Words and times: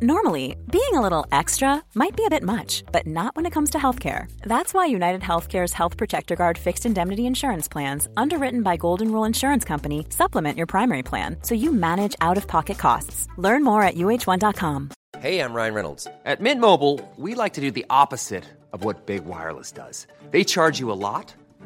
Normally, 0.00 0.54
being 0.70 0.94
a 0.94 1.00
little 1.00 1.26
extra 1.32 1.82
might 1.96 2.16
be 2.16 2.24
a 2.24 2.30
bit 2.30 2.44
much, 2.44 2.84
but 2.92 3.04
not 3.04 3.34
when 3.34 3.46
it 3.46 3.52
comes 3.52 3.70
to 3.70 3.78
healthcare. 3.78 4.30
That's 4.42 4.72
why 4.72 4.86
United 4.86 5.22
Healthcare's 5.22 5.72
Health 5.72 5.96
Protector 5.96 6.36
Guard 6.36 6.56
fixed 6.56 6.86
indemnity 6.86 7.26
insurance 7.26 7.66
plans, 7.66 8.06
underwritten 8.16 8.62
by 8.62 8.76
Golden 8.76 9.10
Rule 9.10 9.24
Insurance 9.24 9.64
Company, 9.64 10.06
supplement 10.10 10.56
your 10.56 10.68
primary 10.68 11.02
plan 11.02 11.38
so 11.42 11.56
you 11.56 11.72
manage 11.72 12.14
out 12.20 12.36
of 12.36 12.46
pocket 12.46 12.78
costs. 12.78 13.26
Learn 13.38 13.64
more 13.64 13.82
at 13.82 13.96
uh1.com. 13.96 14.90
Hey, 15.18 15.40
I'm 15.40 15.52
Ryan 15.52 15.74
Reynolds. 15.74 16.06
At 16.24 16.40
Mint 16.40 16.60
Mobile, 16.60 17.00
we 17.16 17.34
like 17.34 17.54
to 17.54 17.60
do 17.60 17.72
the 17.72 17.86
opposite 17.90 18.44
of 18.72 18.84
what 18.84 19.06
Big 19.06 19.24
Wireless 19.24 19.72
does. 19.72 20.06
They 20.30 20.44
charge 20.44 20.78
you 20.78 20.92
a 20.92 21.00
lot, 21.08 21.34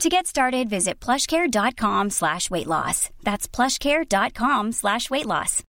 To 0.00 0.08
get 0.08 0.26
started, 0.28 0.68
visit 0.70 1.00
plushcare.com 1.00 2.10
slash 2.10 2.50
weight 2.52 2.68
loss. 2.68 3.10
That's 3.24 3.48
plushcare.com 3.48 4.70
slash 4.72 5.10
weight 5.10 5.26
loss. 5.26 5.62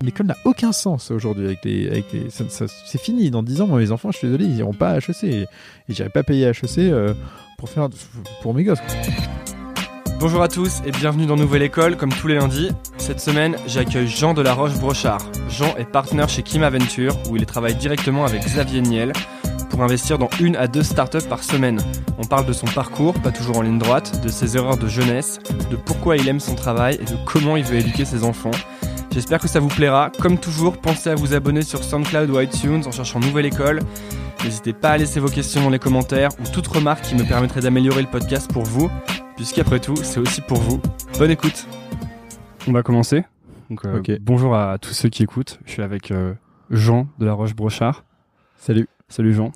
L'école 0.00 0.26
n'a 0.26 0.36
aucun 0.46 0.72
sens 0.72 1.10
aujourd'hui 1.10 1.44
avec 1.44 1.58
les, 1.64 1.88
avec 1.88 2.12
les 2.12 2.30
ça- 2.30 2.48
ça- 2.48 2.64
c'est 2.86 3.00
fini. 3.00 3.30
Dans 3.30 3.42
10 3.42 3.60
ans, 3.60 3.66
moi, 3.66 3.78
mes 3.78 3.92
enfants, 3.92 4.10
je 4.10 4.16
suis 4.18 4.26
désolé, 4.28 4.46
ils 4.46 4.56
iront 4.56 4.72
pas 4.72 4.92
à 4.92 4.96
HEC 4.96 5.24
et, 5.24 5.46
j'irai 5.90 6.08
pas 6.08 6.22
payer 6.22 6.46
HEC 6.46 6.78
euh, 6.78 7.12
pour 7.58 7.68
faire 7.68 7.88
pour 8.40 8.54
mes 8.54 8.64
gosses. 8.64 8.80
Bonjour 10.18 10.42
à 10.42 10.48
tous 10.48 10.80
et 10.86 10.90
bienvenue 10.90 11.26
dans 11.26 11.36
Nouvelle 11.36 11.62
École 11.62 11.96
comme 11.98 12.12
tous 12.14 12.28
les 12.28 12.36
lundis. 12.36 12.70
Cette 12.96 13.20
semaine, 13.20 13.56
j'accueille 13.66 14.08
Jean 14.08 14.32
de 14.34 14.40
la 14.42 14.54
Roche-Brochard. 14.54 15.20
Jean 15.50 15.76
est 15.76 15.84
partenaire 15.84 16.28
chez 16.30 16.42
Kim 16.42 16.62
Aventure 16.62 17.14
où 17.30 17.36
il 17.36 17.44
travaille 17.44 17.74
directement 17.74 18.24
avec 18.24 18.42
Xavier 18.42 18.80
Niel 18.80 19.12
pour 19.72 19.82
investir 19.82 20.18
dans 20.18 20.28
une 20.38 20.54
à 20.54 20.68
deux 20.68 20.82
startups 20.82 21.26
par 21.28 21.42
semaine. 21.42 21.80
On 22.18 22.24
parle 22.24 22.44
de 22.44 22.52
son 22.52 22.66
parcours, 22.66 23.14
pas 23.14 23.30
toujours 23.32 23.56
en 23.56 23.62
ligne 23.62 23.78
droite, 23.78 24.22
de 24.22 24.28
ses 24.28 24.58
erreurs 24.58 24.76
de 24.76 24.86
jeunesse, 24.86 25.40
de 25.70 25.76
pourquoi 25.76 26.18
il 26.18 26.28
aime 26.28 26.40
son 26.40 26.54
travail 26.54 26.98
et 27.00 27.04
de 27.04 27.16
comment 27.24 27.56
il 27.56 27.64
veut 27.64 27.76
éduquer 27.76 28.04
ses 28.04 28.22
enfants. 28.22 28.50
J'espère 29.12 29.40
que 29.40 29.48
ça 29.48 29.60
vous 29.60 29.68
plaira. 29.68 30.10
Comme 30.20 30.38
toujours, 30.38 30.76
pensez 30.76 31.08
à 31.08 31.14
vous 31.14 31.34
abonner 31.34 31.62
sur 31.62 31.82
SoundCloud 31.82 32.28
ou 32.28 32.38
iTunes 32.38 32.82
en 32.86 32.92
cherchant 32.92 33.18
Nouvelle 33.18 33.46
École. 33.46 33.80
N'hésitez 34.44 34.74
pas 34.74 34.90
à 34.90 34.98
laisser 34.98 35.20
vos 35.20 35.28
questions 35.28 35.62
dans 35.62 35.70
les 35.70 35.78
commentaires 35.78 36.30
ou 36.38 36.48
toute 36.52 36.66
remarque 36.66 37.04
qui 37.04 37.14
me 37.14 37.24
permettrait 37.24 37.60
d'améliorer 37.60 38.02
le 38.02 38.08
podcast 38.08 38.52
pour 38.52 38.64
vous, 38.64 38.90
puisqu'après 39.36 39.80
tout, 39.80 39.96
c'est 39.96 40.20
aussi 40.20 40.42
pour 40.42 40.58
vous. 40.58 40.80
Bonne 41.18 41.30
écoute. 41.30 41.66
On 42.68 42.72
va 42.72 42.82
commencer. 42.82 43.24
Donc, 43.70 43.86
euh. 43.86 44.18
Bonjour 44.20 44.54
à 44.54 44.76
tous 44.78 44.92
ceux 44.92 45.08
qui 45.08 45.22
écoutent. 45.22 45.60
Je 45.64 45.72
suis 45.72 45.82
avec 45.82 46.10
euh, 46.10 46.34
Jean 46.70 47.06
de 47.18 47.24
la 47.24 47.32
Roche-Brochard. 47.32 48.04
Salut. 48.56 48.86
Salut 49.08 49.32
Jean. 49.32 49.52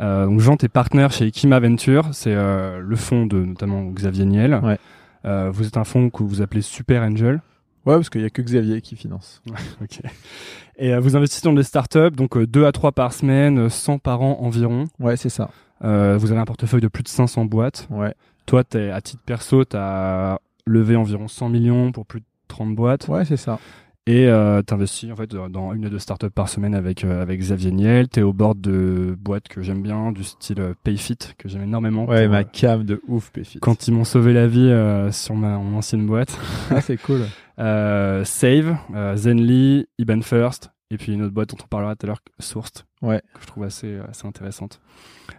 Euh, 0.00 0.26
donc 0.26 0.40
Jean, 0.40 0.56
t'es 0.56 0.68
partenaire 0.68 1.12
chez 1.12 1.30
Kima 1.30 1.60
Venture, 1.60 2.08
c'est 2.12 2.34
euh, 2.34 2.80
le 2.80 2.96
fonds 2.96 3.26
de 3.26 3.38
notamment 3.38 3.84
Xavier 3.84 4.24
Niel. 4.24 4.60
Ouais. 4.62 4.78
Euh, 5.24 5.50
vous 5.52 5.66
êtes 5.66 5.76
un 5.76 5.84
fonds 5.84 6.10
que 6.10 6.22
vous 6.22 6.42
appelez 6.42 6.62
Super 6.62 7.02
Angel. 7.02 7.40
Ouais, 7.86 7.94
parce 7.96 8.08
qu'il 8.08 8.22
y 8.22 8.24
a 8.24 8.30
que 8.30 8.42
Xavier 8.42 8.80
qui 8.80 8.96
finance. 8.96 9.42
Ok. 9.82 10.00
Et 10.76 10.92
euh, 10.92 11.00
vous 11.00 11.16
investissez 11.16 11.46
dans 11.46 11.52
des 11.52 11.62
startups, 11.62 12.10
donc 12.10 12.36
2 12.36 12.64
à 12.64 12.72
3 12.72 12.92
par 12.92 13.12
semaine, 13.12 13.58
euh, 13.58 13.68
100 13.68 13.98
par 13.98 14.22
an 14.22 14.38
environ. 14.40 14.86
Ouais, 14.98 15.16
c'est 15.16 15.28
ça. 15.28 15.50
Euh, 15.84 16.16
vous 16.18 16.32
avez 16.32 16.40
un 16.40 16.44
portefeuille 16.44 16.80
de 16.80 16.88
plus 16.88 17.02
de 17.02 17.08
500 17.08 17.44
boîtes. 17.44 17.86
Ouais. 17.90 18.14
Toi, 18.46 18.64
t'es, 18.64 18.90
à 18.90 19.00
titre 19.00 19.22
perso, 19.24 19.64
tu 19.64 19.76
as 19.76 20.40
levé 20.66 20.96
environ 20.96 21.28
100 21.28 21.48
millions 21.50 21.92
pour 21.92 22.06
plus 22.06 22.20
de 22.20 22.26
30 22.48 22.74
boîtes. 22.74 23.06
Ouais, 23.08 23.24
c'est 23.24 23.36
ça. 23.36 23.58
Et 24.06 24.26
euh, 24.28 24.60
tu 24.66 24.74
investis 24.74 25.10
en 25.10 25.16
fait 25.16 25.30
dans 25.30 25.72
une 25.72 25.86
ou 25.86 25.88
deux 25.88 25.98
startups 25.98 26.28
par 26.28 26.50
semaine 26.50 26.74
avec, 26.74 27.04
euh, 27.04 27.22
avec 27.22 27.40
Xavier 27.40 27.72
Niel. 27.72 28.08
Tu 28.10 28.20
es 28.20 28.22
au 28.22 28.34
bord 28.34 28.54
de 28.54 29.16
boîtes 29.18 29.48
que 29.48 29.62
j'aime 29.62 29.80
bien, 29.80 30.12
du 30.12 30.22
style 30.24 30.60
euh, 30.60 30.74
Payfit, 30.84 31.16
que 31.38 31.48
j'aime 31.48 31.62
énormément. 31.62 32.04
Ouais, 32.04 32.24
pour, 32.24 32.32
ma 32.32 32.40
euh, 32.40 32.44
cam 32.44 32.84
de 32.84 33.00
ouf, 33.08 33.30
Péfit. 33.30 33.60
quand 33.60 33.88
ils 33.88 33.94
m'ont 33.94 34.04
sauvé 34.04 34.34
la 34.34 34.46
vie 34.46 34.68
euh, 34.68 35.10
sur 35.10 35.34
ma 35.34 35.56
mon 35.56 35.78
ancienne 35.78 36.04
boîte. 36.06 36.38
Ah, 36.70 36.80
c'est 36.80 36.96
cool. 36.98 37.20
Euh, 37.60 38.24
Save, 38.24 38.76
euh, 38.96 39.14
Zenly, 39.14 39.86
Iban 39.98 40.22
First, 40.22 40.72
et 40.90 40.96
puis 40.98 41.12
une 41.12 41.22
autre 41.22 41.32
boîte 41.32 41.50
dont 41.50 41.56
on 41.62 41.68
parlera 41.68 41.94
tout 41.94 42.04
à 42.04 42.08
l'heure, 42.08 42.20
Sourced, 42.40 42.84
Ouais. 43.00 43.22
que 43.32 43.42
je 43.42 43.46
trouve 43.46 43.62
assez, 43.62 43.96
assez 44.10 44.26
intéressante. 44.26 44.80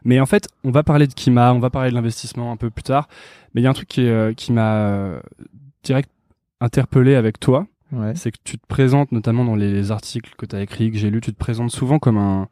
Mais 0.06 0.22
en 0.22 0.26
fait, 0.26 0.48
on 0.64 0.72
va 0.72 0.82
parler 0.82 1.08
de 1.08 1.14
Kima, 1.14 1.52
on 1.54 1.60
va 1.60 1.70
parler 1.70 1.90
de 1.90 1.96
l'investissement 1.96 2.54
un 2.54 2.56
peu 2.56 2.70
plus 2.70 2.84
tard, 2.84 3.10
mais 3.54 3.60
il 3.60 3.66
y 3.66 3.68
a 3.68 3.70
un 3.70 3.74
truc 3.74 3.90
qui, 3.90 4.08
euh, 4.08 4.32
qui 4.34 4.54
m'a 4.54 4.76
euh, 4.76 5.20
direct 5.84 6.10
interpellé 6.62 7.16
avec 7.16 7.38
toi, 7.38 7.68
Ouais. 7.92 8.14
c'est 8.16 8.32
que 8.32 8.38
tu 8.44 8.58
te 8.58 8.66
présentes, 8.68 9.12
notamment 9.12 9.46
dans 9.46 9.56
les 9.56 9.92
articles 9.92 10.34
que 10.38 10.46
tu 10.46 10.56
as 10.56 10.62
écrits, 10.62 10.92
que 10.92 10.98
j'ai 10.98 11.10
lus, 11.10 11.22
tu 11.22 11.32
te 11.32 11.38
présentes 11.38 11.72
souvent 11.72 12.00
comme 12.00 12.18
un, 12.18 12.48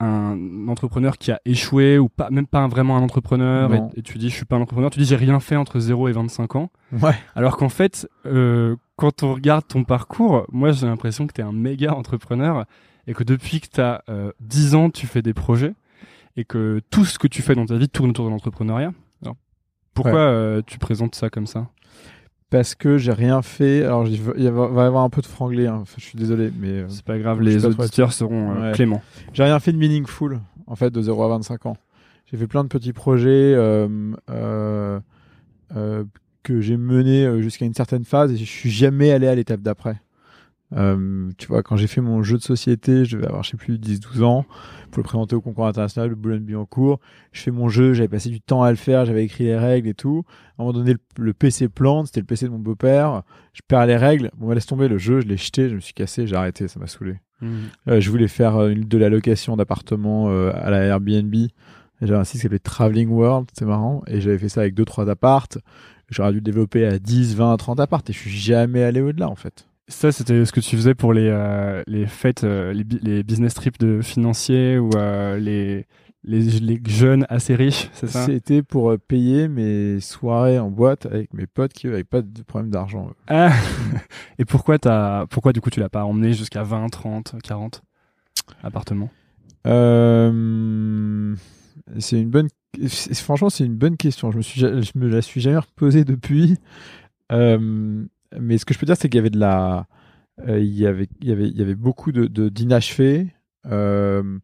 un 0.00 0.68
entrepreneur 0.68 1.18
qui 1.18 1.30
a 1.30 1.40
échoué, 1.44 1.98
ou 1.98 2.08
pas, 2.08 2.30
même 2.30 2.46
pas 2.46 2.66
vraiment 2.66 2.96
un 2.96 3.02
entrepreneur, 3.02 3.72
et, 3.96 4.02
tu 4.02 4.18
dis 4.18 4.28
je 4.28 4.34
suis 4.34 4.44
pas 4.44 4.56
un 4.56 4.60
entrepreneur, 4.60 4.90
tu 4.90 4.98
dis 4.98 5.04
j'ai 5.04 5.16
rien 5.16 5.38
fait 5.40 5.56
entre 5.56 5.78
0 5.78 6.08
et 6.08 6.12
25 6.12 6.56
ans. 6.56 6.70
Ouais. 7.00 7.14
Alors 7.34 7.56
qu'en 7.56 7.68
fait, 7.68 8.08
euh, 8.26 8.76
quand 8.96 9.22
on 9.22 9.34
regarde 9.34 9.66
ton 9.68 9.84
parcours, 9.84 10.46
moi 10.50 10.72
j'ai 10.72 10.86
l'impression 10.86 11.26
que 11.26 11.32
tu 11.32 11.40
es 11.40 11.44
un 11.44 11.52
méga 11.52 11.94
entrepreneur 11.94 12.64
et 13.06 13.14
que 13.14 13.24
depuis 13.24 13.60
que 13.60 13.68
tu 13.68 13.80
as 13.80 14.02
10 14.40 14.74
ans, 14.74 14.90
tu 14.90 15.06
fais 15.06 15.22
des 15.22 15.34
projets 15.34 15.74
et 16.36 16.44
que 16.44 16.80
tout 16.90 17.04
ce 17.04 17.18
que 17.18 17.26
tu 17.26 17.42
fais 17.42 17.54
dans 17.54 17.66
ta 17.66 17.76
vie 17.76 17.88
tourne 17.88 18.10
autour 18.10 18.24
de 18.26 18.30
l'entrepreneuriat. 18.30 18.92
Pourquoi 19.92 20.12
Ouais. 20.12 20.18
euh, 20.20 20.62
tu 20.64 20.78
présentes 20.78 21.16
ça 21.16 21.30
comme 21.30 21.48
ça? 21.48 21.68
Parce 22.50 22.74
que 22.74 22.98
j'ai 22.98 23.12
rien 23.12 23.42
fait. 23.42 23.84
Alors, 23.84 24.06
il 24.08 24.20
va 24.20 24.34
y 24.38 24.46
avoir 24.48 25.04
un 25.04 25.08
peu 25.10 25.20
de 25.22 25.26
franglais. 25.26 25.68
hein. 25.68 25.78
Enfin, 25.82 25.94
je 25.98 26.04
suis 26.04 26.18
désolé, 26.18 26.50
mais 26.58 26.68
euh, 26.80 26.86
C'est 26.88 27.04
pas 27.04 27.18
grave, 27.18 27.40
les 27.40 27.64
auditeurs 27.64 28.12
seront 28.12 28.50
euh, 28.56 28.62
Ouais. 28.70 28.72
cléments. 28.72 29.02
j'ai 29.32 29.44
rien 29.44 29.58
fait 29.60 29.72
de 29.72 29.78
meaningful, 29.78 30.40
en 30.66 30.74
fait, 30.76 30.90
de 30.90 31.00
0 31.00 31.22
à 31.22 31.28
25 31.28 31.66
ans. 31.66 31.76
J'ai 32.26 32.36
fait 32.36 32.46
plein 32.48 32.62
de 32.64 32.68
petits 32.68 32.92
projets 32.92 33.30
euh, 33.54 33.88
euh, 34.30 36.04
que 36.42 36.60
j'ai 36.60 36.76
menés 36.76 37.40
jusqu'à 37.42 37.64
une 37.66 37.74
certaine 37.74 38.04
phase 38.04 38.32
et 38.32 38.36
je 38.36 38.44
suis 38.44 38.70
jamais 38.70 39.10
allé 39.12 39.26
à 39.28 39.34
l'étape 39.34 39.60
d'après. 39.60 40.00
Euh, 40.76 41.30
tu 41.36 41.48
vois, 41.48 41.62
quand 41.62 41.76
j'ai 41.76 41.86
fait 41.86 42.00
mon 42.00 42.22
jeu 42.22 42.36
de 42.36 42.42
société, 42.42 43.04
je 43.04 43.16
devais 43.16 43.26
avoir, 43.26 43.42
je 43.42 43.50
sais 43.50 43.56
plus, 43.56 43.78
10-12 43.78 44.22
ans, 44.22 44.44
pour 44.90 45.02
le 45.02 45.04
présenter 45.04 45.34
au 45.34 45.40
concours 45.40 45.66
international 45.66 46.10
de 46.10 46.14
Boulogne-Billancourt. 46.14 47.00
Je 47.32 47.42
fais 47.42 47.50
mon 47.50 47.68
jeu, 47.68 47.92
j'avais 47.92 48.08
passé 48.08 48.28
du 48.30 48.40
temps 48.40 48.62
à 48.62 48.70
le 48.70 48.76
faire, 48.76 49.04
j'avais 49.04 49.24
écrit 49.24 49.44
les 49.44 49.56
règles 49.56 49.88
et 49.88 49.94
tout. 49.94 50.24
À 50.58 50.62
un 50.62 50.64
moment 50.64 50.72
donné, 50.72 50.92
le, 50.92 51.24
le 51.24 51.32
PC 51.32 51.68
plante, 51.68 52.06
c'était 52.06 52.20
le 52.20 52.26
PC 52.26 52.46
de 52.46 52.50
mon 52.50 52.58
beau-père. 52.58 53.22
Je 53.52 53.62
perds 53.66 53.86
les 53.86 53.96
règles. 53.96 54.30
Bon, 54.36 54.48
bah, 54.48 54.54
laisse 54.54 54.66
tomber 54.66 54.88
le 54.88 54.98
jeu, 54.98 55.20
je 55.20 55.26
l'ai 55.26 55.36
jeté, 55.36 55.68
je 55.68 55.74
me 55.74 55.80
suis 55.80 55.94
cassé, 55.94 56.26
j'ai 56.26 56.36
arrêté, 56.36 56.68
ça 56.68 56.78
m'a 56.78 56.86
saoulé. 56.86 57.16
Euh, 57.88 58.00
je 58.00 58.10
voulais 58.10 58.28
faire 58.28 58.56
euh, 58.56 58.74
de 58.74 58.98
la 58.98 59.08
location 59.08 59.56
d'appartements 59.56 60.30
euh, 60.30 60.52
à 60.54 60.70
la 60.70 60.82
Airbnb. 60.84 61.34
J'avais 62.02 62.18
un 62.18 62.24
site 62.24 62.36
qui 62.36 62.42
s'appelait 62.42 62.58
Traveling 62.58 63.08
World, 63.10 63.48
c'est 63.52 63.64
marrant. 63.64 64.02
Et 64.06 64.20
j'avais 64.20 64.38
fait 64.38 64.48
ça 64.48 64.62
avec 64.62 64.74
deux 64.74 64.84
trois 64.84 65.08
appartes. 65.08 65.58
J'aurais 66.08 66.30
dû 66.30 66.36
le 66.36 66.42
développer 66.42 66.86
à 66.86 66.98
10, 66.98 67.36
20, 67.36 67.56
30 67.56 67.80
appartes. 67.80 68.10
Et 68.10 68.12
je 68.12 68.18
suis 68.18 68.30
jamais 68.30 68.82
allé 68.82 69.00
au-delà, 69.00 69.28
en 69.28 69.36
fait. 69.36 69.66
Ça, 69.90 70.12
c'était 70.12 70.44
ce 70.44 70.52
que 70.52 70.60
tu 70.60 70.76
faisais 70.76 70.94
pour 70.94 71.12
les, 71.12 71.28
euh, 71.28 71.82
les 71.88 72.06
fêtes, 72.06 72.44
euh, 72.44 72.72
les, 72.72 73.22
business 73.24 73.54
trips 73.54 73.78
de 73.78 74.00
financiers 74.00 74.78
ou 74.78 74.88
euh, 74.94 75.36
les, 75.36 75.84
les, 76.22 76.40
les 76.60 76.80
jeunes 76.86 77.26
assez 77.28 77.56
riches, 77.56 77.90
c'est 77.92 78.06
ça? 78.06 78.24
C'était 78.24 78.62
pour 78.62 78.96
payer 79.08 79.48
mes 79.48 79.98
soirées 79.98 80.60
en 80.60 80.70
boîte 80.70 81.06
avec 81.06 81.34
mes 81.34 81.46
potes 81.46 81.72
qui 81.72 81.88
n'avaient 81.88 82.04
pas 82.04 82.22
de 82.22 82.42
problème 82.42 82.70
d'argent. 82.70 83.10
Ah 83.26 83.52
Et 84.38 84.44
pourquoi, 84.44 84.78
t'as, 84.78 85.26
pourquoi 85.26 85.52
du 85.52 85.60
coup 85.60 85.70
tu 85.70 85.80
l'as 85.80 85.88
pas 85.88 86.04
emmené 86.04 86.32
jusqu'à 86.34 86.62
20, 86.62 86.88
30, 86.88 87.34
40 87.42 87.82
appartements? 88.62 89.10
C'est 91.98 92.20
une 92.20 92.30
bonne. 92.30 92.48
Franchement, 93.14 93.50
c'est 93.50 93.64
une 93.66 93.76
bonne 93.76 93.96
question. 93.96 94.30
Je 94.30 94.36
me 94.36 94.42
suis, 94.42 94.60
ja- 94.60 94.80
je 94.80 94.92
me 94.94 95.08
la 95.08 95.20
suis 95.20 95.40
jamais 95.40 95.58
reposée 95.58 96.04
depuis. 96.04 96.58
Euh, 97.32 98.04
mais 98.38 98.58
ce 98.58 98.64
que 98.64 98.74
je 98.74 98.78
peux 98.78 98.86
dire, 98.86 98.96
c'est 98.96 99.08
qu'il 99.08 99.16
y 99.16 99.20
avait 99.20 99.30
de 99.30 99.38
la, 99.38 99.86
euh, 100.48 100.60
il 100.60 100.78
y 100.78 100.86
avait, 100.86 101.08
il 101.20 101.28
y 101.28 101.32
avait, 101.32 101.48
il 101.48 101.56
y 101.56 101.62
avait 101.62 101.74
beaucoup 101.74 102.12
de, 102.12 102.26
de 102.26 102.48
d'inachevé, 102.48 103.34
euh, 103.66 104.38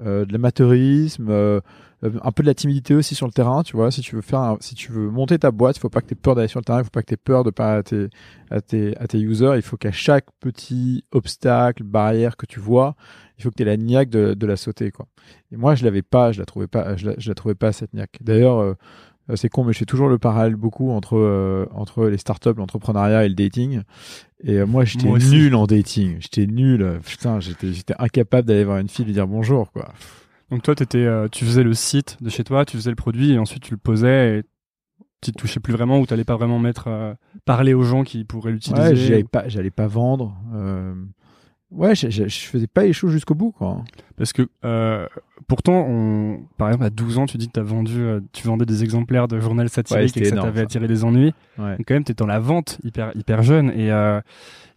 euh, 0.00 0.24
de 0.24 0.32
l'amateurisme, 0.32 1.60
un 2.02 2.32
peu 2.32 2.42
de 2.42 2.46
la 2.46 2.54
timidité 2.54 2.94
aussi 2.94 3.14
sur 3.14 3.26
le 3.26 3.32
terrain, 3.32 3.62
tu 3.62 3.76
vois. 3.76 3.90
Si 3.90 4.00
tu 4.00 4.16
veux 4.16 4.22
faire, 4.22 4.56
si 4.60 4.74
tu 4.74 4.90
veux 4.90 5.10
monter 5.10 5.38
ta 5.38 5.50
boîte, 5.50 5.76
il 5.76 5.80
faut 5.80 5.90
pas 5.90 6.00
que 6.00 6.06
tu 6.06 6.14
aies 6.14 6.16
peur 6.16 6.34
d'aller 6.34 6.48
sur 6.48 6.60
le 6.60 6.64
terrain, 6.64 6.80
il 6.80 6.84
faut 6.84 6.90
pas 6.90 7.02
que 7.02 7.08
tu 7.08 7.14
aies 7.14 7.18
peur 7.18 7.44
de 7.44 7.50
pas 7.50 7.76
à 7.76 7.82
tes, 7.82 8.08
à 8.50 8.60
tes, 8.60 8.96
à 8.96 9.06
tes 9.06 9.18
users. 9.20 9.52
Il 9.56 9.62
faut 9.62 9.76
qu'à 9.76 9.92
chaque 9.92 10.26
petit 10.40 11.04
obstacle, 11.12 11.82
barrière 11.82 12.36
que 12.36 12.46
tu 12.46 12.58
vois, 12.58 12.96
il 13.38 13.42
faut 13.42 13.50
que 13.50 13.56
tu 13.56 13.62
aies 13.62 13.66
la 13.66 13.76
niaque 13.76 14.08
de, 14.08 14.46
la 14.46 14.56
sauter, 14.56 14.90
quoi. 14.90 15.06
Et 15.52 15.56
moi, 15.56 15.74
je 15.74 15.84
l'avais 15.84 16.02
pas, 16.02 16.32
je 16.32 16.40
la 16.40 16.46
trouvais 16.46 16.66
pas, 16.68 16.96
je 16.96 17.06
la, 17.06 17.14
la 17.24 17.34
trouvais 17.34 17.54
pas 17.54 17.72
cette 17.72 17.92
niaque. 17.92 18.18
D'ailleurs, 18.22 18.76
c'est 19.36 19.48
con, 19.48 19.64
mais 19.64 19.72
je 19.72 19.78
fais 19.78 19.84
toujours 19.84 20.08
le 20.08 20.18
parallèle 20.18 20.56
beaucoup 20.56 20.90
entre 20.90 21.16
euh, 21.18 21.66
entre 21.72 22.06
les 22.06 22.18
startups, 22.18 22.54
l'entrepreneuriat 22.56 23.24
et 23.24 23.28
le 23.28 23.34
dating. 23.34 23.82
Et 24.42 24.56
euh, 24.58 24.66
moi, 24.66 24.84
j'étais 24.84 25.06
nul 25.30 25.54
en 25.54 25.66
dating. 25.66 26.16
J'étais 26.20 26.46
nul. 26.46 26.82
euh, 26.82 26.98
Putain, 27.04 27.40
j'étais 27.40 27.94
incapable 27.98 28.48
d'aller 28.48 28.64
voir 28.64 28.78
une 28.78 28.88
fille 28.88 29.02
et 29.04 29.06
lui 29.06 29.12
dire 29.14 29.26
bonjour, 29.26 29.70
quoi. 29.72 29.92
Donc 30.50 30.62
toi, 30.62 30.74
t'étais, 30.74 30.98
euh, 30.98 31.28
tu 31.30 31.44
faisais 31.44 31.62
le 31.62 31.74
site 31.74 32.16
de 32.20 32.28
chez 32.30 32.42
toi, 32.42 32.64
tu 32.64 32.76
faisais 32.76 32.90
le 32.90 32.96
produit 32.96 33.32
et 33.32 33.38
ensuite 33.38 33.62
tu 33.62 33.72
le 33.72 33.78
posais 33.78 34.38
et 34.38 34.42
tu 35.22 35.32
te 35.32 35.38
touchais 35.38 35.60
plus 35.60 35.72
vraiment 35.74 36.00
ou 36.00 36.06
t'allais 36.06 36.24
pas 36.24 36.36
vraiment 36.36 36.58
mettre 36.58 36.86
euh, 36.88 37.12
parler 37.44 37.74
aux 37.74 37.82
gens 37.82 38.02
qui 38.04 38.24
pourraient 38.24 38.50
l'utiliser. 38.52 38.82
Ouais, 38.88 38.96
j'allais 38.96 39.24
pas, 39.24 39.46
j'allais 39.48 39.70
pas 39.70 39.86
vendre. 39.86 40.34
Ouais, 41.70 41.94
je, 41.94 42.10
je, 42.10 42.26
je 42.26 42.38
faisais 42.46 42.66
pas 42.66 42.82
les 42.82 42.92
choses 42.92 43.12
jusqu'au 43.12 43.34
bout, 43.34 43.52
quoi. 43.52 43.84
Parce 44.16 44.32
que 44.32 44.48
euh, 44.64 45.06
pourtant, 45.46 45.86
on, 45.88 46.40
par 46.58 46.68
exemple, 46.68 46.84
à 46.84 46.90
12 46.90 47.18
ans, 47.18 47.26
tu 47.26 47.38
dis 47.38 47.48
que 47.48 47.60
as 47.60 47.62
vendu, 47.62 48.00
euh, 48.00 48.20
tu 48.32 48.46
vendais 48.46 48.66
des 48.66 48.82
exemplaires 48.82 49.28
de 49.28 49.38
journal 49.40 49.66
Ouais, 49.66 49.70
satirique 49.70 50.04
et 50.04 50.08
c'était 50.08 50.30
que 50.30 50.36
ça 50.36 50.42
t'avait 50.42 50.62
attiré 50.62 50.88
des 50.88 51.04
ennuis. 51.04 51.32
Ouais. 51.58 51.76
Donc 51.76 51.86
quand 51.86 51.94
même, 51.94 52.04
t'es 52.04 52.14
dans 52.14 52.26
la 52.26 52.40
vente 52.40 52.78
hyper 52.82 53.12
hyper 53.14 53.42
jeune 53.44 53.70
et 53.70 53.92
euh, 53.92 54.20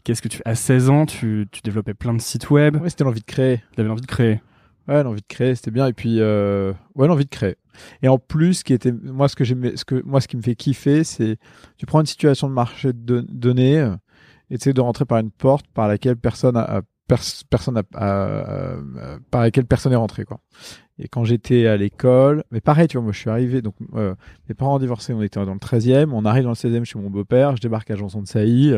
qu'est-ce 0.04 0.22
que 0.22 0.28
tu 0.28 0.40
à 0.45 0.54
16 0.56 0.90
ans, 0.92 1.06
tu, 1.07 1.48
tu 1.51 1.62
développais 1.63 1.94
plein 1.95 2.13
de 2.13 2.22
sites 2.22 2.50
web, 2.51 2.80
Ouais, 2.81 2.90
c'était 2.90 3.04
l'envie 3.04 3.22
de 3.22 3.25
créer. 3.25 3.62
tu 3.75 3.81
avais 3.81 3.89
envie 3.89 4.01
de 4.01 4.06
créer. 4.07 4.42
Ouais, 4.88 5.01
l'envie 5.01 5.22
de 5.22 5.28
créer, 5.28 5.56
c'était 5.56 5.72
bien. 5.72 5.88
Et 5.88 5.94
puis, 5.94 6.18
euh, 6.19 6.74
ouais, 6.96 7.07
l'envie 7.07 7.24
de 7.25 7.30
créer. 7.30 7.56
Et 8.04 8.07
en 8.07 8.19
plus, 8.19 8.56
ce 8.56 8.63
qui 8.63 8.74
était, 8.74 8.92
moi, 8.92 9.28
ce 9.30 9.36
que 9.36 9.44
j'aimais, 9.46 9.78
ce 9.78 9.86
que, 9.86 10.04
moi, 10.06 10.22
ce 10.22 10.28
qui 10.28 10.38
me 10.38 10.42
fait 10.42 10.56
kiffer, 10.56 11.04
c'est, 11.06 11.38
tu 11.78 11.86
prends 11.86 12.01
une 12.01 12.06
situation 12.06 12.48
de 12.50 12.54
marché 12.54 12.92
don- 12.94 13.25
donnée, 13.30 13.89
sais 14.57 14.74
de 14.74 14.81
rentrer 14.81 15.06
par 15.06 15.19
une 15.19 15.31
porte 15.31 15.66
par 15.74 15.88
laquelle 15.88 16.16
personne 16.18 16.56
a, 16.57 16.62
a- 16.78 16.81
pers- 17.07 17.44
personne 17.50 17.78
a, 17.78 17.84
a- 17.95 18.06
a- 18.06 18.74
a- 18.75 19.18
par 19.31 19.42
laquelle 19.42 19.66
personne 19.66 19.94
est 19.94 19.98
rentré, 19.98 20.24
quoi. 20.25 20.40
Et 21.00 21.07
quand 21.07 21.24
j'étais 21.24 21.66
à 21.66 21.75
l'école, 21.75 22.44
mais 22.51 22.62
pareil, 22.62 22.88
tu 22.88 22.98
vois, 22.98 23.04
moi, 23.04 23.12
je 23.13 23.18
suis 23.18 23.30
arrivé, 23.30 23.63
donc, 23.63 23.74
euh, 23.95 24.13
mes 24.48 24.54
parents 24.54 24.75
ont 24.75 24.80
divorcé, 24.80 25.12
on 25.12 25.24
était 25.24 25.44
dans 25.44 25.54
le 25.54 25.60
13e, 25.60 26.13
on 26.13 26.24
arrive 26.24 26.44
dans 26.44 26.51
le 26.51 26.56
16e 26.56 26.84
chez 26.86 27.00
mon 27.00 27.10
beau-père, 27.10 27.56
je 27.56 27.62
débarque 27.62 27.90
à 27.90 27.95
Janson 27.95 28.22
de 28.22 28.28
Sailly, 28.28 28.75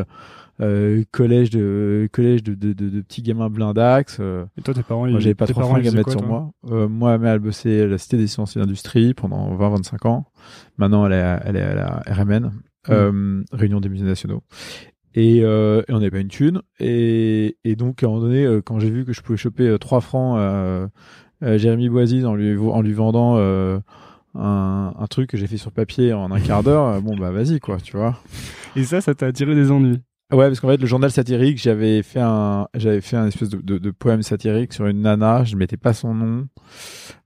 euh, 0.62 1.04
collège 1.12 1.50
de, 1.50 2.08
collège 2.10 2.42
de, 2.42 2.54
de, 2.54 2.72
de, 2.72 2.88
de 2.88 3.00
petits 3.02 3.20
gamins 3.20 3.50
blindax, 3.50 4.16
euh, 4.20 4.46
Et 4.56 4.62
toi, 4.62 4.72
tes 4.72 4.82
parents, 4.82 5.00
moi, 5.00 5.10
ils- 5.10 5.20
j'avais 5.20 5.34
pas 5.34 5.44
fringues 5.72 5.84
ils 5.84 5.88
à 5.88 5.90
mettre 5.98 6.04
quoi, 6.04 6.12
sur 6.12 6.22
moi. 6.26 6.50
Euh, 6.70 6.88
moi, 6.88 7.18
mais 7.18 7.28
elle 7.28 7.38
bossait 7.40 7.82
à 7.82 7.86
la 7.86 7.98
Cité 7.98 8.16
des 8.16 8.26
sciences 8.28 8.56
et 8.56 8.60
de 8.60 8.64
l'industrie 8.64 9.12
pendant 9.12 9.54
20-25 9.54 10.06
ans. 10.08 10.30
Maintenant, 10.78 11.04
elle 11.06 11.12
est, 11.12 11.20
à- 11.20 11.42
elle 11.44 11.56
est 11.56 11.62
à 11.62 11.74
la 11.74 12.02
RMN, 12.06 12.50
euh, 12.88 13.42
Réunion 13.52 13.80
des 13.80 13.90
musées 13.90 14.06
nationaux. 14.06 14.42
Et, 15.16 15.40
euh, 15.42 15.82
et 15.88 15.92
on 15.92 15.98
n'avait 15.98 16.10
pas 16.10 16.20
une 16.20 16.28
thune. 16.28 16.62
Et, 16.78 17.56
donc, 17.76 18.02
à 18.02 18.06
un 18.06 18.10
moment 18.10 18.20
donné, 18.20 18.44
euh, 18.44 18.60
quand 18.60 18.78
j'ai 18.78 18.90
vu 18.90 19.04
que 19.04 19.14
je 19.14 19.22
pouvais 19.22 19.38
choper 19.38 19.66
euh, 19.66 19.78
3 19.78 20.00
francs 20.00 20.38
à, 20.38 20.88
Jérémy 21.58 21.88
Boisy 21.88 22.24
en 22.24 22.34
lui, 22.34 22.56
en 22.56 22.80
lui 22.82 22.92
vendant 22.92 23.36
euh, 23.36 23.78
un, 24.34 24.92
un 24.98 25.06
truc 25.06 25.30
que 25.30 25.36
j'ai 25.36 25.46
fait 25.46 25.56
sur 25.56 25.72
papier 25.72 26.12
en 26.12 26.30
un 26.30 26.40
quart 26.40 26.62
d'heure, 26.62 26.86
euh, 26.86 27.00
bon, 27.00 27.16
bah 27.16 27.30
vas-y, 27.30 27.60
quoi, 27.60 27.78
tu 27.78 27.96
vois. 27.96 28.18
Et 28.74 28.84
ça, 28.84 29.00
ça 29.00 29.14
t'a 29.14 29.26
attiré 29.26 29.54
des 29.54 29.70
ennuis? 29.70 30.00
Ouais, 30.32 30.48
parce 30.48 30.58
qu'en 30.58 30.68
fait, 30.68 30.78
le 30.80 30.86
journal 30.86 31.10
satirique, 31.12 31.56
j'avais 31.58 32.02
fait 32.02 32.18
un, 32.20 32.66
j'avais 32.74 33.00
fait 33.00 33.16
un 33.16 33.28
espèce 33.28 33.48
de, 33.48 33.58
de, 33.58 33.78
de 33.78 33.90
poème 33.92 34.22
satirique 34.22 34.72
sur 34.72 34.86
une 34.86 35.02
nana. 35.02 35.44
Je 35.44 35.54
ne 35.54 35.58
mettais 35.60 35.76
pas 35.76 35.92
son 35.92 36.14
nom, 36.14 36.48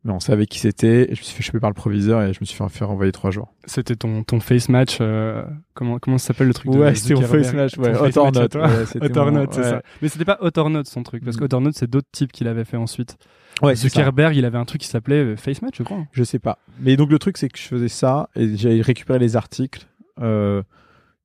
mais 0.04 0.12
on 0.12 0.20
savait 0.20 0.44
qui 0.46 0.58
c'était. 0.58 1.06
Je 1.06 1.20
me 1.20 1.24
suis 1.24 1.34
fait 1.34 1.42
choper 1.42 1.60
par 1.60 1.70
le 1.70 1.74
proviseur 1.74 2.20
et 2.22 2.34
je 2.34 2.40
me 2.40 2.44
suis 2.44 2.56
fait 2.58 2.68
faire 2.68 2.90
envoyer 2.90 3.10
trois 3.12 3.30
jours. 3.30 3.54
C'était 3.64 3.96
ton, 3.96 4.22
ton 4.22 4.38
face 4.40 4.68
match. 4.68 4.98
euh, 5.00 5.42
comment, 5.72 5.98
comment 5.98 6.18
ça 6.18 6.28
s'appelle 6.28 6.48
le 6.48 6.52
truc 6.54 6.70
Ouais, 6.72 6.94
c'était 6.94 7.14
mon 7.14 7.22
Zuckerberg 7.22 7.44
face 7.44 7.54
match, 7.54 7.78
ouais. 7.78 7.92
Ton 7.92 7.98
face 7.98 8.16
match 8.16 8.54
ouais, 8.54 9.24
mon- 9.24 9.30
not, 9.30 9.46
c'est 9.50 9.58
ouais. 9.60 9.64
ça. 9.70 9.82
Mais 10.02 10.08
c'était 10.08 10.24
pas 10.26 10.38
Hot 10.42 10.50
or 10.58 10.68
not 10.68 10.84
son 10.84 11.02
truc, 11.02 11.24
parce 11.24 11.38
que 11.38 11.44
Mm. 11.44 11.46
Hot 11.46 11.54
or 11.54 11.60
not, 11.62 11.70
c'est 11.72 11.88
d'autres 11.88 12.08
types 12.12 12.32
qui 12.32 12.44
l'avaient 12.44 12.66
fait 12.66 12.76
ensuite. 12.76 13.16
Ouais. 13.62 13.74
Zuckerberg, 13.76 14.36
il 14.36 14.44
avait 14.44 14.58
un 14.58 14.64
truc 14.66 14.82
qui 14.82 14.88
s'appelait 14.88 15.24
euh, 15.24 15.36
face 15.36 15.62
match, 15.62 15.76
je 15.78 15.82
crois. 15.84 16.04
Je 16.12 16.22
sais 16.22 16.38
pas. 16.38 16.58
Mais 16.80 16.96
donc 16.96 17.10
le 17.10 17.18
truc, 17.18 17.38
c'est 17.38 17.48
que 17.48 17.58
je 17.58 17.64
faisais 17.64 17.88
ça 17.88 18.28
et 18.36 18.56
j'avais 18.58 18.82
récupéré 18.82 19.18
les 19.18 19.36
articles 19.36 19.86
euh, 20.20 20.62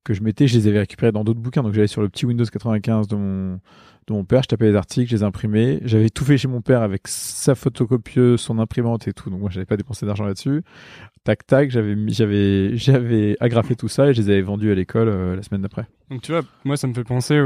que 0.05 0.13
je 0.13 0.23
mettais. 0.23 0.47
Je 0.47 0.57
les 0.57 0.67
avais 0.67 0.79
récupérés 0.79 1.11
dans 1.11 1.25
d'autres 1.25 1.41
bouquins. 1.41 1.63
Donc 1.63 1.73
j'allais 1.73 1.87
sur 1.87 2.01
le 2.01 2.07
petit 2.07 2.25
Windows 2.25 2.45
95 2.45 3.07
de 3.09 3.15
mon 3.15 3.59
de 4.07 4.13
mon 4.13 4.23
père. 4.23 4.43
Je 4.43 4.47
tapais 4.47 4.69
les 4.69 4.75
articles, 4.75 5.09
je 5.09 5.15
les 5.15 5.23
imprimais. 5.23 5.79
J'avais 5.83 6.09
tout 6.09 6.23
fait 6.23 6.37
chez 6.37 6.47
mon 6.47 6.61
père 6.61 6.81
avec 6.81 7.07
sa 7.07 7.55
photocopieuse, 7.55 8.39
son 8.39 8.59
imprimante 8.59 9.07
et 9.07 9.13
tout. 9.13 9.29
Donc 9.29 9.39
moi, 9.39 9.49
j'avais 9.49 9.65
pas 9.65 9.77
dépensé 9.77 10.05
d'argent 10.05 10.25
là-dessus. 10.25 10.63
Tac 11.23 11.47
tac, 11.47 11.71
j'avais 11.71 11.95
j'avais 12.09 12.77
j'avais 12.77 13.35
agrafé 13.39 13.75
tout 13.75 13.87
ça 13.87 14.09
et 14.09 14.13
je 14.13 14.21
les 14.21 14.29
avais 14.29 14.41
vendus 14.43 14.71
à 14.71 14.75
l'école 14.75 15.07
euh, 15.07 15.35
la 15.35 15.41
semaine 15.41 15.61
d'après. 15.61 15.87
Donc 16.11 16.21
tu 16.21 16.31
vois, 16.31 16.43
moi 16.65 16.77
ça 16.77 16.87
me 16.87 16.93
fait 16.93 17.03
penser 17.03 17.39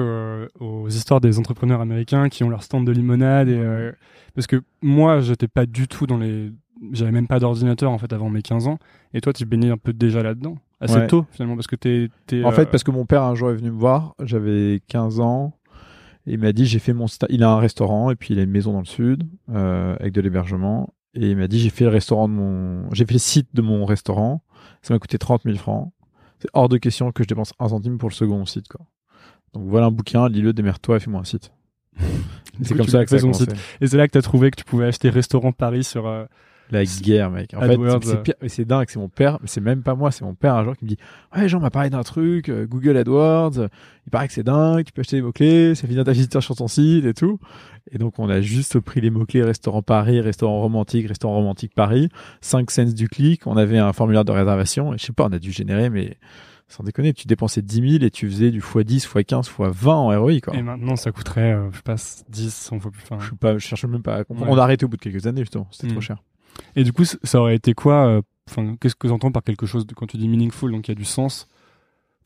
aux 0.59 0.89
histoires 0.89 1.21
des 1.21 1.39
entrepreneurs 1.39 1.79
américains 1.79 2.27
qui 2.27 2.43
ont 2.43 2.49
leur 2.49 2.61
stand 2.61 2.85
de 2.85 2.91
limonade 2.91 3.47
et 3.47 3.57
euh, 3.57 3.93
parce 4.35 4.47
que 4.47 4.61
moi 4.81 5.21
j'étais 5.21 5.47
pas 5.47 5.65
du 5.65 5.87
tout 5.87 6.07
dans 6.07 6.17
les 6.17 6.51
j'avais 6.91 7.11
même 7.11 7.27
pas 7.27 7.39
d'ordinateur 7.39 7.91
en 7.91 7.97
fait 7.97 8.11
avant 8.11 8.29
mes 8.29 8.41
15 8.41 8.67
ans 8.67 8.79
et 9.13 9.21
toi 9.21 9.31
tu 9.31 9.45
baignais 9.45 9.69
un 9.69 9.77
peu 9.77 9.93
déjà 9.93 10.23
là-dedans 10.23 10.57
assez 10.81 10.95
Ouais. 10.95 11.07
tôt 11.07 11.25
finalement 11.31 11.55
parce 11.55 11.67
que 11.67 11.75
t'es 11.75 12.09
t'es, 12.27 12.43
En 12.43 12.49
euh, 12.49 12.51
fait, 12.51 12.67
parce 12.71 12.83
que 12.83 12.91
mon 12.91 13.05
père 13.05 13.23
un 13.23 13.35
jour 13.35 13.49
est 13.51 13.55
venu 13.55 13.71
me 13.71 13.77
voir, 13.77 14.15
j'avais 14.23 14.81
15 14.87 15.19
ans, 15.19 15.53
et 16.25 16.33
il 16.33 16.39
m'a 16.39 16.51
dit 16.53 16.65
j'ai 16.65 16.79
fait 16.79 16.93
mon 16.93 17.05
sta- 17.05 17.27
il 17.29 17.43
a 17.43 17.49
un 17.51 17.59
restaurant 17.59 18.11
et 18.11 18.15
puis 18.15 18.33
il 18.33 18.39
a 18.39 18.43
une 18.43 18.51
maison 18.51 18.73
dans 18.73 18.79
le 18.79 18.85
sud 18.85 19.23
euh, 19.53 19.95
avec 19.99 20.13
de 20.13 20.21
l'hébergement 20.21 20.93
et 21.15 21.31
il 21.31 21.37
m'a 21.37 21.47
dit 21.47 21.59
j'ai 21.59 21.69
fait 21.69 21.83
le 21.85 21.89
restaurant 21.89 22.27
de 22.29 22.33
mon 22.33 22.89
j'ai 22.93 23.05
fait 23.05 23.13
le 23.13 23.19
site 23.19 23.49
de 23.53 23.61
mon 23.61 23.85
restaurant, 23.85 24.41
ça 24.81 24.93
m'a 24.93 24.99
coûté 24.99 25.17
30 25.17 25.41
000 25.43 25.57
francs. 25.57 25.91
C'est 26.39 26.49
hors 26.53 26.69
de 26.69 26.77
question 26.77 27.11
que 27.11 27.23
je 27.23 27.27
dépense 27.27 27.51
un 27.59 27.67
centime 27.67 27.97
pour 27.97 28.07
le 28.09 28.13
second 28.13 28.45
site 28.45 28.67
quoi. 28.69 28.85
Donc 29.53 29.63
voilà 29.67 29.87
un 29.87 29.91
bouquin, 29.91 30.29
lis-le, 30.29 30.53
démerde-toi 30.53 30.97
et 30.97 30.99
fais-moi 30.99 31.19
un 31.21 31.25
site. 31.25 31.51
C'est 32.61 32.69
coup, 32.73 32.77
comme 32.77 32.85
tu 32.85 32.91
ça 32.91 32.99
as 32.99 33.03
que 33.05 33.09
ça 33.09 33.15
a 33.17 33.19
commencé. 33.19 33.45
et 33.81 33.87
c'est 33.87 33.95
là 33.97 34.05
que 34.07 34.11
t'as 34.11 34.21
trouvé 34.21 34.51
que 34.51 34.57
tu 34.57 34.65
pouvais 34.65 34.85
acheter 34.85 35.09
restaurant 35.09 35.51
Paris 35.53 35.83
sur 35.85 36.07
euh, 36.07 36.25
La 36.71 36.83
guerre, 36.83 37.31
mec. 37.31 37.53
En 37.55 37.61
AdWords, 37.61 38.03
fait, 38.03 38.07
c'est 38.07 38.29
euh. 38.43 38.47
c'est 38.47 38.65
dingue, 38.65 38.85
c'est 38.89 38.99
mon 38.99 39.09
père, 39.09 39.39
mais 39.41 39.47
c'est 39.47 39.61
même 39.61 39.81
pas 39.81 39.95
moi, 39.95 40.11
c'est 40.11 40.23
mon 40.23 40.35
père 40.35 40.55
un 40.55 40.63
jour 40.63 40.77
qui 40.77 40.85
me 40.85 40.89
dit 40.89 40.97
Ouais, 41.35 41.49
Jean 41.49 41.59
m'a 41.59 41.69
parlé 41.71 41.89
d'un 41.89 42.03
truc, 42.03 42.49
euh, 42.49 42.65
Google 42.67 42.97
AdWords, 42.97 43.57
euh, 43.59 43.67
il 44.05 44.11
paraît 44.11 44.27
que 44.27 44.33
c'est 44.33 44.43
dingue, 44.43 44.85
tu 44.85 44.91
peux 44.93 45.01
acheter 45.01 45.17
des 45.17 45.21
mots-clés, 45.21 45.75
ça 45.75 45.87
bien 45.87 46.03
ta 46.03 46.11
visiteur 46.11 46.43
sur 46.43 46.55
ton 46.55 46.67
site 46.67 47.05
et 47.05 47.13
tout. 47.13 47.39
Et 47.91 47.97
donc, 47.97 48.19
on 48.19 48.29
a 48.29 48.39
juste 48.41 48.79
pris 48.79 49.01
les 49.01 49.09
mots-clés 49.09 49.43
restaurant 49.43 49.81
Paris, 49.81 50.21
restaurant 50.21 50.61
romantique, 50.61 51.07
restaurant 51.07 51.35
romantique 51.35 51.73
Paris, 51.75 52.09
5 52.41 52.69
cents 52.69 52.83
du 52.93 53.07
clic, 53.07 53.47
on 53.47 53.57
avait 53.57 53.77
un 53.79 53.93
formulaire 53.93 54.25
de 54.25 54.31
réservation, 54.31 54.93
et 54.93 54.97
je 54.97 55.05
sais 55.05 55.13
pas, 55.13 55.25
on 55.25 55.33
a 55.33 55.39
dû 55.39 55.51
générer, 55.51 55.89
mais 55.89 56.17
sans 56.67 56.83
déconner, 56.83 57.13
tu 57.13 57.25
dépensais 57.25 57.63
10 57.63 57.93
000 57.93 58.03
et 58.03 58.11
tu 58.11 58.27
faisais 58.29 58.51
du 58.51 58.59
x10, 58.61 59.07
x15, 59.07 59.49
x20 59.49 59.89
en 59.89 60.19
ROI, 60.21 60.39
quoi. 60.39 60.55
et 60.55 60.61
maintenant 60.61 60.95
ça 60.95 61.11
coûterait 61.11 61.53
euh, 61.53 61.71
je 61.71 61.77
sais 61.77 61.81
pas 61.83 61.95
10 62.29 62.53
100 62.53 62.79
fois 62.79 62.91
plus 62.91 63.01
enfin, 63.01 63.17
Je 63.19 63.31
sais 63.31 63.35
pas, 63.35 63.53
je 63.53 63.59
cherche 63.65 63.85
même 63.85 64.03
pas 64.03 64.17
à 64.17 64.23
comprendre. 64.23 64.51
Ouais. 64.51 64.55
On 64.55 64.59
a 64.59 64.63
arrêté 64.63 64.85
au 64.85 64.87
bout 64.87 64.97
de 64.97 65.01
quelques 65.01 65.25
années, 65.25 65.41
justement, 65.41 65.67
c'était 65.71 65.87
Hmm. 65.87 65.91
trop 65.93 66.01
cher. 66.01 66.17
Et 66.75 66.83
du 66.83 66.93
coup, 66.93 67.03
ça 67.05 67.39
aurait 67.39 67.55
été 67.55 67.73
quoi 67.73 68.07
euh, 68.07 68.21
Enfin, 68.49 68.75
qu'est-ce 68.81 68.95
que 68.95 69.05
tu 69.07 69.13
entends 69.13 69.31
par 69.31 69.43
quelque 69.43 69.67
chose 69.67 69.85
de, 69.85 69.93
quand 69.93 70.07
tu 70.07 70.17
dis 70.17 70.27
meaningful, 70.27 70.71
donc 70.71 70.87
il 70.87 70.91
y 70.91 70.93
a 70.93 70.95
du 70.95 71.05
sens 71.05 71.47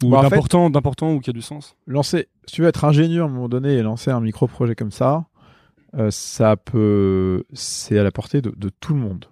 ou 0.04 0.10
Bah, 0.10 0.20
en 0.20 0.22
fait- 0.24 0.30
d'important, 0.30 0.70
d'important 0.70 1.14
ou 1.14 1.20
qui 1.20 1.30
a 1.30 1.34
du 1.34 1.42
sens? 1.42 1.76
Lancer, 1.86 2.30
si 2.46 2.56
tu 2.56 2.62
veux 2.62 2.68
être 2.70 2.86
ingénieur 2.86 3.28
à 3.28 3.30
un 3.30 3.34
moment 3.34 3.50
donné 3.50 3.74
et 3.74 3.82
lancer 3.82 4.10
un 4.10 4.22
micro-projet 4.22 4.74
comme 4.76 4.92
ça, 4.92 5.26
euh, 5.96 6.12
ça 6.12 6.56
peut, 6.56 7.44
c'est 7.54 8.00
à 8.00 8.04
la 8.04 8.12
portée 8.12 8.42
de, 8.42 8.54
de 8.56 8.70
tout 8.70 8.94
le 8.94 9.02
monde. 9.02 9.26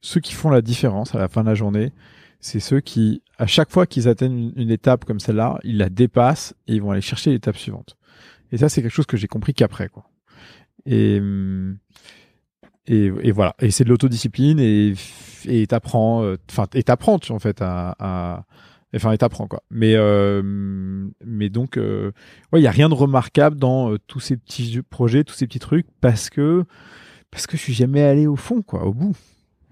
Ceux 0.00 0.20
qui 0.20 0.32
font 0.34 0.50
la 0.50 0.62
différence 0.62 1.14
à 1.14 1.18
la 1.18 1.28
fin 1.28 1.42
de 1.42 1.48
la 1.48 1.54
journée, 1.54 1.92
c'est 2.40 2.58
ceux 2.60 2.80
qui, 2.80 3.22
à 3.38 3.46
chaque 3.46 3.70
fois 3.70 3.86
qu'ils 3.86 4.08
atteignent 4.08 4.36
une, 4.36 4.52
une 4.56 4.70
étape 4.70 5.04
comme 5.04 5.20
celle-là, 5.20 5.60
ils 5.62 5.78
la 5.78 5.88
dépassent 5.90 6.54
et 6.66 6.74
ils 6.74 6.82
vont 6.82 6.90
aller 6.90 7.00
chercher 7.00 7.30
l'étape 7.30 7.56
suivante. 7.56 7.96
Et 8.50 8.58
ça, 8.58 8.68
c'est 8.68 8.82
quelque 8.82 8.90
chose 8.90 9.06
que 9.06 9.16
j'ai 9.16 9.28
compris 9.28 9.54
qu'après, 9.54 9.88
quoi. 9.88 10.10
Et, 10.86 11.18
hum, 11.20 11.78
et, 12.86 13.12
et 13.22 13.32
voilà. 13.32 13.54
Et 13.60 13.70
c'est 13.70 13.84
de 13.84 13.88
l'autodiscipline 13.88 14.58
et, 14.60 14.94
et 15.46 15.66
t'apprends, 15.66 16.22
euh, 16.22 16.36
enfin, 16.50 16.66
et 16.74 16.82
t'apprends, 16.82 17.18
tu, 17.18 17.32
en 17.32 17.38
fait, 17.38 17.60
à, 17.62 17.94
à 17.98 18.44
enfin, 18.94 19.12
et 19.12 19.18
t'apprends, 19.18 19.46
quoi. 19.46 19.62
Mais, 19.70 19.94
euh, 19.96 20.42
mais 21.24 21.48
donc, 21.48 21.76
euh, 21.76 22.12
ouais, 22.52 22.60
il 22.60 22.64
y 22.64 22.68
a 22.68 22.72
rien 22.72 22.88
de 22.88 22.94
remarquable 22.94 23.56
dans 23.56 23.92
euh, 23.92 23.98
tous 24.06 24.20
ces 24.20 24.36
petits 24.36 24.82
projets, 24.82 25.24
tous 25.24 25.34
ces 25.34 25.46
petits 25.46 25.58
trucs, 25.58 25.86
parce 26.00 26.30
que, 26.30 26.64
parce 27.30 27.46
que 27.46 27.56
je 27.56 27.62
suis 27.62 27.74
jamais 27.74 28.02
allé 28.02 28.26
au 28.26 28.36
fond, 28.36 28.62
quoi, 28.62 28.84
au 28.84 28.92
bout. 28.92 29.16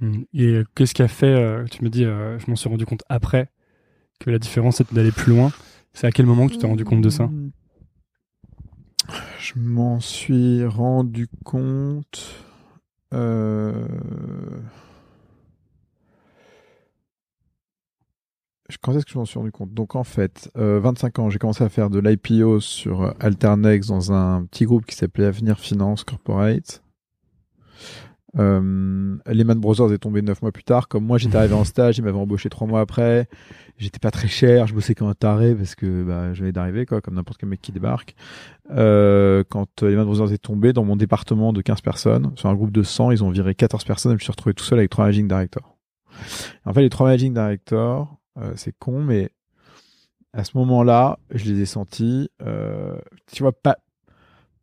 Mm. 0.00 0.22
Et 0.34 0.46
euh, 0.46 0.64
qu'est-ce 0.74 0.94
qui 0.94 1.02
a 1.02 1.08
fait 1.08 1.26
euh, 1.26 1.64
Tu 1.70 1.84
me 1.84 1.90
dis, 1.90 2.04
euh, 2.04 2.38
je 2.38 2.46
m'en 2.48 2.56
suis 2.56 2.68
rendu 2.68 2.86
compte 2.86 3.04
après 3.08 3.50
que 4.18 4.30
la 4.30 4.38
différence 4.38 4.76
c'était 4.76 4.94
d'aller 4.94 5.12
plus 5.12 5.32
loin. 5.32 5.52
C'est 5.92 6.06
à 6.06 6.12
quel 6.12 6.26
moment 6.26 6.46
que 6.46 6.52
tu 6.52 6.58
t'es 6.58 6.66
rendu 6.66 6.84
compte 6.84 7.00
de 7.00 7.10
ça 7.10 7.30
Je 9.38 9.54
m'en 9.56 9.98
suis 10.00 10.64
rendu 10.64 11.26
compte. 11.44 12.44
Euh, 13.12 13.86
Quand 18.82 18.96
est-ce 18.96 19.04
que 19.04 19.12
je 19.12 19.18
m'en 19.18 19.24
suis 19.24 19.38
rendu 19.38 19.52
compte? 19.52 19.74
Donc 19.74 19.94
en 19.94 20.04
fait, 20.04 20.50
euh, 20.56 20.80
25 20.80 21.18
ans, 21.18 21.30
j'ai 21.30 21.38
commencé 21.38 21.64
à 21.64 21.68
faire 21.68 21.90
de 21.90 21.98
l'IPO 21.98 22.60
sur 22.60 23.02
euh, 23.02 23.10
Alternex 23.20 23.88
dans 23.88 24.12
un 24.12 24.44
petit 24.44 24.64
groupe 24.64 24.86
qui 24.86 24.96
s'appelait 24.96 25.26
Avenir 25.26 25.58
Finance 25.58 26.04
Corporate. 26.04 26.82
Euh, 28.38 29.16
Lehman 29.26 29.58
Brothers 29.58 29.92
est 29.92 29.98
tombé 29.98 30.22
neuf 30.22 30.42
mois 30.42 30.52
plus 30.52 30.62
tard. 30.62 30.88
Comme 30.88 31.04
moi, 31.04 31.18
j'étais 31.18 31.36
arrivé 31.36 31.54
en 31.54 31.64
stage, 31.64 31.98
ils 31.98 32.04
m'avaient 32.04 32.18
embauché 32.18 32.48
trois 32.48 32.66
mois 32.66 32.80
après. 32.80 33.28
J'étais 33.76 33.98
pas 33.98 34.10
très 34.10 34.28
cher, 34.28 34.66
je 34.66 34.74
bossais 34.74 34.94
comme 34.94 35.08
un 35.08 35.14
taré 35.14 35.54
parce 35.54 35.74
que 35.74 36.04
bah, 36.04 36.34
je 36.34 36.40
venais 36.40 36.52
d'arriver, 36.52 36.86
quoi, 36.86 37.00
comme 37.00 37.14
n'importe 37.14 37.38
quel 37.38 37.48
mec 37.48 37.60
qui 37.60 37.72
débarque. 37.72 38.14
Euh, 38.70 39.42
quand 39.48 39.82
Lehman 39.82 40.04
Brothers 40.04 40.32
est 40.32 40.38
tombé, 40.38 40.72
dans 40.72 40.84
mon 40.84 40.96
département 40.96 41.52
de 41.52 41.62
15 41.62 41.80
personnes, 41.80 42.32
sur 42.36 42.48
un 42.48 42.54
groupe 42.54 42.72
de 42.72 42.82
100, 42.82 43.10
ils 43.10 43.24
ont 43.24 43.30
viré 43.30 43.54
14 43.54 43.84
personnes 43.84 44.12
et 44.12 44.14
je 44.14 44.20
me 44.20 44.22
suis 44.22 44.32
retrouvé 44.32 44.54
tout 44.54 44.64
seul 44.64 44.78
avec 44.78 44.90
trois 44.90 45.04
managing 45.04 45.28
directors. 45.28 45.76
En 46.64 46.72
fait, 46.72 46.82
les 46.82 46.90
trois 46.90 47.06
managing 47.06 47.32
directors, 47.32 48.18
euh, 48.38 48.52
c'est 48.56 48.74
con, 48.78 49.02
mais 49.02 49.30
à 50.32 50.44
ce 50.44 50.56
moment-là, 50.58 51.18
je 51.30 51.50
les 51.50 51.62
ai 51.62 51.66
sentis, 51.66 52.30
euh, 52.42 52.96
tu 53.32 53.42
vois, 53.42 53.52
pas, 53.52 53.78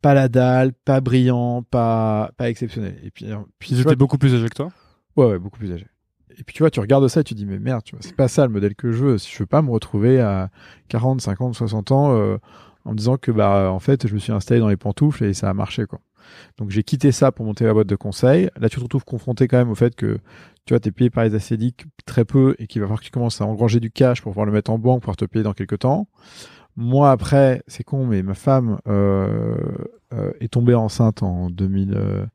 pas 0.08 0.14
la 0.14 0.30
dalle, 0.30 0.72
pas 0.72 1.02
brillant, 1.02 1.62
pas, 1.62 2.30
pas 2.38 2.48
exceptionnel. 2.48 2.96
Et 3.04 3.10
puis, 3.10 3.26
puis 3.58 3.72
Ils 3.72 3.80
étaient 3.80 3.82
vois, 3.82 3.94
beaucoup 3.94 4.16
plus 4.16 4.34
âgés 4.34 4.48
que 4.48 4.54
toi? 4.54 4.70
Ouais, 5.16 5.26
ouais, 5.26 5.38
beaucoup 5.38 5.58
plus 5.58 5.70
âgé. 5.70 5.86
Et 6.38 6.44
puis 6.44 6.54
tu 6.54 6.62
vois, 6.62 6.70
tu 6.70 6.80
regardes 6.80 7.06
ça 7.08 7.20
et 7.20 7.24
tu 7.24 7.34
dis, 7.34 7.44
mais 7.44 7.58
merde, 7.58 7.82
tu 7.84 7.94
vois, 7.94 8.00
c'est 8.00 8.16
pas 8.16 8.26
ça 8.26 8.46
le 8.46 8.52
modèle 8.52 8.74
que 8.74 8.90
je 8.90 9.04
veux. 9.04 9.18
Si 9.18 9.30
je 9.30 9.38
veux 9.40 9.46
pas 9.46 9.60
me 9.60 9.70
retrouver 9.70 10.18
à 10.18 10.48
40, 10.88 11.20
50, 11.20 11.54
60 11.54 11.92
ans 11.92 12.16
euh, 12.16 12.38
en 12.86 12.92
me 12.92 12.96
disant 12.96 13.18
que, 13.18 13.30
bah, 13.30 13.70
en 13.70 13.80
fait, 13.80 14.06
je 14.06 14.14
me 14.14 14.18
suis 14.18 14.32
installé 14.32 14.60
dans 14.60 14.68
les 14.70 14.78
pantoufles 14.78 15.24
et 15.24 15.34
ça 15.34 15.50
a 15.50 15.52
marché, 15.52 15.84
quoi. 15.84 16.00
Donc 16.56 16.70
j'ai 16.70 16.82
quitté 16.82 17.12
ça 17.12 17.32
pour 17.32 17.44
monter 17.44 17.64
la 17.66 17.74
boîte 17.74 17.86
de 17.86 17.96
conseil. 17.96 18.48
Là, 18.58 18.70
tu 18.70 18.76
te 18.76 18.82
retrouves 18.82 19.04
confronté 19.04 19.46
quand 19.46 19.58
même 19.58 19.70
au 19.70 19.74
fait 19.74 19.94
que, 19.94 20.20
tu 20.64 20.72
vois, 20.72 20.80
t'es 20.80 20.90
payé 20.90 21.10
par 21.10 21.24
les 21.24 21.34
acédiques 21.34 21.84
très 22.06 22.24
peu 22.24 22.56
et 22.58 22.66
qu'il 22.66 22.80
va 22.80 22.86
falloir 22.86 23.00
que 23.00 23.04
tu 23.04 23.10
commences 23.10 23.42
à 23.42 23.44
engranger 23.46 23.78
du 23.78 23.90
cash 23.90 24.22
pour 24.22 24.32
pouvoir 24.32 24.46
le 24.46 24.52
mettre 24.52 24.70
en 24.70 24.78
banque, 24.78 25.02
pour 25.02 25.12
pouvoir 25.12 25.16
te 25.16 25.26
payer 25.26 25.42
dans 25.42 25.52
quelques 25.52 25.80
temps. 25.80 26.08
Moi, 26.76 27.10
après, 27.10 27.62
c'est 27.66 27.82
con, 27.82 28.06
mais 28.06 28.22
ma 28.22 28.34
femme 28.34 28.78
euh, 28.86 29.56
est 30.40 30.48
tombée 30.52 30.74
enceinte 30.74 31.22
en 31.22 31.50
2000, 31.50 31.94
euh, 31.94 32.26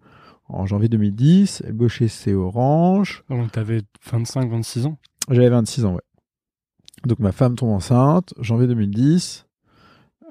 en 0.48 0.66
janvier 0.66 0.90
2010. 0.90 1.64
Elle 1.66 1.74
bossait 1.74 2.08
chez 2.08 2.34
Orange. 2.34 3.24
Donc 3.30 3.52
t'avais 3.52 3.82
25, 4.10 4.50
26 4.50 4.86
ans? 4.86 4.98
J'avais 5.30 5.50
26 5.50 5.86
ans, 5.86 5.94
ouais. 5.96 6.02
Donc 7.06 7.20
ma 7.20 7.32
femme 7.32 7.56
tombe 7.56 7.72
enceinte, 7.72 8.34
janvier 8.40 8.68
2010. 8.68 9.46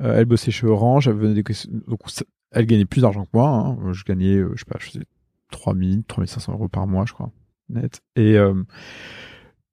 Euh, 0.01 0.17
elle 0.19 0.25
bossait 0.25 0.51
chez 0.51 0.67
Orange. 0.67 1.09
Elle, 1.09 1.15
venait 1.17 1.35
des... 1.35 1.43
Donc, 1.87 2.01
ça- 2.07 2.25
elle 2.51 2.67
gagnait 2.67 2.85
plus 2.87 3.03
d'argent 3.03 3.25
que 3.25 3.31
moi. 3.35 3.49
hein. 3.49 3.93
Je 3.93 4.05
gagnais, 4.05 4.37
euh, 4.37 4.53
je 4.55 4.61
sais 4.61 4.65
pas, 4.71 4.79
je 4.81 4.87
faisais 4.91 5.05
3000, 5.51 6.05
3500 6.05 6.53
euros 6.55 6.69
par 6.69 6.87
mois, 6.87 7.05
je 7.07 7.13
crois, 7.13 7.31
net. 7.69 8.01
Et 8.17 8.37
euh, 8.39 8.55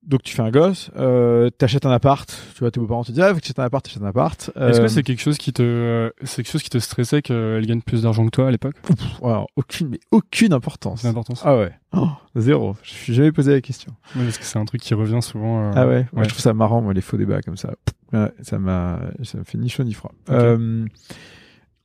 donc 0.06 0.24
tu 0.24 0.34
fais 0.36 0.41
un 0.41 0.50
gosse, 0.50 0.89
euh, 0.98 1.50
t'achètes 1.50 1.86
un 1.86 1.91
appart. 1.91 2.27
Tu 2.53 2.60
vois, 2.60 2.72
tes 2.72 2.79
beaux-parents 2.79 3.03
te 3.03 3.12
disent, 3.12 3.22
ah, 3.22 3.29
faut 3.29 3.36
que 3.36 3.41
tu 3.41 3.48
achètes 3.48 3.60
un 3.60 3.63
appart, 3.65 3.84
t'achètes 3.86 4.01
un 4.01 4.08
appart. 4.08 4.50
Est-ce 4.56 4.79
Euh, 4.79 4.82
que 4.84 4.88
c'est 4.88 5.03
quelque 5.03 5.22
chose 5.22 5.38
qui 5.38 5.53
te, 5.53 6.12
c'est 6.24 6.38
quelque 6.44 6.51
chose 6.51 6.63
qui 6.63 6.70
te 6.70 6.77
stressait 6.79 7.22
qu'elle 7.22 7.65
gagne 7.65 7.82
plus 7.82 8.03
d'argent 8.03 8.25
que 8.25 8.32
toi 8.32 8.48
à 8.48 8.51
l'époque? 8.51 8.75
Alors, 9.24 9.48
aucune, 9.56 9.89
mais 9.89 10.00
aucune 10.12 10.53
importance. 10.53 11.01
C'est 11.01 11.08
l'importance. 11.08 11.41
Ah 11.46 11.58
ouais, 11.58 11.72
Oh, 11.94 12.08
zéro. 12.36 12.75
Je 12.84 12.89
suis 12.91 13.13
jamais 13.13 13.32
posé 13.32 13.51
la 13.51 13.62
question. 13.62 13.94
Oui, 14.15 14.24
parce 14.24 14.38
que 14.38 14.46
c'est 14.46 14.60
un 14.60 14.65
truc 14.65 14.82
qui 14.82 14.94
revient 14.94 15.22
souvent. 15.22 15.70
euh, 15.70 15.72
Ah 15.75 15.88
ouais, 15.88 16.08
Moi, 16.13 16.24
je 16.24 16.29
trouve 16.29 16.41
ça 16.41 16.53
marrant, 16.53 16.82
moi, 16.82 16.94
les 16.94 17.01
faux 17.01 17.18
débats 17.18 17.41
comme 17.41 17.58
ça. 17.58 17.74
Ouais, 18.13 18.32
ça 18.41 18.58
m'a, 18.58 19.00
ça 19.24 19.38
me 19.38 19.44
fait 19.44 19.58
ni 19.58 19.70
chaud 19.70 19.84
ni 19.84 19.94
froid. 19.94 20.12
Ok. 20.29 20.36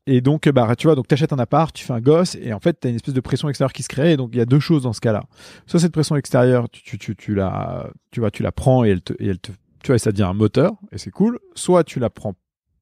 Euh, 0.08 0.12
et 0.12 0.20
donc, 0.20 0.48
bah, 0.48 0.74
tu 0.76 0.86
vois, 0.86 0.94
donc 0.94 1.08
t'achètes 1.08 1.32
un 1.32 1.38
appart, 1.38 1.74
tu 1.74 1.84
fais 1.84 1.92
un 1.92 2.00
gosse, 2.00 2.36
et 2.36 2.52
en 2.52 2.60
fait, 2.60 2.74
t'as 2.80 2.88
une 2.88 2.96
espèce 2.96 3.14
de 3.14 3.20
pression 3.20 3.48
extérieure 3.48 3.72
qui 3.72 3.82
se 3.82 3.88
crée. 3.88 4.12
Et 4.12 4.16
donc, 4.16 4.30
il 4.32 4.38
y 4.38 4.42
a 4.42 4.46
deux 4.46 4.60
choses 4.60 4.82
dans 4.82 4.92
ce 4.92 5.00
cas-là. 5.00 5.24
Soit 5.66 5.80
cette 5.80 5.92
pression 5.92 6.16
extérieure, 6.16 6.68
tu, 6.70 6.82
tu, 6.82 6.98
tu, 6.98 7.16
tu 7.16 7.34
la, 7.34 7.90
tu 8.10 8.20
vois, 8.20 8.30
tu 8.30 8.42
la 8.42 8.52
prends 8.52 8.84
et 8.84 8.90
elle 8.90 9.02
te, 9.02 9.12
et 9.18 9.28
elle 9.28 9.38
te, 9.38 9.52
tu 9.82 9.88
vois, 9.88 9.98
ça 9.98 10.12
devient 10.12 10.24
un 10.24 10.34
moteur, 10.34 10.72
et 10.92 10.98
c'est 10.98 11.10
cool. 11.10 11.38
Soit 11.54 11.84
tu 11.84 12.00
la 12.00 12.10
prends 12.10 12.34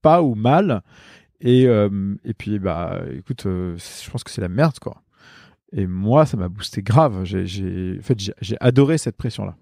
pas 0.03 0.23
ou 0.23 0.35
mal, 0.35 0.83
et, 1.41 1.67
euh, 1.67 2.15
et 2.25 2.35
puis, 2.35 2.59
bah, 2.59 3.01
écoute, 3.17 3.47
euh, 3.47 3.77
je 3.77 4.11
pense 4.11 4.23
que 4.25 4.31
c'est 4.31 4.41
la 4.41 4.49
merde, 4.49 4.79
quoi. 4.79 5.03
Et 5.73 5.87
moi, 5.87 6.27
ça 6.27 6.37
m'a 6.37 6.49
boosté 6.49 6.83
grave. 6.83 7.25
J'ai, 7.25 7.99
en 7.99 8.03
fait, 8.03 8.19
j'ai 8.41 8.57
adoré 8.61 8.99
cette 8.99 9.17
pression-là. 9.17 9.57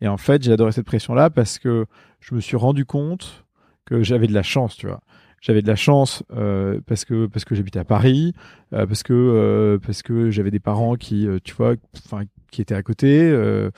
Et 0.00 0.08
en 0.08 0.16
fait, 0.16 0.42
j'ai 0.42 0.52
adoré 0.52 0.72
cette 0.72 0.86
pression-là 0.86 1.30
parce 1.30 1.58
que 1.58 1.86
je 2.20 2.34
me 2.34 2.40
suis 2.40 2.56
rendu 2.56 2.84
compte 2.84 3.44
que 3.84 4.02
j'avais 4.02 4.26
de 4.26 4.34
la 4.34 4.42
chance, 4.42 4.76
tu 4.76 4.88
vois. 4.88 5.00
J'avais 5.40 5.62
de 5.62 5.68
la 5.68 5.76
chance 5.76 6.22
euh, 6.34 6.80
parce 6.86 7.04
que 7.04 7.26
parce 7.26 7.44
que 7.44 7.54
j'habitais 7.54 7.78
à 7.78 7.84
Paris, 7.84 8.32
euh, 8.72 8.86
parce 8.86 9.02
que 9.02 9.12
euh, 9.12 9.78
parce 9.78 10.02
que 10.02 10.30
j'avais 10.30 10.50
des 10.50 10.60
parents 10.60 10.96
qui, 10.96 11.26
euh, 11.26 11.38
tu 11.44 11.54
vois, 11.54 11.74
enfin, 12.04 12.24
qui 12.50 12.62
étaient 12.62 12.74
à 12.74 12.82
côté, 12.82 13.20
euh, 13.20 13.70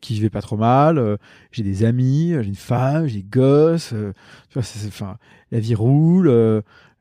qui 0.00 0.14
vivaient 0.14 0.30
pas 0.30 0.40
trop 0.42 0.56
mal. 0.56 0.98
euh, 0.98 1.16
j'ai 1.50 1.64
des 1.64 1.84
amis, 1.84 2.34
j'ai 2.40 2.48
une 2.48 2.54
femme, 2.54 3.06
j'ai 3.08 3.18
des 3.22 3.28
gosses. 3.28 3.88
tu 3.88 4.58
vois, 4.58 4.62
enfin, 4.86 5.18
la 5.50 5.60
vie 5.60 5.74
roule. 5.74 6.32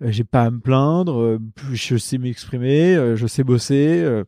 j'ai 0.01 0.23
pas 0.23 0.43
à 0.43 0.51
me 0.51 0.59
plaindre. 0.59 1.39
je 1.71 1.95
sais 1.95 2.17
m'exprimer, 2.17 3.15
je 3.15 3.27
sais 3.27 3.43
bosser. 3.43 4.23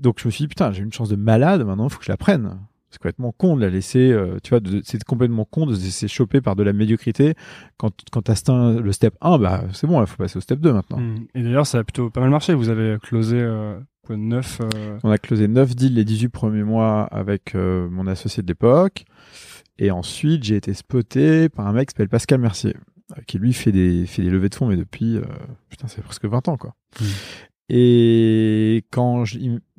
donc 0.00 0.20
je 0.20 0.26
me 0.26 0.30
suis 0.32 0.44
dit 0.44 0.48
putain, 0.48 0.72
j'ai 0.72 0.82
une 0.82 0.92
chance 0.92 1.10
de 1.10 1.16
malade. 1.16 1.64
Maintenant, 1.64 1.88
faut 1.88 1.98
que 1.98 2.06
je 2.06 2.10
la 2.12 2.16
prenne. 2.16 2.58
C'est 2.90 2.98
complètement 2.98 3.32
con 3.32 3.56
de 3.56 3.60
la 3.60 3.70
laisser, 3.70 4.10
euh, 4.10 4.38
tu 4.42 4.50
vois, 4.50 4.60
c'est 4.82 5.02
complètement 5.04 5.44
con 5.44 5.66
de 5.66 5.74
se 5.74 5.84
laisser 5.84 6.08
choper 6.08 6.40
par 6.40 6.56
de 6.56 6.62
la 6.62 6.72
médiocrité. 6.72 7.34
Quand, 7.76 7.92
quand 8.10 8.22
t'as 8.22 8.32
atteint 8.32 8.80
le 8.80 8.92
step 8.92 9.14
1, 9.20 9.38
bah, 9.38 9.64
c'est 9.72 9.86
bon, 9.86 10.00
il 10.00 10.06
faut 10.06 10.16
passer 10.16 10.38
au 10.38 10.40
step 10.40 10.60
2 10.60 10.72
maintenant. 10.72 10.98
Hmm. 10.98 11.26
Et 11.34 11.42
d'ailleurs, 11.42 11.66
ça 11.66 11.78
a 11.78 11.84
plutôt 11.84 12.08
pas 12.08 12.20
mal 12.20 12.30
marché. 12.30 12.54
Vous 12.54 12.70
avez 12.70 12.96
closé 13.02 13.36
euh, 13.38 13.78
quoi, 14.06 14.16
9 14.16 14.60
On 15.04 15.10
a 15.10 15.18
closé 15.18 15.48
9 15.48 15.76
deals 15.76 15.94
les 15.94 16.04
18 16.04 16.28
premiers 16.30 16.64
mois 16.64 17.02
avec 17.04 17.54
euh, 17.54 17.88
mon 17.90 18.06
associé 18.06 18.42
de 18.42 18.48
l'époque. 18.48 19.04
Et 19.78 19.90
ensuite, 19.90 20.42
j'ai 20.44 20.56
été 20.56 20.74
spoté 20.74 21.48
par 21.48 21.66
un 21.66 21.72
mec 21.72 21.88
qui 21.88 21.92
s'appelle 21.92 22.08
Pascal 22.08 22.40
Mercier, 22.40 22.74
euh, 23.16 23.22
qui 23.26 23.38
lui 23.38 23.52
fait 23.52 23.72
des, 23.72 24.06
fait 24.06 24.22
des 24.22 24.30
levées 24.30 24.48
de 24.48 24.54
fonds, 24.54 24.66
mais 24.66 24.76
depuis, 24.76 25.16
euh, 25.16 25.22
putain, 25.68 25.86
c'est 25.86 26.02
presque 26.02 26.24
20 26.24 26.48
ans, 26.48 26.56
quoi. 26.56 26.74
Mm. 27.00 27.04
Et 27.68 28.84
quand 28.90 29.24
je, 29.24 29.38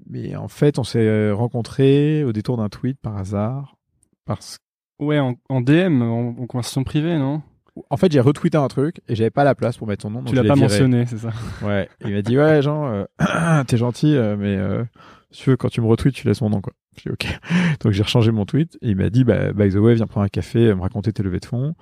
mais 0.10 0.36
en 0.36 0.48
fait, 0.48 0.80
on 0.80 0.84
s'est 0.84 1.32
rencontrés 1.32 2.24
au 2.24 2.32
détour 2.34 2.58
d'un 2.58 2.70
tweet 2.70 3.00
par 3.02 3.18
hasard. 3.18 3.78
Parce 4.26 4.58
Ouais, 5.00 5.20
en, 5.20 5.36
en 5.50 5.62
DM, 5.62 6.02
en, 6.02 6.36
en 6.40 6.46
conversation 6.46 6.84
privée, 6.84 7.18
non? 7.18 7.42
En 7.90 7.96
fait, 7.96 8.12
j'ai 8.12 8.20
retweeté 8.20 8.58
un 8.58 8.68
truc 8.68 9.00
et 9.08 9.16
j'avais 9.16 9.30
pas 9.30 9.46
la 9.46 9.56
place 9.56 9.78
pour 9.78 9.88
mettre 9.88 10.02
son 10.02 10.10
nom. 10.10 10.20
donc 10.20 10.28
Tu 10.30 10.36
l'as 10.36 10.44
pas 10.44 10.56
viré. 10.56 10.68
mentionné, 10.68 11.06
c'est 11.06 11.18
ça? 11.20 11.30
Ouais. 11.64 11.88
Il 12.04 12.14
m'a 12.14 12.22
dit 12.22 12.38
ouais, 12.38 12.62
Jean, 12.62 12.92
euh, 13.20 13.64
t'es 13.68 13.78
gentil, 13.78 14.16
euh, 14.16 14.36
mais 14.38 14.58
euh, 14.58 14.84
si 15.32 15.44
tu 15.44 15.50
veux, 15.52 15.58
quand 15.58 15.70
tu 15.70 15.80
me 15.80 15.88
retweets, 15.88 16.14
tu 16.14 16.28
laisses 16.28 16.42
mon 16.42 16.50
nom, 16.50 16.60
quoi. 16.62 16.74
J'ai 17.04 17.10
dit 17.10 17.14
ok. 17.14 17.40
Donc 17.82 17.94
j'ai 17.94 18.04
rechangé 18.04 18.32
mon 18.32 18.46
tweet 18.46 18.78
et 18.82 18.90
il 18.90 18.96
m'a 18.96 19.10
dit 19.10 19.24
bah 19.24 19.54
by 19.54 19.70
the 19.70 19.76
way, 19.76 19.96
viens 19.96 20.08
prendre 20.08 20.26
un 20.26 20.30
café, 20.30 20.68
euh, 20.68 20.76
me 20.76 20.82
raconter 20.82 21.14
tes 21.14 21.24
levées 21.24 21.40
de 21.40 21.46
fonds. 21.46 21.76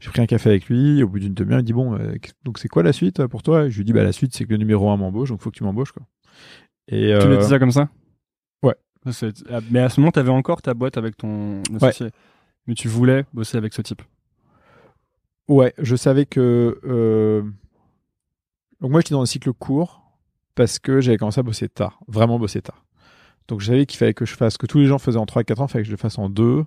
J'ai 0.00 0.10
pris 0.10 0.20
un 0.20 0.26
café 0.26 0.50
avec 0.50 0.68
lui. 0.68 1.02
Au 1.02 1.08
bout 1.08 1.18
d'une 1.18 1.34
demi-heure, 1.34 1.60
il 1.60 1.62
me 1.62 1.66
dit 1.66 1.72
bon, 1.72 1.94
euh, 1.94 2.14
donc 2.44 2.58
c'est 2.58 2.68
quoi 2.68 2.82
la 2.82 2.92
suite 2.92 3.20
euh, 3.20 3.28
pour 3.28 3.42
toi? 3.42 3.64
Et 3.64 3.70
Je 3.70 3.78
lui 3.78 3.84
dis 3.84 3.92
bah 3.92 4.04
la 4.04 4.12
suite, 4.12 4.34
c'est 4.34 4.44
que 4.44 4.50
le 4.50 4.58
numéro 4.58 4.90
un 4.90 4.96
m'embauche, 4.96 5.30
donc 5.30 5.40
faut 5.40 5.50
que 5.50 5.56
tu 5.56 5.64
m'embauches, 5.64 5.92
quoi. 5.92 6.02
Et 6.88 7.16
Tu 7.20 7.28
l'as 7.28 7.34
euh, 7.34 7.36
dit 7.38 7.46
ça 7.46 7.58
comme 7.58 7.70
ça? 7.70 7.88
Ouais. 8.62 8.74
Ah, 9.06 9.60
Mais 9.70 9.80
à 9.80 9.88
ce 9.88 10.00
moment, 10.00 10.10
t'avais 10.10 10.30
encore 10.30 10.62
ta 10.62 10.74
boîte 10.74 10.98
avec 10.98 11.16
ton 11.16 11.62
associé. 11.76 12.08
Mais 12.66 12.74
tu 12.74 12.88
voulais 12.88 13.24
bosser 13.32 13.58
avec 13.58 13.74
ce 13.74 13.82
type. 13.82 14.02
Ouais, 15.48 15.74
je 15.78 15.96
savais 15.96 16.24
que. 16.24 16.80
Euh... 16.84 17.42
Donc, 18.80 18.90
moi, 18.90 19.00
j'étais 19.00 19.14
dans 19.14 19.22
un 19.22 19.26
cycle 19.26 19.52
court 19.52 20.02
parce 20.54 20.78
que 20.78 21.00
j'avais 21.00 21.18
commencé 21.18 21.40
à 21.40 21.42
bosser 21.42 21.68
tard, 21.68 22.00
vraiment 22.08 22.38
bosser 22.38 22.62
tard. 22.62 22.83
Donc, 23.48 23.60
je 23.60 23.66
savais 23.66 23.86
qu'il 23.86 23.98
fallait 23.98 24.14
que 24.14 24.24
je 24.24 24.34
fasse 24.34 24.56
que 24.56 24.66
tous 24.66 24.78
les 24.78 24.86
gens 24.86 24.98
faisaient 24.98 25.18
en 25.18 25.26
3 25.26 25.42
et 25.42 25.44
4 25.44 25.60
ans, 25.60 25.66
il 25.66 25.70
fallait 25.70 25.82
que 25.82 25.88
je 25.88 25.92
le 25.92 25.98
fasse 25.98 26.18
en 26.18 26.28
2 26.28 26.64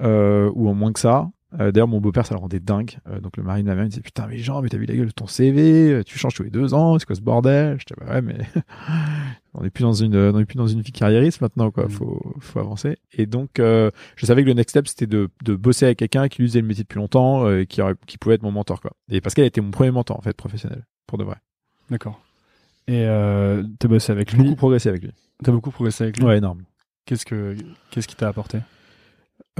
euh, 0.00 0.50
ou 0.54 0.68
en 0.68 0.74
moins 0.74 0.92
que 0.92 1.00
ça. 1.00 1.30
Euh, 1.58 1.72
D'ailleurs, 1.72 1.88
mon 1.88 2.00
beau-père, 2.00 2.26
ça 2.26 2.34
le 2.34 2.40
rendait 2.40 2.60
dingue. 2.60 2.98
Euh, 3.08 3.20
donc, 3.20 3.36
le 3.36 3.42
mari 3.42 3.62
de 3.62 3.68
ma 3.68 3.74
mère, 3.74 3.84
il 3.84 3.88
disait 3.88 4.02
Putain, 4.02 4.26
mais 4.26 4.38
Jean, 4.38 4.60
mais 4.60 4.68
t'as 4.68 4.76
vu 4.76 4.84
la 4.84 4.94
gueule 4.94 5.06
de 5.06 5.12
ton 5.12 5.26
CV 5.26 6.02
Tu 6.04 6.18
changes 6.18 6.34
tous 6.34 6.42
les 6.42 6.50
deux 6.50 6.74
ans, 6.74 6.98
c'est 6.98 7.06
quoi 7.06 7.16
ce 7.16 7.22
bordel? 7.22 7.78
Je 7.80 7.86
disais 7.86 8.06
Bah 8.06 8.14
ouais, 8.14 8.22
mais 8.22 8.36
on 9.54 9.62
n'est 9.62 9.70
plus 9.70 9.82
dans 9.82 9.94
une, 9.94 10.14
on 10.14 10.38
est 10.38 10.44
plus 10.44 10.58
dans 10.58 10.66
une 10.66 10.82
vie 10.82 10.92
carriériste 10.92 11.40
maintenant, 11.40 11.70
quoi. 11.70 11.86
Mm. 11.86 11.90
Faut, 11.90 12.34
faut 12.38 12.60
avancer. 12.60 12.98
Et 13.12 13.26
donc, 13.26 13.60
euh, 13.60 13.90
je 14.16 14.26
savais 14.26 14.42
que 14.42 14.48
le 14.48 14.54
next 14.54 14.70
step, 14.70 14.88
c'était 14.88 15.06
de, 15.06 15.30
de 15.42 15.56
bosser 15.56 15.86
avec 15.86 15.98
quelqu'un 15.98 16.28
qui 16.28 16.42
lui 16.42 16.48
faisait 16.48 16.60
le 16.60 16.66
métier 16.66 16.84
depuis 16.84 16.98
longtemps, 16.98 17.50
et 17.50 17.66
qui, 17.66 17.80
aurait, 17.80 17.94
qui 18.06 18.18
pouvait 18.18 18.34
être 18.34 18.42
mon 18.42 18.52
mentor, 18.52 18.80
quoi. 18.82 18.92
Et 19.10 19.22
Pascal 19.22 19.46
était 19.46 19.62
mon 19.62 19.70
premier 19.70 19.90
mentor, 19.90 20.18
en 20.18 20.22
fait, 20.22 20.36
professionnel, 20.36 20.84
pour 21.06 21.16
de 21.16 21.24
vrai. 21.24 21.36
D'accord. 21.90 22.20
Et 22.88 23.04
euh, 23.06 23.62
t'as 23.78 23.88
bossé 23.88 24.12
avec 24.12 24.32
lui. 24.32 24.42
beaucoup 24.42 24.56
progressé 24.56 24.88
avec 24.88 25.02
lui. 25.02 25.12
T'as 25.42 25.52
beaucoup 25.52 25.70
progressé 25.70 26.04
avec 26.04 26.18
lui. 26.18 26.24
Ouais, 26.24 26.38
énorme. 26.38 26.62
Qu'est-ce 27.06 27.24
que 27.24 27.56
qu'est-ce 27.90 28.08
qui 28.08 28.16
t'a 28.16 28.28
apporté? 28.28 28.58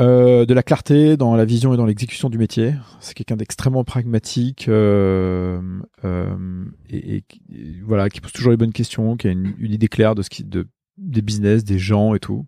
Euh, 0.01 0.45
de 0.47 0.55
la 0.55 0.63
clarté 0.63 1.17
dans 1.17 1.35
la 1.35 1.45
vision 1.45 1.75
et 1.75 1.77
dans 1.77 1.87
l'exécution 1.87 2.29
du 2.31 2.39
métier. 2.39 2.75
C'est 3.01 3.15
quelqu'un 3.15 3.37
d'extrêmement 3.37 3.85
pragmatique 3.85 4.69
euh, 4.69 5.61
euh, 6.05 6.65
et, 6.89 7.17
et 7.17 7.23
qui- 7.23 7.43
et 7.53 7.81
voilà 7.83 8.09
qui 8.09 8.21
pose 8.21 8.33
toujours 8.33 8.51
les 8.53 8.57
bonnes 8.57 8.73
questions, 8.73 9.17
qui 9.17 9.29
a 9.29 9.31
une, 9.31 9.55
une 9.59 9.73
idée 9.73 9.89
claire 9.89 10.15
de 10.15 10.23
ce 10.23 10.31
qui, 10.31 10.45
de 10.45 10.67
des 10.99 11.23
business, 11.23 11.65
des 11.65 11.79
gens 11.79 12.15
et 12.15 12.21
tout. 12.21 12.47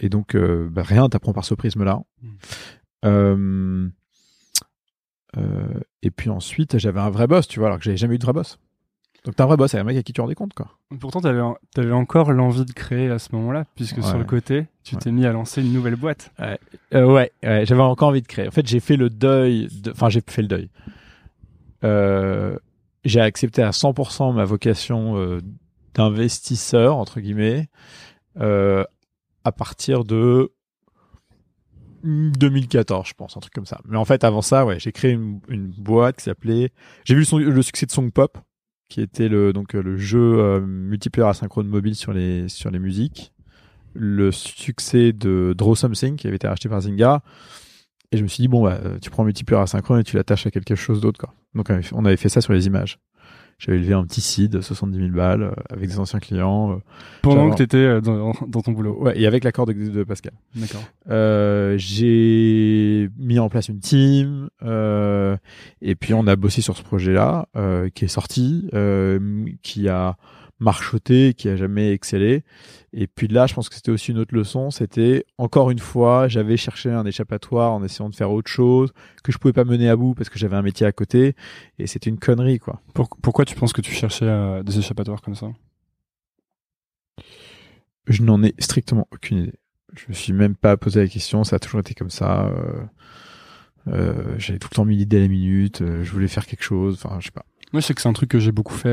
Et 0.00 0.08
donc 0.08 0.36
bah, 0.36 0.82
rien 0.82 1.08
t'apprend 1.08 1.32
par 1.32 1.44
ce 1.44 1.54
prisme-là. 1.54 2.02
Mm. 3.04 3.88
Et 6.02 6.10
puis 6.10 6.30
ensuite 6.30 6.78
j'avais 6.78 7.00
un 7.00 7.10
vrai 7.10 7.26
boss, 7.26 7.46
tu 7.48 7.58
vois, 7.60 7.68
alors 7.68 7.78
que 7.78 7.84
j'avais 7.84 7.96
jamais 7.96 8.14
eu 8.16 8.18
de 8.18 8.24
vrai 8.24 8.32
boss. 8.32 8.58
Donc 9.24 9.36
t'as 9.36 9.44
un 9.44 9.46
vrai 9.46 9.56
boss, 9.56 9.70
c'est 9.70 9.78
un 9.78 9.84
mec 9.84 9.96
à 9.96 10.02
qui 10.02 10.12
tu 10.12 10.20
rendais 10.20 10.34
compte 10.34 10.52
quoi. 10.52 10.66
Pourtant, 10.98 11.20
t'avais 11.20 11.40
avais 11.76 11.92
encore 11.92 12.32
l'envie 12.32 12.64
de 12.64 12.72
créer 12.72 13.08
à 13.08 13.18
ce 13.20 13.28
moment-là, 13.36 13.64
puisque 13.76 13.98
Ouais. 13.98 14.02
sur 14.02 14.18
le 14.18 14.24
côté, 14.24 14.66
tu 14.82 14.96
Ouais. 14.96 15.00
t'es 15.00 15.12
mis 15.12 15.24
à 15.26 15.32
lancer 15.32 15.62
une 15.62 15.72
nouvelle 15.72 15.94
boîte. 15.96 16.32
Euh, 16.40 16.56
ouais, 17.06 17.30
ouais, 17.44 17.64
j'avais 17.64 17.80
encore 17.82 18.08
envie 18.08 18.22
de 18.22 18.26
créer. 18.26 18.48
En 18.48 18.50
fait, 18.50 18.66
j'ai 18.66 18.80
fait 18.80 18.96
le 18.96 19.10
deuil. 19.10 19.68
de- 19.82 19.92
Enfin, 19.92 20.08
j'ai 20.08 20.22
fait 20.26 20.42
le 20.42 20.48
deuil. 20.48 20.70
Euh, 21.84 22.56
j'ai 23.04 23.20
accepté 23.20 23.62
à 23.62 23.70
100% 23.72 24.32
ma 24.32 24.44
vocation 24.44 25.16
euh, 25.16 25.40
d'investisseur 25.94 26.96
entre 26.96 27.20
guillemets 27.20 27.68
euh, 28.40 28.84
à 29.44 29.52
partir 29.52 30.04
de 30.04 30.50
2014, 32.04 33.06
je 33.08 33.14
pense, 33.14 33.36
un 33.36 33.40
truc 33.40 33.52
comme 33.52 33.66
ça. 33.66 33.80
Mais 33.86 33.96
en 33.96 34.04
fait, 34.04 34.24
avant 34.24 34.42
ça, 34.42 34.66
ouais, 34.66 34.80
j'ai 34.80 34.90
créé 34.92 35.12
une, 35.12 35.40
une 35.48 35.68
boîte 35.68 36.16
qui 36.16 36.24
s'appelait. 36.24 36.70
J'ai 37.04 37.14
vu 37.14 37.20
le, 37.20 37.24
son- 37.24 37.38
le 37.38 37.62
succès 37.62 37.86
de 37.86 37.92
Song 37.92 38.10
Pop, 38.10 38.38
qui 38.92 39.00
était 39.00 39.30
le 39.30 39.54
euh, 39.56 39.96
jeu 39.96 40.38
euh, 40.38 40.60
multiplayer 40.60 41.26
asynchrone 41.26 41.66
mobile 41.66 41.94
sur 41.94 42.12
les 42.12 42.78
musiques. 42.78 43.32
Le 43.94 44.30
succès 44.30 45.14
de 45.14 45.54
Draw 45.56 45.74
Something, 45.74 46.16
qui 46.16 46.26
avait 46.26 46.36
été 46.36 46.46
racheté 46.46 46.68
par 46.68 46.82
Zynga. 46.82 47.22
Et 48.10 48.18
je 48.18 48.22
me 48.22 48.28
suis 48.28 48.42
dit 48.42 48.48
bon, 48.48 48.64
bah, 48.64 48.78
euh, 48.84 48.98
tu 49.00 49.08
prends 49.08 49.24
multiplayer 49.24 49.62
asynchrone 49.62 50.00
et 50.00 50.04
tu 50.04 50.16
l'attaches 50.16 50.46
à 50.46 50.50
quelque 50.50 50.74
chose 50.74 51.00
d'autre. 51.00 51.24
Donc 51.54 51.72
on 51.92 52.04
avait 52.04 52.18
fait 52.18 52.28
ça 52.28 52.42
sur 52.42 52.52
les 52.52 52.66
images. 52.66 52.98
J'avais 53.58 53.78
levé 53.78 53.94
un 53.94 54.04
petit 54.04 54.20
seed, 54.20 54.60
70 54.60 54.98
000 54.98 55.10
balles, 55.10 55.42
euh, 55.42 55.52
avec 55.70 55.88
des 55.88 55.98
anciens 56.00 56.18
clients. 56.18 56.72
euh, 56.72 56.76
Pendant 57.22 57.50
que 57.50 57.56
t'étais 57.56 57.76
euh, 57.76 58.00
dans, 58.00 58.32
dans 58.48 58.60
ton 58.62 58.72
boulot. 58.72 58.96
ouais, 59.02 59.18
et 59.20 59.26
avec 59.26 59.44
l'accord 59.44 59.66
de, 59.66 59.72
de 59.72 60.02
Pascal. 60.04 60.32
D'accord. 60.56 60.82
Euh, 61.10 61.76
j'ai 61.78 63.08
mis 63.18 63.38
en 63.38 63.48
place 63.48 63.68
une 63.68 63.78
team 63.78 64.48
euh, 64.64 65.36
et 65.80 65.94
puis 65.94 66.14
on 66.14 66.26
a 66.26 66.36
bossé 66.36 66.60
sur 66.62 66.76
ce 66.76 66.82
projet-là 66.82 67.48
euh, 67.56 67.88
qui 67.94 68.04
est 68.04 68.08
sorti, 68.08 68.68
euh, 68.74 69.44
qui 69.62 69.88
a 69.88 70.16
marchoté, 70.62 71.34
qui 71.34 71.48
a 71.48 71.56
jamais 71.56 71.92
excellé. 71.92 72.44
Et 72.92 73.06
puis 73.06 73.28
là, 73.28 73.46
je 73.46 73.54
pense 73.54 73.68
que 73.68 73.74
c'était 73.74 73.90
aussi 73.90 74.12
une 74.12 74.18
autre 74.18 74.34
leçon. 74.34 74.70
C'était 74.70 75.24
encore 75.38 75.70
une 75.70 75.78
fois, 75.78 76.28
j'avais 76.28 76.56
cherché 76.56 76.90
un 76.90 77.04
échappatoire 77.04 77.72
en 77.72 77.82
essayant 77.84 78.08
de 78.08 78.14
faire 78.14 78.30
autre 78.30 78.50
chose 78.50 78.92
que 79.24 79.32
je 79.32 79.38
pouvais 79.38 79.52
pas 79.52 79.64
mener 79.64 79.88
à 79.88 79.96
bout 79.96 80.14
parce 80.14 80.28
que 80.30 80.38
j'avais 80.38 80.56
un 80.56 80.62
métier 80.62 80.86
à 80.86 80.92
côté 80.92 81.34
et 81.78 81.86
c'était 81.86 82.10
une 82.10 82.18
connerie 82.18 82.58
quoi. 82.58 82.80
Pour- 82.94 83.08
pourquoi 83.22 83.44
tu 83.44 83.54
penses 83.56 83.72
que 83.72 83.80
tu 83.80 83.92
cherchais 83.92 84.24
euh, 84.26 84.62
des 84.62 84.78
échappatoires 84.78 85.20
comme 85.22 85.34
ça? 85.34 85.48
Je 88.06 88.22
n'en 88.22 88.42
ai 88.42 88.54
strictement 88.58 89.06
aucune 89.12 89.38
idée. 89.38 89.54
Je 89.94 90.04
me 90.08 90.14
suis 90.14 90.32
même 90.32 90.56
pas 90.56 90.76
posé 90.76 91.00
la 91.00 91.08
question. 91.08 91.44
Ça 91.44 91.56
a 91.56 91.58
toujours 91.58 91.80
été 91.80 91.94
comme 91.94 92.10
ça. 92.10 92.46
Euh, 92.46 92.82
euh, 93.88 94.34
J'avais 94.38 94.58
tout 94.58 94.68
le 94.70 94.74
temps 94.76 94.84
mis 94.84 94.96
l'idée 94.96 95.18
à 95.18 95.20
la 95.20 95.28
minute. 95.28 95.82
je 96.02 96.10
voulais 96.10 96.28
faire 96.28 96.46
quelque 96.46 96.64
chose. 96.64 97.00
Enfin, 97.02 97.18
je 97.20 97.26
sais 97.26 97.30
pas. 97.32 97.44
Moi, 97.72 97.80
je 97.80 97.86
sais 97.86 97.94
que 97.94 98.00
c'est 98.00 98.08
un 98.08 98.12
truc 98.12 98.30
que 98.30 98.38
j'ai 98.38 98.52
beaucoup 98.52 98.74
fait. 98.74 98.88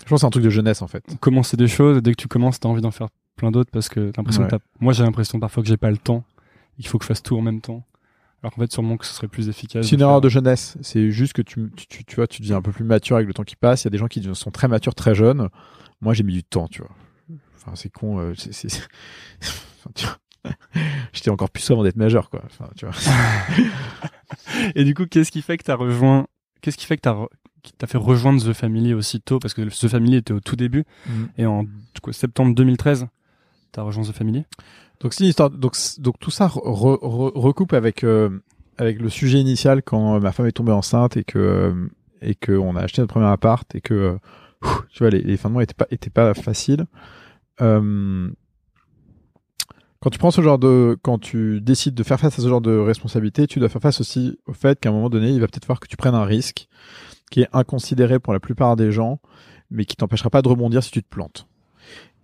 Je 0.00 0.08
pense 0.08 0.16
que 0.16 0.20
c'est 0.20 0.26
un 0.26 0.30
truc 0.30 0.44
de 0.44 0.50
jeunesse 0.50 0.82
en 0.82 0.88
fait. 0.88 1.04
commencer 1.20 1.56
des 1.56 1.68
choses 1.68 1.98
et 1.98 2.00
dès 2.00 2.10
que 2.12 2.20
tu 2.20 2.28
commences, 2.28 2.60
t'as 2.60 2.68
envie 2.68 2.82
d'en 2.82 2.90
faire 2.90 3.08
plein 3.36 3.50
d'autres 3.50 3.70
parce 3.70 3.88
que 3.88 4.10
t'as 4.10 4.20
l'impression 4.20 4.42
Ouais. 4.42 4.48
que 4.48 4.56
t'as- 4.56 4.62
moi 4.80 4.92
j'ai 4.92 5.02
l'impression 5.04 5.40
parfois 5.40 5.62
que 5.62 5.68
j'ai 5.68 5.76
pas 5.76 5.90
le 5.90 5.96
temps. 5.98 6.24
Il 6.78 6.86
faut 6.86 6.98
que 6.98 7.04
je 7.04 7.08
fasse 7.08 7.22
tout 7.22 7.36
en 7.38 7.42
même 7.42 7.60
temps. 7.60 7.84
Alors 8.42 8.52
qu'en 8.52 8.60
fait, 8.60 8.70
sûrement 8.72 8.96
que 8.98 9.06
ce 9.06 9.14
serait 9.14 9.28
plus 9.28 9.48
efficace. 9.48 9.86
C'est 9.86 9.94
une 9.94 10.02
erreur 10.02 10.20
de 10.20 10.28
jeunesse. 10.28 10.76
C'est 10.82 11.10
juste 11.10 11.32
que 11.32 11.40
tu, 11.40 11.70
tu, 11.76 11.86
tu, 11.86 12.04
tu 12.04 12.16
vois, 12.16 12.26
tu 12.26 12.42
deviens 12.42 12.58
un 12.58 12.62
peu 12.62 12.72
plus 12.72 12.84
mature 12.84 13.16
avec 13.16 13.26
le 13.26 13.32
temps 13.32 13.42
qui 13.44 13.56
passe. 13.56 13.82
Il 13.82 13.86
y 13.86 13.88
a 13.88 13.90
des 13.90 13.96
gens 13.98 14.06
qui 14.08 14.22
sont 14.34 14.50
très 14.50 14.68
matures 14.68 14.94
très 14.94 15.14
jeunes. 15.14 15.48
Moi, 16.02 16.12
j'ai 16.12 16.24
mis 16.24 16.34
du 16.34 16.44
temps, 16.44 16.68
tu 16.68 16.82
vois. 16.82 16.90
Enfin, 17.56 17.72
c'est 17.74 17.88
con. 17.88 18.18
euh, 18.18 18.34
c'est- 18.36 18.86
tu. 19.94 20.06
J'étais 21.14 21.30
encore 21.30 21.48
plus 21.48 21.70
avant 21.70 21.84
d'être 21.84 21.96
majeur, 21.96 22.28
quoi. 22.28 22.42
Enfin, 22.44 22.68
tu 22.76 22.84
vois. 22.84 22.94
Et 24.74 24.84
du 24.84 24.92
coup, 24.94 25.06
qu'est-ce 25.06 25.30
qui 25.30 25.40
fait 25.42 25.56
que 25.56 25.64
t'as 25.64 25.76
rejoint 25.76 26.26
Qu'est-ce 26.60 26.76
qui 26.76 26.84
fait 26.86 26.96
que 26.96 27.02
t'as 27.02 27.12
re- 27.14 27.28
qui 27.64 27.72
t'a 27.72 27.88
fait 27.88 27.98
rejoindre 27.98 28.40
The 28.40 28.52
Family 28.52 28.94
aussitôt 28.94 29.40
Parce 29.40 29.52
que 29.54 29.62
The 29.62 29.88
Family 29.88 30.16
était 30.16 30.32
au 30.32 30.38
tout 30.40 30.54
début 30.54 30.84
Mm. 31.08 31.24
et 31.38 31.46
en 31.46 31.64
quoi, 32.02 32.12
septembre 32.12 32.54
2013, 32.54 33.08
t'as 33.72 33.82
rejoint 33.82 34.04
The 34.04 34.12
Family. 34.12 34.44
Donc 35.00 35.12
c'est 35.14 35.24
une 35.24 35.30
histoire. 35.30 35.50
Donc, 35.50 35.74
donc 35.98 36.18
tout 36.20 36.30
ça 36.30 36.46
re- 36.46 36.98
re- 37.00 37.32
recoupe 37.34 37.72
avec 37.72 38.04
euh, 38.04 38.30
avec 38.78 39.00
le 39.00 39.08
sujet 39.08 39.40
initial 39.40 39.82
quand 39.82 40.14
euh, 40.16 40.20
ma 40.20 40.30
femme 40.32 40.46
est 40.46 40.52
tombée 40.52 40.72
enceinte 40.72 41.16
et 41.16 41.24
que 41.24 41.38
euh, 41.38 41.74
et 42.22 42.34
que 42.36 42.52
on 42.52 42.76
a 42.76 42.80
acheté 42.82 43.02
notre 43.02 43.12
premier 43.12 43.26
appart 43.26 43.74
et 43.74 43.80
que 43.80 44.18
pff, 44.62 44.72
tu 44.90 44.98
vois 45.00 45.10
les, 45.10 45.20
les 45.22 45.36
fins 45.36 45.48
de 45.48 45.54
mois 45.54 45.62
étaient 45.64 45.74
pas 45.74 45.86
étaient 45.90 46.10
pas 46.10 46.32
faciles. 46.34 46.86
Euh, 47.60 48.30
quand 50.00 50.10
tu 50.10 50.18
prends 50.18 50.30
ce 50.30 50.42
genre 50.42 50.58
de 50.58 50.98
quand 51.02 51.18
tu 51.18 51.60
décides 51.60 51.94
de 51.94 52.02
faire 52.02 52.20
face 52.20 52.38
à 52.38 52.42
ce 52.42 52.48
genre 52.48 52.60
de 52.60 52.76
responsabilité, 52.76 53.46
tu 53.46 53.58
dois 53.58 53.68
faire 53.70 53.80
face 53.82 54.00
aussi 54.00 54.38
au 54.46 54.52
fait 54.52 54.78
qu'à 54.78 54.90
un 54.90 54.92
moment 54.92 55.08
donné, 55.10 55.30
il 55.30 55.40
va 55.40 55.46
peut-être 55.46 55.64
falloir 55.64 55.80
que 55.80 55.88
tu 55.88 55.96
prennes 55.96 56.14
un 56.14 56.24
risque 56.24 56.68
qui 57.30 57.42
est 57.42 57.48
inconsidéré 57.52 58.18
pour 58.18 58.32
la 58.32 58.40
plupart 58.40 58.76
des 58.76 58.92
gens, 58.92 59.20
mais 59.70 59.84
qui 59.84 59.96
t'empêchera 59.96 60.30
pas 60.30 60.42
de 60.42 60.48
rebondir 60.48 60.82
si 60.82 60.90
tu 60.90 61.02
te 61.02 61.08
plantes. 61.08 61.46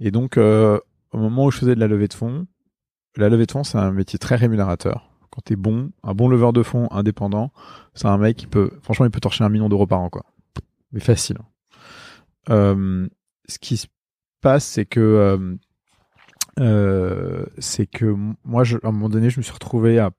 Et 0.01 0.11
donc 0.11 0.37
euh, 0.37 0.79
au 1.13 1.19
moment 1.19 1.47
où 1.47 1.51
je 1.51 1.59
faisais 1.59 1.75
de 1.75 1.81
la 1.81 1.89
levée 1.89 2.09
de 2.09 2.15
fonds, 2.15 2.47
la 3.17 3.29
levée 3.29 3.47
de 3.47 3.51
fonds, 3.51 3.65
c'est 3.65 3.79
un 3.79 3.91
métier 3.93 4.19
très 4.19 4.37
rémunérateur. 4.37 5.11
Quand 5.31 5.43
t'es 5.45 5.57
bon, 5.57 5.91
un 6.03 6.15
bon 6.15 6.29
leveur 6.29 6.53
de 6.53 6.63
fonds 6.63 6.89
indépendant, 6.91 7.53
c'est 7.95 8.07
un 8.07 8.19
mec 8.19 8.37
qui 8.37 8.47
peut, 8.47 8.71
franchement, 8.83 9.07
il 9.07 9.11
peut 9.11 9.21
torcher 9.21 9.45
un 9.45 9.49
million 9.49 9.69
d'euros 9.69 9.87
par 9.87 10.01
an, 10.01 10.11
quoi. 10.11 10.25
Mais 10.93 11.01
facile. 11.01 11.39
Euh, 12.49 13.09
ce 13.47 13.59
qui 13.59 13.77
se 13.77 13.87
passe, 14.41 14.65
c'est 14.65 14.87
que, 14.87 15.57
euh, 16.59 17.45
c'est 17.59 17.87
que 17.87 18.17
moi, 18.45 18.65
je, 18.65 18.77
à 18.79 18.89
un 18.89 18.93
moment 18.93 19.09
donné, 19.09 19.31
je 19.31 19.39
me 19.39 19.43
suis 19.43 19.53
retrouvé 19.53 19.99
à 19.99 20.11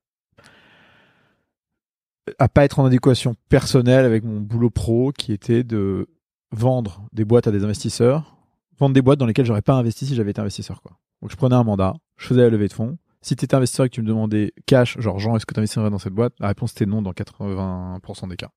à 2.40 2.50
pas 2.50 2.64
être 2.64 2.80
en 2.80 2.86
adéquation 2.86 3.36
personnelle 3.50 4.06
avec 4.06 4.24
mon 4.24 4.40
boulot 4.40 4.70
pro, 4.70 5.12
qui 5.12 5.34
était 5.34 5.64
de 5.64 6.08
vendre 6.52 7.04
des 7.14 7.26
boîtes 7.26 7.48
à 7.48 7.52
des 7.52 7.64
investisseurs, 7.64 8.38
vendre 8.80 8.94
des 8.94 9.02
boîtes 9.02 9.20
dans 9.20 9.26
lesquelles 9.26 9.46
j'aurais 9.46 9.62
pas 9.62 9.74
investi 9.74 10.06
si 10.06 10.16
j'avais 10.16 10.32
été 10.32 10.42
investisseur, 10.42 10.82
quoi. 10.82 10.98
Donc 11.22 11.32
je 11.32 11.36
prenais 11.36 11.56
un 11.56 11.64
mandat, 11.64 11.94
je 12.18 12.28
faisais 12.28 12.42
la 12.42 12.50
levée 12.50 12.68
de 12.68 12.74
fonds. 12.74 12.98
Si 13.22 13.36
tu 13.36 13.46
étais 13.46 13.56
investisseur 13.56 13.86
et 13.86 13.90
que 13.90 13.94
tu 13.94 14.02
me 14.02 14.08
demandais 14.08 14.54
cash, 14.66 15.00
genre 15.00 15.20
Jean, 15.20 15.36
est-ce 15.36 15.46
que 15.46 15.54
tu 15.54 15.60
investirais 15.60 15.90
dans 15.92 16.00
cette 16.00 16.14
boîte? 16.14 16.34
La 16.40 16.48
réponse 16.48 16.72
était 16.72 16.88
non 16.88 17.04
dans 17.04 17.12
80% 17.12 18.30
des 18.30 18.36
cas. 18.36 18.50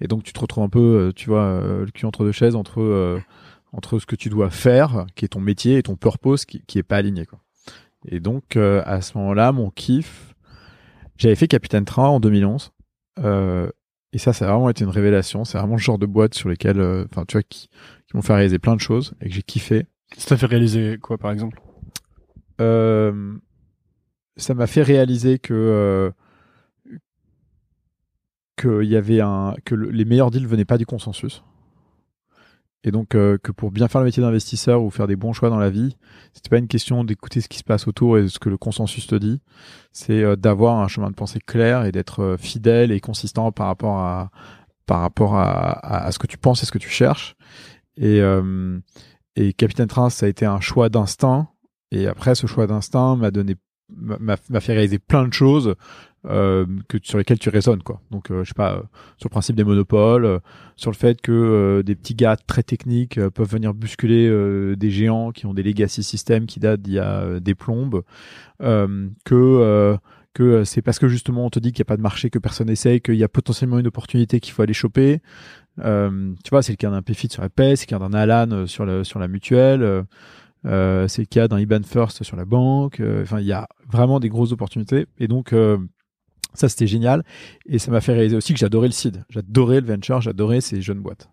Et 0.00 0.06
donc 0.06 0.22
tu 0.22 0.32
te 0.32 0.38
retrouves 0.38 0.62
un 0.62 0.68
peu, 0.68 1.08
euh, 1.08 1.12
tu 1.12 1.28
vois, 1.28 1.42
euh, 1.42 1.84
le 1.84 1.90
cul 1.90 2.06
entre 2.06 2.24
deux 2.24 2.32
chaises 2.32 2.54
entre 2.54 2.80
euh, 2.80 3.20
entre 3.72 3.98
ce 3.98 4.06
que 4.06 4.16
tu 4.16 4.28
dois 4.28 4.50
faire, 4.50 5.06
qui 5.14 5.24
est 5.24 5.28
ton 5.28 5.40
métier, 5.40 5.78
et 5.78 5.82
ton 5.82 5.96
purpose 5.96 6.44
qui, 6.44 6.62
qui 6.66 6.78
est 6.78 6.84
pas 6.84 6.96
aligné, 6.96 7.26
quoi. 7.26 7.40
Et 8.06 8.18
donc 8.18 8.56
à 8.56 9.02
ce 9.02 9.18
moment-là, 9.18 9.52
mon 9.52 9.70
kiff, 9.70 10.34
j'avais 11.18 11.34
fait 11.34 11.48
Capitaine 11.48 11.84
Train 11.84 12.08
en 12.08 12.18
2011. 12.18 12.72
Euh, 13.18 13.70
et 14.12 14.18
ça, 14.18 14.32
ça 14.32 14.46
a 14.46 14.52
vraiment 14.52 14.70
été 14.70 14.84
une 14.84 14.90
révélation. 14.90 15.44
C'est 15.44 15.58
vraiment 15.58 15.74
le 15.76 15.80
genre 15.80 15.98
de 15.98 16.06
boîte 16.06 16.34
sur 16.34 16.48
lesquelles, 16.48 16.80
euh, 16.80 17.04
enfin, 17.10 17.24
tu 17.26 17.34
vois, 17.34 17.42
qui, 17.42 17.68
qui 17.68 18.16
m'ont 18.16 18.22
fait 18.22 18.34
réaliser 18.34 18.58
plein 18.58 18.74
de 18.76 18.80
choses 18.80 19.14
et 19.20 19.28
que 19.28 19.34
j'ai 19.34 19.42
kiffé. 19.42 19.86
Ça 20.16 20.30
t'a 20.30 20.36
fait 20.36 20.46
réaliser 20.46 20.98
quoi, 20.98 21.18
par 21.18 21.30
exemple? 21.30 21.60
Euh, 22.60 23.34
ça 24.36 24.54
m'a 24.54 24.66
fait 24.66 24.82
réaliser 24.82 25.38
que 25.38 25.54
euh, 25.54 26.10
y 28.84 28.96
avait 28.96 29.20
un 29.20 29.54
que 29.64 29.74
le- 29.74 29.90
les 29.90 30.04
meilleurs 30.04 30.30
deals 30.30 30.46
venaient 30.46 30.64
pas 30.64 30.78
du 30.78 30.86
consensus 30.86 31.42
et 32.84 32.90
donc 32.90 33.14
euh, 33.14 33.38
que 33.42 33.52
pour 33.52 33.70
bien 33.70 33.88
faire 33.88 34.00
le 34.00 34.06
métier 34.06 34.22
d'investisseur 34.22 34.82
ou 34.82 34.90
faire 34.90 35.06
des 35.06 35.16
bons 35.16 35.32
choix 35.32 35.50
dans 35.50 35.58
la 35.58 35.70
vie 35.70 35.96
c'était 36.32 36.48
pas 36.48 36.58
une 36.58 36.68
question 36.68 37.04
d'écouter 37.04 37.40
ce 37.40 37.48
qui 37.48 37.58
se 37.58 37.64
passe 37.64 37.88
autour 37.88 38.18
et 38.18 38.28
ce 38.28 38.38
que 38.38 38.48
le 38.48 38.56
consensus 38.56 39.06
te 39.06 39.14
dit. 39.14 39.40
C'est 39.92 40.22
euh, 40.22 40.36
d'avoir 40.36 40.78
un 40.78 40.88
chemin 40.88 41.10
de 41.10 41.14
pensée 41.14 41.40
clair 41.40 41.84
et 41.84 41.92
d'être 41.92 42.22
euh, 42.22 42.36
fidèle 42.36 42.92
et 42.92 43.00
consistant 43.00 43.52
par 43.52 43.66
rapport 43.66 43.98
à 43.98 44.30
par 44.86 45.00
rapport 45.00 45.36
à, 45.36 46.06
à 46.06 46.10
ce 46.12 46.18
que 46.18 46.26
tu 46.26 46.36
penses 46.36 46.62
et 46.62 46.66
ce 46.66 46.72
que 46.72 46.78
tu 46.78 46.88
cherches. 46.88 47.36
Et 47.96 48.20
euh, 48.20 48.78
et 49.36 49.52
Capitaine 49.52 49.88
Train 49.88 50.10
ça 50.10 50.26
a 50.26 50.28
été 50.28 50.46
un 50.46 50.60
choix 50.60 50.88
d'instinct. 50.88 51.48
Et 51.92 52.06
après, 52.06 52.36
ce 52.36 52.46
choix 52.46 52.68
d'instinct 52.68 53.16
m'a 53.16 53.32
donné, 53.32 53.56
m'a 53.96 54.36
fait 54.60 54.72
réaliser 54.72 54.98
plein 54.98 55.26
de 55.26 55.32
choses 55.32 55.74
euh, 56.26 56.66
que 56.88 56.98
sur 57.02 57.18
lesquelles 57.18 57.38
tu 57.38 57.48
raisonnes, 57.48 57.82
quoi. 57.82 58.00
Donc, 58.10 58.30
euh, 58.30 58.44
je 58.44 58.48
sais 58.48 58.54
pas, 58.54 58.74
euh, 58.74 58.82
sur 59.16 59.28
le 59.28 59.30
principe 59.30 59.56
des 59.56 59.64
monopoles, 59.64 60.26
euh, 60.26 60.38
sur 60.76 60.90
le 60.90 60.96
fait 60.96 61.20
que 61.20 61.32
euh, 61.32 61.82
des 61.82 61.94
petits 61.94 62.14
gars 62.14 62.36
très 62.36 62.62
techniques 62.62 63.16
euh, 63.16 63.30
peuvent 63.30 63.50
venir 63.50 63.72
bousculer 63.72 64.28
des 64.76 64.90
géants 64.90 65.32
qui 65.32 65.46
ont 65.46 65.54
des 65.54 65.62
legacy 65.62 66.02
systems 66.02 66.46
qui 66.46 66.60
datent 66.60 66.82
d'il 66.82 66.94
y 66.94 66.98
a 66.98 67.40
des 67.40 67.54
plombes, 67.54 68.02
que 68.60 69.96
que 70.32 70.62
c'est 70.62 70.80
parce 70.80 71.00
que 71.00 71.08
justement 71.08 71.44
on 71.46 71.50
te 71.50 71.58
dit 71.58 71.72
qu'il 71.72 71.80
n'y 71.82 71.86
a 71.88 71.90
pas 71.90 71.96
de 71.96 72.02
marché 72.02 72.30
que 72.30 72.38
personne 72.38 72.70
essaye, 72.70 73.00
qu'il 73.00 73.16
y 73.16 73.24
a 73.24 73.28
potentiellement 73.28 73.78
une 73.80 73.88
opportunité 73.88 74.38
qu'il 74.38 74.52
faut 74.52 74.62
aller 74.62 74.74
choper. 74.74 75.20
Tu 75.78 76.50
vois, 76.50 76.62
c'est 76.62 76.72
le 76.72 76.76
cas 76.76 76.90
d'un 76.90 77.02
PFIT 77.02 77.30
sur 77.32 77.42
la 77.42 77.48
PES, 77.48 77.76
c'est 77.76 77.90
le 77.90 77.98
cas 77.98 77.98
d'un 77.98 78.12
Alan 78.12 78.66
sur, 78.66 78.84
le, 78.84 79.02
sur 79.04 79.18
la 79.18 79.26
mutuelle. 79.26 80.04
Euh, 80.66 81.08
c'est 81.08 81.22
le 81.22 81.26
cas 81.26 81.48
d'un 81.48 81.58
IBAN 81.58 81.82
First 81.84 82.22
sur 82.22 82.36
la 82.36 82.44
banque. 82.44 83.00
euh, 83.00 83.22
Enfin, 83.22 83.40
il 83.40 83.46
y 83.46 83.52
a 83.52 83.66
vraiment 83.90 84.20
des 84.20 84.28
grosses 84.28 84.52
opportunités. 84.52 85.06
Et 85.18 85.28
donc, 85.28 85.52
euh, 85.52 85.78
ça, 86.54 86.68
c'était 86.68 86.86
génial. 86.86 87.24
Et 87.66 87.78
ça 87.78 87.90
m'a 87.90 88.00
fait 88.00 88.12
réaliser 88.12 88.36
aussi 88.36 88.52
que 88.52 88.58
j'adorais 88.58 88.88
le 88.88 88.92
seed. 88.92 89.24
J'adorais 89.30 89.80
le 89.80 89.86
venture, 89.86 90.20
j'adorais 90.20 90.60
ces 90.60 90.82
jeunes 90.82 91.00
boîtes. 91.00 91.30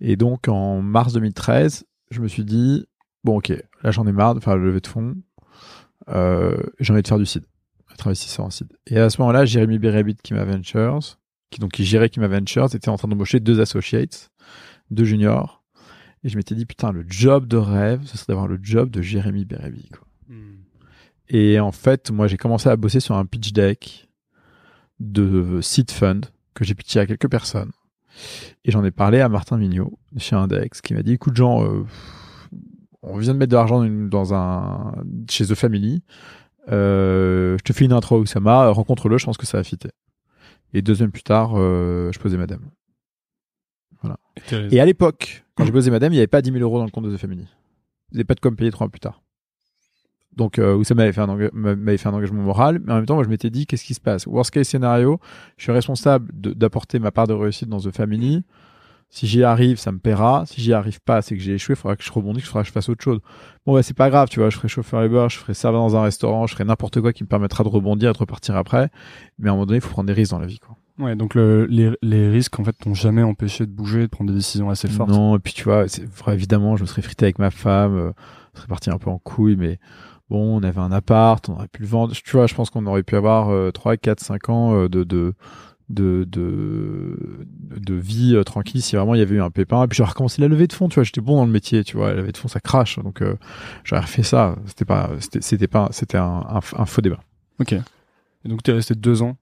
Et 0.00 0.16
donc, 0.16 0.48
en 0.48 0.82
mars 0.82 1.12
2013, 1.12 1.84
je 2.10 2.20
me 2.20 2.28
suis 2.28 2.44
dit, 2.44 2.86
bon, 3.24 3.38
ok, 3.38 3.52
là, 3.82 3.90
j'en 3.90 4.06
ai 4.06 4.12
marre 4.12 4.34
de 4.34 4.40
faire 4.40 4.56
le 4.56 4.64
levée 4.64 4.80
de 4.80 4.86
fonds. 4.86 5.14
Euh, 6.08 6.56
j'ai 6.80 6.92
envie 6.92 7.02
de 7.02 7.08
faire 7.08 7.18
du 7.18 7.26
seed, 7.26 7.44
être 7.92 8.06
investisseur 8.08 8.44
en 8.44 8.50
seed. 8.50 8.68
Et 8.86 8.98
à 8.98 9.08
ce 9.08 9.20
moment-là, 9.22 9.44
Jérémy 9.44 9.78
Berabit, 9.78 10.16
qui 10.22 10.34
m'a 10.34 10.44
Ventures, 10.44 11.16
qui 11.50 11.60
donc 11.60 11.72
qui 11.72 11.84
gérait 11.84 12.10
Kima 12.10 12.28
Ventures, 12.28 12.74
était 12.74 12.88
en 12.88 12.96
train 12.96 13.08
d'embaucher 13.08 13.40
deux 13.40 13.60
associates, 13.60 14.30
deux 14.90 15.04
juniors. 15.04 15.63
Et 16.24 16.30
je 16.30 16.36
m'étais 16.36 16.54
dit, 16.54 16.64
putain, 16.64 16.90
le 16.90 17.04
job 17.06 17.46
de 17.46 17.58
rêve, 17.58 18.00
ce 18.06 18.16
serait 18.16 18.32
d'avoir 18.32 18.48
le 18.48 18.58
job 18.60 18.90
de 18.90 19.02
Jérémy 19.02 19.44
Bérébi. 19.44 19.88
Quoi. 19.90 20.06
Et 21.28 21.58
en 21.60 21.72
fait, 21.72 22.10
moi, 22.10 22.26
j'ai 22.26 22.36
commencé 22.36 22.68
à 22.68 22.76
bosser 22.76 23.00
sur 23.00 23.14
un 23.14 23.24
pitch 23.26 23.52
deck 23.52 24.08
de 25.00 25.60
seed 25.60 25.90
fund 25.90 26.20
que 26.54 26.64
j'ai 26.64 26.74
pitché 26.74 27.00
à 27.00 27.06
quelques 27.06 27.28
personnes. 27.28 27.72
Et 28.64 28.70
j'en 28.70 28.84
ai 28.84 28.90
parlé 28.90 29.20
à 29.20 29.28
Martin 29.28 29.58
Mignot, 29.58 29.98
chez 30.18 30.36
Index, 30.36 30.80
qui 30.80 30.94
m'a 30.94 31.02
dit, 31.02 31.12
écoute, 31.12 31.36
Jean, 31.36 31.64
euh, 31.64 31.84
on 33.02 33.18
vient 33.18 33.34
de 33.34 33.38
mettre 33.38 33.50
de 33.50 33.56
l'argent 33.56 33.84
dans 33.84 34.34
un 34.34 34.94
chez 35.28 35.46
The 35.46 35.54
Family. 35.54 36.02
Euh, 36.70 37.58
je 37.58 37.62
te 37.62 37.72
fais 37.72 37.84
une 37.84 37.92
intro 37.92 38.20
où 38.20 38.26
ça 38.26 38.40
m'a 38.40 38.68
rencontre-le, 38.68 39.18
je 39.18 39.26
pense 39.26 39.36
que 39.36 39.46
ça 39.46 39.58
va 39.58 39.64
fitter. 39.64 39.90
Et 40.72 40.82
deux 40.82 40.94
semaines 40.94 41.10
plus 41.10 41.22
tard, 41.22 41.52
euh, 41.56 42.10
je 42.12 42.18
posais 42.18 42.36
madame. 42.36 42.70
Voilà. 44.02 44.18
Et 44.70 44.80
à 44.80 44.86
l'époque, 44.86 45.43
quand 45.56 45.64
j'ai 45.64 45.72
posé 45.72 45.90
madame, 45.90 46.12
il 46.12 46.16
n'y 46.16 46.20
avait 46.20 46.26
pas 46.26 46.42
10 46.42 46.52
000 46.52 46.62
euros 46.62 46.78
dans 46.78 46.84
le 46.84 46.90
compte 46.90 47.04
de 47.04 47.14
The 47.14 47.18
Family. 47.18 47.46
Ils 48.12 48.16
n'avaient 48.16 48.24
pas 48.24 48.34
de 48.34 48.40
quoi 48.40 48.50
me 48.50 48.56
payer 48.56 48.70
trois 48.70 48.86
mois 48.86 48.90
plus 48.90 49.00
tard. 49.00 49.22
Donc, 50.36 50.58
euh, 50.58 50.82
ça 50.82 50.94
m'avait 50.94 51.12
fait, 51.12 51.22
fait 51.22 52.08
un 52.08 52.12
engagement 52.12 52.42
moral, 52.42 52.80
mais 52.84 52.92
en 52.92 52.96
même 52.96 53.06
temps, 53.06 53.14
moi, 53.14 53.24
je 53.24 53.28
m'étais 53.28 53.50
dit, 53.50 53.66
qu'est-ce 53.66 53.84
qui 53.84 53.94
se 53.94 54.00
passe? 54.00 54.26
Worst 54.26 54.50
case 54.50 54.66
scénario, 54.66 55.20
je 55.56 55.62
suis 55.64 55.72
responsable 55.72 56.32
d'apporter 56.34 56.98
ma 56.98 57.12
part 57.12 57.26
de 57.26 57.34
réussite 57.34 57.68
dans 57.68 57.78
The 57.78 57.92
Family. 57.92 58.42
Si 59.10 59.28
j'y 59.28 59.44
arrive, 59.44 59.78
ça 59.78 59.92
me 59.92 59.98
paiera. 59.98 60.44
Si 60.46 60.60
j'y 60.60 60.72
arrive 60.72 61.00
pas, 61.00 61.22
c'est 61.22 61.36
que 61.36 61.42
j'ai 61.42 61.54
échoué. 61.54 61.74
Il 61.74 61.76
faudra 61.76 61.94
que 61.94 62.02
je 62.02 62.10
rebondisse, 62.10 62.42
il 62.42 62.46
faudra 62.46 62.62
que 62.62 62.68
je 62.68 62.72
fasse 62.72 62.88
autre 62.88 63.04
chose. 63.04 63.20
Bon, 63.64 63.74
bah, 63.74 63.82
c'est 63.84 63.94
pas 63.94 64.10
grave, 64.10 64.28
tu 64.28 64.40
vois. 64.40 64.50
Je 64.50 64.56
ferai 64.56 64.66
chauffeur 64.66 65.04
Uber, 65.04 65.26
je 65.30 65.38
ferai 65.38 65.54
serveur 65.54 65.82
dans 65.82 65.96
un 65.96 66.02
restaurant, 66.02 66.48
je 66.48 66.54
ferai 66.54 66.64
n'importe 66.64 67.00
quoi 67.00 67.12
qui 67.12 67.22
me 67.22 67.28
permettra 67.28 67.62
de 67.62 67.68
rebondir 67.68 68.10
et 68.10 68.12
de 68.12 68.18
repartir 68.18 68.56
après. 68.56 68.90
Mais 69.38 69.50
à 69.50 69.52
un 69.52 69.54
moment 69.54 69.66
donné, 69.66 69.78
il 69.78 69.82
faut 69.82 69.90
prendre 69.90 70.08
des 70.08 70.14
risques 70.14 70.32
dans 70.32 70.40
la 70.40 70.46
vie, 70.46 70.58
quoi. 70.58 70.76
Ouais, 70.98 71.16
donc 71.16 71.34
le, 71.34 71.66
les, 71.66 71.90
les, 72.02 72.28
risques, 72.28 72.58
en 72.60 72.64
fait, 72.64 72.72
t'ont 72.72 72.94
jamais 72.94 73.22
empêché 73.22 73.66
de 73.66 73.72
bouger, 73.72 74.02
de 74.02 74.06
prendre 74.06 74.30
des 74.30 74.36
décisions 74.36 74.70
assez 74.70 74.88
fortes. 74.88 75.10
Non, 75.10 75.36
et 75.36 75.40
puis 75.40 75.52
tu 75.52 75.64
vois, 75.64 75.86
évidemment, 76.28 76.76
je 76.76 76.82
me 76.82 76.86
serais 76.86 77.02
frité 77.02 77.26
avec 77.26 77.38
ma 77.38 77.50
femme, 77.50 77.96
euh, 77.96 78.12
je 78.52 78.60
serais 78.60 78.68
parti 78.68 78.90
un 78.90 78.98
peu 78.98 79.10
en 79.10 79.18
couille, 79.18 79.56
mais 79.56 79.80
bon, 80.30 80.58
on 80.58 80.62
avait 80.62 80.80
un 80.80 80.92
appart, 80.92 81.48
on 81.48 81.54
aurait 81.54 81.68
pu 81.68 81.82
le 81.82 81.88
vendre. 81.88 82.14
Tu 82.14 82.30
vois, 82.30 82.46
je 82.46 82.54
pense 82.54 82.70
qu'on 82.70 82.86
aurait 82.86 83.02
pu 83.02 83.16
avoir 83.16 83.50
euh, 83.50 83.72
3, 83.72 83.96
4, 83.96 84.20
5 84.20 84.48
ans 84.50 84.74
euh, 84.74 84.88
de, 84.88 85.02
de, 85.02 85.34
de, 85.90 86.24
de, 86.28 87.46
de 87.76 87.94
vie 87.94 88.34
euh, 88.34 88.42
tranquille 88.42 88.82
si 88.82 88.96
vraiment 88.96 89.14
il 89.14 89.18
y 89.18 89.22
avait 89.22 89.36
eu 89.36 89.42
un 89.42 89.50
pépin. 89.50 89.84
Et 89.84 89.88
puis 89.88 89.96
j'aurais 89.96 90.10
recommencé 90.10 90.40
la 90.40 90.48
levée 90.48 90.66
de 90.66 90.72
fonds, 90.72 90.88
tu 90.88 90.94
vois, 90.94 91.04
j'étais 91.04 91.20
bon 91.20 91.36
dans 91.36 91.46
le 91.46 91.52
métier, 91.52 91.84
tu 91.84 91.96
vois, 91.96 92.08
la 92.08 92.16
levée 92.16 92.32
de 92.32 92.36
fonds 92.36 92.48
ça 92.48 92.60
crache, 92.60 92.98
donc 92.98 93.22
euh, 93.22 93.36
j'aurais 93.84 94.02
refait 94.02 94.22
ça. 94.22 94.56
C'était 94.66 94.84
pas, 94.84 95.10
c'était 95.20 95.68
pas, 95.68 95.88
c'était 95.90 96.18
un, 96.18 96.44
un, 96.48 96.86
faux 96.86 97.02
débat. 97.02 97.20
Ok. 97.60 97.72
Et 97.72 98.48
donc 98.48 98.62
tu 98.62 98.70
es 98.70 98.74
resté 98.74 98.94
deux 98.94 99.22
ans 99.22 99.36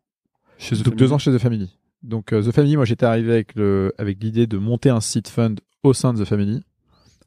chez 0.62 0.77
The 0.77 0.85
donc, 0.85 0.96
deux 0.96 1.12
ans 1.12 1.18
chez 1.18 1.33
The 1.33 1.38
Family. 1.38 1.77
Donc 2.03 2.27
The 2.27 2.51
Family, 2.51 2.77
moi 2.77 2.85
j'étais 2.85 3.07
arrivé 3.07 3.33
avec 3.33 3.55
le, 3.55 3.92
avec 3.98 4.22
l'idée 4.22 4.46
de 4.46 4.59
monter 4.59 4.90
un 4.90 5.01
site 5.01 5.29
fund 5.29 5.57
au 5.83 5.92
sein 5.92 6.14
de 6.14 6.22
The 6.22 6.27
Family 6.27 6.64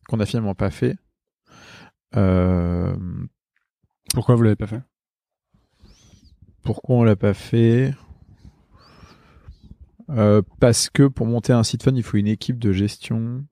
qu'on 0.08 0.19
a 0.19 0.26
finalement 0.26 0.56
pas 0.56 0.69
fait. 0.69 0.98
Euh, 2.15 2.95
Pourquoi 4.13 4.36
vous 4.36 4.43
l'avez 4.43 4.56
pas 4.56 4.67
fait? 4.67 4.82
Pourquoi 6.63 6.98
on 6.98 7.04
l'a 7.04 7.15
pas 7.15 7.34
fait? 7.34 7.93
Euh, 10.10 10.41
parce 10.60 10.89
que 10.89 11.08
pour 11.08 11.26
monter 11.26 11.52
un 11.54 11.63
site 11.63 11.84
fund, 11.84 11.95
il 11.95 12.04
faut 12.04 12.17
une 12.17 12.28
équipe 12.28 12.60
de 12.60 12.71
gestion 12.71 13.45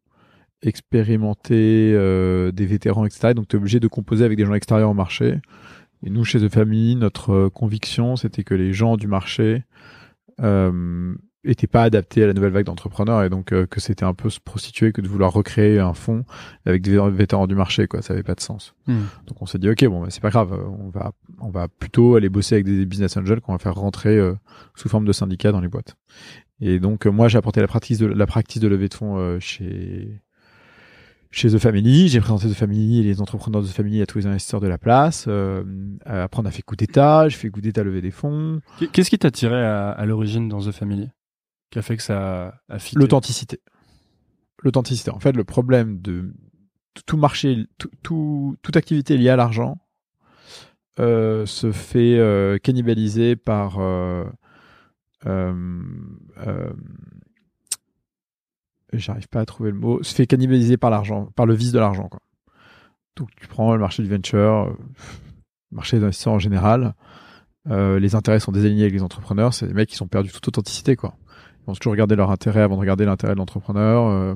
expérimentée, 0.62 1.92
euh, 1.94 2.52
des 2.52 2.66
vétérans, 2.66 3.06
etc. 3.06 3.34
donc 3.34 3.48
tu 3.48 3.56
es 3.56 3.60
obligé 3.60 3.80
de 3.80 3.88
composer 3.88 4.24
avec 4.24 4.38
des 4.38 4.46
gens 4.46 4.54
extérieurs 4.54 4.92
au 4.92 4.94
marché. 4.94 5.40
Et 6.04 6.10
nous, 6.10 6.24
chez 6.24 6.40
The 6.40 6.52
Family, 6.52 6.96
notre 6.96 7.32
euh, 7.32 7.50
conviction, 7.50 8.16
c'était 8.16 8.44
que 8.44 8.54
les 8.54 8.74
gens 8.74 8.98
du 8.98 9.08
marché 9.08 9.64
euh, 10.42 11.16
pas 11.72 11.84
adaptés 11.84 12.24
à 12.24 12.28
la 12.28 12.34
nouvelle 12.34 12.52
vague 12.52 12.66
d'entrepreneurs 12.66 13.24
et 13.24 13.30
donc 13.30 13.52
euh, 13.52 13.66
que 13.66 13.80
c'était 13.80 14.06
un 14.06 14.14
peu 14.14 14.30
se 14.30 14.40
prostituer 14.40 14.92
que 14.94 15.02
de 15.02 15.08
vouloir 15.08 15.34
recréer 15.34 15.80
un 15.80 15.94
fonds 15.94 16.24
avec 16.66 16.82
des 16.82 16.98
vétérans 17.10 17.48
du 17.48 17.56
marché 17.56 17.88
quoi. 17.88 18.02
Ça 18.02 18.14
avait 18.14 18.24
pas 18.24 18.36
de 18.36 18.40
sens. 18.40 18.76
Hmm. 18.88 19.02
donc 19.28 19.42
on 19.42 19.46
s'est 19.46 19.60
dit 19.60 19.70
ok 19.70 19.86
bon 19.86 20.02
bah, 20.02 20.08
c'est 20.10 20.22
pas 20.22 20.30
grave. 20.30 20.58
On 20.80 20.90
va 20.90 21.12
on 21.40 21.50
va 21.50 21.68
plutôt 21.68 22.16
aller 22.16 22.30
bosser 22.30 22.56
avec 22.56 22.66
des 22.66 22.86
business 22.86 23.18
angels 23.18 23.42
qu'on 23.42 23.52
va 23.52 23.58
faire 23.58 23.76
rentrer 23.76 24.18
sous 24.76 24.88
forme 24.88 25.06
de 25.06 25.12
syndicats 25.12 25.52
dans 25.52 25.62
les 25.62 25.68
boîtes. 25.68 25.98
Et 26.66 26.80
donc, 26.80 27.06
euh, 27.06 27.12
moi, 27.12 27.28
j'ai 27.28 27.38
apporté 27.38 27.60
la 27.60 27.68
pratique 27.68 28.00
de 28.00 28.06
la 28.06 28.26
pratique 28.26 28.62
de 28.62 28.68
levée 28.70 28.88
de 28.88 28.94
fonds 28.94 29.18
euh, 29.18 29.38
chez 29.40 30.22
chez 31.34 31.50
The 31.50 31.58
Family. 31.58 32.08
J'ai 32.08 32.20
présenté 32.20 32.48
The 32.48 32.54
Family 32.54 33.00
et 33.00 33.04
les 33.04 33.20
entrepreneurs 33.20 33.64
de 33.64 33.68
The 33.68 33.72
Family 33.72 34.02
à 34.02 34.06
tous 34.06 34.20
les 34.20 34.28
investisseurs 34.28 34.62
de 34.62 34.68
la 34.68 34.78
place. 34.78 35.26
Euh, 35.28 35.64
après, 36.06 36.42
on 36.42 36.46
a 36.46 36.52
fait 36.52 36.62
coup 36.62 36.76
d'état. 36.76 37.28
J'ai 37.28 37.38
fait 37.38 37.50
coup 37.50 37.60
d'état 37.60 37.84
lever 37.84 38.02
des 38.02 38.12
fonds. 38.12 38.62
Qu'est-ce 38.92 39.10
qui 39.10 39.18
t'a 39.18 39.32
tiré 39.32 39.56
à, 39.56 39.90
à 39.90 40.06
l'origine 40.06 40.48
dans 40.48 40.62
The 40.62 40.72
Family? 40.72 41.10
Qui 41.72 41.80
a 41.80 41.82
fait 41.82 41.98
que 41.98 42.04
ça 42.04 42.62
a 42.70 42.78
L'authenticité. 42.94 43.60
L'authenticité. 44.62 45.10
En 45.10 45.20
fait, 45.20 45.36
le 45.36 45.44
problème 45.44 46.00
de 46.02 46.34
tout 47.08 47.18
marché, 47.18 47.66
tout, 47.80 47.90
tout, 48.04 48.56
toute 48.62 48.78
activité 48.78 49.18
liée 49.18 49.30
à 49.30 49.36
l'argent 49.36 49.80
euh, 51.00 51.48
se 51.48 51.72
fait 51.72 52.20
euh, 52.20 52.60
cannibaliser 52.60 53.36
par 53.36 53.80
euh, 53.80 54.24
euh, 55.26 55.54
j'arrive 58.98 59.28
pas 59.28 59.42
à 59.42 59.46
trouver 59.46 59.72
le 59.72 59.78
mot, 59.78 60.02
se 60.04 60.14
fait 60.14 60.28
cannibaliser 60.28 60.78
par 60.78 60.90
l'argent, 60.90 61.30
par 61.36 61.46
le 61.46 61.54
vice 61.54 61.72
de 61.72 61.80
l'argent. 61.80 62.08
Quoi. 62.10 62.20
Donc 63.16 63.30
tu 63.36 63.48
prends 63.48 63.74
le 63.74 63.80
marché 63.80 64.04
du 64.04 64.10
venture, 64.10 64.76
le 65.72 65.76
marché 65.76 65.98
des 65.98 66.04
investisseurs 66.04 66.34
en 66.34 66.40
général, 66.40 66.96
euh, 67.70 68.00
les 68.00 68.16
intérêts 68.16 68.40
sont 68.40 68.52
désalignés 68.52 68.84
avec 68.84 68.94
les 68.94 69.04
entrepreneurs, 69.04 69.54
c'est 69.54 69.68
des 69.68 69.74
mecs 69.74 69.90
qui 69.90 69.96
sont 69.96 70.08
perdus 70.08 70.32
toute 70.32 70.48
authenticité. 70.48 70.96
Quoi. 70.96 71.16
Ils 71.64 71.68
vont 71.68 71.74
toujours 71.74 71.92
regarder 71.92 72.16
leur 72.16 72.30
intérêt 72.30 72.62
avant 72.62 72.76
de 72.76 72.82
regarder 72.82 73.06
l'intérêt 73.06 73.34
de 73.34 73.40
l'entrepreneur. 73.40 74.08
Euh, 74.08 74.36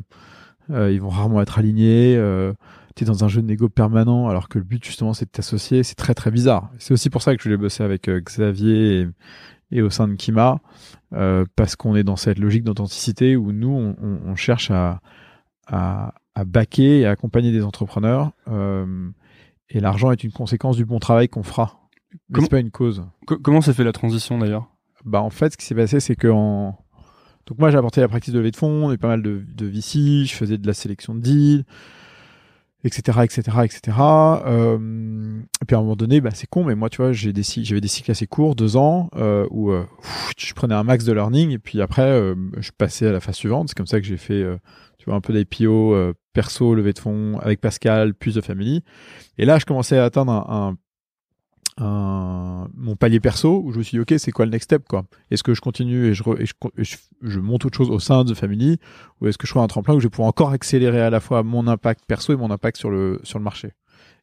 euh, 0.69 0.91
ils 0.91 1.01
vont 1.01 1.09
rarement 1.09 1.41
être 1.41 1.59
alignés. 1.59 2.15
Euh, 2.17 2.53
tu 2.95 3.03
es 3.03 3.07
dans 3.07 3.23
un 3.23 3.27
jeu 3.27 3.41
de 3.41 3.47
négo 3.47 3.69
permanent 3.69 4.27
alors 4.27 4.49
que 4.49 4.57
le 4.57 4.63
but 4.63 4.83
justement 4.83 5.13
c'est 5.13 5.25
de 5.25 5.31
t'associer. 5.31 5.83
C'est 5.83 5.95
très 5.95 6.13
très 6.13 6.31
bizarre. 6.31 6.71
C'est 6.79 6.93
aussi 6.93 7.09
pour 7.09 7.21
ça 7.21 7.35
que 7.35 7.41
je 7.41 7.49
voulais 7.49 7.57
bosser 7.57 7.83
avec 7.83 8.09
Xavier 8.09 9.01
et, 9.01 9.07
et 9.71 9.82
au 9.82 9.89
sein 9.89 10.08
de 10.08 10.13
Kima, 10.13 10.60
euh, 11.13 11.45
parce 11.56 11.75
qu'on 11.75 11.95
est 11.95 12.03
dans 12.03 12.15
cette 12.15 12.39
logique 12.39 12.63
d'authenticité 12.63 13.36
où 13.36 13.51
nous, 13.51 13.69
on, 13.69 14.19
on, 14.25 14.36
cherche 14.36 14.71
à, 14.71 15.01
à, 15.67 16.13
à 16.36 16.45
baquer 16.45 17.01
et 17.01 17.06
à 17.06 17.12
accompagner 17.12 17.51
des 17.51 17.63
entrepreneurs. 17.63 18.32
Euh, 18.47 19.10
et 19.69 19.80
l'argent 19.80 20.12
est 20.12 20.23
une 20.23 20.32
conséquence 20.32 20.77
du 20.77 20.86
bon 20.86 20.99
travail 20.99 21.27
qu'on 21.27 21.43
fera. 21.43 21.82
Mais 22.30 22.41
c'est 22.41 22.49
pas 22.49 22.60
une 22.60 22.71
cause. 22.71 23.03
comment 23.25 23.62
s'est 23.62 23.73
fait 23.73 23.84
la 23.84 23.91
transition 23.91 24.38
d'ailleurs? 24.38 24.67
Bah 25.03 25.21
en 25.21 25.30
fait, 25.30 25.53
ce 25.53 25.58
qui 25.58 25.65
s'est 25.65 25.75
passé, 25.75 25.99
c'est 25.99 26.15
que 26.15 26.27
en... 26.27 26.77
donc 27.45 27.60
moi 27.60 27.69
j'ai 27.69 27.77
apporté 27.77 28.01
la 28.01 28.08
pratique 28.08 28.34
de 28.34 28.39
levée 28.39 28.51
de 28.51 28.56
fonds, 28.56 28.86
on 28.86 28.89
a 28.89 28.93
eu 28.93 28.97
pas 28.97 29.08
mal 29.08 29.21
de, 29.21 29.43
de 29.47 29.65
VC, 29.65 30.25
je 30.25 30.34
faisais 30.34 30.58
de 30.58 30.65
la 30.65 30.73
sélection 30.73 31.15
de 31.15 31.19
deals, 31.19 31.65
etc., 32.83 33.19
etc., 33.23 33.57
etc. 33.63 33.97
Euh, 34.45 35.39
et 35.61 35.65
puis 35.65 35.75
à 35.75 35.79
un 35.79 35.81
moment 35.81 35.95
donné, 35.95 36.21
bah, 36.21 36.29
c'est 36.33 36.47
con, 36.47 36.63
mais 36.63 36.75
moi, 36.75 36.89
tu 36.89 36.97
vois, 36.97 37.11
j'ai 37.11 37.33
des 37.33 37.43
j'avais 37.43 37.81
des 37.81 37.87
cycles 37.87 38.11
assez 38.11 38.27
courts, 38.27 38.55
deux 38.55 38.77
ans, 38.77 39.09
euh, 39.15 39.47
où 39.49 39.71
euh, 39.71 39.85
je 40.37 40.53
prenais 40.53 40.75
un 40.75 40.83
max 40.83 41.03
de 41.05 41.13
learning, 41.13 41.51
et 41.51 41.59
puis 41.59 41.81
après, 41.81 42.03
euh, 42.03 42.35
je 42.57 42.71
passais 42.77 43.07
à 43.07 43.11
la 43.11 43.19
phase 43.19 43.35
suivante. 43.35 43.69
C'est 43.69 43.75
comme 43.75 43.87
ça 43.87 43.99
que 43.99 44.05
j'ai 44.05 44.17
fait, 44.17 44.41
euh, 44.41 44.57
tu 44.99 45.05
vois, 45.05 45.15
un 45.15 45.21
peu 45.21 45.33
d'IPO 45.33 45.95
perso, 46.33 46.75
levée 46.75 46.93
de 46.93 46.99
fonds 46.99 47.39
avec 47.39 47.61
Pascal, 47.61 48.13
plus 48.13 48.35
de 48.35 48.41
family. 48.41 48.83
Et 49.37 49.45
là, 49.45 49.57
je 49.57 49.65
commençais 49.65 49.97
à 49.97 50.05
atteindre 50.05 50.31
un, 50.31 50.45
un 50.49 50.77
mon 51.79 52.95
palier 52.95 53.19
perso 53.19 53.61
où 53.63 53.71
je 53.71 53.77
me 53.77 53.83
suis 53.83 53.97
dit 53.97 54.01
ok 54.01 54.15
c'est 54.17 54.31
quoi 54.31 54.45
le 54.45 54.51
next 54.51 54.65
step 54.65 54.87
quoi? 54.87 55.05
Est-ce 55.29 55.43
que 55.43 55.53
je 55.53 55.61
continue 55.61 56.07
et 56.07 56.13
je, 56.13 57.39
monte 57.39 57.65
autre 57.65 57.77
chose 57.77 57.89
au 57.89 57.99
sein 57.99 58.23
de 58.23 58.33
Family? 58.33 58.77
Ou 59.21 59.27
est-ce 59.27 59.37
que 59.37 59.45
je 59.45 59.51
trouve 59.51 59.63
un 59.63 59.67
tremplin 59.67 59.93
où 59.93 59.99
je 59.99 60.05
vais 60.05 60.09
pouvoir 60.09 60.29
encore 60.29 60.51
accélérer 60.51 61.01
à 61.01 61.09
la 61.09 61.19
fois 61.19 61.43
mon 61.43 61.67
impact 61.67 62.05
perso 62.07 62.33
et 62.33 62.35
mon 62.35 62.51
impact 62.51 62.77
sur 62.77 62.89
le 62.89 63.19
sur 63.23 63.39
le 63.39 63.43
marché? 63.43 63.73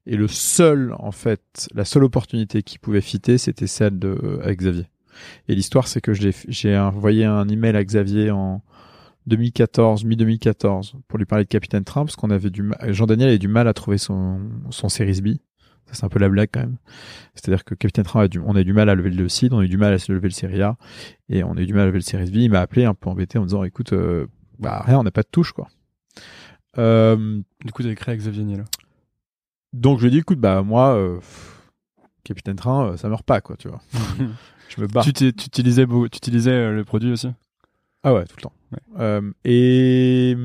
Et 0.06 0.16
le 0.16 0.28
seul 0.28 0.94
en 0.98 1.12
fait 1.12 1.68
la 1.74 1.84
seule 1.84 2.04
opportunité 2.04 2.62
qui 2.62 2.78
pouvait 2.78 3.00
fitter 3.00 3.38
c'était 3.38 3.66
celle 3.66 3.98
de 3.98 4.40
avec 4.42 4.58
Xavier. 4.58 4.86
Et 5.48 5.54
l'histoire 5.54 5.86
c'est 5.86 6.00
que 6.00 6.12
j'ai 6.12 6.76
envoyé 6.76 7.24
un 7.24 7.48
email 7.48 7.76
à 7.76 7.84
Xavier 7.84 8.30
en 8.32 8.62
2014 9.26 10.04
mi 10.04 10.16
2014 10.16 10.96
pour 11.08 11.18
lui 11.18 11.24
parler 11.24 11.44
de 11.44 11.48
Capitaine 11.48 11.84
Train 11.84 12.04
parce 12.04 12.16
qu'on 12.16 12.30
avait 12.30 12.50
du 12.50 12.68
Jean-Daniel 12.88 13.28
avait 13.28 13.38
du 13.38 13.48
mal 13.48 13.68
à 13.68 13.72
trouver 13.74 13.98
son 13.98 14.40
son 14.70 14.88
Series 14.88 15.22
B 15.22 15.38
c'est 15.92 16.04
un 16.04 16.08
peu 16.08 16.18
la 16.18 16.28
blague 16.28 16.48
quand 16.52 16.60
même. 16.60 16.76
C'est-à-dire 17.34 17.64
que 17.64 17.74
Capitaine 17.74 18.04
Train, 18.04 18.22
a 18.22 18.28
du, 18.28 18.40
on 18.40 18.54
a 18.56 18.62
du 18.62 18.72
mal 18.72 18.88
à 18.88 18.94
lever 18.94 19.10
le 19.10 19.28
CID, 19.28 19.52
on 19.52 19.58
a 19.58 19.64
eu 19.64 19.68
du 19.68 19.76
mal 19.76 19.92
à 19.92 19.98
se 19.98 20.12
lever 20.12 20.28
le 20.28 20.34
Serie 20.34 20.62
A, 20.62 20.76
et 21.28 21.44
on 21.44 21.52
a 21.56 21.60
eu 21.60 21.66
du 21.66 21.74
mal 21.74 21.82
à 21.82 21.86
lever 21.86 21.98
le 21.98 22.04
Series 22.04 22.30
B. 22.30 22.36
Il 22.36 22.50
m'a 22.50 22.60
appelé 22.60 22.84
un 22.84 22.94
peu 22.94 23.10
embêté 23.10 23.38
en 23.38 23.42
me 23.42 23.46
disant, 23.46 23.64
écoute, 23.64 23.92
euh, 23.92 24.26
bah 24.58 24.82
rien, 24.84 24.98
on 24.98 25.02
n'a 25.02 25.10
pas 25.10 25.22
de 25.22 25.28
touche, 25.30 25.52
quoi. 25.52 25.68
Euh, 26.78 27.40
du 27.64 27.72
coup, 27.72 27.82
t'avais 27.82 27.94
créé 27.94 28.12
avec 28.12 28.20
Xavier 28.20 28.44
Niel. 28.44 28.64
Donc 29.72 29.98
je 29.98 30.04
lui 30.04 30.08
ai 30.08 30.10
dit, 30.12 30.18
écoute, 30.18 30.38
bah 30.38 30.62
moi, 30.62 30.94
euh, 30.94 31.20
Capitaine 32.24 32.56
Train, 32.56 32.96
ça 32.96 33.08
meurt 33.08 33.24
pas, 33.24 33.40
quoi, 33.40 33.56
tu 33.56 33.68
vois. 33.68 33.80
je 34.68 34.80
me. 34.80 35.02
Tu, 35.02 35.12
tu 35.12 35.26
utilisais, 35.28 35.86
tu 35.86 36.16
utilisais 36.16 36.70
le 36.70 36.84
produit 36.84 37.12
aussi? 37.12 37.28
Ah 38.02 38.12
ouais, 38.12 38.24
tout 38.26 38.36
le 38.36 38.42
temps. 38.42 38.52
Ouais. 38.98 39.20
et 39.44 40.36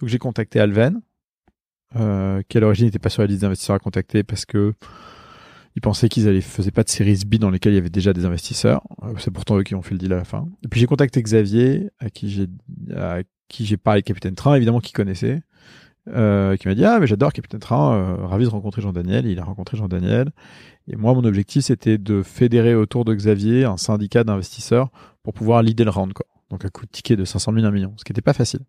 donc 0.00 0.08
j'ai 0.08 0.18
contacté 0.18 0.60
Alven, 0.60 1.02
euh, 1.96 2.42
qui 2.48 2.56
à 2.56 2.60
l'origine 2.60 2.86
n'était 2.86 2.98
pas 2.98 3.08
sur 3.08 3.22
la 3.22 3.26
liste 3.26 3.42
d'investisseurs 3.42 3.76
à 3.76 3.78
contacter 3.78 4.22
parce 4.22 4.44
que 4.44 4.74
ils 5.76 5.80
pensaient 5.80 6.08
qu'ils 6.08 6.28
allaient 6.28 6.40
faisaient 6.40 6.70
pas 6.70 6.82
de 6.82 6.88
séries 6.88 7.22
B 7.26 7.36
dans 7.36 7.50
lesquelles 7.50 7.72
il 7.72 7.76
y 7.76 7.78
avait 7.78 7.90
déjà 7.90 8.12
des 8.12 8.24
investisseurs. 8.24 8.82
Euh, 9.02 9.14
c'est 9.18 9.30
pourtant 9.30 9.58
eux 9.58 9.62
qui 9.62 9.74
ont 9.74 9.82
fait 9.82 9.92
le 9.92 9.98
deal 9.98 10.12
à 10.12 10.16
la 10.16 10.24
fin. 10.24 10.48
Et 10.64 10.68
puis 10.68 10.80
j'ai 10.80 10.86
contacté 10.86 11.22
Xavier, 11.22 11.90
à 11.98 12.10
qui 12.10 12.30
j'ai 12.30 12.46
à 12.94 13.20
qui 13.48 13.66
j'ai 13.66 13.76
parlé 13.76 14.02
Capitaine 14.02 14.34
Train, 14.34 14.54
évidemment 14.54 14.80
qui 14.80 14.92
connaissait, 14.92 15.42
euh, 16.08 16.56
qui 16.56 16.68
m'a 16.68 16.74
dit 16.74 16.84
ah 16.84 16.98
mais 16.98 17.06
j'adore 17.06 17.32
Capitaine 17.32 17.60
Train, 17.60 17.94
euh, 17.94 18.26
ravi 18.26 18.44
de 18.44 18.50
rencontrer 18.50 18.82
Jean-Daniel. 18.82 19.26
Il 19.26 19.38
a 19.38 19.44
rencontré 19.44 19.76
Jean-Daniel. 19.76 20.30
Et 20.88 20.96
moi 20.96 21.14
mon 21.14 21.24
objectif 21.24 21.64
c'était 21.64 21.98
de 21.98 22.22
fédérer 22.22 22.74
autour 22.74 23.04
de 23.04 23.14
Xavier 23.14 23.64
un 23.64 23.76
syndicat 23.76 24.24
d'investisseurs 24.24 24.90
pour 25.22 25.34
pouvoir 25.34 25.62
leader 25.62 25.84
le 25.84 25.90
round 25.90 26.12
quoi. 26.12 26.26
Donc 26.50 26.64
un 26.64 26.68
coup 26.68 26.84
de 26.84 26.90
ticket 26.90 27.14
de 27.14 27.24
500 27.24 27.52
000 27.54 27.64
1 27.64 27.70
million, 27.70 27.94
ce 27.96 28.04
qui 28.04 28.12
n'était 28.12 28.22
pas 28.22 28.32
facile. 28.32 28.60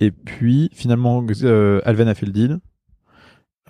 Et 0.00 0.10
puis 0.10 0.70
finalement, 0.72 1.24
euh, 1.42 1.80
Alven 1.84 2.08
a 2.08 2.14
fait 2.14 2.26
le 2.26 2.32
deal. 2.32 2.58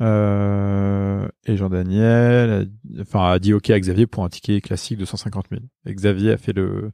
Euh, 0.01 1.29
et 1.47 1.57
Jean-Daniel 1.57 2.51
a, 2.51 2.65
enfin, 3.03 3.31
a 3.31 3.39
dit 3.39 3.53
OK 3.53 3.71
à 3.71 3.79
Xavier 3.79 4.09
pour 4.09 4.25
un 4.25 4.29
ticket 4.29 4.61
classique 4.61 4.99
de 4.99 5.05
150 5.05 5.47
000. 5.51 5.63
Et 5.87 5.95
Xavier 5.95 6.33
a 6.33 6.37
fait 6.37 6.53
le, 6.53 6.91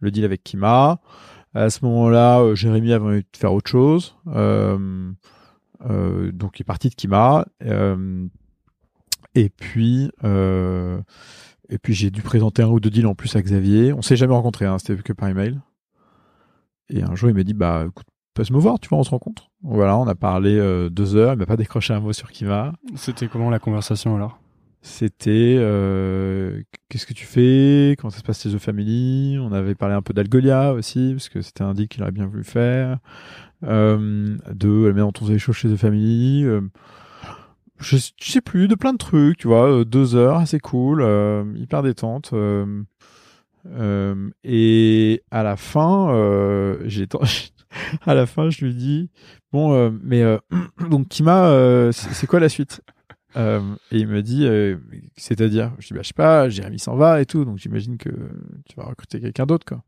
le 0.00 0.10
deal 0.10 0.24
avec 0.24 0.44
Kima. 0.44 1.00
À 1.54 1.70
ce 1.70 1.84
moment-là, 1.86 2.40
euh, 2.40 2.54
Jérémy 2.54 2.92
avait 2.92 3.04
envie 3.04 3.20
de 3.20 3.36
faire 3.36 3.52
autre 3.52 3.70
chose. 3.70 4.16
Donc 4.26 5.16
il 6.58 6.62
est 6.62 6.64
parti 6.64 6.90
de 6.90 6.94
Kima. 6.94 7.46
Et 9.34 9.48
puis, 9.50 10.10
et 11.68 11.78
puis 11.78 11.94
j'ai 11.94 12.10
dû 12.10 12.22
présenter 12.22 12.62
un 12.62 12.68
ou 12.68 12.80
deux 12.80 12.90
deals 12.90 13.06
en 13.06 13.14
plus 13.14 13.34
à 13.36 13.42
Xavier. 13.42 13.92
On 13.92 14.02
s'est 14.02 14.16
jamais 14.16 14.34
rencontrés, 14.34 14.66
hein, 14.66 14.78
c'était 14.78 15.02
que 15.02 15.12
par 15.12 15.28
email. 15.28 15.58
Et 16.88 17.02
un 17.02 17.14
jour, 17.14 17.30
il 17.30 17.34
m'a 17.34 17.42
dit, 17.42 17.54
bah, 17.54 17.84
écoute, 17.88 18.06
passe 18.36 18.50
me 18.50 18.58
voir, 18.58 18.78
tu 18.78 18.88
vois, 18.88 18.98
on 18.98 19.02
se 19.02 19.10
rencontre. 19.10 19.50
Voilà, 19.62 19.96
on 19.96 20.06
a 20.06 20.14
parlé 20.14 20.56
euh, 20.56 20.88
deux 20.90 21.16
heures. 21.16 21.32
Il 21.32 21.38
m'a 21.38 21.46
pas 21.46 21.56
décroché 21.56 21.94
un 21.94 22.00
mot 22.00 22.12
sur 22.12 22.30
Kima. 22.30 22.72
C'était 22.94 23.26
comment 23.28 23.50
la 23.50 23.58
conversation 23.58 24.14
alors? 24.14 24.38
C'était 24.82 25.56
euh, 25.58 26.62
qu'est-ce 26.88 27.06
que 27.06 27.14
tu 27.14 27.26
fais? 27.26 27.96
Comment 27.98 28.10
ça 28.10 28.18
se 28.18 28.22
passe 28.22 28.42
chez 28.42 28.52
The 28.52 28.58
Family? 28.58 29.38
On 29.40 29.52
avait 29.52 29.74
parlé 29.74 29.94
un 29.96 30.02
peu 30.02 30.12
d'Algolia 30.12 30.74
aussi, 30.74 31.12
parce 31.12 31.28
que 31.28 31.40
c'était 31.40 31.64
un 31.64 31.74
deal 31.74 31.88
qu'il 31.88 32.02
aurait 32.02 32.12
bien 32.12 32.26
voulu 32.26 32.44
faire. 32.44 32.98
Euh, 33.64 34.36
de 34.52 34.86
la 34.86 34.92
manière 34.92 35.06
dont 35.06 35.12
on 35.16 35.20
faisait 35.22 35.32
les 35.32 35.38
choses 35.38 35.56
chez 35.56 35.68
The 35.68 35.76
Family. 35.76 36.44
Je, 37.78 37.96
je 37.96 38.30
sais 38.32 38.40
plus, 38.40 38.68
de 38.68 38.74
plein 38.74 38.92
de 38.92 38.98
trucs, 38.98 39.38
tu 39.38 39.48
vois. 39.48 39.84
deux 39.84 40.14
heures, 40.14 40.36
assez 40.36 40.60
cool, 40.60 41.04
hyper 41.56 41.82
détente. 41.82 42.32
et 44.44 45.22
à 45.30 45.42
la 45.42 45.56
fin, 45.56 46.76
j'ai 46.84 47.06
à 48.06 48.14
la 48.14 48.26
fin, 48.26 48.50
je 48.50 48.64
lui 48.64 48.74
dis 48.74 49.10
bon, 49.52 49.72
euh, 49.74 49.90
mais 50.02 50.22
euh, 50.22 50.38
donc 50.90 51.08
Kima, 51.08 51.48
euh, 51.48 51.92
c'est 51.92 52.26
quoi 52.26 52.40
la 52.40 52.48
suite? 52.48 52.82
Et 53.36 53.98
il 53.98 54.08
me 54.08 54.22
dit, 54.22 54.48
c'est-à-dire, 55.18 55.74
je 55.78 55.88
dis 55.88 55.92
bah 55.94 56.00
je 56.02 56.08
sais 56.08 56.14
pas, 56.14 56.48
Jérémy 56.48 56.78
s'en 56.78 56.96
va 56.96 57.20
et 57.20 57.26
tout, 57.26 57.44
donc 57.44 57.58
j'imagine 57.58 57.98
que 57.98 58.08
tu 58.08 58.76
vas 58.76 58.84
recruter 58.84 59.20
quelqu'un 59.20 59.44
d'autre 59.44 59.66
quoi. 59.66 59.84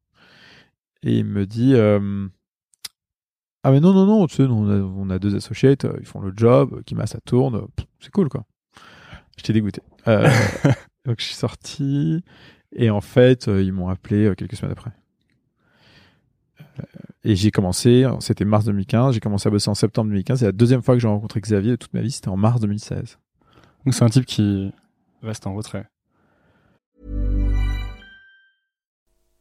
Et 1.02 1.16
il 1.20 1.24
me 1.24 1.46
dit 1.46 1.74
ah 1.74 3.70
mais 3.70 3.80
non 3.80 3.94
non 3.94 4.04
non, 4.04 4.26
tu 4.26 4.36
sais, 4.36 4.46
nous, 4.46 4.52
on 4.52 4.68
a, 4.68 4.76
on 4.82 5.08
a 5.08 5.18
deux 5.18 5.34
associates, 5.34 5.86
ils 5.98 6.06
font 6.06 6.20
le 6.20 6.34
job, 6.36 6.82
Kima 6.84 7.06
ça 7.06 7.20
tourne, 7.24 7.66
c'est 8.00 8.12
cool 8.12 8.28
quoi. 8.28 8.44
J'étais 9.38 9.54
dégoûté. 9.54 9.80
Donc 10.04 11.16
je 11.18 11.24
suis 11.24 11.34
sorti. 11.34 12.22
Et 12.72 12.90
en 12.90 13.00
fait, 13.00 13.46
ils 13.46 13.72
m'ont 13.72 13.88
appelé 13.88 14.30
quelques 14.36 14.56
semaines 14.56 14.72
après. 14.72 14.90
Et 17.24 17.34
j'ai 17.34 17.50
commencé, 17.50 18.06
c'était 18.20 18.44
mars 18.44 18.64
2015, 18.64 19.14
j'ai 19.14 19.20
commencé 19.20 19.48
à 19.48 19.50
bosser 19.50 19.68
en 19.68 19.74
septembre 19.74 20.08
2015. 20.10 20.38
C'est 20.38 20.44
la 20.44 20.52
deuxième 20.52 20.82
fois 20.82 20.94
que 20.94 21.00
j'ai 21.00 21.08
rencontré 21.08 21.40
Xavier 21.40 21.72
de 21.72 21.76
toute 21.76 21.92
ma 21.92 22.00
vie, 22.00 22.10
c'était 22.10 22.28
en 22.28 22.36
mars 22.36 22.60
2016. 22.60 23.18
Donc 23.84 23.94
c'est 23.94 24.04
un 24.04 24.08
type 24.08 24.26
qui 24.26 24.72
reste 25.22 25.46
en 25.46 25.54
retrait. 25.54 25.86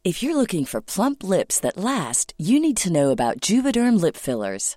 If 0.04 0.22
you're 0.22 0.36
looking 0.36 0.64
for 0.64 0.80
plump 0.80 1.22
lips 1.22 1.60
that 1.60 1.76
last, 1.76 2.32
you 2.38 2.58
need 2.58 2.78
to 2.78 2.88
know 2.88 3.10
about 3.10 3.42
Juvederm 3.42 4.00
lip 4.00 4.16
fillers. 4.16 4.76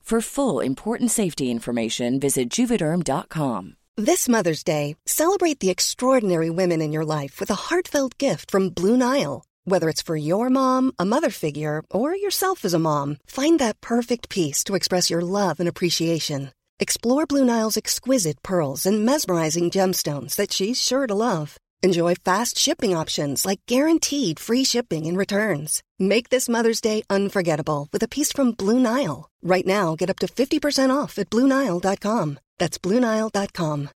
For 0.11 0.19
full 0.19 0.59
important 0.59 1.09
safety 1.09 1.49
information, 1.49 2.19
visit 2.19 2.49
juvederm.com. 2.49 3.77
This 3.95 4.27
Mother's 4.27 4.61
Day, 4.61 4.97
celebrate 5.05 5.61
the 5.61 5.69
extraordinary 5.69 6.49
women 6.49 6.81
in 6.81 6.91
your 6.91 7.05
life 7.05 7.39
with 7.39 7.49
a 7.49 7.61
heartfelt 7.69 8.17
gift 8.17 8.51
from 8.51 8.71
Blue 8.71 8.97
Nile. 8.97 9.45
Whether 9.63 9.87
it's 9.87 10.01
for 10.01 10.17
your 10.17 10.49
mom, 10.49 10.91
a 10.99 11.05
mother 11.05 11.29
figure, 11.29 11.81
or 11.89 12.13
yourself 12.13 12.65
as 12.65 12.73
a 12.73 12.85
mom, 12.89 13.19
find 13.25 13.57
that 13.59 13.79
perfect 13.79 14.27
piece 14.27 14.65
to 14.65 14.75
express 14.75 15.09
your 15.09 15.21
love 15.21 15.61
and 15.61 15.69
appreciation. 15.69 16.51
Explore 16.77 17.25
Blue 17.25 17.45
Nile's 17.45 17.77
exquisite 17.77 18.43
pearls 18.43 18.85
and 18.85 19.05
mesmerizing 19.05 19.71
gemstones 19.71 20.35
that 20.35 20.51
she's 20.51 20.75
sure 20.75 21.07
to 21.07 21.15
love. 21.15 21.55
Enjoy 21.83 22.13
fast 22.15 22.57
shipping 22.57 22.95
options 22.95 23.43
like 23.45 23.61
guaranteed 23.65 24.39
free 24.39 24.63
shipping 24.63 25.07
and 25.07 25.17
returns. 25.17 25.81
Make 25.99 26.29
this 26.29 26.47
Mother's 26.47 26.81
Day 26.81 27.03
unforgettable 27.09 27.87
with 27.91 28.03
a 28.03 28.07
piece 28.07 28.31
from 28.31 28.51
Blue 28.51 28.79
Nile. 28.79 29.29
Right 29.43 29.65
now, 29.65 29.95
get 29.95 30.09
up 30.09 30.19
to 30.19 30.27
50% 30.27 30.91
off 30.95 31.17
at 31.17 31.29
BlueNile.com. 31.29 32.39
That's 32.59 32.77
BlueNile.com. 32.77 33.89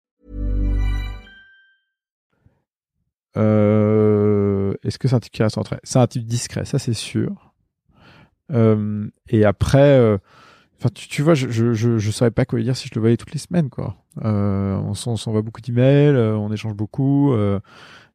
Euh, 3.36 4.74
Est-ce 4.82 4.98
que 4.98 5.08
c'est 5.08 5.14
un 5.14 5.20
type 5.20 5.32
qui 5.32 5.42
reste 5.42 5.58
en 5.58 5.64
C'est 5.82 5.98
un 5.98 6.06
type 6.06 6.24
discret, 6.24 6.64
ça 6.64 6.78
c'est 6.78 6.94
sûr. 6.94 7.52
Euh, 8.52 9.08
et 9.28 9.44
après, 9.44 9.98
euh, 9.98 10.18
enfin 10.84 10.90
tu, 10.94 11.08
tu 11.08 11.22
vois, 11.22 11.34
je, 11.34 11.48
je, 11.48 11.72
je, 11.72 11.96
je 11.98 12.10
saurais 12.10 12.30
pas 12.30 12.44
quoi 12.44 12.58
lui 12.58 12.64
dire 12.64 12.76
si 12.76 12.88
je 12.88 12.94
le 12.94 13.00
voyais 13.00 13.16
toutes 13.16 13.32
les 13.32 13.38
semaines, 13.38 13.70
quoi. 13.70 13.96
Euh, 14.24 14.76
on 14.76 14.92
s'en- 14.94 15.12
on 15.12 15.16
s'envoie 15.16 15.40
beaucoup 15.42 15.62
d'emails, 15.62 16.14
euh, 16.14 16.36
on 16.36 16.52
échange 16.52 16.74
beaucoup. 16.74 17.32
euh, 17.32 17.58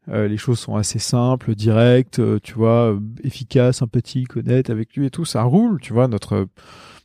euh, 0.09 0.27
les 0.27 0.37
choses 0.37 0.59
sont 0.59 0.75
assez 0.75 0.99
simples, 0.99 1.55
directes, 1.55 2.21
tu 2.41 2.53
vois, 2.53 2.97
efficaces, 3.23 3.77
sympathiques, 3.77 4.35
honnêtes 4.37 4.69
avec 4.69 4.95
lui 4.95 5.05
et 5.07 5.09
tout. 5.11 5.25
Ça 5.25 5.43
roule, 5.43 5.79
tu 5.81 5.93
vois. 5.93 6.07
Notre, 6.07 6.47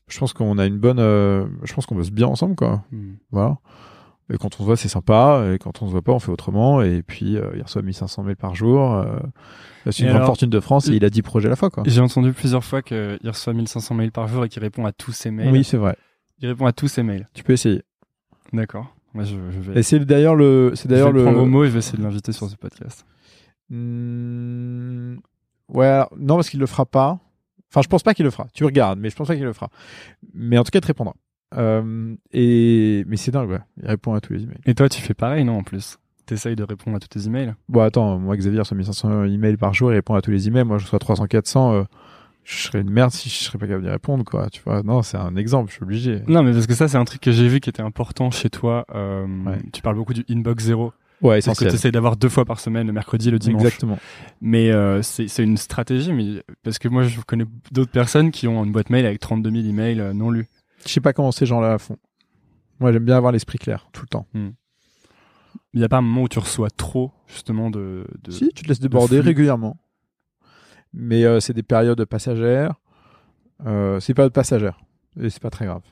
je 0.09 0.19
pense 0.19 0.33
qu'on 0.33 0.59
a 0.59 0.67
une 0.67 0.79
bonne, 0.79 0.99
je 1.01 1.75
pense 1.75 1.87
qu'on 1.87 1.97
bosse 1.97 2.11
bien 2.13 2.27
ensemble, 2.29 2.57
quoi. 2.57 2.85
Hmm. 2.93 3.15
Voilà. 3.31 3.59
Et 4.33 4.39
quand 4.39 4.55
on 4.55 4.59
se 4.59 4.63
voit, 4.63 4.77
c'est 4.77 4.89
sympa. 4.89 5.45
Et 5.55 5.59
quand 5.59 5.83
on 5.83 5.87
se 5.87 5.93
voit 5.93 6.03
pas, 6.03 6.13
on 6.13 6.19
fait 6.19 6.33
autrement. 6.33 6.81
Et 6.83 7.03
puis, 7.03 7.37
euh, 7.37 7.51
il 7.57 7.63
reçoit 7.63 7.83
1500 7.83 8.23
mails 8.23 8.37
par 8.37 8.55
jour. 8.55 8.95
Euh, 8.95 9.19
c'est 9.91 10.03
une 10.03 10.09
Et 10.09 10.13
grande 10.13 10.25
fortune 10.25 10.49
de 10.49 10.61
France 10.61 10.89
et 10.89 10.95
il 10.95 11.05
a 11.05 11.11
10 11.11 11.21
projets 11.23 11.49
à 11.49 11.51
la 11.51 11.57
fois, 11.57 11.69
quoi. 11.69 11.83
J'ai 11.87 12.01
entendu 12.01 12.33
plusieurs 12.33 12.65
fois 12.65 12.81
qu'il 12.81 13.19
reçoit 13.25 13.53
1500 13.53 13.95
mails 13.95 14.13
par 14.13 14.29
jour 14.29 14.45
et 14.45 14.49
qu'il 14.49 14.63
répond 14.63 14.87
à 14.87 14.93
tous 14.93 15.13
ses 15.13 15.31
mails. 15.31 15.53
Oui, 15.53 15.63
c'est 15.63 15.77
vrai. 15.77 15.97
Il 16.41 16.49
répond 16.49 16.65
à 16.67 16.73
tous 16.73 16.89
ses 16.89 17.03
mails. 17.03 17.29
Tu 17.35 17.43
peux 17.43 17.53
essayer. 17.53 17.83
D'accord. 18.53 18.95
Moi, 19.13 19.25
je, 19.25 19.37
je 19.51 19.61
vais, 19.61 19.79
Et 19.81 19.83
c'est 19.83 19.99
d'ailleurs 20.01 20.35
le, 20.35 20.73
c'est 20.75 20.85
je 20.85 20.89
d'ailleurs 20.89 21.13
vais 21.13 21.19
le 21.19 21.25
prendre 21.25 21.41
au 21.43 21.47
mot 21.47 21.65
et 21.65 21.69
je 21.69 21.73
vais 21.73 21.79
essayer 21.81 21.99
de 21.99 22.03
l'inviter 22.03 22.33
sur 22.33 22.49
ce 22.49 22.57
podcast. 22.57 23.05
Hmm, 23.71 25.17
Ouais, 25.69 25.87
alors, 25.87 26.13
non, 26.19 26.37
parce 26.37 26.51
qu'il 26.51 26.61
le 26.61 26.67
fera 26.67 26.85
pas. 26.87 27.19
Enfin, 27.71 27.81
je 27.83 27.89
pense 27.89 28.03
pas 28.03 28.15
qu'il 28.15 28.25
le 28.25 28.31
fera. 28.31 28.47
Tu 28.55 28.65
regardes, 28.65 28.99
mais 28.99 29.11
je 29.11 29.17
pense 29.17 29.29
pas 29.29 29.35
qu'il 29.35 29.45
le 29.45 29.53
fera. 29.53 29.69
Mais 30.35 30.59
en 30.59 30.65
tout 30.65 30.71
cas, 30.71 30.79
il 30.79 30.83
te 30.83 30.87
répondra. 30.87 31.15
Euh, 31.57 32.15
et 32.33 33.05
mais 33.07 33.17
c'est 33.17 33.31
dingue, 33.31 33.51
ouais. 33.51 33.61
Il 33.83 33.89
répond 33.89 34.15
à 34.15 34.21
tous 34.21 34.33
les 34.33 34.43
emails. 34.45 34.59
Et 34.67 34.75
toi, 34.75 34.89
tu 34.89 35.01
fais 35.01 35.15
pareil, 35.15 35.45
non, 35.45 35.59
en 35.59 35.63
plus? 35.63 35.99
T'essayes 36.27 36.57
de 36.57 36.63
répondre 36.65 36.97
à 36.97 37.01
tous 37.01 37.09
tes 37.09 37.27
emails? 37.27 37.55
Bon, 37.69 37.81
attends, 37.83 38.19
moi, 38.19 38.37
Xavier 38.37 38.61
reçoit 38.61 38.77
1500 38.77 39.25
emails 39.25 39.57
par 39.59 39.75
jour, 39.75 39.91
il 39.93 39.97
répond 39.97 40.15
à 40.15 40.23
tous 40.23 40.31
les 40.31 40.49
emails. 40.49 40.65
Moi, 40.65 40.79
je 40.79 40.85
reçois 40.85 40.99
300, 40.99 41.27
400. 41.27 41.73
euh, 41.75 41.83
je 42.45 42.57
serais 42.57 42.81
une 42.83 42.91
merde 42.91 43.11
si 43.11 43.29
je 43.31 43.35
serais 43.37 43.59
pas 43.59 43.67
capable 43.67 43.85
d'y 43.85 43.91
répondre, 43.91 44.25
quoi. 44.25 44.49
Tu 44.51 44.61
vois, 44.65 44.83
non, 44.83 45.03
c'est 45.03 45.17
un 45.17 45.35
exemple, 45.37 45.71
je 45.71 45.75
suis 45.77 45.83
obligé. 45.83 46.23
Non, 46.29 46.43
mais 46.43 46.53
parce 46.53 46.67
que 46.67 46.75
ça, 46.75 46.89
c'est 46.89 46.97
un 46.99 47.05
truc 47.05 47.21
que 47.23 47.33
j'ai 47.33 47.49
vu 47.49 47.61
qui 47.61 47.71
était 47.71 47.83
important 47.83 48.31
chez 48.31 48.51
toi. 48.51 48.85
Euh, 48.95 49.27
Ouais. 49.47 49.59
Tu 49.73 49.81
parles 49.83 49.97
beaucoup 49.97 50.13
du 50.15 50.25
inbox 50.31 50.65
zéro. 50.65 50.93
Ouais, 51.23 51.41
C'est 51.41 51.55
ce 51.55 51.65
que 51.65 51.69
tu 51.71 51.75
essayes 51.75 51.93
d'avoir 51.93 52.17
deux 52.17 52.29
fois 52.29 52.45
par 52.45 52.61
semaine, 52.61 52.87
le 52.87 52.93
mercredi 52.93 53.29
et 53.29 53.31
le 53.31 53.39
dimanche. 53.39 53.63
Exactement. 53.63 53.99
Mais 54.43 54.71
euh, 54.71 55.01
c'est 55.03 55.43
une 55.43 55.57
stratégie, 55.57 56.13
mais 56.13 56.43
parce 56.63 56.79
que 56.79 56.89
moi, 56.89 57.03
je 57.05 57.19
connais 57.23 57.47
d'autres 57.73 57.93
personnes 57.93 58.31
qui 58.31 58.47
ont 58.47 58.63
une 58.65 58.73
boîte 58.73 58.91
mail 58.91 59.07
avec 59.07 59.21
32 59.21 59.51
000 59.51 59.65
emails 59.67 60.03
non 60.15 60.31
lus. 60.31 60.47
Je 60.87 60.93
sais 60.93 61.01
pas 61.01 61.13
comment 61.13 61.33
ces 61.33 61.47
gens-là 61.47 61.79
font. 61.79 61.97
Moi, 62.81 62.93
j'aime 62.93 63.05
bien 63.05 63.17
avoir 63.17 63.33
l'esprit 63.33 63.59
clair, 63.59 63.87
tout 63.93 64.03
le 64.03 64.09
temps. 64.09 64.27
Il 64.35 65.79
n'y 65.79 65.85
a 65.85 65.89
pas 65.89 65.99
un 65.99 66.03
moment 66.03 66.23
où 66.23 66.29
tu 66.29 66.39
reçois 66.39 66.71
trop, 66.71 67.13
justement, 67.27 67.71
de. 67.71 68.07
de... 68.23 68.31
Si, 68.31 68.49
tu 68.55 68.63
te 68.65 68.69
laisses 68.69 68.81
déborder 68.81 69.21
régulièrement. 69.21 69.77
Mais 70.93 71.25
euh, 71.25 71.41
c'est 71.41 71.53
des 71.53 71.63
périodes 71.65 72.05
passagères. 72.05 72.75
Euh, 73.67 73.99
c'est 74.01 74.13
des 74.13 74.15
périodes 74.15 74.33
passagères. 74.33 74.79
Et 75.21 75.31
c'est 75.31 75.43
pas 75.43 75.51
très 75.51 75.67
grave. 75.67 75.83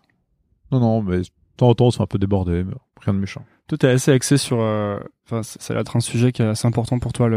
Non, 0.71 0.81
non, 0.81 1.03
mais 1.03 1.19
de 1.21 1.25
temps 1.57 1.69
en 1.71 1.75
temps, 1.75 1.87
on 1.87 1.91
se 1.91 1.97
fait 1.97 2.03
un 2.03 2.07
peu 2.07 2.19
déborder, 2.19 2.63
mais 2.65 2.75
rien 3.01 3.15
de 3.15 3.19
méchant. 3.19 3.45
Toi, 3.69 3.79
t'es 3.79 3.89
assez 3.89 4.13
axé 4.13 4.37
sur. 4.37 4.61
euh, 4.61 4.99
ça 5.43 5.75
va 5.75 5.81
être 5.81 5.97
un 5.97 6.01
sujet 6.01 6.31
qui 6.33 6.43
est 6.43 6.47
assez 6.47 6.67
important 6.67 6.99
pour 6.99 7.13
toi, 7.13 7.29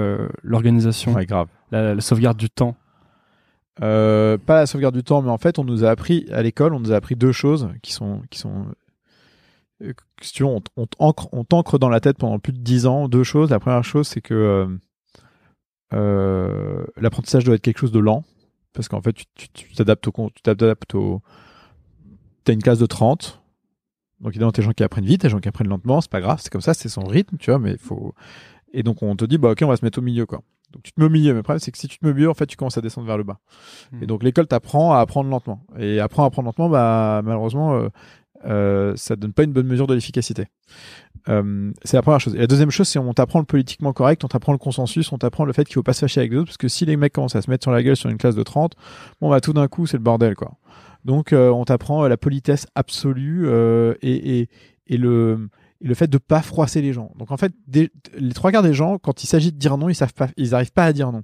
l'organisation, 0.44 1.14
Ouais, 1.14 1.26
grave. 1.26 1.48
la, 1.72 1.96
la 1.96 2.02
sauvegarde 2.02 2.38
du 2.38 2.50
temps. 2.50 2.76
Euh, 3.82 4.38
pas 4.38 4.56
la 4.56 4.66
sauvegarde 4.66 4.96
du 4.96 5.04
temps, 5.04 5.22
mais 5.22 5.30
en 5.30 5.38
fait, 5.38 5.60
on 5.60 5.64
nous 5.64 5.84
a 5.84 5.90
appris 5.90 6.26
à 6.32 6.42
l'école, 6.42 6.74
on 6.74 6.80
nous 6.80 6.92
a 6.92 6.96
appris 6.96 7.16
deux 7.16 7.34
choses 7.34 7.70
qui 7.82 7.92
sont, 7.92 8.22
qui 8.30 8.40
sont, 8.40 8.68
euh, 9.82 9.94
si 10.22 10.34
tu 10.34 10.44
veux, 10.44 10.50
on, 10.50 10.62
on 10.78 10.88
t'ancre, 10.88 11.28
on 11.34 11.44
t'ancre 11.44 11.78
dans 11.78 11.90
la 11.90 12.00
tête 12.00 12.18
pendant 12.18 12.40
plus 12.40 12.54
de 12.54 12.60
dix 12.60 12.86
ans. 12.86 13.10
Deux 13.10 13.24
choses. 13.24 13.50
La 13.50 13.60
première 13.60 13.84
chose, 13.84 14.08
c'est 14.08 14.22
que 14.22 14.80
euh, 15.94 16.86
l'apprentissage 16.98 17.44
doit 17.44 17.56
être 17.56 17.62
quelque 17.62 17.80
chose 17.80 17.92
de 17.92 18.00
lent, 18.00 18.24
parce 18.74 18.88
qu'en 18.88 19.02
fait, 19.02 19.14
tu 19.36 19.74
t'adaptes 19.76 20.08
au, 20.08 20.30
tu 20.34 20.42
t'adaptes 20.42 20.96
au, 20.96 21.22
t'as 22.44 22.54
une 22.54 22.62
classe 22.62 22.80
de 22.80 22.86
30. 22.86 23.42
Donc 24.22 24.32
évidemment, 24.32 24.52
t'as 24.52 24.62
des 24.62 24.66
gens 24.66 24.72
qui 24.72 24.84
apprennent 24.84 25.06
vite, 25.06 25.22
t'as 25.22 25.28
des 25.28 25.32
gens 25.34 25.40
qui 25.40 25.50
apprennent 25.50 25.68
lentement, 25.68 26.00
c'est 26.00 26.10
pas 26.10 26.22
grave, 26.22 26.40
c'est 26.42 26.50
comme 26.50 26.62
ça, 26.62 26.74
c'est 26.74 26.90
son 26.90 27.04
rythme, 27.04 27.38
tu 27.38 27.52
vois, 27.52 27.60
mais 27.60 27.78
faut. 27.78 28.14
Et 28.74 28.84
donc 28.84 29.04
on 29.04 29.16
te 29.16 29.26
dit, 29.26 29.38
bah 29.38 29.52
ok, 29.52 29.60
on 29.64 29.68
va 29.68 29.78
se 29.78 29.86
mettre 29.86 30.00
au 30.00 30.02
milieu, 30.02 30.26
quoi. 30.26 30.42
Donc 30.76 30.84
tu 30.84 30.92
te 30.92 31.00
mets 31.00 31.08
au 31.08 31.10
milieu, 31.10 31.32
mais 31.32 31.40
le 31.40 31.44
problème 31.44 31.60
c'est 31.60 31.72
que 31.72 31.78
si 31.78 31.88
tu 31.88 31.98
te 31.98 32.06
mets 32.06 32.12
au 32.12 32.14
milieu, 32.14 32.30
en 32.30 32.34
fait, 32.34 32.46
tu 32.46 32.58
commences 32.58 32.78
à 32.78 32.82
descendre 32.82 33.08
vers 33.08 33.18
le 33.18 33.24
bas. 33.24 33.40
Hmm. 33.92 34.04
Et 34.04 34.06
donc 34.06 34.24
l'école 34.24 34.48
t'apprend 34.48 34.94
à 34.94 35.00
apprendre 35.00 35.30
lentement. 35.30 35.66
Et 35.80 36.00
apprend 36.00 36.24
à 36.24 36.28
apprendre 36.28 36.48
lentement, 36.48 36.70
bah 36.70 37.22
malheureusement, 37.24 37.76
euh, 37.76 37.90
euh, 38.46 38.94
ça 38.96 39.16
donne 39.16 39.34
pas 39.34 39.44
une 39.44 39.54
bonne 39.54 39.68
mesure 39.68 39.88
de 39.88 39.94
l'efficacité. 39.94 40.48
Euh, 41.30 41.72
c'est 41.84 41.98
la 41.98 42.02
première 42.02 42.20
chose. 42.20 42.36
Et 42.36 42.40
la 42.40 42.48
deuxième 42.48 42.72
chose, 42.72 42.88
c'est 42.88 43.00
on 43.00 43.14
t'apprend 43.14 43.40
le 43.40 43.46
politiquement 43.46 43.94
correct, 43.94 44.24
on 44.24 44.28
t'apprend 44.28 44.52
le 44.52 44.58
consensus, 44.58 45.12
on 45.12 45.18
t'apprend 45.18 45.46
le 45.46 45.54
fait 45.54 45.64
qu'il 45.64 45.76
faut 45.76 45.84
pas 45.84 45.94
se 45.94 46.02
fâcher 46.02 46.20
avec 46.20 46.32
les 46.32 46.38
autres, 46.38 46.48
parce 46.48 46.58
que 46.58 46.68
si 46.68 46.86
les 46.86 46.98
mecs 46.98 47.14
commencent 47.14 47.36
à 47.36 47.42
se 47.42 47.50
mettre 47.50 47.64
sur 47.64 47.72
la 47.72 47.82
gueule 47.82 47.96
sur 47.96 48.10
une 48.10 48.18
classe 48.18 48.36
de 48.36 48.44
30, 48.44 48.74
bon 49.22 49.30
bah 49.30 49.42
tout 49.42 49.54
d'un 49.54 49.68
coup 49.68 49.88
c'est 49.88 49.98
le 49.98 50.04
bordel 50.04 50.36
quoi. 50.36 50.52
Donc 51.06 51.34
euh, 51.34 51.50
on 51.50 51.66
t'apprend 51.66 52.04
euh, 52.04 52.10
la 52.10 52.18
politesse 52.18 52.68
absolue 52.76 53.50
et, 54.02 54.40
et, 54.40 54.50
et 54.88 54.98
le 54.98 55.50
et 55.82 55.88
le 55.88 55.94
fait 55.94 56.08
de 56.08 56.18
pas 56.18 56.42
froisser 56.42 56.82
les 56.82 56.94
gens. 56.94 57.12
Donc 57.18 57.32
en 57.32 57.38
fait, 57.38 57.54
les 57.72 57.90
trois 58.34 58.52
quarts 58.52 58.64
des 58.64 58.74
gens, 58.74 58.98
quand 58.98 59.24
il 59.24 59.28
s'agit 59.28 59.52
de 59.52 59.58
dire 59.58 59.78
non, 59.78 59.90
ils 59.90 59.96
savent 59.96 60.14
pas, 60.14 60.30
ils 60.38 60.56
arrivent 60.56 60.72
pas 60.72 60.86
à 60.86 60.94
dire 60.94 61.12
non. 61.12 61.24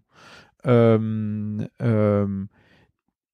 Euh, 0.67 1.65
euh, 1.81 2.45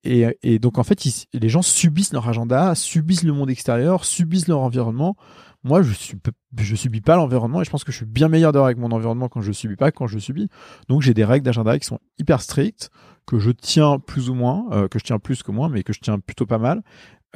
et, 0.03 0.25
et 0.43 0.59
donc 0.59 0.77
en 0.77 0.83
fait, 0.83 1.03
les 1.33 1.49
gens 1.49 1.61
subissent 1.61 2.13
leur 2.13 2.27
agenda, 2.29 2.75
subissent 2.75 3.23
le 3.23 3.33
monde 3.33 3.49
extérieur, 3.49 4.05
subissent 4.05 4.47
leur 4.47 4.59
environnement. 4.59 5.15
Moi, 5.63 5.81
je 5.81 5.91
suis, 5.91 6.17
je 6.57 6.75
subis 6.75 7.01
pas 7.01 7.15
l'environnement 7.15 7.61
et 7.61 7.65
je 7.65 7.69
pense 7.69 7.83
que 7.83 7.91
je 7.91 7.97
suis 7.97 8.05
bien 8.05 8.29
meilleur 8.29 8.53
dehors 8.53 8.65
avec 8.65 8.77
mon 8.77 8.91
environnement 8.91 9.27
quand 9.27 9.41
je 9.41 9.51
subis 9.51 9.75
pas 9.75 9.91
quand 9.91 10.07
je 10.07 10.19
subis. 10.19 10.49
Donc 10.87 11.01
j'ai 11.01 11.13
des 11.13 11.25
règles 11.25 11.45
d'agenda 11.45 11.77
qui 11.77 11.85
sont 11.85 11.99
hyper 12.19 12.41
strictes 12.41 12.89
que 13.25 13.39
je 13.39 13.51
tiens 13.51 13.99
plus 13.99 14.29
ou 14.29 14.33
moins, 14.33 14.67
euh, 14.71 14.87
que 14.87 14.99
je 14.99 15.03
tiens 15.03 15.19
plus 15.19 15.43
que 15.43 15.51
moins, 15.51 15.67
mais 15.67 15.83
que 15.83 15.91
je 15.91 15.99
tiens 15.99 16.19
plutôt 16.19 16.45
pas 16.45 16.59
mal. 16.59 16.83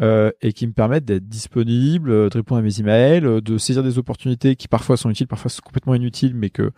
Euh, 0.01 0.31
et 0.41 0.51
qui 0.53 0.65
me 0.67 0.73
permettent 0.73 1.05
d'être 1.05 1.27
disponible, 1.29 2.09
euh, 2.11 2.29
de 2.29 2.37
répondre 2.37 2.59
à 2.59 2.61
mes 2.63 2.79
emails, 2.79 3.23
euh, 3.25 3.41
de 3.41 3.57
saisir 3.57 3.83
des 3.83 3.97
opportunités 3.97 4.55
qui 4.55 4.67
parfois 4.67 4.97
sont 4.97 5.09
utiles, 5.09 5.27
parfois 5.27 5.49
sont 5.51 5.61
complètement 5.63 5.93
inutiles, 5.95 6.33
mais 6.35 6.49
que 6.49 6.71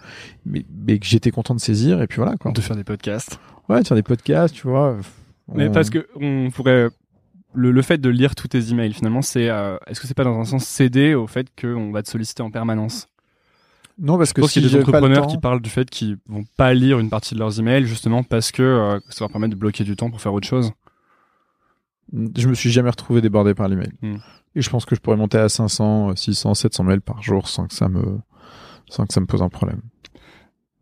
mais, 0.45 0.65
mais 0.85 0.99
que 0.99 1.05
j'étais 1.05 1.31
content 1.31 1.55
de 1.55 1.59
saisir. 1.59 2.01
Et 2.01 2.07
puis 2.07 2.17
voilà 2.17 2.35
quoi. 2.37 2.51
De 2.51 2.61
faire 2.61 2.75
des 2.75 2.83
podcasts. 2.83 3.39
Ouais, 3.69 3.81
de 3.81 3.87
faire 3.87 3.95
des 3.95 4.03
podcasts, 4.03 4.53
tu 4.55 4.67
vois. 4.67 4.97
Mais 5.53 5.69
parce 5.69 5.89
que 5.89 6.07
on 6.19 6.49
pourrait. 6.51 6.89
Le, 7.55 7.69
le 7.71 7.81
fait 7.83 7.99
de 7.99 8.09
lire 8.09 8.33
tous 8.33 8.47
tes 8.47 8.71
emails, 8.71 8.93
finalement, 8.93 9.21
c'est. 9.21 9.47
euh, 9.49 9.77
Est-ce 9.87 10.01
que 10.01 10.07
c'est 10.07 10.15
pas 10.15 10.23
dans 10.23 10.39
un 10.39 10.43
sens 10.43 10.65
céder 10.65 11.13
au 11.13 11.27
fait 11.27 11.47
qu'on 11.59 11.91
va 11.91 12.01
te 12.01 12.09
solliciter 12.09 12.41
en 12.41 12.49
permanence? 12.49 13.07
Non 13.99 14.17
parce 14.17 14.29
Je 14.29 14.33
que 14.33 14.41
pense 14.41 14.51
si 14.51 14.59
qu'il 14.59 14.63
y 14.71 14.73
a 14.75 14.77
des 14.79 14.83
entrepreneurs 14.83 15.27
temps- 15.27 15.31
qui 15.31 15.37
parlent 15.37 15.61
du 15.61 15.69
fait 15.69 15.87
qu'ils 15.87 16.17
vont 16.27 16.45
pas 16.57 16.73
lire 16.73 16.97
une 16.97 17.11
partie 17.11 17.35
de 17.35 17.39
leurs 17.39 17.59
emails 17.59 17.85
justement 17.85 18.23
parce 18.23 18.51
que 18.51 18.63
euh, 18.63 18.99
ça 19.09 19.17
leur 19.19 19.29
permet 19.29 19.49
de 19.49 19.55
bloquer 19.55 19.83
du 19.83 19.95
temps 19.95 20.09
pour 20.09 20.19
faire 20.19 20.33
autre 20.33 20.47
chose. 20.47 20.71
Je 22.11 22.47
me 22.47 22.53
suis 22.53 22.71
jamais 22.71 22.89
retrouvé 22.89 23.21
débordé 23.21 23.53
par 23.53 23.67
l'email. 23.67 23.91
Hmm. 24.01 24.17
Et 24.55 24.61
je 24.61 24.69
pense 24.69 24.85
que 24.85 24.95
je 24.95 25.01
pourrais 25.01 25.17
monter 25.17 25.37
à 25.37 25.49
500, 25.49 26.15
600, 26.15 26.53
700 26.53 26.83
mails 26.83 27.01
par 27.01 27.23
jour 27.23 27.47
sans 27.47 27.67
que 27.67 27.73
ça 27.73 27.89
me, 27.89 28.19
sans 28.89 29.05
que 29.05 29.13
ça 29.13 29.19
me 29.19 29.25
pose 29.25 29.41
un 29.41 29.49
problème. 29.49 29.81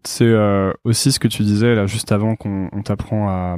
C'est 0.03 0.25
euh, 0.25 0.73
aussi 0.83 1.11
ce 1.11 1.19
que 1.19 1.27
tu 1.27 1.43
disais 1.43 1.75
là 1.75 1.85
juste 1.85 2.11
avant 2.11 2.35
qu'on 2.35 2.69
on 2.71 2.81
t'apprend 2.81 3.29
à, 3.29 3.57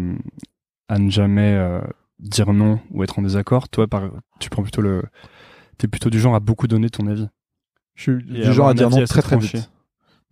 à 0.90 1.00
ne 1.00 1.10
jamais 1.10 1.54
euh, 1.54 1.82
dire 2.20 2.52
non 2.54 2.80
ou 2.92 3.04
être 3.04 3.18
en 3.18 3.22
désaccord. 3.22 3.70
Toi, 3.70 3.88
par, 3.88 4.10
tu 4.40 4.50
prends 4.50 4.62
plutôt 4.62 4.82
le, 4.82 5.04
t'es 5.78 5.88
plutôt 5.88 6.10
du 6.10 6.20
genre 6.20 6.36
à 6.36 6.40
beaucoup 6.40 6.68
donner 6.68 6.90
ton 6.90 7.08
avis. 7.08 7.28
Je 7.96 8.02
suis 8.04 8.12
Et 8.38 8.46
du 8.46 8.54
genre 8.54 8.68
à 8.68 8.74
dire 8.74 8.90
non 8.90 9.04
très 9.06 9.22
très 9.22 9.38
tranché. 9.38 9.58
vite. 9.60 9.72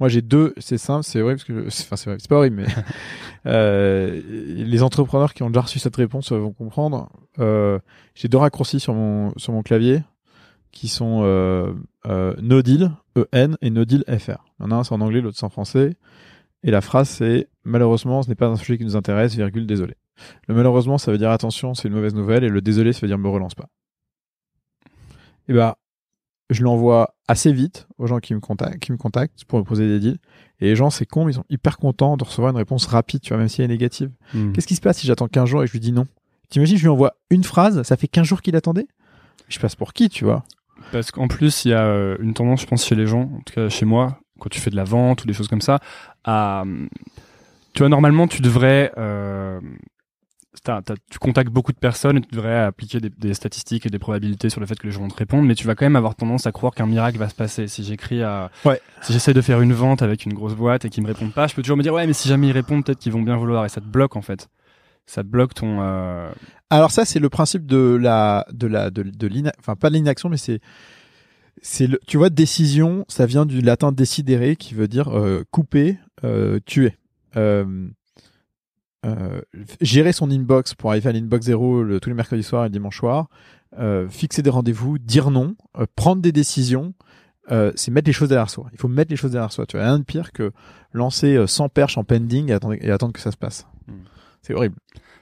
Moi 0.01 0.09
j'ai 0.09 0.23
deux, 0.23 0.55
c'est 0.57 0.79
simple, 0.79 1.03
c'est 1.03 1.21
vrai 1.21 1.35
parce 1.35 1.43
que, 1.43 1.67
enfin 1.67 1.95
c'est 1.95 2.09
vrai, 2.09 2.17
c'est 2.19 2.27
pas 2.27 2.37
horrible, 2.37 2.63
mais 2.63 2.65
euh, 3.45 4.19
les 4.25 4.81
entrepreneurs 4.81 5.35
qui 5.35 5.43
ont 5.43 5.51
déjà 5.51 5.61
reçu 5.61 5.77
cette 5.77 5.95
réponse 5.95 6.31
vont 6.31 6.53
comprendre. 6.53 7.07
Euh, 7.37 7.77
j'ai 8.15 8.27
deux 8.27 8.39
raccourcis 8.39 8.79
sur 8.79 8.95
mon 8.95 9.31
sur 9.37 9.53
mon 9.53 9.61
clavier 9.61 10.01
qui 10.71 10.87
sont 10.87 11.21
euh, 11.23 11.71
euh, 12.07 12.33
no 12.41 12.63
deal 12.63 12.89
EN 13.31 13.57
et 13.61 13.69
no 13.69 13.85
deal 13.85 14.03
FR. 14.07 14.43
Il 14.59 14.63
y 14.63 14.65
en 14.65 14.71
a 14.71 14.75
un 14.77 14.83
c'est 14.83 14.95
en 14.95 15.01
anglais, 15.01 15.21
l'autre 15.21 15.37
c'est 15.37 15.45
en 15.45 15.49
français. 15.49 15.95
Et 16.63 16.71
la 16.71 16.81
phrase 16.81 17.07
c'est 17.07 17.47
malheureusement 17.63 18.23
ce 18.23 18.29
n'est 18.29 18.35
pas 18.35 18.47
un 18.47 18.55
sujet 18.55 18.79
qui 18.79 18.85
nous 18.85 18.95
intéresse, 18.95 19.35
virgule 19.35 19.67
désolé. 19.67 19.93
Le 20.47 20.55
malheureusement 20.55 20.97
ça 20.97 21.11
veut 21.11 21.19
dire 21.19 21.29
attention 21.29 21.75
c'est 21.75 21.89
une 21.89 21.93
mauvaise 21.93 22.15
nouvelle 22.15 22.43
et 22.43 22.49
le 22.49 22.61
désolé 22.61 22.91
ça 22.91 23.01
veut 23.01 23.07
dire 23.07 23.19
me 23.19 23.29
relance 23.29 23.53
pas. 23.53 23.69
Et 25.47 25.53
ben 25.53 25.75
je 26.51 26.63
l'envoie 26.63 27.15
assez 27.27 27.51
vite 27.51 27.87
aux 27.97 28.07
gens 28.07 28.19
qui 28.19 28.33
me 28.35 28.39
contactent, 28.39 28.79
qui 28.79 28.91
me 28.91 28.97
contactent 28.97 29.45
pour 29.45 29.57
me 29.59 29.63
poser 29.63 29.87
des 29.87 29.99
deals. 29.99 30.19
Et 30.59 30.65
les 30.65 30.75
gens, 30.75 30.89
c'est 30.89 31.05
con, 31.05 31.25
mais 31.25 31.31
ils 31.31 31.35
sont 31.35 31.45
hyper 31.49 31.77
contents 31.77 32.17
de 32.17 32.23
recevoir 32.23 32.51
une 32.51 32.57
réponse 32.57 32.85
rapide, 32.85 33.21
tu 33.21 33.29
vois, 33.29 33.37
même 33.37 33.47
si 33.47 33.61
elle 33.61 33.65
est 33.65 33.73
négative. 33.73 34.11
Hmm. 34.33 34.51
Qu'est-ce 34.51 34.67
qui 34.67 34.75
se 34.75 34.81
passe 34.81 34.99
si 34.99 35.07
j'attends 35.07 35.27
15 35.27 35.49
jours 35.49 35.63
et 35.63 35.65
que 35.65 35.69
je 35.69 35.73
lui 35.73 35.79
dis 35.79 35.91
non? 35.91 36.05
T'imagines, 36.49 36.77
je 36.77 36.83
lui 36.83 36.89
envoie 36.89 37.13
une 37.29 37.43
phrase, 37.43 37.81
ça 37.83 37.97
fait 37.97 38.07
15 38.07 38.27
jours 38.27 38.41
qu'il 38.41 38.55
attendait? 38.55 38.87
Je 39.47 39.59
passe 39.59 39.75
pour 39.75 39.93
qui, 39.93 40.09
tu 40.09 40.25
vois? 40.25 40.43
Parce 40.91 41.11
qu'en 41.11 41.27
plus, 41.27 41.65
il 41.65 41.69
y 41.69 41.73
a 41.73 41.85
euh, 41.85 42.17
une 42.19 42.33
tendance, 42.33 42.61
je 42.61 42.67
pense, 42.67 42.85
chez 42.85 42.95
les 42.95 43.07
gens, 43.07 43.21
en 43.21 43.39
tout 43.45 43.53
cas 43.55 43.69
chez 43.69 43.85
moi, 43.85 44.19
quand 44.39 44.49
tu 44.49 44.59
fais 44.59 44.69
de 44.69 44.75
la 44.75 44.83
vente 44.83 45.23
ou 45.23 45.27
des 45.27 45.33
choses 45.33 45.47
comme 45.47 45.61
ça, 45.61 45.79
à. 46.25 46.63
Tu 47.73 47.79
vois, 47.79 47.89
normalement, 47.89 48.27
tu 48.27 48.41
devrais. 48.41 48.91
euh, 48.97 49.61
tu 51.09 51.19
contactes 51.19 51.49
beaucoup 51.49 51.71
de 51.71 51.77
personnes 51.77 52.17
et 52.17 52.21
tu 52.21 52.35
devrais 52.35 52.59
appliquer 52.59 52.99
des, 52.99 53.09
des 53.09 53.33
statistiques 53.33 53.85
et 53.85 53.89
des 53.89 53.99
probabilités 53.99 54.49
sur 54.49 54.59
le 54.59 54.65
fait 54.65 54.77
que 54.77 54.85
les 54.85 54.91
gens 54.91 55.01
vont 55.01 55.07
te 55.07 55.15
répondre, 55.15 55.43
mais 55.47 55.55
tu 55.55 55.65
vas 55.65 55.75
quand 55.75 55.85
même 55.85 55.95
avoir 55.95 56.15
tendance 56.15 56.45
à 56.45 56.51
croire 56.51 56.73
qu'un 56.73 56.85
miracle 56.87 57.17
va 57.17 57.29
se 57.29 57.35
passer. 57.35 57.67
Si 57.67 57.83
j'écris 57.83 58.21
à. 58.21 58.51
Ouais. 58.65 58.81
Si 59.01 59.13
j'essaie 59.13 59.33
de 59.33 59.41
faire 59.41 59.61
une 59.61 59.73
vente 59.73 60.01
avec 60.01 60.25
une 60.25 60.33
grosse 60.33 60.55
boîte 60.55 60.85
et 60.85 60.89
qu'ils 60.89 61.03
me 61.03 61.07
répondent 61.07 61.33
pas, 61.33 61.47
je 61.47 61.55
peux 61.55 61.61
toujours 61.61 61.77
me 61.77 61.83
dire, 61.83 61.93
ouais, 61.93 62.05
mais 62.05 62.13
si 62.13 62.27
jamais 62.27 62.47
ils 62.47 62.51
répondent, 62.53 62.83
peut-être 62.85 62.99
qu'ils 62.99 63.13
vont 63.13 63.21
bien 63.21 63.37
vouloir. 63.37 63.65
Et 63.65 63.69
ça 63.69 63.81
te 63.81 63.85
bloque, 63.87 64.15
en 64.15 64.21
fait. 64.21 64.49
Ça 65.05 65.23
te 65.23 65.27
bloque 65.27 65.53
ton. 65.53 65.79
euh, 65.81 66.29
Alors 66.69 66.91
ça, 66.91 67.05
c'est 67.05 67.19
le 67.19 67.29
principe 67.29 67.65
de 67.65 67.97
la, 67.99 68.45
de 68.51 68.67
la, 68.67 68.91
de, 68.91 69.03
de 69.03 69.51
enfin 69.59 69.75
pas 69.75 69.89
de 69.89 69.95
l'inaction, 69.95 70.29
mais 70.29 70.37
c'est, 70.37 70.59
c'est 71.61 71.87
le, 71.87 71.99
tu 72.07 72.17
vois, 72.17 72.29
décision, 72.29 73.03
ça 73.07 73.25
vient 73.25 73.45
du 73.45 73.61
latin 73.61 73.91
decidere, 73.91 74.55
qui 74.57 74.73
veut 74.73 74.87
dire 74.87 75.09
euh, 75.17 75.43
couper, 75.51 75.97
euh, 76.23 76.59
tuer. 76.65 76.97
Euh, 77.35 77.87
euh, 79.05 79.41
gérer 79.81 80.11
son 80.13 80.29
inbox 80.29 80.73
pour 80.75 80.91
arriver 80.91 81.09
à 81.09 81.13
l'inbox 81.13 81.45
zéro 81.45 81.83
le, 81.83 81.99
tous 81.99 82.09
les 82.09 82.15
mercredis 82.15 82.43
soirs 82.43 82.63
et 82.65 82.67
le 82.67 82.71
dimanche 82.71 82.97
soir, 82.97 83.27
euh, 83.79 84.07
fixer 84.09 84.41
des 84.41 84.49
rendez-vous, 84.49 84.97
dire 84.99 85.31
non, 85.31 85.55
euh, 85.79 85.85
prendre 85.95 86.21
des 86.21 86.31
décisions, 86.31 86.93
euh, 87.51 87.71
c'est 87.75 87.89
mettre 87.91 88.07
les 88.07 88.13
choses 88.13 88.29
derrière 88.29 88.49
soi. 88.49 88.67
Il 88.73 88.77
faut 88.79 88.87
mettre 88.87 89.09
les 89.09 89.15
choses 89.17 89.31
derrière 89.31 89.51
soi. 89.51 89.65
Tu 89.65 89.77
vois, 89.77 89.85
rien 89.85 89.97
de 89.99 90.03
pire 90.03 90.31
que 90.31 90.51
lancer 90.93 91.35
euh, 91.35 91.47
100 91.47 91.69
perches 91.69 91.97
en 91.97 92.03
pending 92.03 92.49
et 92.49 92.53
attendre, 92.53 92.75
et 92.79 92.91
attendre 92.91 93.13
que 93.13 93.19
ça 93.19 93.31
se 93.31 93.37
passe. 93.37 93.65
Hmm. 93.87 93.93
C'est 94.41 94.53
horrible. 94.53 94.75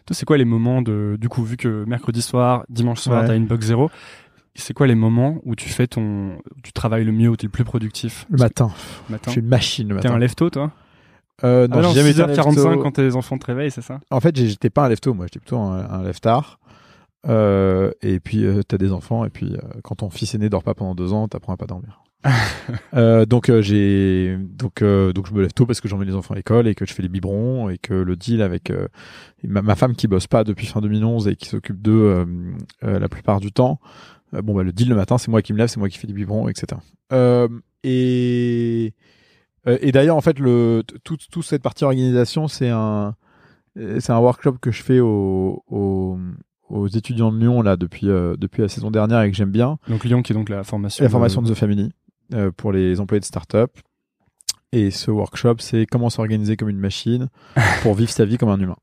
Toi, 0.06 0.15
c'est 0.15 0.26
quoi 0.26 0.38
les 0.38 0.46
moments 0.46 0.82
de, 0.82 1.18
du 1.20 1.30
coup, 1.30 1.44
vu 1.44 1.56
que 1.56 1.86
mercredi 1.86 2.22
soir, 2.22 2.65
dimanche 2.70 3.00
soir, 3.00 3.22
Ouais. 3.22 3.28
t'as 3.28 3.36
une 3.36 3.46
box 3.46 3.65
zéro, 3.68 3.89
c'est 4.56 4.74
quoi 4.74 4.88
les 4.88 4.96
moments 4.96 5.39
où 5.46 5.56
tu 5.56 5.70
fais 5.70 5.88
ton, 5.88 6.38
tu 6.63 6.74
travailles 6.74 7.06
le 7.06 7.12
mieux, 7.12 7.30
où 7.30 7.38
t'es 7.38 7.46
le 7.48 7.52
plus 7.52 7.63
productif? 7.63 8.26
Le 8.30 8.38
matin, 8.38 8.72
le 9.08 9.13
matin 9.13 9.24
je 9.28 9.32
suis 9.34 9.42
une 9.42 9.48
machine 9.48 9.88
le 9.89 9.96
T'es 10.00 10.08
matin. 10.08 10.15
un 10.15 10.20
lève-tôt, 10.20 10.50
toi? 10.50 10.72
Euh, 11.43 11.67
Ah 11.71 11.75
non, 11.75 11.82
non, 11.82 11.89
j'ai 11.89 11.95
jamais 11.99 12.12
été 12.12 12.21
un 12.21 12.28
6h45 12.28 12.56
lève-tôt. 12.56 12.82
quand 12.84 12.91
tes 12.91 13.15
enfants 13.15 13.38
te 13.38 13.45
réveillent, 13.45 13.71
c'est 13.71 13.82
ça 13.82 13.99
En 14.12 14.19
fait, 14.19 14.36
j'étais 14.36 14.69
pas 14.69 14.86
un 14.86 14.89
lève-tôt, 14.89 15.13
moi, 15.13 15.25
j'étais 15.25 15.39
plutôt 15.39 15.58
un, 15.58 15.89
un 15.89 16.04
lève-tard. 16.04 16.60
Euh, 17.28 17.91
et 18.02 18.19
puis, 18.19 18.45
euh, 18.45 18.62
t'as 18.63 18.78
des 18.78 18.91
enfants, 18.91 19.25
et 19.25 19.30
puis, 19.30 19.54
euh, 19.54 19.80
quand 19.84 19.95
ton 19.95 20.10
fils 20.10 20.36
aîné 20.36 20.49
dort 20.49 20.63
pas 20.63 20.73
pendant 20.73 20.95
deux 20.95 21.13
ans, 21.13 21.28
t'apprends 21.28 21.54
à 21.54 21.58
pas 21.58 21.65
dormir. 21.67 22.02
euh, 22.95 23.25
donc, 23.25 23.50
j'ai, 23.62 24.37
donc, 24.37 24.81
euh, 24.81 25.13
donc, 25.13 25.27
je 25.27 25.33
me 25.33 25.42
lève 25.42 25.54
tôt 25.54 25.65
parce 25.65 25.79
que 25.79 25.87
j'emmène 25.87 26.08
les 26.08 26.15
enfants 26.15 26.33
à 26.33 26.37
l'école 26.37 26.67
et 26.67 26.75
que 26.75 26.85
je 26.85 26.94
fais 26.94 27.02
les 27.02 27.10
biberons 27.10 27.69
et 27.69 27.77
que 27.77 27.94
le 27.94 28.15
deal 28.17 28.42
avec 28.42 28.71
ma, 29.44 29.62
ma 29.62 29.75
femme 29.75 29.96
qui 29.96 30.08
bosse 30.08 30.27
pas 30.27 30.44
depuis 30.44 30.65
fin 30.65 30.81
2011 30.81 31.29
et 31.29 31.35
qui 31.35 31.48
s'occupe 31.48 31.81
d'eux 31.81 32.25
la 32.81 33.08
plupart 33.08 33.40
du 33.40 33.54
temps. 33.54 33.79
bon, 34.33 34.54
bah, 34.54 34.63
le 34.63 34.73
deal 34.73 34.90
le 34.90 34.96
matin, 34.96 35.17
c'est 35.17 35.31
moi 35.31 35.42
qui 35.42 35.54
me 35.54 35.58
lève, 35.58 35.69
c'est 35.69 35.79
moi 35.79 35.87
qui 35.87 35.98
fais 35.98 36.08
les 36.08 36.13
biberons, 36.13 36.50
etc. 36.50 36.81
Euh, 37.13 37.48
et, 37.83 38.94
et 39.82 39.92
d'ailleurs, 39.92 40.15
en 40.15 40.22
fait, 40.22 40.40
le, 40.40 40.84
toute 41.04 41.44
cette 41.44 41.62
partie 41.62 41.84
organisation, 41.84 42.48
c'est 42.48 42.70
un, 42.70 43.15
euh, 43.78 44.00
c'est 44.00 44.12
un 44.12 44.20
workshop 44.20 44.54
que 44.62 44.72
je 44.72 44.84
fais 44.84 45.00
aux, 45.00 46.20
étudiants 46.94 47.32
de 47.32 47.40
Lyon 47.40 47.62
là 47.62 47.78
depuis 47.78 48.10
euh, 48.10 48.36
depuis 48.38 48.62
la 48.62 48.67
saison 48.67 48.92
dernière 48.92 49.22
et 49.22 49.32
que 49.32 49.38
j'aime 49.38 49.52
bien. 49.52 49.78
Donc 49.88 50.04
Lyon, 50.04 50.22
qui 50.22 50.34
est 50.34 50.36
donc 50.36 50.50
la 50.50 50.63
formation. 50.63 51.04
La 51.04 51.10
formation 51.10 51.42
de 51.42 51.52
The 51.52 51.56
Family 51.56 51.92
euh, 52.34 52.52
pour 52.56 52.72
les 52.72 53.00
employés 53.00 53.20
de 53.20 53.26
start-up. 53.26 53.72
Et 54.72 54.92
ce 54.92 55.10
workshop, 55.10 55.56
c'est 55.60 55.88
comment 55.88 56.12
s'organiser 56.12 56.56
comme 56.56 56.70
une 56.70 56.80
machine 56.80 57.30
pour 57.82 57.96
vivre 57.96 58.12
sa 58.12 58.26
vie 58.26 58.38
comme 58.38 58.50
un 58.50 58.60
humain. 58.60 58.78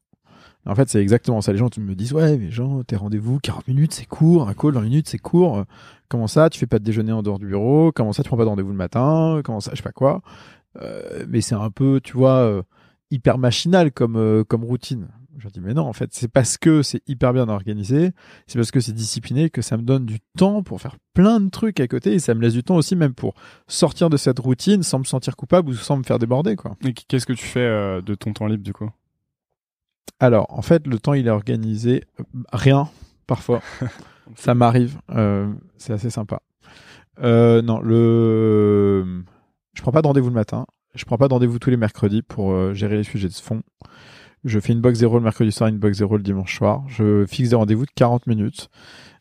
En 0.69 0.75
fait, 0.75 0.89
c'est 0.89 1.01
exactement 1.01 1.41
ça. 1.41 1.53
Les 1.53 1.59
gens 1.59 1.69
me 1.79 1.95
disent 1.95 2.13
Ouais, 2.13 2.37
mais 2.39 2.51
Jean, 2.51 2.83
tes 2.83 2.97
rendez-vous, 2.97 3.39
40 3.39 3.69
minutes, 3.69 3.95
c'est 3.95 4.07
court. 4.07 4.49
Un 4.49 4.55
call, 4.55 4.73
20 4.73 4.81
minutes, 4.81 5.09
c'est 5.09 5.19
court. 5.19 5.65
Comment 6.09 6.27
ça, 6.27 6.51
tu 6.51 6.59
fais 6.59 6.67
pas 6.67 6.81
de 6.81 6.85
déjeuner 6.85 7.13
en 7.13 7.23
dehors 7.23 7.39
du 7.39 7.47
bureau? 7.47 7.93
Comment 7.93 8.13
ça, 8.13 8.25
tu 8.25 8.29
prends 8.29 8.37
pas 8.37 8.43
de 8.43 8.49
rendez-vous 8.49 8.71
le 8.71 8.77
matin? 8.77 9.43
Comment 9.45 9.61
ça, 9.61 9.71
je 9.73 9.77
sais 9.77 9.83
pas 9.85 9.93
quoi? 9.93 10.23
Euh, 10.81 11.25
mais 11.29 11.41
c'est 11.41 11.55
un 11.55 11.71
peu, 11.71 12.01
tu 12.03 12.15
vois, 12.15 12.39
euh, 12.39 12.63
hyper 13.11 13.39
machinal 13.39 13.93
comme, 13.93 14.17
euh, 14.17 14.45
comme 14.45 14.65
routine. 14.65 15.09
Je 15.39 15.49
dis, 15.49 15.61
mais 15.61 15.75
non, 15.75 15.83
en 15.83 15.93
fait, 15.93 16.11
c'est 16.15 16.29
parce 16.29 16.57
que 16.57 16.83
c'est 16.83 17.03
hyper 17.07 17.35
bien 17.35 17.49
organisé, 17.51 18.13
c'est 18.47 18.59
parce 18.59 18.71
que 18.71 18.81
c'est 18.81 18.95
discipliné 18.95 19.51
que 19.51 19.61
ça 19.61 19.77
me 19.77 19.83
donne 19.83 20.07
du 20.07 20.19
temps 20.39 20.63
pour 20.63 20.81
faire 20.81 20.97
plein 21.13 21.41
de 21.41 21.51
trucs 21.51 21.79
à 21.79 21.87
côté 21.87 22.15
et 22.15 22.19
ça 22.19 22.35
me 22.35 22.41
laisse 22.41 22.55
du 22.55 22.63
temps 22.63 22.77
aussi 22.77 22.97
même 22.97 23.13
pour 23.13 23.35
sortir 23.67 24.09
de 24.09 24.17
cette 24.17 24.39
routine 24.39 24.83
sans 24.83 24.99
me 24.99 25.05
sentir 25.05 25.37
coupable 25.37 25.69
ou 25.69 25.75
sans 25.75 25.99
me 25.99 26.05
faire 26.05 26.19
déborder, 26.19 26.57
quoi. 26.57 26.77
Et 26.87 26.95
qu'est-ce 26.95 27.27
que 27.27 27.35
tu 27.35 27.45
fais 27.45 28.01
de 28.01 28.15
ton 28.15 28.33
temps 28.33 28.47
libre, 28.47 28.65
du 28.65 28.73
coup? 28.73 28.91
Alors, 30.21 30.47
en 30.49 30.63
fait, 30.63 30.87
le 30.87 30.99
temps, 30.99 31.13
il 31.13 31.27
est 31.27 31.31
organisé. 31.31 32.05
Rien, 32.53 32.89
parfois. 33.27 33.61
ça 34.35 34.55
m'arrive. 34.55 34.99
euh, 35.11 35.53
c'est 35.77 35.93
assez 35.93 36.11
sympa. 36.11 36.41
Euh, 37.23 37.63
non, 37.63 37.81
le. 37.81 39.23
Je 39.77 39.83
prends 39.83 39.93
pas 39.93 40.03
de 40.03 40.07
rendez-vous 40.07 40.29
le 40.29 40.35
matin. 40.35 40.67
Je 40.95 41.05
prends 41.05 41.19
pas 41.19 41.29
de 41.29 41.35
rendez-vous 41.35 41.59
tous 41.59 41.71
les 41.71 41.77
mercredis 41.77 42.23
pour 42.23 42.51
euh, 42.53 42.73
gérer 42.73 42.97
les 42.97 43.03
sujets 43.05 43.29
de 43.29 43.35
fond. 43.35 43.63
Je 44.45 44.59
fais 44.59 44.73
une 44.73 44.81
box 44.81 44.99
zéro 44.99 45.19
le 45.19 45.25
mercredi 45.25 45.53
soir, 45.53 45.69
une 45.69 45.79
box 45.79 45.99
zéro 45.99 46.17
le 46.17 46.23
dimanche 46.23 46.57
soir. 46.57 46.83
Je 46.89 47.25
fixe 47.27 47.51
des 47.51 47.57
rendez-vous 47.57 47.85
de 47.85 47.91
40 47.95 48.27
minutes 48.27 48.69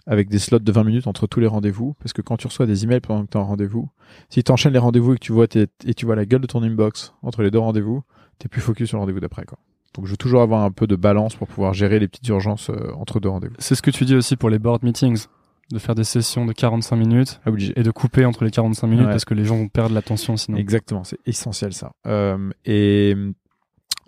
avec 0.07 0.29
des 0.29 0.39
slots 0.39 0.59
de 0.59 0.71
20 0.71 0.83
minutes 0.83 1.07
entre 1.07 1.27
tous 1.27 1.39
les 1.39 1.47
rendez-vous. 1.47 1.95
Parce 1.99 2.13
que 2.13 2.21
quand 2.21 2.37
tu 2.37 2.47
reçois 2.47 2.65
des 2.65 2.83
emails 2.85 3.01
pendant 3.01 3.25
que 3.25 3.31
tu 3.31 3.37
es 3.37 3.41
en 3.41 3.45
rendez-vous, 3.45 3.89
si 4.29 4.43
tu 4.43 4.51
enchaînes 4.51 4.73
les 4.73 4.79
rendez-vous 4.79 5.13
et 5.13 5.15
que 5.17 5.25
tu 5.25 5.33
vois, 5.33 5.47
tes- 5.47 5.67
et 5.85 5.93
tu 5.93 6.05
vois 6.05 6.15
la 6.15 6.25
gueule 6.25 6.41
de 6.41 6.47
ton 6.47 6.63
inbox 6.63 7.13
entre 7.21 7.41
les 7.41 7.51
deux 7.51 7.59
rendez-vous, 7.59 8.03
tu 8.39 8.45
es 8.45 8.49
plus 8.49 8.61
focus 8.61 8.87
sur 8.89 8.97
le 8.97 9.01
rendez-vous 9.01 9.19
d'après. 9.19 9.45
Quoi. 9.45 9.57
Donc 9.95 10.05
je 10.05 10.11
veux 10.11 10.17
toujours 10.17 10.41
avoir 10.41 10.61
un 10.63 10.71
peu 10.71 10.87
de 10.87 10.95
balance 10.95 11.35
pour 11.35 11.47
pouvoir 11.47 11.73
gérer 11.73 11.99
les 11.99 12.07
petites 12.07 12.27
urgences 12.29 12.69
euh, 12.69 12.91
entre 12.95 13.19
deux 13.19 13.29
rendez-vous. 13.29 13.55
C'est 13.59 13.75
ce 13.75 13.81
que 13.81 13.91
tu 13.91 14.05
dis 14.05 14.15
aussi 14.15 14.35
pour 14.37 14.49
les 14.49 14.59
board 14.59 14.83
meetings, 14.83 15.25
de 15.71 15.79
faire 15.79 15.95
des 15.95 16.03
sessions 16.03 16.45
de 16.45 16.53
45 16.53 16.95
minutes 16.95 17.41
Obligé. 17.45 17.73
et 17.75 17.83
de 17.83 17.91
couper 17.91 18.25
entre 18.25 18.43
les 18.43 18.51
45 18.51 18.87
minutes 18.87 19.05
Ouais. 19.05 19.11
parce 19.11 19.25
que 19.25 19.33
les 19.33 19.45
gens 19.45 19.57
vont 19.57 19.67
perdre 19.67 19.95
l'attention 19.95 20.37
sinon. 20.37 20.57
Exactement, 20.57 21.03
c'est 21.03 21.17
essentiel 21.25 21.73
ça. 21.73 21.91
Euh, 22.05 22.51
et 22.65 23.13
euh, 23.17 23.33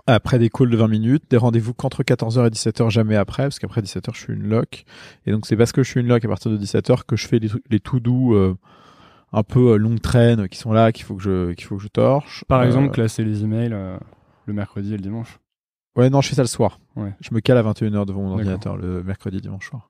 après 0.06 0.38
des 0.40 0.50
calls 0.50 0.70
de 0.70 0.78
20 0.78 0.88
minutes, 0.88 1.24
des 1.30 1.38
rendez-vous 1.38 1.74
qu'entre 1.74 2.04
14h 2.04 2.46
et 2.48 2.50
17h, 2.50 2.90
jamais 2.92 3.16
après, 3.16 3.44
parce 3.44 3.60
qu'après 3.60 3.82
17h, 3.82 4.12
je 4.14 4.20
suis 4.20 4.34
une 4.34 4.48
lock. 4.48 4.86
Et 5.26 5.32
donc, 5.32 5.46
c'est 5.46 5.58
parce 5.58 5.72
que 5.74 5.84
je 5.84 5.90
suis 5.90 6.00
une 6.00 6.08
lock 6.08 6.24
à 6.24 6.28
partir 6.30 6.50
de 6.52 6.58
17h 6.58 7.04
que 7.06 7.16
je 7.18 7.28
fais 7.28 7.40
les, 7.40 7.50
les 7.70 7.80
tout 7.82 8.00
doux, 8.00 8.34
euh, 8.36 8.56
un 9.34 9.44
peu 9.44 9.74
euh, 9.74 9.78
longue 9.78 10.00
traîne, 10.00 10.48
qui 10.48 10.58
sont 10.58 10.72
là, 10.72 10.92
qu'il 10.94 11.04
faut 11.06 11.16
que 11.16 11.24
je, 11.24 11.52
qu'il 11.54 11.66
faut 11.66 11.76
que 11.76 11.84
je 11.84 11.90
torche. 11.90 12.46
Par 12.48 12.64
exemple, 12.64 12.92
classer 12.92 13.26
les 13.26 13.44
emails 13.44 13.76
le 14.46 14.54
mercredi 14.54 14.94
et 14.94 14.98
le 14.98 15.02
dimanche. 15.04 15.40
Ouais, 15.98 16.10
non, 16.10 16.22
je 16.22 16.30
fais 16.30 16.36
ça 16.36 16.44
le 16.44 16.48
soir. 16.48 16.80
Ouais. 16.96 17.14
Je 17.20 17.34
me 17.34 17.42
cale 17.42 17.58
à 17.58 17.64
21h 17.64 18.06
devant 18.06 18.22
mon 18.22 18.32
ordinateur 18.34 18.78
le 18.78 19.04
mercredi, 19.04 19.42
dimanche 19.42 19.68
soir. 19.70 19.90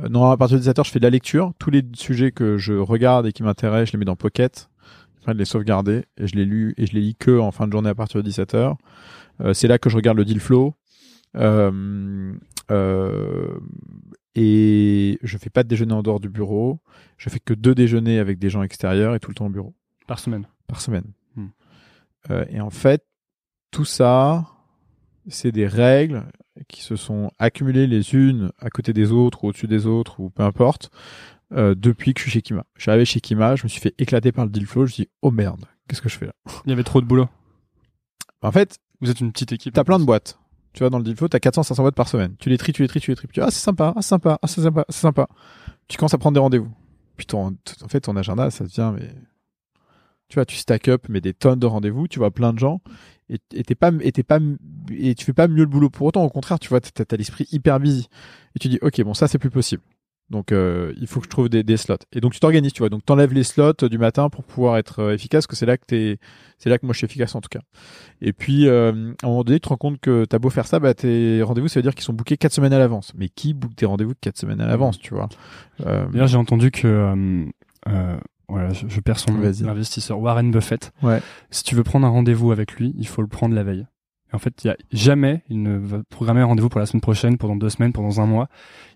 Euh, 0.00 0.08
non, 0.08 0.30
à 0.30 0.36
partir 0.36 0.58
de 0.58 0.62
17h, 0.62 0.86
je 0.86 0.90
fais 0.90 0.98
de 0.98 1.04
la 1.04 1.10
lecture. 1.10 1.52
Tous 1.58 1.70
les 1.70 1.82
sujets 1.94 2.32
que 2.32 2.56
je 2.58 2.74
regarde 2.74 3.26
et 3.26 3.32
qui 3.32 3.42
m'intéressent, 3.42 3.88
je 3.88 3.92
les 3.92 3.98
mets 3.98 4.04
dans 4.04 4.16
Pocket. 4.16 4.68
Afin 5.22 5.32
de 5.32 5.38
les 5.38 5.44
sauvegarder. 5.44 6.04
Et 6.16 6.26
je 6.26 6.36
les 6.36 6.44
lis, 6.44 6.74
et 6.76 6.86
je 6.86 6.92
les 6.92 7.00
lis 7.00 7.16
que 7.16 7.38
en 7.38 7.50
fin 7.50 7.66
de 7.66 7.72
journée 7.72 7.90
à 7.90 7.94
partir 7.94 8.22
de 8.22 8.30
17h. 8.30 8.76
Euh, 9.40 9.54
c'est 9.54 9.68
là 9.68 9.78
que 9.78 9.90
je 9.90 9.96
regarde 9.96 10.16
le 10.16 10.24
deal 10.24 10.40
flow. 10.40 10.74
Euh, 11.36 12.32
euh, 12.70 13.58
et 14.34 15.18
je 15.22 15.38
fais 15.38 15.50
pas 15.50 15.62
de 15.62 15.68
déjeuner 15.68 15.92
en 15.92 16.02
dehors 16.02 16.20
du 16.20 16.28
bureau. 16.28 16.80
Je 17.16 17.28
fais 17.28 17.40
que 17.40 17.54
deux 17.54 17.74
déjeuners 17.74 18.18
avec 18.18 18.38
des 18.38 18.50
gens 18.50 18.62
extérieurs 18.62 19.14
et 19.14 19.20
tout 19.20 19.30
le 19.30 19.34
temps 19.34 19.46
au 19.46 19.50
bureau 19.50 19.74
Par 20.06 20.18
semaine. 20.18 20.46
par 20.66 20.80
semaine. 20.80 21.12
Hmm. 21.34 21.48
Et 22.50 22.60
en 22.60 22.70
fait, 22.70 23.04
tout 23.70 23.84
ça, 23.84 24.46
c'est 25.28 25.50
des 25.50 25.66
règles 25.66 26.24
qui 26.68 26.82
se 26.82 26.96
sont 26.96 27.30
accumulées 27.38 27.86
les 27.86 28.14
unes 28.14 28.50
à 28.58 28.70
côté 28.70 28.92
des 28.92 29.12
autres 29.12 29.44
ou 29.44 29.48
au-dessus 29.48 29.66
des 29.68 29.86
autres 29.86 30.20
ou 30.20 30.30
peu 30.30 30.42
importe 30.42 30.90
euh, 31.52 31.74
depuis 31.76 32.14
que 32.14 32.20
je 32.20 32.24
suis 32.24 32.32
chez 32.32 32.42
Kima. 32.42 32.64
Je 32.76 32.82
suis 32.82 32.90
arrivé 32.90 33.04
chez 33.04 33.20
Kima, 33.20 33.56
je 33.56 33.64
me 33.64 33.68
suis 33.68 33.80
fait 33.80 33.94
éclater 33.98 34.32
par 34.32 34.44
le 34.44 34.50
deal 34.50 34.66
flow. 34.66 34.86
Je 34.86 34.90
me 34.90 34.94
suis 34.94 35.02
dit 35.04 35.10
oh 35.22 35.30
merde, 35.30 35.64
qu'est-ce 35.88 36.02
que 36.02 36.08
je 36.08 36.18
fais 36.18 36.26
là? 36.26 36.32
Il 36.64 36.70
y 36.70 36.72
avait 36.72 36.84
trop 36.84 37.00
de 37.00 37.06
boulot. 37.06 37.28
En 38.42 38.52
fait, 38.52 38.78
Vous 39.00 39.10
êtes 39.10 39.20
une 39.20 39.32
petite 39.32 39.52
équipe. 39.52 39.74
t'as 39.74 39.84
plein 39.84 39.98
de 39.98 40.04
boîtes. 40.04 40.38
Tu 40.72 40.80
vois, 40.80 40.90
dans 40.90 40.98
le 40.98 41.04
deal 41.04 41.16
flow, 41.16 41.28
t'as 41.28 41.40
400, 41.40 41.62
500 41.62 41.82
boîtes 41.82 41.94
par 41.94 42.08
semaine. 42.08 42.36
Tu 42.38 42.50
les 42.50 42.58
tries, 42.58 42.72
tu 42.72 42.82
les 42.82 42.88
tries, 42.88 43.00
tu 43.00 43.10
les 43.10 43.16
tries. 43.16 43.26
Tu 43.28 43.40
dis, 43.40 43.40
ah, 43.40 43.50
c'est 43.50 43.60
sympa, 43.60 43.92
ah, 43.96 44.02
c'est 44.02 44.08
sympa, 44.08 44.38
ah, 44.40 44.46
c'est 44.46 44.60
sympa, 44.60 44.84
c'est 44.88 45.00
sympa. 45.00 45.28
Tu 45.88 45.96
commences 45.96 46.14
à 46.14 46.18
prendre 46.18 46.34
des 46.34 46.40
rendez-vous. 46.40 46.70
Puis 47.16 47.26
ton, 47.26 47.56
en 47.82 47.88
fait, 47.88 48.02
ton 48.02 48.16
agenda, 48.16 48.50
ça 48.50 48.64
devient, 48.64 48.92
mais, 48.94 49.08
tu 50.28 50.34
vois, 50.34 50.44
tu 50.44 50.56
stack 50.56 50.88
up, 50.88 51.06
mais 51.08 51.20
des 51.20 51.34
tonnes 51.34 51.58
de 51.58 51.66
rendez-vous, 51.66 52.06
tu 52.06 52.18
vois 52.18 52.30
plein 52.30 52.52
de 52.52 52.58
gens, 52.58 52.80
et 53.30 53.62
t'es 53.62 53.74
pas, 53.74 53.92
et 54.00 54.12
t'es 54.12 54.22
pas, 54.22 54.38
et 54.90 55.14
tu 55.14 55.24
fais 55.24 55.32
pas 55.32 55.48
mieux 55.48 55.64
le 55.64 55.66
boulot 55.66 55.90
pour 55.90 56.06
autant. 56.06 56.24
Au 56.24 56.30
contraire, 56.30 56.58
tu 56.58 56.68
vois, 56.68 56.80
t'as, 56.80 57.04
t'as 57.04 57.16
l'esprit 57.16 57.46
hyper 57.52 57.78
busy. 57.80 58.08
Et 58.56 58.58
tu 58.58 58.68
dis, 58.68 58.78
ok, 58.80 59.02
bon, 59.02 59.14
ça, 59.14 59.28
c'est 59.28 59.38
plus 59.38 59.50
possible. 59.50 59.82
Donc, 60.30 60.52
euh, 60.52 60.92
il 61.00 61.06
faut 61.06 61.20
que 61.20 61.24
je 61.26 61.30
trouve 61.30 61.48
des, 61.48 61.62
des 61.62 61.78
slots. 61.78 61.96
Et 62.12 62.20
donc, 62.20 62.34
tu 62.34 62.40
t'organises, 62.40 62.74
tu 62.74 62.80
vois. 62.80 62.90
Donc, 62.90 63.04
t'enlèves 63.04 63.32
les 63.32 63.44
slots 63.44 63.82
euh, 63.82 63.88
du 63.88 63.96
matin 63.96 64.28
pour 64.28 64.44
pouvoir 64.44 64.76
être 64.76 65.00
euh, 65.00 65.14
efficace, 65.14 65.46
que 65.46 65.56
c'est 65.56 65.64
là 65.64 65.78
que 65.78 65.86
t'es, 65.86 66.18
c'est 66.58 66.68
là 66.68 66.78
que 66.78 66.84
moi 66.84 66.92
je 66.92 66.98
suis 66.98 67.06
efficace 67.06 67.34
en 67.34 67.40
tout 67.40 67.48
cas. 67.48 67.60
Et 68.20 68.34
puis, 68.34 68.68
euh, 68.68 69.12
à 69.22 69.26
un 69.26 69.28
moment 69.28 69.44
donné, 69.44 69.58
tu 69.58 69.62
te 69.62 69.68
rends 69.70 69.78
compte 69.78 70.00
que 70.00 70.26
t'as 70.26 70.38
beau 70.38 70.50
faire 70.50 70.66
ça, 70.66 70.80
bah, 70.80 70.92
tes 70.92 71.42
rendez-vous, 71.42 71.68
ça 71.68 71.80
veut 71.80 71.82
dire 71.82 71.94
qu'ils 71.94 72.04
sont 72.04 72.12
bookés 72.12 72.36
4 72.36 72.52
semaines 72.52 72.74
à 72.74 72.78
l'avance. 72.78 73.12
Mais 73.16 73.30
qui 73.30 73.54
book 73.54 73.74
tes 73.74 73.86
rendez-vous 73.86 74.12
de 74.12 74.18
4 74.20 74.36
semaines 74.36 74.60
à 74.60 74.66
l'avance, 74.66 74.98
tu 74.98 75.14
vois? 75.14 75.30
Euh, 75.86 76.06
D'ailleurs, 76.12 76.28
j'ai 76.28 76.36
entendu 76.36 76.70
que 76.70 76.86
euh, 77.88 78.16
voilà, 78.48 78.72
je, 78.72 78.86
je 78.88 79.00
perds 79.00 79.18
son 79.18 79.32
nom, 79.32 79.40
l'investisseur 79.40 80.18
Warren 80.20 80.50
Buffett. 80.50 80.92
Ouais. 81.02 81.20
Si 81.50 81.64
tu 81.64 81.74
veux 81.74 81.82
prendre 81.84 82.06
un 82.06 82.10
rendez-vous 82.10 82.50
avec 82.52 82.72
lui, 82.74 82.94
il 82.98 83.06
faut 83.06 83.22
le 83.22 83.28
prendre 83.28 83.54
la 83.54 83.62
veille. 83.62 83.86
Et 84.32 84.34
en 84.34 84.38
fait, 84.38 84.62
il 84.64 84.68
y 84.68 84.70
a 84.70 84.76
jamais, 84.92 85.42
il 85.48 85.62
ne 85.62 85.76
va 85.78 86.02
programmer 86.10 86.40
un 86.40 86.46
rendez-vous 86.46 86.68
pour 86.68 86.80
la 86.80 86.86
semaine 86.86 87.00
prochaine, 87.00 87.38
pendant 87.38 87.56
deux 87.56 87.70
semaines, 87.70 87.92
pendant 87.92 88.20
un 88.20 88.26
mois. 88.26 88.48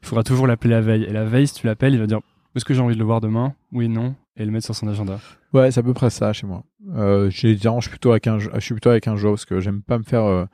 Il 0.03 0.07
faudra 0.09 0.23
toujours 0.23 0.47
l'appeler 0.47 0.71
la 0.75 0.81
veille. 0.81 1.05
Et 1.05 1.13
la 1.13 1.25
veille, 1.25 1.47
si 1.47 1.55
tu 1.55 1.67
l'appelles, 1.67 1.95
il 1.95 2.01
va 2.01 2.07
dire 2.07 2.21
est-ce 2.55 2.65
que 2.67 2.75
j'ai 2.75 2.81
envie 2.81 2.95
de 2.95 2.99
le 2.99 3.05
voir 3.07 3.21
demain? 3.23 3.55
Oui, 3.73 3.89
non, 3.89 4.15
et 4.37 4.45
le 4.45 4.51
mettre 4.51 4.67
sur 4.67 4.75
son 4.75 4.89
agenda. 4.89 5.19
Ouais, 5.55 5.71
c'est 5.71 5.81
à 5.81 5.83
peu 5.83 5.95
près 5.95 6.11
ça 6.11 6.33
chez 6.35 6.47
moi. 6.47 6.65
Euh, 6.95 7.31
j'ai 7.31 7.57
je 7.57 7.81
suis 7.81 7.89
plutôt 7.91 8.11
avec 8.11 8.27
un, 8.27 8.39
je 8.39 8.51
suis 8.61 8.75
plutôt 8.75 8.91
avec 8.91 9.09
un 9.09 9.17
jour 9.17 9.33
parce 9.33 9.47
que 9.47 9.61
j'aime 9.61 9.81
pas 9.83 9.97
me 9.99 10.05
faire. 10.05 10.25
euh, 10.25 10.45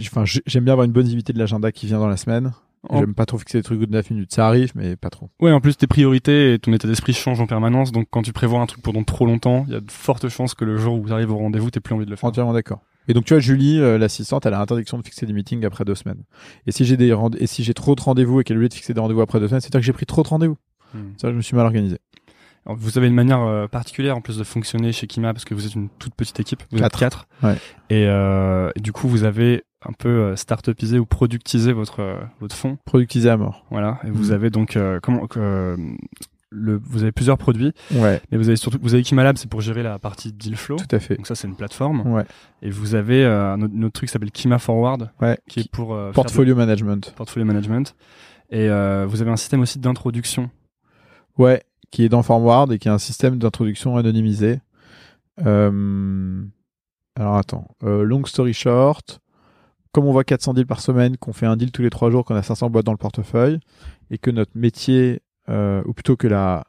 Enfin, 0.00 0.24
j'ai- 0.24 0.42
j'aime 0.46 0.64
bien 0.64 0.72
avoir 0.72 0.84
une 0.84 0.92
bonne 0.92 1.02
visibilité 1.04 1.32
de 1.32 1.38
l'agenda 1.38 1.72
qui 1.72 1.86
vient 1.86 1.98
dans 1.98 2.06
la 2.08 2.16
semaine. 2.16 2.52
En- 2.88 3.00
J'aime 3.00 3.14
pas 3.14 3.26
trop 3.26 3.38
fixer 3.38 3.58
des 3.58 3.62
trucs 3.62 3.80
de 3.80 3.86
9 3.86 4.10
minutes. 4.10 4.32
Ça 4.34 4.46
arrive, 4.46 4.72
mais 4.74 4.96
pas 4.96 5.10
trop. 5.10 5.30
Ouais, 5.40 5.52
en 5.52 5.60
plus, 5.60 5.76
tes 5.76 5.86
priorités 5.86 6.54
et 6.54 6.58
ton 6.58 6.72
état 6.72 6.86
d'esprit 6.88 7.12
changent 7.12 7.40
en 7.40 7.46
permanence. 7.46 7.92
Donc, 7.92 8.06
quand 8.10 8.22
tu 8.22 8.32
prévois 8.32 8.60
un 8.60 8.66
truc 8.66 8.82
pendant 8.82 9.02
trop 9.04 9.26
longtemps, 9.26 9.64
il 9.68 9.72
y 9.72 9.76
a 9.76 9.80
de 9.80 9.90
fortes 9.90 10.28
chances 10.28 10.54
que 10.54 10.64
le 10.64 10.76
jour 10.76 10.98
où 11.00 11.06
tu 11.06 11.12
arrives 11.12 11.30
au 11.30 11.36
rendez-vous, 11.38 11.70
t'aies 11.70 11.80
plus 11.80 11.94
envie 11.94 12.04
de 12.04 12.10
le 12.10 12.16
faire. 12.16 12.28
Entièrement 12.28 12.52
d'accord. 12.52 12.80
Et 13.08 13.12
donc 13.12 13.24
tu 13.26 13.34
vois, 13.34 13.40
Julie, 13.40 13.80
euh, 13.80 13.98
l'assistante, 13.98 14.46
elle 14.46 14.54
a 14.54 14.58
l'interdiction 14.58 14.98
de 14.98 15.02
fixer 15.04 15.26
des 15.26 15.32
meetings 15.34 15.64
après 15.66 15.84
deux 15.84 15.94
semaines. 15.94 16.22
Et 16.66 16.72
si 16.72 16.86
j'ai 16.86 16.96
des 16.96 17.12
rende- 17.12 17.36
et 17.38 17.46
si 17.46 17.62
j'ai 17.62 17.74
trop 17.74 17.94
de 17.94 18.00
rendez-vous 18.00 18.40
et 18.40 18.44
qu'elle 18.44 18.56
est 18.56 18.58
obligée 18.58 18.70
de 18.70 18.74
fixer 18.74 18.94
des 18.94 19.00
rendez-vous 19.00 19.20
après 19.20 19.40
deux 19.40 19.48
semaines, 19.48 19.60
c'est-à-dire 19.60 19.80
que 19.80 19.86
j'ai 19.86 19.92
pris 19.92 20.06
trop 20.06 20.22
de 20.22 20.28
rendez-vous. 20.28 20.56
Hmm. 20.94 21.10
Ça, 21.18 21.28
je 21.30 21.34
me 21.36 21.42
suis 21.42 21.54
mal 21.54 21.66
organisé. 21.66 21.98
Alors, 22.64 22.78
vous 22.78 22.96
avez 22.96 23.08
une 23.08 23.14
manière 23.14 23.42
euh, 23.42 23.66
particulière 23.68 24.16
en 24.16 24.22
plus 24.22 24.38
de 24.38 24.44
fonctionner 24.44 24.90
chez 24.92 25.06
Kima 25.06 25.34
parce 25.34 25.44
que 25.44 25.52
vous 25.52 25.66
êtes 25.66 25.74
une 25.74 25.90
toute 25.98 26.14
petite 26.14 26.40
équipe. 26.40 26.62
Vous 26.70 26.78
Quatre. 26.78 26.94
êtes 26.94 26.98
quatre. 27.10 27.26
Ouais. 27.42 27.56
Et, 27.90 28.06
euh, 28.06 28.70
et 28.74 28.80
du 28.80 28.92
coup, 28.92 29.06
vous 29.06 29.24
avez 29.24 29.64
un 29.86 29.92
peu 29.92 30.08
euh, 30.08 30.36
start-upisé 30.36 30.98
ou 30.98 31.06
productisé 31.06 31.72
votre 31.72 32.00
euh, 32.00 32.16
votre 32.40 32.54
fonds. 32.56 32.78
Productisé 32.84 33.28
à 33.30 33.36
mort. 33.36 33.64
Voilà. 33.70 33.98
Et 34.04 34.10
vous 34.10 34.26
Mhm. 34.28 34.32
avez 34.32 34.50
donc 34.50 34.76
euh, 34.76 34.98
comment 35.02 35.26
le 36.50 36.80
vous 36.84 37.02
avez 37.02 37.10
plusieurs 37.10 37.36
produits, 37.36 37.72
Ouais, 37.92 38.20
mais 38.30 38.38
vous 38.38 38.48
avez 38.48 38.56
surtout 38.56 38.78
vous 38.80 38.94
avez 38.94 39.02
Kima 39.02 39.24
Lab, 39.24 39.36
c'est 39.38 39.50
pour 39.50 39.60
gérer 39.60 39.82
la 39.82 39.98
partie 39.98 40.32
deal 40.32 40.56
flow. 40.56 40.76
tout 40.76 40.94
à 40.94 41.00
fait. 41.00 41.16
Donc 41.16 41.26
ça, 41.26 41.34
c'est 41.34 41.48
une 41.48 41.56
plateforme. 41.56 42.02
Ouais, 42.12 42.24
Et 42.62 42.70
vous 42.70 42.94
avez 42.94 43.24
euh, 43.24 43.54
un 43.54 43.60
autre, 43.62 43.74
un 43.76 43.82
autre 43.82 43.92
truc 43.94 44.08
qui 44.08 44.12
s'appelle 44.12 44.30
Kima 44.30 44.58
Forward, 44.60 45.10
ouais. 45.20 45.36
qui 45.48 45.60
est 45.60 45.70
pour 45.70 45.94
euh, 45.94 46.12
Portfolio 46.12 46.54
management. 46.54 47.12
portfolio 47.16 47.44
management. 47.44 47.96
Et 48.50 48.68
euh, 48.68 49.04
vous 49.08 49.20
avez 49.20 49.32
un 49.32 49.36
système 49.36 49.62
aussi 49.62 49.80
d'introduction. 49.80 50.48
Ouais, 51.38 51.60
qui 51.90 52.04
est 52.04 52.08
dans 52.08 52.22
Forward 52.22 52.70
et 52.72 52.78
qui 52.78 52.86
est 52.86 52.92
un 52.92 52.98
système 52.98 53.36
d'introduction 53.38 53.96
anonymisé. 53.96 54.60
Alors 57.16 57.36
attends, 57.36 57.66
long 57.82 58.24
story 58.24 58.52
short, 58.54 59.20
comme 59.94 60.06
on 60.06 60.12
voit 60.12 60.24
400 60.24 60.54
deals 60.54 60.66
par 60.66 60.80
semaine, 60.80 61.16
qu'on 61.16 61.32
fait 61.32 61.46
un 61.46 61.56
deal 61.56 61.70
tous 61.70 61.82
les 61.82 61.88
trois 61.88 62.10
jours, 62.10 62.24
qu'on 62.24 62.34
a 62.34 62.42
500 62.42 62.68
boîtes 62.68 62.84
dans 62.84 62.92
le 62.92 62.98
portefeuille, 62.98 63.60
et 64.10 64.18
que 64.18 64.32
notre 64.32 64.50
métier, 64.56 65.22
euh, 65.48 65.82
ou 65.86 65.94
plutôt 65.94 66.16
que 66.16 66.26
la 66.26 66.66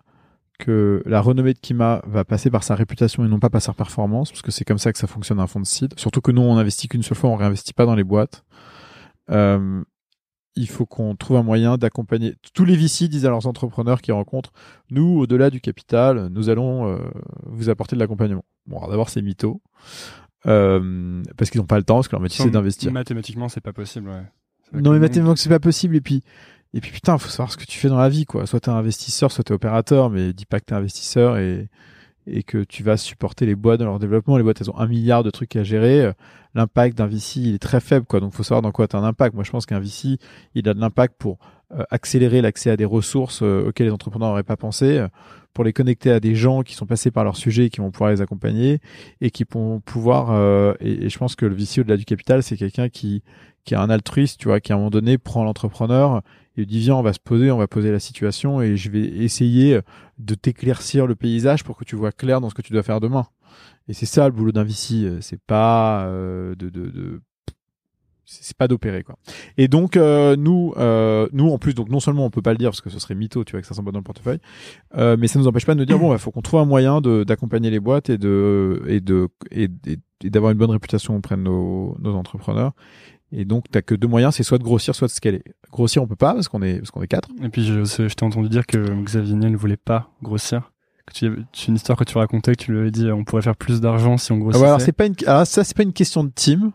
que 0.57 1.03
la 1.05 1.19
renommée 1.19 1.53
de 1.53 1.59
Kima 1.59 2.01
va 2.05 2.23
passer 2.23 2.49
par 2.49 2.63
sa 2.63 2.76
réputation 2.76 3.26
et 3.26 3.28
non 3.28 3.39
pas 3.39 3.49
par 3.49 3.61
sa 3.61 3.73
performance, 3.73 4.32
parce 4.32 4.41
que 4.41 4.51
c'est 4.51 4.63
comme 4.63 4.78
ça 4.78 4.93
que 4.93 4.99
ça 4.99 5.07
fonctionne 5.07 5.39
un 5.41 5.47
fonds 5.47 5.59
de 5.59 5.65
seed. 5.65 5.99
Surtout 5.99 6.21
que 6.21 6.32
nous, 6.32 6.43
on 6.43 6.55
investit 6.57 6.88
qu'une 6.88 7.03
seule 7.03 7.17
fois, 7.17 7.30
on 7.32 7.36
réinvestit 7.36 7.73
pas 7.73 7.86
dans 7.86 7.95
les 7.95 8.05
boîtes. 8.05 8.45
Euh, 9.32 9.84
il 10.55 10.69
faut 10.69 10.86
qu'on 10.86 11.15
trouve 11.15 11.36
un 11.36 11.43
moyen 11.43 11.78
d'accompagner. 11.78 12.36
Tous 12.53 12.63
les 12.63 12.78
VC 12.78 13.09
disent 13.09 13.26
à 13.26 13.30
leurs 13.30 13.47
entrepreneurs 13.47 14.01
qu'ils 14.01 14.13
rencontrent, 14.13 14.53
nous, 14.91 15.19
au-delà 15.19 15.49
du 15.49 15.59
capital, 15.59 16.30
nous 16.32 16.49
allons 16.49 16.88
euh, 16.88 16.99
vous 17.47 17.69
apporter 17.69 17.97
de 17.97 17.99
l'accompagnement. 17.99 18.45
Bon, 18.65 18.80
d'abord, 18.88 19.09
c'est 19.09 19.21
mytho. 19.21 19.61
Euh, 20.48 21.24
parce 21.38 21.50
qu'ils 21.50 21.60
n'ont 21.62 21.68
pas 21.68 21.78
le 21.78 21.84
temps, 21.84 21.96
parce 21.96 22.08
que 22.08 22.14
leur 22.16 22.22
métier, 22.22 22.43
c'est 22.46 22.52
d'investir. 22.52 22.91
Mathématiquement, 22.91 23.50
c'est 23.50 23.62
pas 23.62 23.74
possible. 23.74 24.10
Ouais. 24.10 24.22
Non, 24.74 24.91
mais 24.91 24.98
que- 24.98 25.02
mathématiquement, 25.02 25.36
c'est 25.36 25.50
pas 25.50 25.60
possible. 25.60 25.96
Et 25.96 26.02
puis, 26.02 26.22
et 26.74 26.82
puis 26.82 26.91
putain, 26.91 27.18
faut 27.18 27.30
savoir 27.30 27.52
ce 27.52 27.58
que 27.58 27.66
tu 27.66 27.80
fais 27.80 27.88
dans 27.89 27.98
la 27.98 28.10
vie, 28.10 28.26
quoi. 28.26 28.46
Soit 28.46 28.60
t'es 28.60 28.70
investisseur, 28.70 29.32
soit 29.32 29.43
t'es 29.43 29.54
opérateur, 29.54 30.10
mais 30.10 30.34
dis 30.34 30.46
pas 30.46 30.60
que 30.60 30.66
t'es 30.66 30.76
investisseur 30.76 31.38
et, 31.38 31.68
et 32.28 32.43
que 32.43 32.64
tu 32.64 32.84
vas 32.84 32.98
supporter 32.98 33.46
les 33.46 33.56
boîtes 33.56 33.80
dans 33.80 33.86
leur 33.86 34.00
développement. 34.00 34.38
Les 34.38 34.43
boîtes, 34.43 34.62
elles 34.62 34.70
ont 34.70 34.78
un 34.78 34.88
milliard 34.88 35.24
de 35.24 35.30
trucs 35.32 35.56
à 35.56 35.64
gérer. 35.64 36.12
L'impact 36.54 36.98
d'un 36.98 37.08
VC, 37.08 37.39
il 37.41 37.56
est 37.56 37.60
très 37.60 37.80
faible, 37.80 38.06
quoi. 38.06 38.20
Donc, 38.20 38.34
faut 38.34 38.43
savoir 38.43 38.62
dans 38.62 38.72
quoi 38.72 38.88
tu 38.88 38.96
as 38.96 39.00
un 39.00 39.04
impact. 39.04 39.36
Moi, 39.36 39.43
je 39.43 39.52
pense 39.52 39.66
qu'un 39.66 39.80
VC, 39.80 40.18
il 40.54 40.70
a 40.70 40.74
de 40.74 40.80
l'impact 40.80 41.16
pour 41.18 41.38
accélérer 41.89 42.41
l'accès 42.41 42.69
à 42.69 42.78
des 42.78 42.86
ressources 42.86 43.41
euh, 43.41 43.67
auxquelles 43.67 43.88
les 43.88 43.93
entrepreneurs 43.93 44.30
n'auraient 44.30 44.43
pas 44.43 44.57
pensé, 44.57 44.97
euh, 44.97 45.07
pour 45.53 45.63
les 45.63 45.73
connecter 45.73 46.11
à 46.11 46.19
des 46.19 46.36
gens 46.36 46.63
qui 46.63 46.76
sont 46.76 46.86
passés 46.86 47.11
par 47.11 47.23
leur 47.23 47.38
sujet 47.38 47.65
et 47.65 47.69
qui 47.69 47.80
vont 47.80 47.91
pouvoir 47.91 48.11
les 48.11 48.21
accompagner 48.21 48.80
et 49.21 49.32
qui 49.32 49.45
vont 49.49 49.80
pouvoir. 49.80 50.76
Et, 50.82 51.05
et, 51.05 51.09
je 51.09 51.17
pense 51.17 51.36
que 51.36 51.45
le 51.45 51.55
VC 51.55 51.80
au-delà 51.80 51.95
du 51.95 52.03
capital, 52.03 52.43
c'est 52.43 52.57
quelqu'un 52.57 52.89
qui 52.89 53.23
qui 53.63 53.73
a 53.73 53.82
un 53.82 53.89
altruiste, 53.89 54.39
tu 54.39 54.47
vois, 54.47 54.59
qui 54.59 54.71
à 54.71 54.76
un 54.76 54.78
moment 54.78 54.91
donné 54.91 55.17
prend 55.17 55.43
l'entrepreneur 55.43 56.21
et 56.55 56.65
dit 56.65 56.80
viens, 56.80 56.95
on 56.95 57.01
va 57.01 57.13
se 57.13 57.19
poser, 57.19 57.51
on 57.51 57.57
va 57.57 57.67
poser 57.67 57.91
la 57.91 57.99
situation 57.99 58.61
et 58.61 58.78
je 58.78 58.89
vais 58.89 59.03
essayer 59.03 59.80
de 60.19 60.36
t'éclaircir 60.36 61.07
le 61.07 61.15
paysage 61.15 61.63
pour 61.63 61.76
que 61.76 61.84
tu 61.84 61.95
vois 61.95 62.11
clair 62.11 62.41
dans 62.41 62.49
ce 62.49 62.55
que 62.55 62.61
tu 62.61 62.71
dois 62.71 62.84
faire 62.84 63.01
demain. 63.01 63.26
Et 63.88 63.93
c'est 63.93 64.05
ça 64.05 64.26
le 64.26 64.34
boulot 64.34 64.51
d'un 64.51 64.63
VC, 64.63 65.19
c'est 65.21 65.41
pas 65.41 66.05
euh, 66.05 66.55
de, 66.55 66.69
de, 66.69 66.89
de 66.89 67.21
c'est 68.26 68.57
pas 68.57 68.67
d'opérer 68.67 69.03
quoi. 69.03 69.15
Et 69.57 69.67
donc 69.67 69.97
euh, 69.97 70.36
nous, 70.36 70.73
euh, 70.78 71.28
nous 71.34 71.49
en 71.49 71.57
plus, 71.57 71.73
donc 71.73 71.89
non 71.89 71.99
seulement 71.99 72.26
on 72.26 72.30
peut 72.30 72.41
pas 72.41 72.51
le 72.51 72.57
dire 72.57 72.69
parce 72.69 72.82
que 72.82 72.89
ce 72.89 72.99
serait 72.99 73.15
mytho, 73.15 73.43
tu 73.43 73.51
vois, 73.51 73.61
que 73.61 73.67
ça 73.67 73.73
s'envoie 73.73 73.91
dans 73.91 73.99
le 73.99 74.03
portefeuille, 74.03 74.39
euh, 74.97 75.15
mais 75.19 75.28
ça 75.28 75.39
nous 75.39 75.47
empêche 75.47 75.65
pas 75.65 75.73
de 75.73 75.80
nous 75.80 75.86
dire 75.86 75.99
bon, 75.99 76.09
il 76.09 76.15
bah, 76.15 76.17
faut 76.17 76.32
qu'on 76.32 76.41
trouve 76.41 76.59
un 76.59 76.65
moyen 76.65 77.01
de 77.01 77.23
d'accompagner 77.23 77.69
les 77.69 77.80
boîtes 77.80 78.09
et 78.09 78.17
de 78.17 78.82
et 78.88 78.99
de 78.99 79.28
et, 79.51 79.69
d'avoir 80.23 80.51
une 80.51 80.57
bonne 80.57 80.71
réputation 80.71 81.15
auprès 81.15 81.36
de 81.36 81.41
nos, 81.41 81.95
nos 81.99 82.15
entrepreneurs. 82.15 82.71
Et 83.32 83.43
donc, 83.43 83.65
t'as 83.69 83.82
que 83.82 83.95
deux 83.95 84.07
moyens, 84.07 84.36
c'est 84.36 84.43
soit 84.43 84.57
de 84.57 84.63
grossir, 84.63 84.95
soit 84.95 85.07
de 85.07 85.11
scaler. 85.11 85.43
Grossir, 85.71 86.01
on 86.01 86.07
peut 86.07 86.15
pas 86.15 86.34
parce 86.34 86.47
qu'on 86.47 86.61
est 86.61 86.78
parce 86.78 86.91
qu'on 86.91 87.01
est 87.01 87.07
quatre. 87.07 87.30
Et 87.43 87.49
puis, 87.49 87.65
je, 87.65 87.84
je 87.84 88.13
t'ai 88.13 88.23
entendu 88.23 88.47
dire 88.47 88.65
que 88.65 88.78
Xavier 89.03 89.36
Niel 89.36 89.51
ne 89.51 89.57
voulait 89.57 89.78
pas 89.78 90.09
grossir. 90.23 90.71
C'est 91.13 91.28
une 91.67 91.76
histoire 91.76 91.97
que 91.97 92.03
tu 92.03 92.17
racontais, 92.17 92.55
que 92.55 92.63
tu 92.63 92.71
lui 92.71 92.80
avais 92.80 92.91
dit, 92.91 93.11
on 93.11 93.23
pourrait 93.23 93.41
faire 93.41 93.55
plus 93.55 93.80
d'argent 93.80 94.17
si 94.17 94.32
on 94.32 94.38
grossissait. 94.38 94.63
Ah 94.65 94.69
alors 94.69 94.82
c'est 94.82 94.91
pas 94.91 95.05
une, 95.05 95.15
alors 95.28 95.45
ça 95.45 95.63
c'est 95.63 95.76
pas 95.76 95.84
une 95.84 95.93
question 95.93 96.23
de 96.23 96.30
team. 96.30 96.71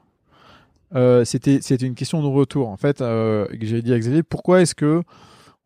Euh, 0.95 1.24
c'était 1.24 1.61
c'était 1.62 1.86
une 1.86 1.95
question 1.95 2.22
de 2.22 2.26
retour. 2.26 2.68
En 2.68 2.76
fait, 2.76 3.01
euh, 3.01 3.47
j'ai 3.61 3.82
dit 3.82 3.93
à 3.93 3.99
Xavier, 3.99 4.22
pourquoi 4.22 4.61
est-ce 4.61 4.74
que 4.74 5.03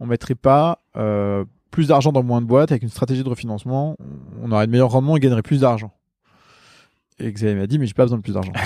on 0.01 0.07
mettrait 0.07 0.35
pas 0.35 0.81
euh, 0.97 1.45
plus 1.70 1.89
d'argent 1.89 2.12
dans 2.12 2.22
moins 2.22 2.43
de 2.43 2.47
boîtes 2.47 2.72
avec 2.72 2.83
une 2.83 2.91
stratégie 2.91 3.25
de 3.25 3.29
refinancement 3.29 3.97
On 4.43 4.53
aurait 4.53 4.66
de 4.66 4.72
meilleurs 4.72 4.91
rendements 4.91 5.16
et 5.16 5.20
gagnerait 5.20 5.43
plus 5.43 5.61
d'argent? 5.61 5.93
Et 7.18 7.33
Xavier 7.33 7.55
m'a 7.55 7.66
dit, 7.66 7.79
mais 7.79 7.87
j'ai 7.87 7.95
pas 7.95 8.05
besoin 8.05 8.18
de 8.18 8.22
plus 8.22 8.35
d'argent. 8.35 8.53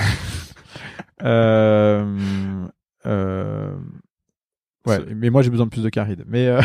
Euh, 1.24 2.04
ouais, 4.86 4.98
mais 5.16 5.30
moi 5.30 5.42
j'ai 5.42 5.50
besoin 5.50 5.66
de 5.66 5.70
plus 5.70 5.82
de 5.82 5.88
caride. 5.88 6.22
Mais 6.28 6.48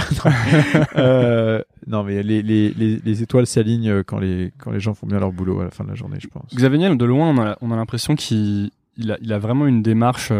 non, 1.87 2.03
mais 2.03 2.21
les, 2.21 2.43
les, 2.43 2.69
les, 2.69 2.97
les 2.97 3.23
étoiles 3.23 3.47
s'alignent 3.47 4.03
quand 4.03 4.19
les 4.19 4.53
quand 4.59 4.69
les 4.69 4.79
gens 4.79 4.93
font 4.93 5.07
bien 5.07 5.19
leur 5.19 5.31
boulot 5.31 5.61
à 5.61 5.63
la 5.63 5.71
fin 5.71 5.83
de 5.83 5.89
la 5.89 5.95
journée, 5.95 6.17
je 6.19 6.27
pense. 6.27 6.53
Xavier 6.53 6.77
Niel, 6.77 6.99
de 6.99 7.05
loin, 7.05 7.29
on 7.29 7.41
a, 7.41 7.57
on 7.61 7.71
a 7.71 7.75
l'impression 7.75 8.15
qu'il 8.15 8.69
il 8.97 9.33
a, 9.33 9.39
vraiment 9.39 9.65
une 9.65 9.81
démarche 9.81 10.31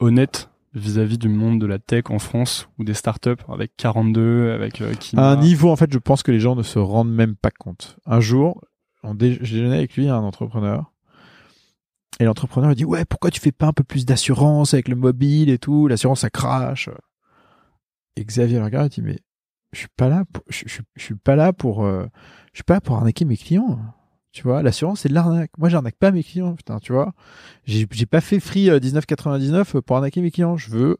honnête 0.00 0.50
vis-à-vis 0.74 1.18
du 1.18 1.28
monde 1.28 1.60
de 1.60 1.66
la 1.66 1.78
tech 1.78 2.04
en 2.10 2.18
France 2.18 2.68
ou 2.78 2.84
des 2.84 2.94
startups 2.94 3.42
avec 3.48 3.72
42, 3.76 4.52
avec 4.52 4.82
qui 4.98 5.16
À 5.16 5.30
un 5.30 5.36
niveau, 5.36 5.70
en 5.70 5.76
fait, 5.76 5.92
je 5.92 5.98
pense 5.98 6.22
que 6.22 6.30
les 6.30 6.40
gens 6.40 6.56
ne 6.56 6.62
se 6.62 6.78
rendent 6.78 7.12
même 7.12 7.36
pas 7.36 7.50
compte. 7.50 7.98
Un 8.06 8.20
jour, 8.20 8.62
on 9.02 9.14
déjeunait 9.14 9.76
avec 9.76 9.96
lui, 9.96 10.08
un 10.08 10.18
entrepreneur, 10.18 10.92
et 12.20 12.24
l'entrepreneur 12.24 12.74
dit 12.74 12.84
ouais 12.84 13.04
pourquoi 13.04 13.30
tu 13.30 13.40
fais 13.40 13.52
pas 13.52 13.66
un 13.66 13.72
peu 13.72 13.84
plus 13.84 14.04
d'assurance 14.04 14.74
avec 14.74 14.88
le 14.88 14.96
mobile 14.96 15.50
et 15.50 15.58
tout? 15.58 15.86
L'assurance 15.86 16.20
ça 16.20 16.30
crache. 16.30 16.90
Et 18.16 18.24
Xavier 18.24 18.60
regarde 18.60 18.86
et 18.86 18.88
dit 18.88 19.02
mais 19.02 19.18
je 19.72 19.80
suis 19.80 19.88
pas 19.96 20.08
là 20.08 20.24
pour, 20.32 20.42
je, 20.48 20.64
suis 20.96 21.14
pas 21.14 21.36
là 21.36 21.52
pour 21.52 21.84
euh, 21.84 22.06
je 22.52 22.58
suis 22.58 22.64
pas 22.64 22.74
là 22.74 22.80
pour 22.80 22.96
arnaquer 22.96 23.24
mes 23.24 23.36
clients. 23.36 23.78
Tu 24.32 24.42
vois, 24.42 24.62
l'assurance 24.62 25.00
c'est 25.00 25.08
de 25.08 25.14
l'arnaque. 25.14 25.50
Moi 25.58 25.68
j'arnaque 25.68 25.96
pas 25.96 26.10
mes 26.10 26.22
clients, 26.22 26.54
putain, 26.54 26.78
tu 26.78 26.92
vois. 26.92 27.12
J'ai 27.64 27.86
pas 28.06 28.20
fait 28.20 28.40
free 28.40 28.68
19,99 28.68 29.76
euh, 29.76 29.82
pour 29.82 29.96
arnaquer 29.96 30.20
mes 30.20 30.30
clients, 30.30 30.56
je 30.56 30.70
veux 30.70 30.98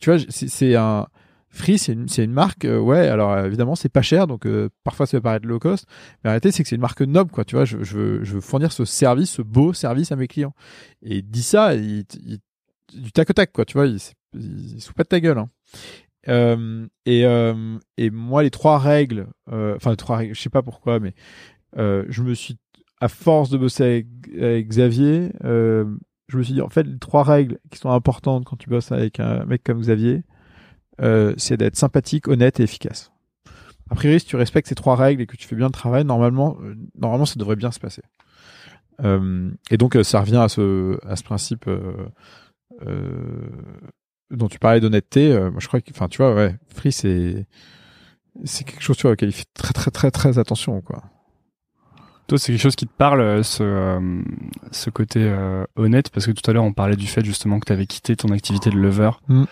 tu 0.00 0.10
vois, 0.10 0.18
c'est 0.28 0.74
un 0.74 1.06
Free, 1.54 1.78
c'est 1.78 1.92
une, 1.92 2.06
une, 2.16 2.32
marque, 2.32 2.64
euh, 2.64 2.78
ouais. 2.78 3.08
Alors 3.08 3.38
évidemment, 3.40 3.74
c'est 3.74 3.90
pas 3.90 4.00
cher, 4.00 4.26
donc 4.26 4.46
euh, 4.46 4.70
parfois 4.84 5.04
ça 5.04 5.18
peut 5.18 5.22
paraître 5.22 5.46
low 5.46 5.58
cost, 5.58 5.86
mais 6.24 6.28
en 6.28 6.32
réalité, 6.32 6.50
c'est 6.50 6.62
que 6.62 6.68
c'est 6.70 6.76
une 6.76 6.80
marque 6.80 7.02
noble, 7.02 7.30
quoi. 7.30 7.44
Tu 7.44 7.56
vois, 7.56 7.66
je, 7.66 7.82
je, 7.82 7.98
veux, 7.98 8.24
je 8.24 8.34
veux 8.34 8.40
fournir 8.40 8.72
ce 8.72 8.86
service, 8.86 9.32
ce 9.32 9.42
beau 9.42 9.74
service 9.74 10.12
à 10.12 10.16
mes 10.16 10.28
clients. 10.28 10.54
Et 11.02 11.18
il 11.18 11.30
dit 11.30 11.42
ça, 11.42 11.74
il, 11.74 12.04
il, 12.24 12.38
du 12.94 13.12
tac 13.12 13.28
au 13.28 13.34
tac, 13.34 13.52
quoi. 13.52 13.66
Tu 13.66 13.74
vois, 13.74 13.86
il, 13.86 13.98
il, 14.32 14.80
se 14.80 14.86
fout 14.86 14.96
pas 14.96 15.02
de 15.02 15.08
ta 15.08 15.20
gueule. 15.20 15.36
Hein. 15.36 15.50
Euh, 16.28 16.86
et, 17.04 17.26
euh, 17.26 17.78
et 17.98 18.08
moi, 18.08 18.42
les 18.42 18.50
trois 18.50 18.78
règles, 18.78 19.26
enfin 19.46 19.90
les 19.90 19.96
trois 19.98 20.16
règles, 20.16 20.34
je 20.34 20.40
sais 20.40 20.48
pas 20.48 20.62
pourquoi, 20.62 21.00
mais 21.00 21.12
je 21.76 22.22
me 22.22 22.34
suis, 22.34 22.58
à 23.00 23.08
force 23.08 23.50
de 23.50 23.58
bosser 23.58 23.82
avec, 23.82 24.06
avec 24.40 24.68
Xavier, 24.68 25.32
je 25.42 26.38
me 26.38 26.42
suis 26.42 26.54
dit 26.54 26.62
en 26.62 26.68
fait 26.68 26.84
les 26.84 26.98
trois 26.98 27.24
règles 27.24 27.58
qui 27.70 27.78
sont 27.78 27.90
importantes 27.90 28.44
quand 28.44 28.56
tu 28.56 28.70
bosses 28.70 28.92
avec 28.92 29.20
un 29.20 29.44
mec 29.44 29.62
comme 29.64 29.80
Xavier 29.80 30.22
euh, 31.00 31.34
c'est 31.36 31.56
d'être 31.56 31.76
sympathique, 31.76 32.28
honnête 32.28 32.60
et 32.60 32.64
efficace. 32.64 33.12
A 33.90 33.94
priori, 33.94 34.20
si 34.20 34.26
tu 34.26 34.36
respectes 34.36 34.68
ces 34.68 34.74
trois 34.74 34.96
règles 34.96 35.22
et 35.22 35.26
que 35.26 35.36
tu 35.36 35.46
fais 35.46 35.56
bien 35.56 35.66
le 35.66 35.72
travail, 35.72 36.04
normalement, 36.04 36.56
euh, 36.62 36.74
normalement, 36.98 37.26
ça 37.26 37.36
devrait 37.36 37.56
bien 37.56 37.70
se 37.70 37.80
passer. 37.80 38.02
Euh, 39.02 39.50
et 39.70 39.76
donc, 39.76 39.96
ça 40.02 40.20
revient 40.20 40.36
à 40.36 40.48
ce, 40.48 40.98
à 41.06 41.16
ce 41.16 41.22
principe 41.22 41.68
dont 44.30 44.48
tu 44.48 44.58
parlais 44.58 44.80
d'honnêteté. 44.80 45.38
moi, 45.50 45.60
je 45.60 45.66
crois 45.66 45.80
que, 45.80 45.90
enfin, 45.90 46.08
tu 46.08 46.18
vois, 46.18 46.34
ouais, 46.34 46.56
Free, 46.74 46.92
c'est, 46.92 47.46
c'est 48.44 48.64
quelque 48.64 48.82
chose 48.82 48.96
vois, 49.02 49.12
auquel 49.12 49.28
il 49.28 49.32
fait 49.32 49.46
très, 49.54 49.72
très, 49.72 49.90
très, 49.90 50.10
très 50.10 50.38
attention, 50.38 50.80
quoi. 50.80 51.02
Toi, 52.32 52.38
c'est 52.38 52.52
quelque 52.52 52.62
chose 52.62 52.76
qui 52.76 52.86
te 52.86 52.94
parle, 52.96 53.44
ce, 53.44 54.10
ce 54.70 54.88
côté 54.88 55.30
honnête, 55.76 56.08
parce 56.08 56.24
que 56.24 56.30
tout 56.30 56.50
à 56.50 56.54
l'heure, 56.54 56.64
on 56.64 56.72
parlait 56.72 56.96
du 56.96 57.06
fait 57.06 57.22
justement 57.22 57.60
que 57.60 57.66
tu 57.66 57.74
avais 57.74 57.84
quitté 57.84 58.16
ton 58.16 58.30
activité 58.30 58.70
de 58.70 58.76
lover 58.76 59.10
mm. 59.28 59.44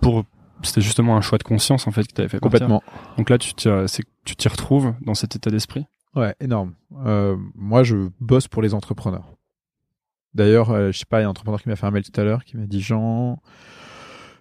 pour 0.00 0.24
c'était 0.62 0.80
justement 0.80 1.18
un 1.18 1.20
choix 1.20 1.36
de 1.36 1.42
conscience 1.42 1.86
en 1.86 1.90
fait 1.90 2.06
que 2.06 2.14
tu 2.14 2.22
avais 2.22 2.30
fait 2.30 2.38
complètement. 2.38 2.82
Donc 3.18 3.28
là, 3.28 3.36
tu 3.36 3.52
t'y, 3.52 3.68
tu 4.24 4.34
t'y 4.34 4.48
retrouves 4.48 4.94
dans 5.02 5.12
cet 5.12 5.36
état 5.36 5.50
d'esprit? 5.50 5.84
Ouais, 6.14 6.34
énorme. 6.40 6.72
Euh, 7.04 7.36
moi, 7.54 7.82
je 7.82 8.08
bosse 8.18 8.48
pour 8.48 8.62
les 8.62 8.72
entrepreneurs. 8.72 9.34
D'ailleurs, 10.32 10.70
euh, 10.70 10.92
je 10.92 10.98
sais 11.00 11.04
pas, 11.04 11.18
il 11.18 11.24
y 11.24 11.24
a 11.24 11.26
un 11.26 11.32
entrepreneur 11.32 11.60
qui 11.60 11.68
m'a 11.68 11.76
fait 11.76 11.84
un 11.84 11.90
mail 11.90 12.02
tout 12.02 12.18
à 12.18 12.24
l'heure 12.24 12.46
qui 12.46 12.56
m'a 12.56 12.64
dit 12.64 12.80
Jean, 12.80 13.42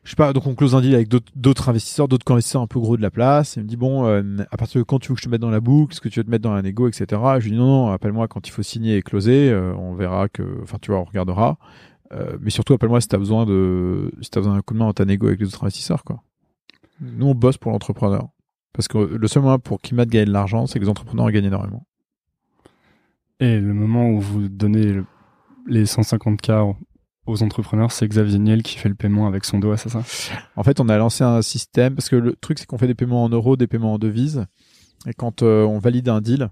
je 0.06 0.12
sais 0.12 0.16
pas, 0.16 0.34
donc 0.34 0.46
on 0.46 0.54
close 0.54 0.76
un 0.76 0.82
deal 0.82 0.94
avec 0.94 1.10
d'autres 1.10 1.68
investisseurs, 1.68 2.08
d'autres 2.08 2.32
investisseurs 2.32 2.62
un 2.62 2.68
peu 2.68 2.80
gros 2.80 2.96
de 2.96 3.02
la 3.02 3.10
place. 3.10 3.56
Il 3.56 3.64
me 3.64 3.68
dit 3.68 3.76
bon, 3.76 4.06
euh, 4.06 4.22
à 4.52 4.56
partir 4.56 4.80
de 4.80 4.84
quand 4.84 5.00
tu 5.00 5.10
veux 5.10 5.16
que 5.16 5.20
je 5.20 5.26
te 5.26 5.32
mette 5.32 5.42
dans 5.42 5.50
la 5.50 5.60
boucle, 5.60 5.94
est-ce 5.94 6.02
que 6.02 6.10
tu 6.10 6.20
veux 6.20 6.24
te 6.24 6.30
mettre 6.30 6.44
dans 6.44 6.54
la 6.54 6.62
négo, 6.62 6.88
etc. 6.88 7.20
je 7.40 7.46
lui 7.46 7.52
dis 7.52 7.58
non, 7.58 7.88
non, 7.88 7.92
appelle-moi 7.92 8.28
quand 8.28 8.48
il 8.48 8.52
faut 8.52 8.62
signer 8.62 8.98
et 8.98 9.02
closer. 9.02 9.50
Euh, 9.50 9.74
on 9.76 9.96
verra 9.96 10.30
que, 10.30 10.62
enfin 10.62 10.78
tu 10.80 10.92
vois, 10.92 11.00
on 11.00 11.06
regardera. 11.06 11.58
Euh, 12.14 12.38
mais 12.40 12.52
surtout, 12.52 12.74
appelle-moi 12.74 13.02
si 13.02 13.08
t'as 13.08 13.18
besoin 13.18 13.48
de, 13.48 14.12
si 14.22 14.30
t'as 14.30 14.42
besoin 14.42 14.54
d'un 14.54 14.62
coup 14.62 14.76
de 14.76 14.80
main 14.80 14.86
dans 14.86 14.94
ta 14.94 15.06
négo 15.06 15.26
avec 15.26 15.40
les 15.40 15.48
autres 15.48 15.64
investisseurs, 15.64 16.04
quoi. 16.04 16.22
Nous, 17.02 17.26
on 17.26 17.34
bosse 17.34 17.58
pour 17.58 17.72
l'entrepreneur. 17.72 18.30
Parce 18.74 18.88
que 18.88 19.00
le 19.00 19.28
seul 19.28 19.42
moyen 19.42 19.58
pour 19.58 19.82
Kimat 19.82 20.06
gagner 20.06 20.26
de 20.26 20.32
l'argent, 20.32 20.68
c'est 20.68 20.78
que 20.78 20.84
les 20.84 20.90
entrepreneurs 20.90 21.32
gagnent 21.32 21.46
énormément. 21.46 21.88
Et 23.40 23.60
le 23.60 23.74
moment 23.74 24.10
où 24.10 24.20
vous 24.20 24.50
donnez 24.50 25.02
les 25.66 25.86
150K 25.86 26.76
aux 27.26 27.44
entrepreneurs, 27.44 27.92
c'est 27.92 28.08
Xavier 28.08 28.40
Niel 28.40 28.64
qui 28.64 28.78
fait 28.78 28.90
le 28.90 28.96
paiement 28.96 29.28
avec 29.28 29.46
son 29.46 29.60
doigt, 29.60 29.78
c'est 29.78 29.90
ça? 29.90 30.04
En 30.56 30.64
fait, 30.64 30.80
on 30.80 30.90
a 30.90 30.98
lancé 30.98 31.24
un 31.24 31.42
système, 31.42 31.96
parce 31.96 32.10
que 32.10 32.16
le 32.16 32.36
truc, 32.36 32.60
c'est 32.60 32.66
qu'on 32.66 32.78
fait 32.78 32.88
des 32.88 32.96
paiements 32.96 33.24
en 33.24 33.30
euros, 33.30 33.56
des 33.58 33.68
paiements 33.68 33.94
en 33.94 33.98
devises. 33.98 34.46
Et 35.08 35.14
quand 35.14 35.42
euh, 35.42 35.64
on 35.64 35.80
valide 35.80 36.10
un 36.10 36.22
deal, 36.22 36.50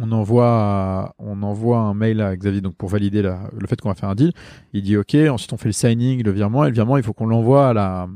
on 0.00 0.12
envoie, 0.12 1.14
on 1.18 1.42
envoie 1.42 1.78
un 1.78 1.94
mail 1.94 2.20
à 2.20 2.36
Xavier 2.36 2.60
donc 2.60 2.76
pour 2.76 2.88
valider 2.88 3.22
la, 3.22 3.50
le 3.56 3.66
fait 3.66 3.80
qu'on 3.80 3.88
va 3.88 3.94
faire 3.94 4.08
un 4.08 4.14
deal. 4.14 4.32
Il 4.72 4.82
dit 4.82 4.96
OK. 4.96 5.14
Ensuite, 5.14 5.52
on 5.52 5.56
fait 5.56 5.68
le 5.68 5.72
signing, 5.72 6.22
le 6.22 6.30
virement. 6.32 6.64
Et 6.64 6.68
le 6.68 6.74
virement, 6.74 6.96
il 6.96 7.02
faut 7.02 7.12
qu'on 7.12 7.26
l'envoie 7.26 7.68
à 7.68 7.72
la, 7.72 8.08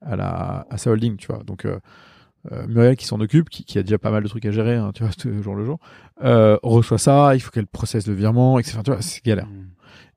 à 0.00 0.16
la, 0.16 0.66
à 0.70 0.78
sa 0.78 0.90
holding, 0.90 1.16
tu 1.16 1.26
vois. 1.26 1.42
Donc 1.44 1.64
euh, 1.64 1.78
euh, 2.52 2.66
Muriel 2.66 2.96
qui 2.96 3.06
s'en 3.06 3.20
occupe, 3.20 3.50
qui, 3.50 3.64
qui, 3.64 3.78
a 3.78 3.82
déjà 3.82 3.98
pas 3.98 4.10
mal 4.10 4.22
de 4.22 4.28
trucs 4.28 4.46
à 4.46 4.50
gérer, 4.50 4.76
hein, 4.76 4.92
tu 4.94 5.04
vois, 5.04 5.12
jour 5.42 5.54
le 5.54 5.64
jour, 5.64 5.78
euh, 6.24 6.56
reçoit 6.62 6.98
ça. 6.98 7.34
Il 7.34 7.40
faut 7.40 7.50
qu'elle 7.50 7.66
processe 7.66 8.06
le 8.06 8.14
virement, 8.14 8.58
etc. 8.58 8.78
Tu 8.84 8.90
vois, 8.90 9.02
c'est 9.02 9.24
galère. 9.24 9.48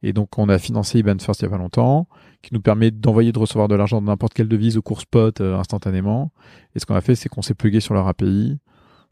Et 0.04 0.14
donc, 0.14 0.38
on 0.38 0.50
a 0.50 0.60
financé 0.60 1.00
IBAN 1.00 1.18
First 1.20 1.42
il 1.42 1.46
y 1.46 1.48
a 1.48 1.50
pas 1.50 1.58
longtemps, 1.58 2.08
qui 2.42 2.54
nous 2.54 2.62
permet 2.62 2.92
d'envoyer, 2.92 3.32
de 3.32 3.40
recevoir 3.40 3.68
de 3.68 3.76
l'argent 3.76 4.02
de 4.02 4.06
n'importe 4.06 4.34
quelle 4.34 4.50
devise 4.50 4.78
au 4.78 4.82
cours 4.82 5.02
spot 5.02 5.42
euh, 5.42 5.58
instantanément. 5.58 6.32
Et 6.76 6.80
ce 6.80 6.86
qu'on 6.86 6.96
a 6.96 7.02
fait, 7.02 7.16
c'est 7.16 7.30
qu'on 7.30 7.42
s'est 7.42 7.54
plugué 7.54 7.80
sur 7.80 7.94
leur 7.94 8.08
API 8.08 8.60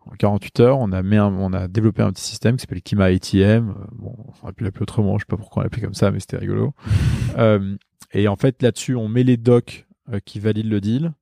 en 0.06 0.16
48 0.16 0.60
heures, 0.62 0.80
on 0.80 0.92
a, 0.92 1.04
mis 1.04 1.20
on 1.20 1.54
a 1.54 1.68
développé 1.68 2.02
un 2.02 2.12
petit 2.12 2.24
système 2.24 2.56
qui 2.56 2.62
s'appelle 2.62 2.82
Kima 2.82 3.06
ATM. 3.06 3.76
Bon, 3.94 4.16
on 4.18 4.44
aurait 4.44 4.54
pu 4.54 4.64
l'appeler 4.64 4.84
autrement, 4.84 5.18
je 5.18 5.24
sais 5.24 5.28
pas 5.28 5.38
pourquoi 5.38 5.62
on 5.62 5.64
l'appelait 5.64 5.82
comme 5.82 5.94
ça, 5.94 6.12
mais 6.12 6.20
c'était 6.20 6.38
rigolo. 6.38 6.74
euh, 7.38 7.76
et 8.14 8.28
en 8.28 8.36
fait, 8.36 8.62
là-dessus, 8.64 8.96
on 8.96 9.08
met 9.08 9.24
les 9.24 9.38
docs 9.38 9.88
euh, 10.12 10.20
qui 10.26 10.40
valident 10.40 10.70
le 10.70 10.82
deal, 10.82 11.14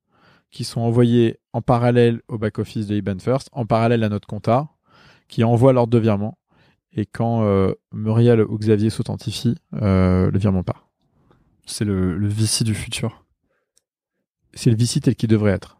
qui 0.50 0.64
sont 0.64 0.82
envoyés 0.82 1.40
en 1.54 1.62
parallèle 1.62 2.22
au 2.28 2.38
back-office 2.38 2.88
de 2.88 2.96
IBAN 2.96 3.20
First, 3.20 3.50
en 3.52 3.66
parallèle 3.66 4.04
à 4.04 4.10
notre 4.10 4.28
compta, 4.28 4.70
qui 5.28 5.44
envoie 5.44 5.74
l'ordre 5.74 5.92
de 5.92 6.00
virement. 6.00 6.38
Et 6.94 7.06
quand 7.06 7.44
euh, 7.44 7.74
Muriel 7.92 8.42
ou 8.42 8.58
Xavier 8.58 8.90
s'authentifient, 8.90 9.56
euh, 9.74 10.32
le 10.32 10.40
virement 10.40 10.64
part. 10.64 10.88
C'est 11.66 11.86
le, 11.86 12.18
le 12.18 12.28
VC 12.28 12.64
du 12.64 12.74
futur. 12.74 13.26
C'est 14.54 14.72
le 14.72 14.76
VC 14.76 15.00
tel 15.00 15.16
qu'il 15.16 15.30
devrait 15.30 15.52
être 15.52 15.80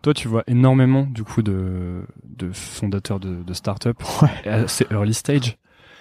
Toi, 0.00 0.14
tu 0.14 0.28
vois 0.28 0.42
énormément 0.46 1.02
du 1.02 1.22
coup 1.22 1.42
de, 1.42 2.02
de 2.24 2.50
fondateurs 2.50 3.20
de, 3.20 3.42
de 3.42 3.54
start-up. 3.54 4.02
Ouais. 4.22 4.64
C'est 4.68 4.90
early 4.90 5.12
stage. 5.12 5.58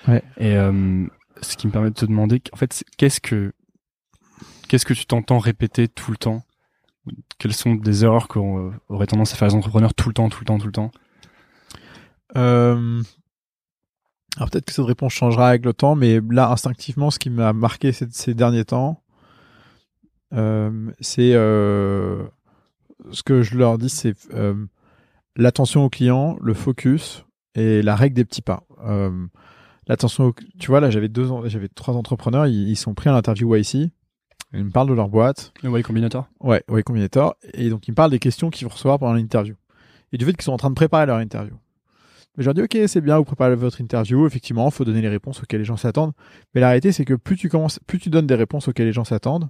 Ouais. 0.07 0.23
Et 0.37 0.55
euh, 0.55 1.05
ce 1.41 1.57
qui 1.57 1.67
me 1.67 1.71
permet 1.71 1.89
de 1.89 1.95
te 1.95 2.05
demander, 2.05 2.41
en 2.53 2.55
fait, 2.55 2.83
qu'est-ce 2.97 3.19
que 3.19 3.51
qu'est-ce 4.69 4.85
que 4.85 4.93
tu 4.93 5.05
t'entends 5.05 5.39
répéter 5.39 5.87
tout 5.87 6.11
le 6.11 6.17
temps? 6.17 6.43
Quelles 7.37 7.53
sont 7.53 7.75
des 7.75 8.03
erreurs 8.03 8.27
qu'on 8.27 8.69
euh, 8.69 8.71
aurait 8.89 9.07
tendance 9.07 9.33
à 9.33 9.35
faire 9.35 9.47
les 9.47 9.55
entrepreneurs 9.55 9.93
tout 9.93 10.09
le 10.09 10.13
temps, 10.13 10.29
tout 10.29 10.39
le 10.39 10.45
temps, 10.45 10.57
tout 10.57 10.67
le 10.67 10.71
temps? 10.71 10.91
Euh, 12.37 13.01
Alors 14.37 14.49
peut-être 14.49 14.65
que 14.65 14.73
cette 14.73 14.85
réponse 14.85 15.13
changera 15.13 15.49
avec 15.49 15.63
le 15.65 15.73
temps, 15.73 15.95
mais 15.95 16.19
là 16.29 16.49
instinctivement, 16.51 17.09
ce 17.11 17.19
qui 17.19 17.29
m'a 17.29 17.53
marqué 17.53 17.91
ces, 17.91 18.07
ces 18.11 18.33
derniers 18.33 18.65
temps, 18.65 19.01
euh, 20.33 20.91
c'est 20.99 21.33
euh, 21.33 22.23
ce 23.11 23.23
que 23.23 23.41
je 23.43 23.57
leur 23.57 23.77
dis, 23.77 23.89
c'est 23.89 24.15
euh, 24.33 24.55
l'attention 25.35 25.85
au 25.85 25.89
client, 25.89 26.37
le 26.41 26.53
focus 26.53 27.25
et 27.55 27.81
la 27.81 27.95
règle 27.95 28.15
des 28.15 28.25
petits 28.25 28.41
pas. 28.41 28.63
Euh, 28.85 29.25
l'attention, 29.87 30.25
au- 30.25 30.33
tu 30.59 30.67
vois 30.67 30.81
là, 30.81 30.89
j'avais 30.89 31.07
deux, 31.09 31.29
j'avais 31.45 31.69
trois 31.69 31.95
entrepreneurs, 31.95 32.47
ils, 32.47 32.69
ils 32.69 32.75
sont 32.75 32.93
pris 32.93 33.09
à 33.09 33.13
l'interview 33.13 33.55
YC, 33.55 33.89
ils 34.53 34.63
me 34.65 34.71
parlent 34.71 34.89
de 34.89 34.93
leur 34.93 35.09
boîte, 35.09 35.53
Le 35.63 35.69
Y 35.79 35.83
Combinator 35.83 36.27
Ouais, 36.41 36.63
ouais, 36.69 36.83
Combinator. 36.83 37.35
Et 37.53 37.69
donc, 37.69 37.87
ils 37.87 37.91
me 37.91 37.95
parlent 37.95 38.11
des 38.11 38.19
questions 38.19 38.49
qu'ils 38.49 38.67
vont 38.67 38.73
recevoir 38.73 38.99
pendant 38.99 39.13
l'interview. 39.13 39.55
Et 40.11 40.17
du 40.17 40.25
fait 40.25 40.33
qu'ils 40.33 40.43
sont 40.43 40.53
en 40.53 40.57
train 40.57 40.69
de 40.69 40.75
préparer 40.75 41.05
leur 41.05 41.17
interview. 41.17 41.55
Mais 42.37 42.43
je 42.43 42.45
leur 42.45 42.53
dis, 42.53 42.61
OK, 42.61 42.77
c'est 42.87 43.01
bien, 43.01 43.17
vous 43.17 43.23
préparez 43.23 43.55
votre 43.55 43.81
interview. 43.81 44.25
Effectivement, 44.27 44.69
faut 44.71 44.85
donner 44.85 45.01
les 45.01 45.09
réponses 45.09 45.41
auxquelles 45.41 45.59
les 45.59 45.65
gens 45.65 45.77
s'attendent. 45.77 46.13
Mais 46.53 46.61
la 46.61 46.67
réalité, 46.67 46.91
c'est 46.91 47.05
que 47.05 47.13
plus 47.13 47.37
tu 47.37 47.49
commences, 47.49 47.79
plus 47.87 47.99
tu 47.99 48.09
donnes 48.09 48.27
des 48.27 48.35
réponses 48.35 48.67
auxquelles 48.67 48.87
les 48.87 48.93
gens 48.93 49.05
s'attendent, 49.05 49.49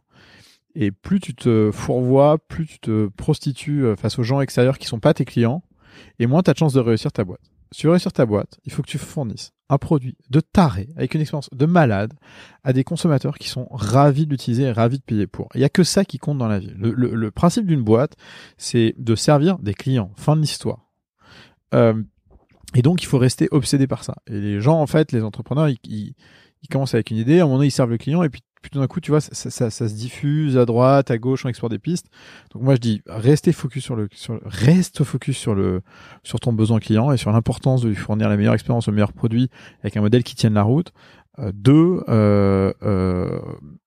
et 0.75 0.91
plus 0.91 1.19
tu 1.19 1.33
te 1.33 1.71
fourvoies, 1.71 2.37
plus 2.37 2.65
tu 2.65 2.79
te 2.79 3.07
prostitues 3.07 3.85
euh, 3.85 3.95
face 3.95 4.19
aux 4.19 4.23
gens 4.23 4.41
extérieurs 4.41 4.77
qui 4.77 4.87
sont 4.87 4.99
pas 4.99 5.13
tes 5.13 5.25
clients, 5.25 5.63
et 6.19 6.27
moins 6.27 6.43
tu 6.43 6.49
as 6.49 6.53
de 6.53 6.59
chances 6.59 6.73
de 6.73 6.81
réussir 6.81 7.11
ta 7.11 7.23
boîte. 7.23 7.41
Si 7.71 7.81
tu 7.81 7.87
veux 7.87 7.91
réussir 7.91 8.13
ta 8.13 8.25
boîte, 8.25 8.59
il 8.65 8.71
faut 8.71 8.81
que 8.81 8.87
tu 8.87 8.97
fournisses 8.97 9.51
un 9.69 9.77
produit 9.77 10.15
de 10.29 10.39
taré, 10.39 10.89
avec 10.95 11.15
une 11.15 11.21
expérience 11.21 11.49
de 11.51 11.65
malade, 11.65 12.13
à 12.63 12.71
des 12.71 12.83
consommateurs 12.83 13.37
qui 13.39 13.49
sont 13.49 13.67
ravis 13.71 14.25
de 14.25 14.31
l'utiliser 14.31 14.63
et 14.63 14.71
ravis 14.71 14.99
de 14.99 15.03
payer 15.03 15.25
pour. 15.25 15.49
Il 15.55 15.61
y 15.61 15.63
a 15.63 15.69
que 15.69 15.83
ça 15.83 16.05
qui 16.05 16.19
compte 16.19 16.37
dans 16.37 16.47
la 16.47 16.59
vie. 16.59 16.71
Le 16.77 17.31
principe 17.31 17.65
d'une 17.65 17.81
boîte, 17.81 18.15
c'est 18.57 18.93
de 18.99 19.15
servir 19.15 19.57
des 19.57 19.73
clients. 19.73 20.11
Fin 20.17 20.35
de 20.35 20.41
l'histoire. 20.41 20.85
Euh, 21.73 22.01
et 22.75 22.81
donc, 22.81 23.01
il 23.01 23.07
faut 23.07 23.17
rester 23.17 23.47
obsédé 23.51 23.87
par 23.87 24.03
ça. 24.03 24.15
Et 24.27 24.39
les 24.39 24.61
gens, 24.61 24.79
en 24.79 24.87
fait, 24.87 25.11
les 25.11 25.23
entrepreneurs, 25.23 25.69
ils, 25.69 25.77
ils, 25.85 26.13
ils 26.61 26.67
commencent 26.67 26.93
avec 26.93 27.09
une 27.11 27.17
idée, 27.17 27.39
à 27.39 27.43
un 27.43 27.45
moment 27.45 27.57
donné, 27.57 27.67
ils 27.67 27.71
servent 27.71 27.89
le 27.89 27.97
client, 27.97 28.21
et 28.23 28.29
puis, 28.29 28.41
tout 28.71 28.79
d'un 28.79 28.87
coup, 28.87 28.99
tu 28.99 29.11
vois, 29.11 29.21
ça, 29.21 29.35
ça, 29.51 29.69
ça- 29.69 29.87
se 29.87 29.93
diffuse 29.93 30.57
à 30.57 30.65
droite, 30.65 31.11
à 31.11 31.19
gauche, 31.19 31.45
on 31.45 31.49
explore 31.49 31.69
des 31.69 31.77
pistes. 31.77 32.07
Donc 32.51 32.63
moi, 32.63 32.73
je 32.73 32.79
dis, 32.79 33.01
restez 33.05 33.51
focus 33.51 33.83
sur 33.83 33.95
le, 33.95 34.07
sur 34.11 34.39
reste 34.43 35.03
focus 35.03 35.37
sur 35.37 35.53
le, 35.53 35.81
sur 36.23 36.39
ton 36.39 36.51
besoin 36.51 36.79
client 36.79 37.11
et 37.11 37.17
sur 37.17 37.31
l'importance 37.31 37.83
de 37.83 37.89
lui 37.89 37.95
fournir 37.95 38.27
la 38.27 38.37
meilleure 38.37 38.55
expérience, 38.55 38.87
le 38.87 38.93
meilleur 38.93 39.13
produit 39.13 39.49
avec 39.81 39.95
un 39.97 40.01
modèle 40.01 40.23
qui 40.23 40.33
tienne 40.33 40.55
la 40.55 40.63
route. 40.63 40.93
Euh, 41.37 41.51
deux, 41.53 42.01
euh, 42.09 42.73
euh, 42.81 43.39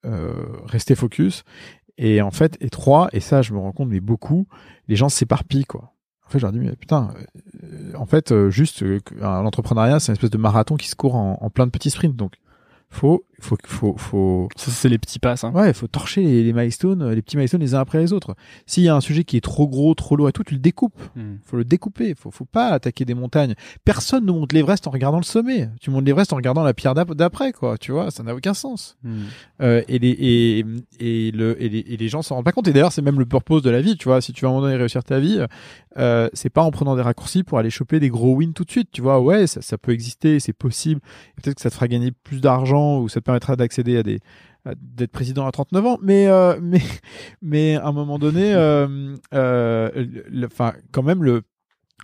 euh, 0.05 0.33
rester 0.67 0.95
focus. 0.95 1.43
Et 1.97 2.23
en 2.23 2.31
fait, 2.31 2.57
et 2.61 2.71
trois, 2.71 3.09
et 3.13 3.19
ça, 3.19 3.43
je 3.43 3.53
me 3.55 3.59
rends 3.59 3.73
compte, 3.73 3.89
mais 3.89 3.99
beaucoup, 3.99 4.47
les 4.87 4.95
gens 4.95 5.09
s'éparpillent, 5.09 5.65
quoi. 5.65 5.93
En 6.29 6.31
fait, 6.31 6.41
leur 6.41 6.53
dis, 6.53 6.59
mais 6.59 6.77
putain, 6.77 7.09
euh, 7.65 7.97
en 7.97 8.05
fait, 8.05 8.33
euh, 8.33 8.51
juste, 8.51 8.83
euh, 8.83 9.01
l'entrepreneuriat, 9.23 9.99
c'est 9.99 10.13
une 10.13 10.15
espèce 10.15 10.29
de 10.29 10.37
marathon 10.37 10.77
qui 10.77 10.87
se 10.87 10.95
court 10.95 11.15
en, 11.15 11.39
en 11.41 11.49
plein 11.49 11.65
de 11.65 11.71
petits 11.71 11.89
sprints. 11.89 12.17
Donc, 12.17 12.35
faut, 12.91 13.25
faut, 13.41 13.57
faut, 13.67 13.95
faut, 13.99 14.49
Ça, 14.57 14.71
c'est 14.71 14.89
les 14.89 14.99
petits 14.99 15.19
passes. 15.19 15.45
Hein. 15.45 15.53
Ouais, 15.53 15.73
faut 15.75 15.87
torcher 15.87 16.23
les, 16.23 16.43
les 16.43 16.53
milestones, 16.53 17.03
euh, 17.03 17.15
les 17.15 17.21
petits 17.23 17.37
milestones 17.37 17.61
les 17.61 17.75
uns 17.75 17.81
après 17.81 17.99
les 17.99 18.13
autres. 18.13 18.35
S'il 18.67 18.83
y 18.83 18.89
a 18.89 18.97
un 18.97 19.01
sujet 19.03 19.25
qui 19.25 19.37
est 19.37 19.43
trop 19.43 19.69
gros, 19.69 19.95
trop 19.95 20.17
lourd 20.17 20.29
et 20.29 20.33
tout, 20.33 20.43
tu 20.43 20.55
le 20.55 20.61
découpes. 20.61 20.99
Hmm. 21.15 21.37
Faut 21.45 21.59
le 21.59 21.65
découper. 21.65 22.15
Faut, 22.15 22.31
faut 22.31 22.47
pas 22.47 22.69
attaquer 22.69 23.05
des 23.05 23.15
montagnes. 23.15 23.55
Personne 23.85 24.25
ne 24.25 24.33
monte 24.33 24.53
l'Everest 24.55 24.87
en 24.87 24.91
regardant 24.91 25.19
le 25.19 25.25
sommet. 25.25 25.69
Tu 25.81 25.91
montes 25.91 26.07
l'Everest 26.07 26.33
en 26.33 26.37
regardant 26.37 26.63
la 26.63 26.73
pierre 26.73 26.95
d'ap- 26.95 27.13
d'après, 27.15 27.53
quoi. 27.53 27.77
Tu 27.77 27.93
vois, 27.93 28.11
ça 28.11 28.23
n'a 28.23 28.35
aucun 28.35 28.55
sens. 28.55 28.97
Hmm. 29.03 29.25
Euh, 29.61 29.83
et, 29.87 29.99
les, 29.99 30.09
et, 30.09 30.65
et, 30.99 31.31
le, 31.31 31.63
et, 31.63 31.69
les, 31.69 31.79
et 31.81 31.97
les 31.99 32.09
gens 32.09 32.23
s'en 32.23 32.37
rendent 32.37 32.45
pas 32.47 32.53
compte. 32.53 32.69
Et 32.69 32.73
d'ailleurs, 32.73 32.93
c'est 32.93 33.03
même 33.03 33.19
le 33.19 33.27
purpose 33.27 33.63
de 33.63 33.71
la 33.71 33.83
vie. 33.83 33.97
Tu 33.99 34.05
vois, 34.09 34.21
si 34.23 34.33
tu 34.33 34.41
veux 34.43 34.47
à 34.47 34.51
un 34.51 34.55
moment 34.55 34.67
donné 34.67 34.77
réussir 34.77 35.05
ta 35.05 35.21
vie, 35.21 35.45
euh, 35.99 36.29
c'est 36.33 36.51
pas 36.51 36.63
en 36.63 36.71
prenant 36.71 36.97
des 36.97 37.03
raccourcis 37.03 37.43
pour 37.43 37.59
aller 37.59 37.71
choper 37.71 38.01
des 38.01 38.09
gros 38.09 38.35
wins 38.35 38.55
tout 38.55 38.65
de 38.65 38.71
suite. 38.71 38.89
Tu 38.93 39.03
vois, 39.03 39.21
ouais, 39.21 39.47
ça, 39.47 39.61
ça 39.61 39.77
peut 39.77 39.93
exister, 39.93 40.41
c'est 40.41 40.55
possible. 40.55 41.01
Peut-être 41.37 41.57
que 41.57 41.61
ça 41.61 41.69
te 41.69 41.75
fera 41.75 41.87
gagner 41.87 42.13
plus 42.13 42.41
d'argent 42.41 42.78
ou 42.79 43.09
ça 43.09 43.21
te 43.21 43.25
permettra 43.25 43.57
d'accéder 43.57 43.99
à 43.99 44.03
des 44.03 44.21
d'être 44.75 45.13
président 45.13 45.47
à 45.47 45.53
39 45.53 45.87
ans. 45.87 45.99
Mais 46.03 46.27
euh, 46.27 46.59
mais 46.63 46.83
mais 47.43 47.77
à 47.77 47.87
un 47.87 47.93
moment 47.93 48.19
donné, 48.19 48.55
euh, 48.55 49.17
euh, 49.35 50.07
quand 50.93 51.03
même 51.03 51.43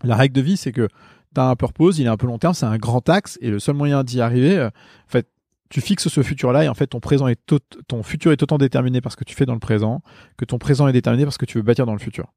la 0.03 0.17
règle 0.17 0.35
de 0.35 0.41
vie, 0.41 0.57
c'est 0.57 0.73
que 0.73 0.89
tu 1.35 1.41
as 1.41 1.49
un 1.49 1.57
purpose, 1.57 1.99
il 1.99 2.07
est 2.07 2.11
un 2.11 2.17
peu 2.17 2.27
long 2.27 2.39
terme, 2.39 2.55
c'est 2.55 2.67
un 2.67 2.79
grand 2.79 3.09
axe, 3.09 3.39
et 3.41 3.51
le 3.51 3.59
seul 3.59 3.75
moyen 3.75 4.05
d'y 4.05 4.21
arriver, 4.21 4.61
en 4.63 5.11
tu 5.71 5.81
fixes 5.81 6.09
ce 6.09 6.23
futur-là, 6.23 6.65
et 6.65 6.69
en 6.69 6.75
fait, 6.75 6.89
ton 6.89 7.01
présent 7.01 7.27
est 7.27 7.41
ton 7.89 8.03
futur 8.03 8.33
est 8.33 8.43
autant 8.43 8.59
déterminé 8.59 9.01
par 9.01 9.13
ce 9.13 9.17
que 9.17 9.25
tu 9.25 9.35
fais 9.35 9.47
dans 9.47 9.55
le 9.55 9.61
présent, 9.61 10.03
que 10.37 10.45
ton 10.45 10.59
présent 10.59 10.87
est 10.89 10.93
déterminé 10.93 11.25
par 11.25 11.33
ce 11.33 11.39
que 11.39 11.47
tu 11.47 11.59
veux 11.59 11.63
bâtir 11.65 11.87
dans 11.87 11.93
le 11.93 11.99
futur. 11.99 12.33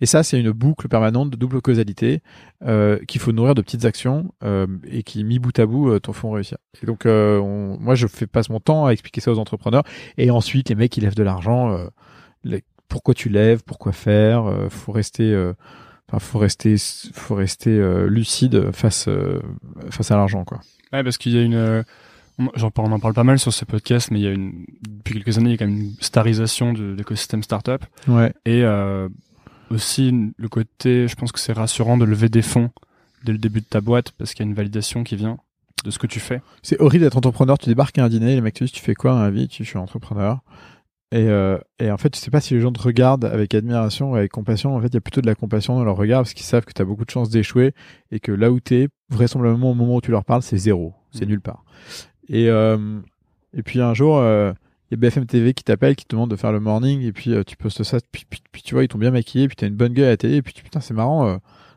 Et 0.00 0.06
ça, 0.06 0.22
c'est 0.22 0.38
une 0.38 0.50
boucle 0.50 0.88
permanente 0.88 1.30
de 1.30 1.36
double 1.36 1.62
causalité 1.62 2.22
euh, 2.64 2.98
qu'il 3.06 3.20
faut 3.20 3.32
nourrir 3.32 3.54
de 3.54 3.62
petites 3.62 3.84
actions 3.84 4.34
euh, 4.42 4.66
et 4.86 5.02
qui, 5.02 5.24
mis 5.24 5.38
bout 5.38 5.58
à 5.58 5.66
bout, 5.66 5.88
euh, 5.90 6.00
t'en 6.00 6.12
font 6.12 6.32
réussir. 6.32 6.58
Et 6.82 6.86
donc, 6.86 7.06
euh, 7.06 7.40
moi, 7.78 7.94
je 7.94 8.06
fais 8.06 8.26
passe 8.26 8.50
mon 8.50 8.60
temps 8.60 8.86
à 8.86 8.90
expliquer 8.90 9.20
ça 9.20 9.32
aux 9.32 9.38
entrepreneurs, 9.38 9.84
et 10.18 10.30
ensuite, 10.30 10.68
les 10.68 10.74
mecs 10.74 10.92
qui 10.92 11.00
lèvent 11.00 11.14
de 11.14 11.22
l'argent, 11.22 11.72
euh, 11.72 12.58
pourquoi 12.88 13.14
tu 13.14 13.28
lèves, 13.28 13.62
pourquoi 13.64 13.92
faire, 13.92 14.44
euh, 14.44 14.68
faut 14.68 14.92
rester 14.92 15.34
Enfin, 16.06 16.18
faut 16.18 16.38
rester, 16.38 16.76
faut 17.14 17.34
rester 17.34 17.80
lucide 18.06 18.70
face 18.72 19.08
face 19.88 20.10
à 20.10 20.16
l'argent, 20.16 20.44
quoi. 20.44 20.60
Ouais, 20.92 21.02
parce 21.02 21.16
qu'il 21.16 21.32
y 21.32 21.38
a 21.38 21.42
une. 21.42 21.82
On- 22.38 22.50
J'en 22.56 22.70
parle, 22.70 22.88
on 22.88 22.92
en 22.92 22.98
parle 23.00 23.14
pas 23.14 23.24
mal 23.24 23.38
sur 23.38 23.52
ce 23.52 23.64
podcast, 23.64 24.10
mais 24.10 24.20
il 24.20 24.22
y 24.24 24.26
a 24.28 24.32
une. 24.32 24.64
Depuis 24.88 25.14
quelques 25.14 25.38
années, 25.38 25.50
il 25.50 25.52
y 25.52 25.54
a 25.54 25.58
quand 25.58 25.66
même 25.66 25.80
une 25.80 25.94
starisation 26.00 26.72
de 26.72 26.94
l'écosystème 26.96 27.42
startup. 27.42 27.84
Ouais. 28.08 28.32
Et 28.44 28.62
euh, 28.64 29.08
aussi 29.70 30.12
le 30.36 30.48
côté, 30.48 31.08
je 31.08 31.14
pense 31.16 31.32
que 31.32 31.40
c'est 31.40 31.52
rassurant 31.52 31.96
de 31.96 32.04
lever 32.04 32.28
des 32.28 32.42
fonds 32.42 32.70
dès 33.24 33.32
le 33.32 33.38
début 33.38 33.60
de 33.60 33.66
ta 33.66 33.80
boîte 33.80 34.12
parce 34.12 34.34
qu'il 34.34 34.44
y 34.44 34.48
a 34.48 34.50
une 34.50 34.56
validation 34.56 35.04
qui 35.04 35.16
vient 35.16 35.38
de 35.84 35.90
ce 35.90 35.98
que 35.98 36.06
tu 36.06 36.20
fais. 36.20 36.40
C'est 36.62 36.80
horrible 36.80 37.04
d'être 37.04 37.16
entrepreneur. 37.16 37.58
Tu 37.58 37.66
débarques 37.68 37.98
à 37.98 38.04
un 38.04 38.08
dîner, 38.08 38.34
les 38.34 38.40
mecs 38.40 38.54
te 38.54 38.64
disent 38.64 38.72
tu 38.72 38.80
fais 38.82 38.94
quoi 38.94 39.12
dans 39.12 39.22
la 39.22 39.30
vie? 39.30 39.48
Tu 39.48 39.64
je 39.64 39.68
suis 39.70 39.78
entrepreneur. 39.78 40.40
Et, 41.12 41.28
euh, 41.28 41.58
et 41.78 41.90
en 41.92 41.96
fait, 41.96 42.10
tu 42.10 42.18
sais 42.18 42.30
pas 42.30 42.40
si 42.40 42.54
les 42.54 42.60
gens 42.60 42.72
te 42.72 42.82
regardent 42.82 43.24
avec 43.26 43.54
admiration 43.54 44.12
ou 44.12 44.16
avec 44.16 44.32
compassion. 44.32 44.74
En 44.74 44.80
fait, 44.80 44.88
il 44.88 44.94
y 44.94 44.96
a 44.96 45.00
plutôt 45.00 45.20
de 45.20 45.26
la 45.26 45.34
compassion 45.36 45.76
dans 45.76 45.84
leur 45.84 45.96
regard 45.96 46.22
parce 46.22 46.34
qu'ils 46.34 46.46
savent 46.46 46.64
que 46.64 46.72
tu 46.72 46.82
as 46.82 46.84
beaucoup 46.84 47.04
de 47.04 47.10
chances 47.10 47.30
d'échouer 47.30 47.72
et 48.10 48.18
que 48.18 48.32
là 48.32 48.50
où 48.50 48.58
tu 48.58 48.74
es, 48.76 48.88
vraisemblablement 49.10 49.70
au 49.70 49.74
moment 49.74 49.96
où 49.96 50.00
tu 50.00 50.10
leur 50.10 50.24
parles, 50.24 50.42
c'est 50.42 50.56
zéro. 50.56 50.92
C'est 51.12 51.24
Mm. 51.26 51.28
nulle 51.28 51.40
part. 51.40 51.64
Et, 52.28 52.48
euh, 52.48 53.00
et 53.52 53.62
puis 53.62 53.80
un 53.80 53.94
jour, 53.94 54.18
euh, 54.18 54.52
il 54.90 54.94
y 54.94 54.94
a 54.94 54.96
BFM 54.98 55.26
TV 55.26 55.54
qui 55.54 55.64
t'appelle, 55.64 55.96
qui 55.96 56.04
te 56.04 56.14
demande 56.14 56.30
de 56.30 56.36
faire 56.36 56.52
le 56.52 56.60
morning 56.60 57.02
et 57.02 57.12
puis 57.12 57.32
euh, 57.34 57.42
tu 57.44 57.56
postes 57.56 57.82
ça. 57.82 57.98
Puis, 58.12 58.24
puis, 58.28 58.40
puis 58.52 58.62
tu 58.62 58.74
vois, 58.74 58.84
ils 58.84 58.88
t'ont 58.88 58.98
bien 58.98 59.10
maquillé, 59.10 59.46
puis 59.48 59.56
tu 59.56 59.64
as 59.64 59.68
une 59.68 59.76
bonne 59.76 59.92
gueule 59.92 60.06
à 60.06 60.10
la 60.10 60.16
télé. 60.16 60.36
Et 60.36 60.42
puis 60.42 60.52
tu- 60.52 60.62
putain, 60.62 60.80
c'est 60.80 60.94
marrant. 60.94 61.26
euh, 61.28 61.36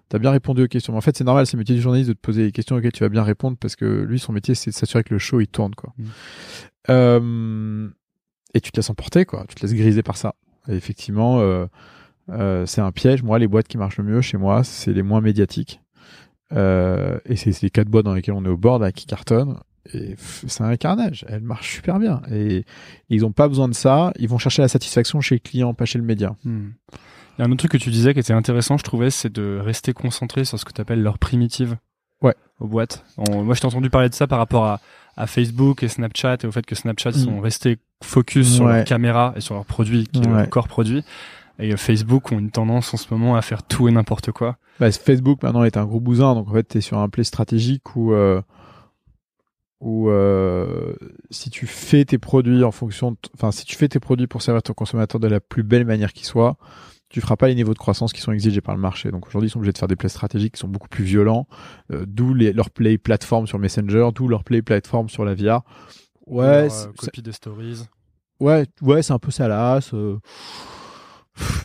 T'as 0.10 0.20
bien 0.20 0.32
répondu 0.32 0.64
aux 0.64 0.68
questions. 0.68 0.94
Mais 0.94 0.98
en 0.98 1.02
fait, 1.02 1.18
c'est 1.18 1.26
normal, 1.26 1.46
c'est 1.46 1.58
le 1.58 1.60
métier 1.60 1.76
du 1.76 1.82
journaliste 1.82 2.08
de 2.08 2.14
te 2.14 2.20
poser 2.22 2.46
des 2.46 2.52
questions 2.54 2.78
auxquelles 2.78 2.94
tu 2.94 3.04
vas 3.04 3.10
bien 3.10 3.24
répondre 3.24 3.58
parce 3.60 3.76
que 3.76 3.84
lui, 4.04 4.20
son 4.20 4.32
métier, 4.32 4.56
c'est 4.56 4.70
de 4.72 4.76
s'assurer 4.76 5.04
que 5.04 5.14
le 5.14 5.20
show, 5.20 5.42
il 5.42 5.48
tourne, 5.48 5.76
quoi. 5.76 5.94
Mm. 5.98 6.06
Euh, 6.90 7.90
et 8.54 8.62
tu 8.62 8.72
te 8.72 8.78
laisses 8.78 8.90
emporter, 8.90 9.26
quoi. 9.26 9.44
Tu 9.50 9.56
te 9.56 9.62
laisses 9.64 9.74
griser 9.76 10.04
par 10.04 10.16
ça. 10.18 10.34
Et 10.70 10.76
effectivement, 10.76 11.40
euh, 11.42 11.66
euh, 12.30 12.66
c'est 12.66 12.82
un 12.82 12.92
piège. 12.94 13.22
Moi, 13.24 13.38
les 13.40 13.48
boîtes 13.48 13.68
qui 13.68 13.78
marchent 13.78 13.98
le 13.98 14.04
mieux 14.06 14.22
chez 14.22 14.38
moi, 14.38 14.64
c'est 14.64 14.94
les 14.94 15.04
moins 15.04 15.20
médiatiques. 15.22 15.82
Euh, 16.54 17.20
et 17.26 17.36
c'est 17.36 17.52
c'est 17.52 17.64
les 17.66 17.70
quatre 17.70 17.90
boîtes 17.90 18.06
dans 18.06 18.14
lesquelles 18.14 18.34
on 18.36 18.46
est 18.46 18.50
au 18.50 18.56
bord, 18.58 18.80
là, 18.80 18.92
qui 18.94 19.06
cartonnent. 19.06 19.60
C'est 20.48 20.62
un 20.64 20.76
carnage. 20.78 21.26
Elles 21.30 21.42
marchent 21.42 21.76
super 21.76 22.00
bien. 22.00 22.22
Et 22.32 22.66
ils 23.10 23.26
ont 23.26 23.32
pas 23.32 23.48
besoin 23.48 23.68
de 23.68 23.74
ça. 23.74 24.12
Ils 24.20 24.28
vont 24.30 24.38
chercher 24.38 24.62
la 24.62 24.68
satisfaction 24.68 25.22
chez 25.22 25.36
le 25.36 25.40
client, 25.40 25.74
pas 25.74 25.86
chez 25.86 25.98
le 26.00 26.04
média. 26.06 26.36
Hmm. 26.44 26.70
Il 27.38 27.42
y 27.42 27.44
a 27.44 27.46
un 27.48 27.52
autre 27.52 27.60
truc 27.60 27.72
que 27.74 27.78
tu 27.78 27.90
disais 27.92 28.14
qui 28.14 28.20
était 28.20 28.34
intéressant, 28.34 28.78
je 28.78 28.84
trouvais, 28.84 29.12
c'est 29.12 29.32
de 29.32 29.60
rester 29.64 29.94
concentré 29.94 30.44
sur 30.44 30.58
ce 30.60 30.66
que 30.66 30.74
tu 30.74 30.82
appelles 30.82 31.04
leur 31.04 31.20
primitive 31.20 31.78
Ouais. 32.24 32.34
aux 32.60 32.68
boîtes. 32.68 33.06
On- 33.18 33.44
moi, 33.44 33.54
je 33.54 33.62
t'ai 33.62 33.68
entendu 33.68 33.92
parler 33.92 34.10
de 34.10 34.16
ça 34.16 34.26
par 34.26 34.40
rapport 34.40 34.66
à, 34.66 34.80
à 35.16 35.28
Facebook 35.28 35.84
et 35.84 35.88
Snapchat 35.88 36.38
et 36.44 36.48
au 36.48 36.52
fait 36.52 36.66
que 36.66 36.74
Snapchat 36.74 37.12
Mm. 37.12 37.14
sont 37.14 37.40
restés 37.40 37.78
focus 38.04 38.56
sur 38.56 38.66
Ouais. 38.66 38.78
leur 38.78 38.86
caméra 38.86 39.34
et 39.36 39.42
sur 39.42 39.54
leur 39.54 39.66
produit, 39.66 40.08
qui 40.08 40.20
est 40.22 40.28
Ouais. 40.28 40.34
leur 40.34 40.50
corps 40.50 40.68
produit. 40.68 41.04
Et 41.60 41.74
euh, 41.74 41.78
Facebook 41.78 42.32
ont 42.32 42.40
une 42.40 42.50
tendance 42.52 42.94
en 42.94 42.98
ce 42.98 43.06
moment 43.14 43.36
à 43.36 43.42
faire 43.44 43.62
tout 43.64 43.88
et 43.88 43.92
n'importe 43.92 44.32
quoi. 44.32 44.58
Bah, 44.80 44.92
Facebook 44.92 45.42
maintenant 45.44 45.64
est 45.64 45.78
un 45.78 45.86
gros 45.86 46.00
bousin, 46.00 46.34
donc 46.36 46.50
en 46.50 46.54
fait 46.54 46.68
tu 46.68 46.78
es 46.80 46.82
sur 46.82 46.98
un 47.00 47.10
play 47.10 47.24
stratégique 47.24 47.96
où, 47.96 48.14
euh, 48.14 48.42
où 49.80 50.10
euh, 50.10 50.96
si 51.30 51.50
tu 51.50 51.68
fais 51.68 52.04
tes 52.06 52.18
produits 52.18 52.64
en 52.64 52.72
fonction, 52.72 53.12
de- 53.12 53.18
enfin 53.36 53.52
si 53.52 53.64
tu 53.66 53.76
fais 53.76 53.88
tes 53.88 54.00
produits 54.00 54.28
pour 54.28 54.42
servir 54.42 54.64
ton 54.64 54.74
consommateur 54.74 55.20
de 55.20 55.28
la 55.28 55.40
plus 55.40 55.64
belle 55.64 55.86
manière 55.86 56.14
qui 56.14 56.26
soit, 56.26 56.58
tu 57.10 57.22
feras 57.22 57.36
pas 57.38 57.48
les 57.48 57.56
niveaux 57.56 57.74
de 57.74 57.78
croissance 57.80 58.12
qui 58.12 58.20
sont 58.22 58.32
exigés 58.32 58.60
par 58.62 58.76
le 58.76 58.82
marché. 58.82 59.12
Donc 59.12 59.28
aujourd'hui 59.28 59.48
ils 59.50 59.52
sont 59.52 59.60
obligés 59.60 59.74
de 59.74 59.78
faire 59.78 59.88
des 59.88 59.96
plays 59.96 60.10
stratégiques 60.10 60.56
qui 60.56 60.60
sont 60.60 60.68
beaucoup 60.68 60.90
plus 60.90 61.04
violents, 61.04 61.48
euh, 61.92 62.06
d'où 62.08 62.34
leur 62.34 62.70
play 62.72 62.98
plateforme 62.98 63.46
sur 63.48 63.60
Messenger, 63.60 64.10
d'où 64.16 64.28
leur 64.28 64.44
play 64.44 64.62
plateforme 64.62 65.10
sur 65.10 65.24
la 65.26 65.36
VR. 65.36 65.62
Ouais, 66.26 66.68
Leur, 66.68 66.74
euh, 66.74 66.92
copie 66.98 67.22
des 67.22 67.32
stories. 67.32 67.84
Ouais, 68.40 68.66
ouais, 68.82 69.02
c'est 69.04 69.14
un 69.14 69.20
peu 69.20 69.32
salace. 69.32 69.94
euh, 69.94 70.18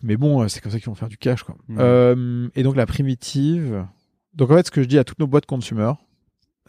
Mais 0.02 0.16
bon, 0.16 0.42
euh, 0.42 0.48
c'est 0.48 0.60
comme 0.60 0.70
ça 0.72 0.78
qu'ils 0.78 0.86
vont 0.86 0.94
faire 0.94 1.08
du 1.08 1.16
cash, 1.18 1.42
quoi. 1.42 1.56
Mhm. 1.68 1.76
Euh, 1.80 2.48
et 2.54 2.62
donc 2.62 2.76
la 2.76 2.86
primitive. 2.86 3.86
Donc 4.34 4.50
en 4.50 4.56
fait, 4.56 4.66
ce 4.66 4.70
que 4.70 4.82
je 4.82 4.86
dis 4.88 4.98
à 4.98 5.04
toutes 5.04 5.18
nos 5.18 5.26
boîtes 5.26 5.46
consumer, 5.46 5.92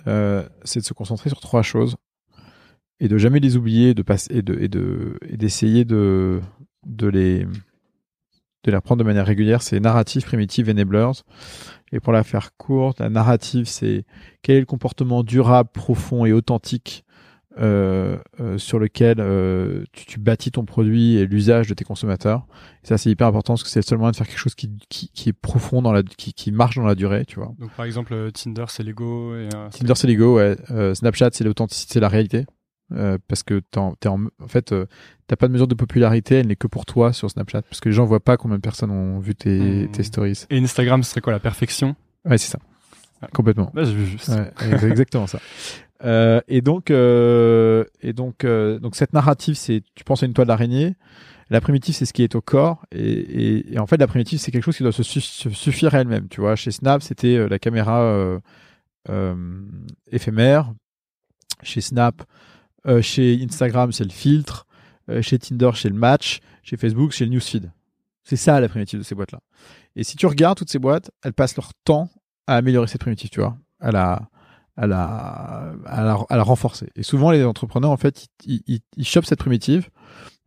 euh, 0.07 0.47
c'est 0.63 0.79
de 0.79 0.85
se 0.85 0.93
concentrer 0.93 1.29
sur 1.29 1.39
trois 1.39 1.61
choses 1.61 1.95
et 2.99 3.07
de 3.07 3.17
jamais 3.17 3.39
les 3.39 3.57
oublier, 3.57 3.93
de 3.93 4.01
passer 4.01 4.37
et 4.37 4.41
de 4.41 4.57
et 4.59 4.67
de 4.67 5.17
et 5.27 5.37
d'essayer 5.37 5.85
de 5.85 6.41
de 6.85 7.07
les 7.07 7.45
de 8.63 8.71
les 8.71 8.75
reprendre 8.75 8.99
de 8.99 9.07
manière 9.07 9.25
régulière. 9.25 9.61
C'est 9.61 9.79
narrative, 9.79 10.23
primitive, 10.23 10.69
enablers. 10.69 11.23
Et 11.91 11.99
pour 11.99 12.13
la 12.13 12.23
faire 12.23 12.55
courte, 12.55 12.99
la 12.99 13.09
narrative, 13.09 13.65
c'est 13.65 14.05
quel 14.41 14.55
est 14.55 14.59
le 14.61 14.65
comportement 14.65 15.23
durable, 15.23 15.69
profond 15.73 16.25
et 16.25 16.31
authentique 16.31 17.03
euh, 17.59 18.17
euh, 18.39 18.57
sur 18.57 18.79
lequel 18.79 19.17
euh, 19.19 19.83
tu, 19.91 20.05
tu 20.05 20.19
bâtis 20.19 20.51
ton 20.51 20.65
produit 20.65 21.17
et 21.17 21.25
l'usage 21.25 21.67
de 21.67 21.73
tes 21.73 21.83
consommateurs. 21.83 22.47
Et 22.83 22.87
ça, 22.87 22.97
c'est 22.97 23.09
hyper 23.11 23.27
important 23.27 23.53
parce 23.53 23.63
que 23.63 23.69
c'est 23.69 23.79
le 23.79 23.85
seul 23.85 23.97
moyen 23.99 24.11
de 24.11 24.15
faire 24.15 24.27
quelque 24.27 24.39
chose 24.39 24.55
qui, 24.55 24.71
qui, 24.89 25.09
qui 25.09 25.29
est 25.29 25.33
profond 25.33 25.81
dans 25.81 25.91
la, 25.91 26.03
qui, 26.03 26.33
qui 26.33 26.51
marche 26.51 26.75
dans 26.75 26.85
la 26.85 26.95
durée, 26.95 27.25
tu 27.25 27.35
vois. 27.39 27.53
Donc 27.59 27.71
par 27.71 27.85
exemple, 27.85 28.13
euh, 28.13 28.31
Tinder, 28.31 28.65
c'est 28.69 28.83
l'ego. 28.83 29.35
Et, 29.35 29.49
Tinder, 29.71 29.93
c'est 29.95 30.07
l'ego, 30.07 30.37
ouais. 30.37 30.55
Euh, 30.71 30.93
Snapchat, 30.95 31.29
c'est 31.33 31.43
l'authenticité, 31.43 31.93
c'est 31.93 31.99
la 31.99 32.09
réalité. 32.09 32.45
Euh, 32.91 33.17
parce 33.27 33.41
que 33.43 33.59
t'es 33.71 33.79
en, 33.79 33.93
t'es 33.95 34.07
en, 34.09 34.19
en 34.41 34.47
fait, 34.47 34.71
euh, 34.71 34.85
t'as 35.25 35.35
pas 35.35 35.47
de 35.47 35.53
mesure 35.53 35.67
de 35.67 35.73
popularité, 35.73 36.35
elle 36.35 36.47
n'est 36.47 36.55
que 36.55 36.67
pour 36.67 36.85
toi 36.85 37.11
sur 37.13 37.31
Snapchat, 37.31 37.63
parce 37.63 37.79
que 37.79 37.89
les 37.89 37.93
gens 37.95 38.05
voient 38.05 38.19
pas 38.19 38.37
combien 38.37 38.57
de 38.57 38.61
personnes 38.61 38.91
ont 38.91 39.19
vu 39.19 39.33
tes, 39.35 39.85
Hmm. 39.87 39.91
tes 39.91 40.03
stories. 40.03 40.45
Et 40.51 40.59
Instagram, 40.59 41.01
ce 41.01 41.09
serait 41.11 41.21
quoi 41.21 41.33
la 41.33 41.39
perfection? 41.39 41.95
Ouais, 42.25 42.37
c'est 42.37 42.51
ça. 42.51 42.59
Complètement. 43.33 43.71
Bah, 43.73 43.83
juste. 43.85 44.27
Ouais, 44.29 44.51
exactement 44.89 45.27
ça. 45.27 45.39
Euh, 46.03 46.41
et 46.47 46.61
donc, 46.61 46.91
euh, 46.91 47.85
et 48.01 48.13
donc, 48.13 48.43
euh, 48.43 48.79
donc 48.79 48.95
cette 48.95 49.13
narrative, 49.13 49.55
c'est 49.55 49.83
tu 49.95 50.03
penses 50.03 50.23
à 50.23 50.25
une 50.25 50.33
toile 50.33 50.47
d'araignée. 50.47 50.95
La 51.49 51.61
primitive, 51.61 51.93
c'est 51.93 52.05
ce 52.05 52.13
qui 52.13 52.23
est 52.23 52.35
au 52.35 52.41
corps, 52.41 52.85
et, 52.91 53.65
en 53.77 53.85
fait, 53.85 53.97
la 53.97 54.07
primitive, 54.07 54.39
c'est 54.39 54.49
quelque 54.51 54.63
chose 54.63 54.77
qui 54.77 54.83
doit 54.83 54.91
se, 54.91 55.03
su- 55.03 55.21
se 55.21 55.49
suffire 55.49 55.93
à 55.93 55.99
elle-même. 55.99 56.27
Tu 56.29 56.41
vois, 56.41 56.55
chez 56.55 56.71
Snap, 56.71 57.03
c'était 57.03 57.47
la 57.47 57.59
caméra 57.59 58.39
éphémère. 60.11 60.73
Chez 61.61 61.81
Snap, 61.81 62.23
chez 63.01 63.39
Instagram, 63.43 63.91
c'est 63.91 64.05
le 64.05 64.09
filtre. 64.09 64.65
Chez 65.21 65.37
Tinder, 65.37 65.71
c'est 65.75 65.89
le 65.89 65.95
match. 65.95 66.39
Chez 66.63 66.77
Facebook, 66.77 67.13
c'est 67.13 67.25
le 67.25 67.31
newsfeed. 67.31 67.71
C'est 68.23 68.37
ça 68.37 68.59
la 68.59 68.69
primitive 68.69 68.99
de 68.99 69.03
ces 69.03 69.13
boîtes-là. 69.13 69.41
Et 69.95 70.03
si 70.03 70.15
tu 70.15 70.25
regardes 70.25 70.57
toutes 70.57 70.71
ces 70.71 70.79
boîtes, 70.79 71.11
elles 71.23 71.33
passent 71.33 71.57
leur 71.57 71.73
temps 71.83 72.09
à 72.47 72.55
améliorer 72.55 72.87
cette 72.87 73.01
primitive, 73.01 73.29
tu 73.29 73.41
vois, 73.41 73.57
à 73.79 73.91
la, 73.91 74.29
à 74.75 74.87
la, 74.87 75.73
à 75.85 76.03
la, 76.03 76.17
à 76.29 76.37
la 76.37 76.43
renforcer. 76.43 76.89
Et 76.95 77.03
souvent, 77.03 77.31
les 77.31 77.43
entrepreneurs, 77.43 77.91
en 77.91 77.97
fait, 77.97 78.27
ils, 78.45 78.61
ils, 78.67 78.79
ils 78.97 79.05
chopent 79.05 79.25
cette 79.25 79.39
primitive 79.39 79.89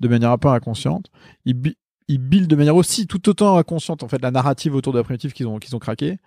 de 0.01 0.09
manière 0.09 0.31
un 0.31 0.39
peu 0.39 0.49
inconsciente. 0.49 1.11
Ils, 1.45 1.75
ils 2.09 2.19
buildent 2.19 2.49
de 2.49 2.57
manière 2.57 2.77
aussi 2.77 3.07
tout 3.07 3.29
autant 3.29 3.57
inconsciente, 3.57 4.03
en 4.03 4.09
fait, 4.09 4.21
la 4.23 4.31
narrative 4.31 4.75
autour 4.75 4.93
de 4.93 4.99
la 4.99 5.05
primitive 5.05 5.33
qu'ils 5.33 5.47
ont, 5.47 5.59
qu'ils 5.59 5.75
ont 5.77 5.79
craqué. 5.79 6.19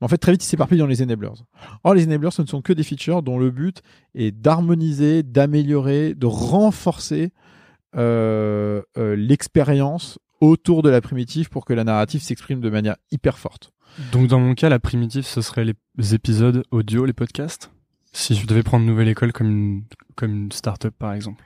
Mais 0.00 0.04
en 0.04 0.08
fait, 0.08 0.18
très 0.18 0.32
vite, 0.32 0.44
ils 0.44 0.48
s'éparpillent 0.48 0.78
dans 0.78 0.86
les 0.86 1.02
enablers. 1.02 1.44
Or, 1.82 1.94
les 1.94 2.04
enablers, 2.04 2.32
ce 2.32 2.42
ne 2.42 2.46
sont 2.46 2.62
que 2.62 2.72
des 2.72 2.84
features 2.84 3.22
dont 3.22 3.38
le 3.38 3.50
but 3.50 3.82
est 4.14 4.30
d'harmoniser, 4.30 5.22
d'améliorer, 5.24 6.14
de 6.14 6.26
renforcer 6.26 7.32
euh, 7.96 8.82
euh, 8.96 9.16
l'expérience 9.16 10.18
autour 10.40 10.82
de 10.82 10.90
la 10.90 11.00
primitive 11.00 11.48
pour 11.48 11.64
que 11.64 11.72
la 11.72 11.82
narrative 11.82 12.22
s'exprime 12.22 12.60
de 12.60 12.70
manière 12.70 12.96
hyper 13.10 13.38
forte. 13.38 13.72
Donc 14.12 14.28
dans 14.28 14.38
mon 14.40 14.54
cas, 14.54 14.68
la 14.68 14.78
primitive, 14.78 15.24
ce 15.24 15.40
serait 15.40 15.64
les 15.64 16.14
épisodes 16.14 16.64
audio, 16.70 17.04
les 17.04 17.12
podcasts. 17.12 17.70
Si 18.12 18.34
je 18.34 18.46
devais 18.46 18.62
prendre 18.62 18.86
Nouvelle 18.86 19.08
École 19.08 19.32
comme 19.32 19.48
une, 19.50 19.84
comme 20.16 20.30
une 20.32 20.52
start-up, 20.52 20.94
par 20.98 21.12
exemple. 21.12 21.44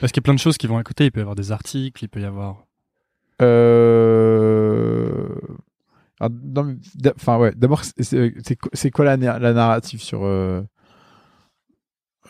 Parce 0.00 0.12
qu'il 0.12 0.20
y 0.20 0.24
a 0.24 0.26
plein 0.26 0.34
de 0.34 0.38
choses 0.38 0.56
qui 0.56 0.66
vont 0.66 0.78
à 0.78 0.82
côté. 0.82 1.04
Il 1.06 1.12
peut 1.12 1.20
y 1.20 1.22
avoir 1.22 1.36
des 1.36 1.52
articles, 1.52 2.02
il 2.04 2.08
peut 2.08 2.20
y 2.20 2.24
avoir... 2.24 2.64
Euh... 3.42 5.26
alors, 6.20 6.32
non, 6.44 6.64
mais 6.64 6.76
d'a- 6.94 7.12
Enfin 7.16 7.38
ouais, 7.38 7.52
d'abord 7.54 7.82
c'est- 7.84 8.90
quoi- 8.92 9.04
la, 9.04 9.16
la 9.38 9.52
narrative 9.52 10.02
sur 10.02 10.24
euh, 10.24 10.62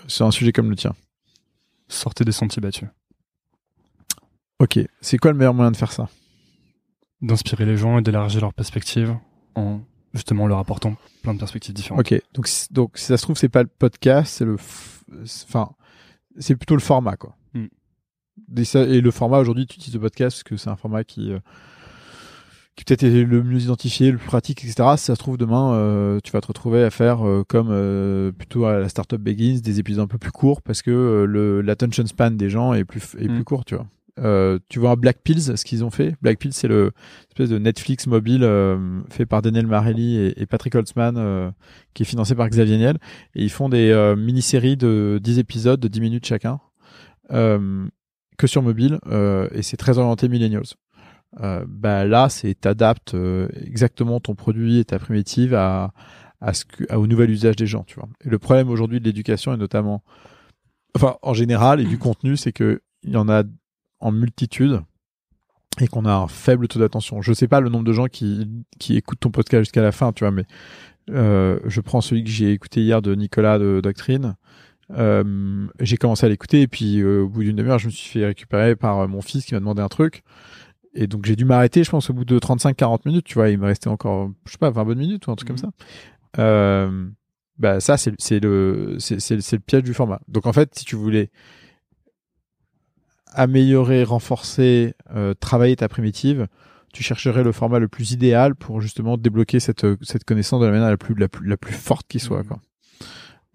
sur 0.07 0.27
un 0.27 0.31
sujet 0.31 0.53
comme 0.53 0.71
le 0.71 0.77
tien? 0.77 0.95
Sortez 1.89 2.25
des 2.25 2.33
sentiers 2.33 2.61
battus. 2.61 2.89
Ok, 4.61 4.79
c'est 5.01 5.19
quoi 5.19 5.33
le 5.33 5.37
meilleur 5.39 5.55
moyen 5.55 5.71
de 5.73 5.77
faire 5.77 5.91
ça? 5.93 6.09
D'inspirer 7.23 7.67
les 7.67 7.77
gens 7.77 7.99
et 7.99 8.03
d'élargir 8.03 8.41
leurs 8.43 8.55
perspectives 8.55 9.17
en 9.55 9.81
justement 10.15 10.47
leur 10.47 10.59
apportant 10.59 10.97
plein 11.23 11.35
de 11.35 11.39
perspectives 11.39 11.75
différentes. 11.75 12.01
Ok, 12.01 12.21
donc 12.35 12.47
si- 12.49 12.67
donc 12.73 12.99
si 12.99 13.05
ça 13.07 13.17
se 13.17 13.23
trouve 13.23 13.37
c'est 13.37 13.49
pas 13.49 13.63
le 13.63 13.69
podcast, 13.69 14.35
c'est 14.39 14.45
le, 14.45 14.57
enfin 15.49 15.71
c'est 16.39 16.57
plutôt 16.57 16.75
le 16.75 16.81
format 16.81 17.17
quoi. 17.17 17.37
Hmm. 17.55 17.67
Et, 18.57 18.65
ça- 18.65 18.83
et 18.83 19.01
le 19.01 19.11
format 19.11 19.39
aujourd'hui 19.39 19.67
tu 19.67 19.77
utilises 19.77 19.95
le 19.95 20.01
podcast 20.01 20.37
parce 20.37 20.43
que 20.45 20.57
c'est 20.57 20.71
un 20.71 20.77
format 20.77 21.05
qui 21.05 21.33
euh, 21.33 21.39
qui 22.77 22.85
peut-être 22.85 23.03
est 23.03 23.25
le 23.25 23.43
mieux 23.43 23.61
identifié, 23.61 24.11
le 24.11 24.17
plus 24.17 24.27
pratique, 24.29 24.65
etc. 24.65 24.89
Si 24.97 25.05
ça 25.05 25.15
se 25.15 25.19
trouve 25.19 25.37
demain, 25.37 25.75
euh, 25.75 26.19
tu 26.25 26.33
vas 26.33 26.41
te 26.41 26.47
retrouver 26.47 26.83
à 26.83 26.91
faire 26.91 27.27
euh, 27.27 27.45
comme 27.47 27.69
euh, 27.71 28.33
plutôt 28.33 28.65
à 28.65 28.79
la 28.79 28.89
startup 28.89 29.21
Begins 29.21 29.61
des 29.61 29.81
épisodes 29.81 30.05
un 30.05 30.07
peu 30.07 30.19
plus 30.19 30.31
courts 30.31 30.63
parce 30.63 30.81
que 30.81 30.91
euh, 30.91 31.25
le 31.27 31.61
l'attention 31.61 32.07
span 32.07 32.31
des 32.31 32.49
gens 32.49 32.73
est 32.73 32.85
plus 32.85 33.03
est 33.19 33.29
Mm. 33.29 33.35
plus 33.35 33.45
court, 33.45 33.65
tu 33.65 33.75
vois. 33.75 33.87
Euh, 34.21 34.59
tu 34.69 34.79
vois 34.79 34.97
Black 34.97 35.19
Pills, 35.23 35.57
ce 35.57 35.65
qu'ils 35.65 35.85
ont 35.85 35.91
fait? 35.91 36.15
Black 36.21 36.39
Pills, 36.39 36.53
c'est 36.53 36.69
le 36.69 36.93
espèce 37.31 37.49
de 37.49 37.59
Netflix 37.59 38.07
mobile 38.07 38.45
euh, 38.45 39.01
fait 39.09 39.27
par 39.27 39.43
Daniel 39.43 39.67
Marelli 39.67 40.17
et, 40.37 40.47
Patrick 40.47 40.75
Holtzman, 40.75 41.17
euh, 41.17 41.51
qui 41.95 42.03
est 42.03 42.07
financé 42.07 42.35
par 42.35 42.49
Xavier 42.49 42.77
Niel. 42.77 42.99
Et 43.35 43.43
ils 43.43 43.51
font 43.51 43.69
des 43.69 44.15
mini-séries 44.17 44.77
de 44.77 45.19
10 45.23 45.39
épisodes 45.39 45.81
de 45.81 45.89
10 45.89 46.01
minutes 46.01 46.27
chacun, 46.27 46.61
que 47.31 48.47
sur 48.47 48.63
mobile, 48.63 48.99
et 49.53 49.63
c'est 49.63 49.77
très 49.77 49.99
orienté 49.99 50.29
millennials. 50.29 50.65
Bah 51.39 52.05
là, 52.05 52.29
c'est 52.29 52.55
t'adaptes 52.55 53.17
exactement 53.65 54.21
ton 54.21 54.35
produit 54.35 54.79
et 54.79 54.85
ta 54.85 54.99
primitive 54.99 55.55
à- 55.55 55.93
au 56.95 57.07
nouvel 57.07 57.31
usage 57.31 57.57
des 57.57 57.67
gens, 57.67 57.85
tu 57.85 57.97
vois. 57.97 58.09
Et 58.25 58.31
le 58.31 58.39
problème 58.39 58.71
aujourd'hui 58.71 58.99
de 58.99 59.05
l'éducation 59.05 59.53
et 59.55 59.57
notamment, 59.57 60.03
enfin 60.97 61.17
en 61.23 61.35
général 61.35 61.81
et 61.81 61.85
du 61.85 61.99
contenu, 61.99 62.37
c'est 62.37 62.53
que 62.53 62.81
il 63.03 63.11
y 63.13 63.17
en 63.17 63.29
a 63.29 63.45
en 64.01 64.13
multitude 64.13 64.83
et 65.81 65.87
qu'on 65.87 66.05
a 66.05 66.13
un 66.13 66.29
faible 66.29 66.69
taux 66.69 66.79
d'attention. 66.79 67.23
Je 67.23 67.33
sais 67.33 67.49
pas 67.49 67.61
le 67.61 67.69
nombre 67.69 67.85
de 67.85 67.93
gens 67.93 68.07
qui 68.07 68.49
qui 68.79 68.97
écoutent 68.97 69.21
ton 69.21 69.31
podcast 69.31 69.65
jusqu'à 69.65 69.83
la 69.83 69.93
fin, 69.93 70.13
tu 70.13 70.25
vois, 70.25 70.31
mais 70.31 70.45
euh, 71.11 71.59
je 71.67 71.81
prends 71.81 72.01
celui 72.01 72.25
que 72.25 72.31
j'ai 72.31 72.53
écouté 72.53 72.83
hier 72.83 73.03
de 73.03 73.15
Nicolas 73.15 73.59
de 73.59 73.81
Doctrine. 73.83 74.35
Euh, 74.93 75.69
j'ai 75.79 75.97
commencé 75.97 76.27
à 76.27 76.29
l'écouter 76.29 76.63
et 76.63 76.67
puis 76.67 77.01
euh, 77.01 77.23
au 77.23 77.29
bout 77.29 77.45
d'une 77.45 77.57
demi-heure, 77.57 77.79
je 77.79 77.87
me 77.87 77.93
suis 77.93 78.11
fait 78.11 78.27
récupérer 78.27 78.75
par 78.75 79.07
mon 79.09 79.21
fils 79.21 79.45
qui 79.45 79.55
m'a 79.55 79.61
demandé 79.61 79.83
un 79.83 79.89
truc. 79.89 80.23
Et 80.95 81.07
donc 81.07 81.25
j'ai 81.25 81.37
dû 81.37 81.45
m'arrêter, 81.45 81.85
je 81.85 81.91
pense, 81.91 82.11
au 82.11 82.15
bout 82.15 82.25
de 82.25 82.39
35-40 82.39 83.03
minutes, 83.07 83.25
tu 83.25 83.35
vois, 83.35 83.49
il 83.51 83.59
me 83.59 83.67
restait 83.67 83.89
encore, 83.89 84.31
je 84.45 84.53
sais 84.53 84.59
pas, 84.59 84.71
20 84.71 84.85
bonnes 84.85 84.99
minutes 84.99 85.27
ou 85.27 85.31
un 85.31 85.37
truc 85.37 85.49
comme 85.49 85.59
ça. 85.59 85.71
Euh, 86.39 87.09
bah 87.59 87.79
ça, 87.81 87.97
c'est 87.97 88.41
le, 88.41 88.97
c'est 88.99 89.31
le 89.31 89.59
piège 89.59 89.83
du 89.83 89.95
format. 89.95 90.21
Donc 90.29 90.47
en 90.47 90.53
fait, 90.53 90.75
si 90.77 90.85
tu 90.85 90.97
voulais 90.97 91.31
améliorer, 93.33 94.05
renforcer, 94.05 94.95
euh, 95.15 95.35
travailler 95.35 95.77
ta 95.77 95.89
primitive, 95.89 96.47
tu 96.93 97.03
chercherais 97.03 97.45
le 97.45 97.53
format 97.53 97.79
le 97.79 97.89
plus 97.89 98.11
idéal 98.13 98.55
pour 98.55 98.81
justement 98.81 99.17
débloquer 99.17 99.61
cette, 99.61 99.87
cette 100.03 100.25
connaissance 100.25 100.61
de 100.61 100.67
la 100.67 100.73
manière 100.73 100.89
la 100.89 100.97
plus, 100.97 101.15
la 101.15 101.29
plus, 101.29 101.49
la 101.49 101.57
plus 101.57 101.73
forte 101.75 102.07
qui 102.09 102.19
soit. 102.19 102.43
Quoi. 102.45 102.61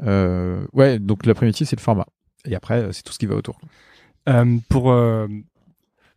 Euh, 0.03 0.65
ouais, 0.73 0.99
donc 0.99 1.25
la 1.25 1.33
primitive, 1.33 1.67
c'est 1.67 1.75
le 1.75 1.81
format. 1.81 2.07
Et 2.45 2.55
après, 2.55 2.81
euh, 2.83 2.91
c'est 2.91 3.03
tout 3.03 3.11
ce 3.13 3.19
qui 3.19 3.25
va 3.25 3.35
autour. 3.35 3.59
Euh, 4.29 4.57
pour... 4.69 4.91
euh, 4.91 5.27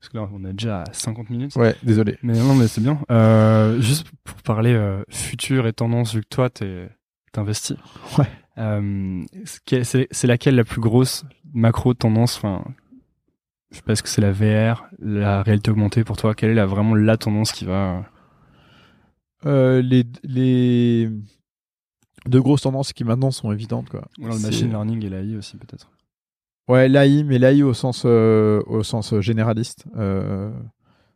Parce 0.00 0.10
que 0.12 0.16
là, 0.18 0.28
on 0.32 0.44
est 0.44 0.52
déjà 0.52 0.82
à 0.82 0.92
50 0.92 1.30
minutes. 1.30 1.56
Ouais, 1.56 1.74
désolé. 1.82 2.18
Mais 2.22 2.38
non, 2.38 2.54
mais 2.54 2.68
c'est 2.68 2.80
bien. 2.80 3.00
Euh, 3.10 3.80
juste 3.80 4.06
pour 4.24 4.40
parler 4.42 4.72
euh, 4.74 5.02
futur 5.10 5.66
et 5.66 5.72
tendance, 5.72 6.14
vu 6.14 6.20
que 6.22 6.28
toi, 6.28 6.50
t'es 6.50 6.88
investi. 7.36 7.76
Ouais. 8.18 8.26
Euh, 8.58 9.22
c'est 9.44 10.08
c'est 10.10 10.26
laquelle 10.26 10.56
la 10.56 10.64
plus 10.64 10.80
grosse 10.80 11.24
macro 11.54 11.94
tendance 11.94 12.36
Enfin, 12.36 12.64
je 13.70 13.76
sais 13.76 13.82
pas, 13.82 13.92
est-ce 13.92 14.02
que 14.02 14.08
c'est 14.08 14.20
la 14.22 14.32
VR, 14.32 14.86
la 14.98 15.42
réalité 15.42 15.70
augmentée 15.70 16.04
pour 16.04 16.16
toi 16.16 16.34
Quelle 16.34 16.50
est 16.50 16.54
la, 16.54 16.66
vraiment 16.66 16.94
la 16.94 17.16
tendance 17.16 17.52
qui 17.52 17.64
va 17.64 18.04
Euh, 19.46 19.82
les, 19.82 20.04
les 20.24 21.10
deux 22.26 22.40
grosses 22.40 22.62
tendances 22.62 22.92
qui 22.92 23.04
maintenant 23.04 23.30
sont 23.30 23.52
évidentes. 23.52 23.88
Quoi. 23.88 24.08
Le 24.18 24.38
machine 24.38 24.68
learning 24.70 25.04
et 25.04 25.08
l'AI 25.10 25.36
aussi 25.36 25.56
peut-être. 25.56 25.90
Ouais, 26.68 26.88
l'AI, 26.88 27.24
mais 27.24 27.38
l'AI 27.38 27.62
au 27.62 27.72
sens 27.74 28.02
euh, 28.04 28.60
au 28.66 28.82
sens 28.82 29.18
généraliste, 29.20 29.84
euh, 29.96 30.50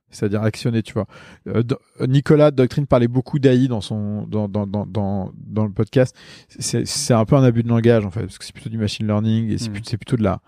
c'est-à-dire 0.08 0.42
actionner, 0.42 0.82
tu 0.82 0.92
vois. 0.94 1.06
Euh, 1.48 1.62
Nicolas 2.06 2.50
Doctrine 2.50 2.86
parlait 2.86 3.08
beaucoup 3.08 3.38
d'AI 3.38 3.68
dans 3.68 3.80
son 3.82 4.26
dans 4.26 4.48
dans 4.48 4.66
dans 4.66 4.86
dans, 4.86 5.32
dans 5.36 5.64
le 5.64 5.72
podcast. 5.72 6.16
C'est 6.48 7.12
un 7.14 7.24
peu 7.24 7.36
un 7.36 7.42
abus 7.42 7.62
de 7.64 7.68
langage 7.68 8.06
en 8.06 8.10
fait, 8.10 8.20
parce 8.22 8.38
que 8.38 8.44
c'est 8.44 8.54
plutôt 8.54 8.70
du 8.70 8.78
machine 8.78 9.06
learning 9.06 9.50
et 9.50 9.58
c'est 9.58 9.68
Mm. 9.70 9.96
plutôt, 9.98 10.16
de 10.16 10.22
la 10.22 10.40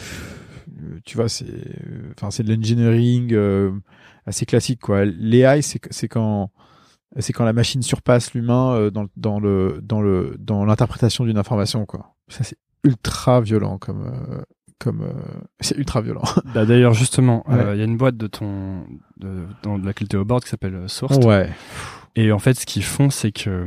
euh, 0.00 0.02
tu 1.04 1.16
vois, 1.16 1.28
c'est 1.28 1.46
euh, 1.46 2.12
enfin 2.16 2.30
c'est 2.30 2.42
de 2.42 2.54
l'engineering 2.54 3.32
euh, 3.32 3.70
assez 4.26 4.46
classique 4.46 4.80
quoi. 4.80 5.04
L'AI 5.04 5.62
c'est 5.62 5.80
c'est 5.90 6.08
quand 6.08 6.50
c'est 7.18 7.32
quand 7.32 7.44
la 7.44 7.52
machine 7.52 7.82
surpasse 7.82 8.34
l'humain 8.34 8.74
euh, 8.74 8.90
dans, 8.90 9.06
dans 9.16 9.38
le 9.40 9.80
dans 9.82 10.00
le 10.02 10.36
dans 10.38 10.64
l'interprétation 10.64 11.24
d'une 11.24 11.38
information 11.38 11.86
quoi. 11.86 12.14
Ça 12.28 12.42
c'est 12.44 12.58
ultra 12.84 13.40
violent 13.40 13.78
comme 13.78 14.04
euh, 14.06 14.42
comme 14.78 15.02
euh, 15.02 15.12
c'est 15.60 15.76
ultra 15.78 16.00
violent. 16.02 16.22
Bah, 16.54 16.66
D'ailleurs, 16.66 16.92
justement, 16.94 17.44
euh, 17.48 17.52
il 17.52 17.68
Ouais. 17.70 17.78
y 17.78 17.80
a 17.80 17.84
une 17.84 17.96
boîte 17.96 18.16
de 18.16 18.26
ton 18.26 18.84
de, 19.16 19.46
dans 19.62 19.78
de 19.78 19.86
laquelle 19.86 20.08
tu 20.08 20.16
es 20.16 20.18
au 20.18 20.24
board 20.24 20.42
qui 20.42 20.50
s'appelle 20.50 20.74
euh, 20.74 20.88
Source. 20.88 21.16
ouais, 21.24 21.50
Et 22.16 22.32
en 22.32 22.38
fait, 22.38 22.54
ce 22.54 22.66
qu'ils 22.66 22.82
font, 22.84 23.08
c'est 23.10 23.32
que 23.32 23.48
euh, 23.50 23.66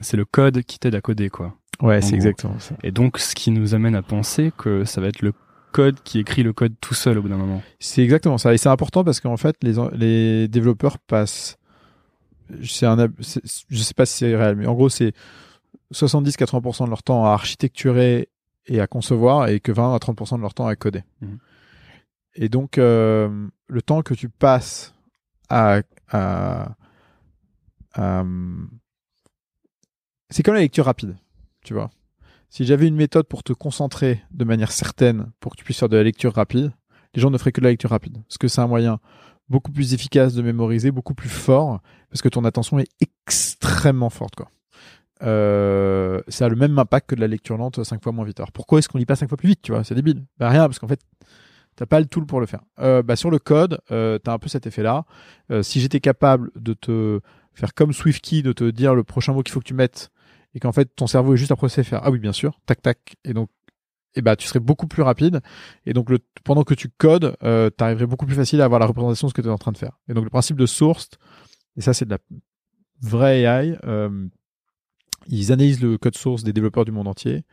c'est 0.00 0.16
le 0.16 0.24
code 0.24 0.62
qui 0.64 0.78
t'aide 0.78 0.94
à 0.96 1.00
coder, 1.00 1.30
quoi. 1.30 1.54
ouais, 1.80 2.02
c'est 2.02 2.14
exactement 2.16 2.58
ça. 2.58 2.74
Et 2.82 2.90
donc, 2.90 3.18
ce 3.18 3.34
qui 3.34 3.50
nous 3.52 3.74
amène 3.74 3.94
à 3.94 4.02
penser 4.02 4.52
que 4.58 4.84
ça 4.84 5.00
va 5.00 5.06
être 5.06 5.22
le 5.22 5.32
code 5.72 6.00
qui 6.04 6.18
écrit 6.20 6.42
le 6.44 6.52
code 6.52 6.74
tout 6.80 6.94
seul 6.94 7.18
au 7.18 7.22
bout 7.22 7.28
d'un 7.28 7.36
moment. 7.36 7.62
C'est 7.80 8.02
exactement 8.02 8.38
ça. 8.38 8.54
Et 8.54 8.58
c'est 8.58 8.68
important 8.68 9.02
parce 9.02 9.18
qu'en 9.20 9.36
fait, 9.36 9.56
les, 9.62 9.74
les 9.96 10.48
développeurs 10.48 10.98
passent. 10.98 11.56
C'est 12.64 12.86
un, 12.86 13.08
je 13.18 13.82
sais 13.82 13.94
pas 13.94 14.06
si 14.06 14.18
c'est 14.18 14.36
réel, 14.36 14.56
mais 14.56 14.66
en 14.66 14.74
gros, 14.74 14.88
c'est 14.90 15.12
70-80% 15.92 16.84
de 16.84 16.90
leur 16.90 17.02
temps 17.02 17.24
à 17.24 17.30
architecturer 17.30 18.28
et 18.66 18.80
à 18.80 18.86
concevoir 18.86 19.48
et 19.48 19.58
que 19.60 19.72
20 19.72 19.94
à 19.94 19.98
30% 19.98 20.36
de 20.36 20.42
leur 20.42 20.54
temps 20.54 20.66
à 20.66 20.76
coder. 20.76 21.02
Mhm. 21.20 21.38
Et 22.34 22.48
donc, 22.48 22.78
euh, 22.78 23.48
le 23.68 23.82
temps 23.82 24.02
que 24.02 24.14
tu 24.14 24.28
passes 24.28 24.94
à. 25.48 25.80
à, 26.10 26.74
à- 27.94 28.24
c'est 30.30 30.42
comme 30.42 30.54
la 30.54 30.60
lecture 30.60 30.86
rapide, 30.86 31.16
tu 31.64 31.74
vois. 31.74 31.90
Si 32.52 32.66
j'avais 32.66 32.86
une 32.86 32.96
méthode 32.96 33.26
pour 33.28 33.42
te 33.42 33.54
concentrer 33.54 34.22
de 34.30 34.44
manière 34.44 34.72
certaine 34.72 35.32
pour 35.40 35.52
que 35.52 35.56
tu 35.56 35.64
puisses 35.64 35.78
faire 35.78 35.88
de 35.88 35.96
la 35.96 36.02
lecture 36.02 36.34
rapide, 36.34 36.70
les 37.14 37.22
gens 37.22 37.30
ne 37.30 37.38
feraient 37.38 37.50
que 37.50 37.62
de 37.62 37.64
la 37.64 37.70
lecture 37.70 37.88
rapide. 37.88 38.22
Parce 38.28 38.36
que 38.36 38.46
c'est 38.46 38.60
un 38.60 38.66
moyen 38.66 39.00
beaucoup 39.48 39.72
plus 39.72 39.94
efficace 39.94 40.34
de 40.34 40.42
mémoriser, 40.42 40.90
beaucoup 40.90 41.14
plus 41.14 41.30
fort, 41.30 41.80
parce 42.10 42.20
que 42.20 42.28
ton 42.28 42.44
attention 42.44 42.78
est 42.78 42.90
extrêmement 43.00 44.10
forte. 44.10 44.36
Quoi. 44.36 44.50
Euh, 45.22 46.20
ça 46.28 46.44
a 46.44 46.48
le 46.50 46.56
même 46.56 46.78
impact 46.78 47.08
que 47.08 47.14
de 47.14 47.22
la 47.22 47.26
lecture 47.26 47.56
lente 47.56 47.82
5 47.82 48.02
fois 48.02 48.12
moins 48.12 48.26
vite. 48.26 48.38
Alors 48.38 48.52
pourquoi 48.52 48.80
est-ce 48.80 48.88
qu'on 48.90 48.98
lit 48.98 49.06
pas 49.06 49.16
5 49.16 49.30
fois 49.30 49.38
plus 49.38 49.48
vite 49.48 49.62
tu 49.62 49.72
vois? 49.72 49.82
C'est 49.82 49.94
débile. 49.94 50.22
Bah 50.38 50.50
rien, 50.50 50.66
parce 50.66 50.78
qu'en 50.78 50.88
fait, 50.88 51.00
t'as 51.76 51.86
pas 51.86 52.00
le 52.00 52.06
tool 52.06 52.26
pour 52.26 52.38
le 52.38 52.44
faire. 52.44 52.60
Euh, 52.80 53.02
bah, 53.02 53.16
sur 53.16 53.30
le 53.30 53.38
code, 53.38 53.80
euh, 53.90 54.18
t'as 54.18 54.34
un 54.34 54.38
peu 54.38 54.50
cet 54.50 54.66
effet-là. 54.66 55.06
Euh, 55.50 55.62
si 55.62 55.80
j'étais 55.80 56.00
capable 56.00 56.50
de 56.56 56.74
te 56.74 57.20
faire 57.54 57.72
comme 57.72 57.94
SwiftKey, 57.94 58.42
de 58.42 58.52
te 58.52 58.64
dire 58.68 58.94
le 58.94 59.04
prochain 59.04 59.32
mot 59.32 59.42
qu'il 59.42 59.54
faut 59.54 59.60
que 59.60 59.64
tu 59.64 59.72
mettes, 59.72 60.10
et 60.54 60.60
qu'en 60.60 60.72
fait 60.72 60.94
ton 60.94 61.06
cerveau 61.06 61.34
est 61.34 61.36
juste 61.36 61.52
après 61.52 61.68
c'est 61.68 61.84
faire 61.84 62.00
ah 62.02 62.10
oui 62.10 62.18
bien 62.18 62.32
sûr, 62.32 62.60
tac 62.66 62.82
tac, 62.82 63.16
et 63.24 63.32
donc 63.32 63.48
et 64.14 64.22
bah 64.22 64.36
tu 64.36 64.46
serais 64.46 64.60
beaucoup 64.60 64.86
plus 64.86 65.02
rapide. 65.02 65.40
Et 65.86 65.92
donc 65.92 66.10
le, 66.10 66.18
pendant 66.44 66.64
que 66.64 66.74
tu 66.74 66.88
codes 66.88 67.36
euh, 67.42 67.70
tu 67.70 68.06
beaucoup 68.06 68.26
plus 68.26 68.34
facile 68.34 68.60
à 68.60 68.64
avoir 68.64 68.80
la 68.80 68.86
représentation 68.86 69.26
de 69.26 69.30
ce 69.30 69.34
que 69.34 69.42
tu 69.42 69.48
es 69.48 69.50
en 69.50 69.58
train 69.58 69.72
de 69.72 69.78
faire. 69.78 69.98
Et 70.08 70.14
donc 70.14 70.24
le 70.24 70.30
principe 70.30 70.56
de 70.56 70.66
source 70.66 71.10
et 71.76 71.80
ça 71.80 71.94
c'est 71.94 72.04
de 72.04 72.10
la 72.10 72.18
vraie 73.00 73.42
AI 73.42 73.76
euh, 73.84 74.26
ils 75.28 75.52
analysent 75.52 75.80
le 75.80 75.98
code 75.98 76.16
source 76.16 76.42
des 76.42 76.52
développeurs 76.52 76.84
du 76.84 76.92
monde 76.92 77.08
entier 77.08 77.44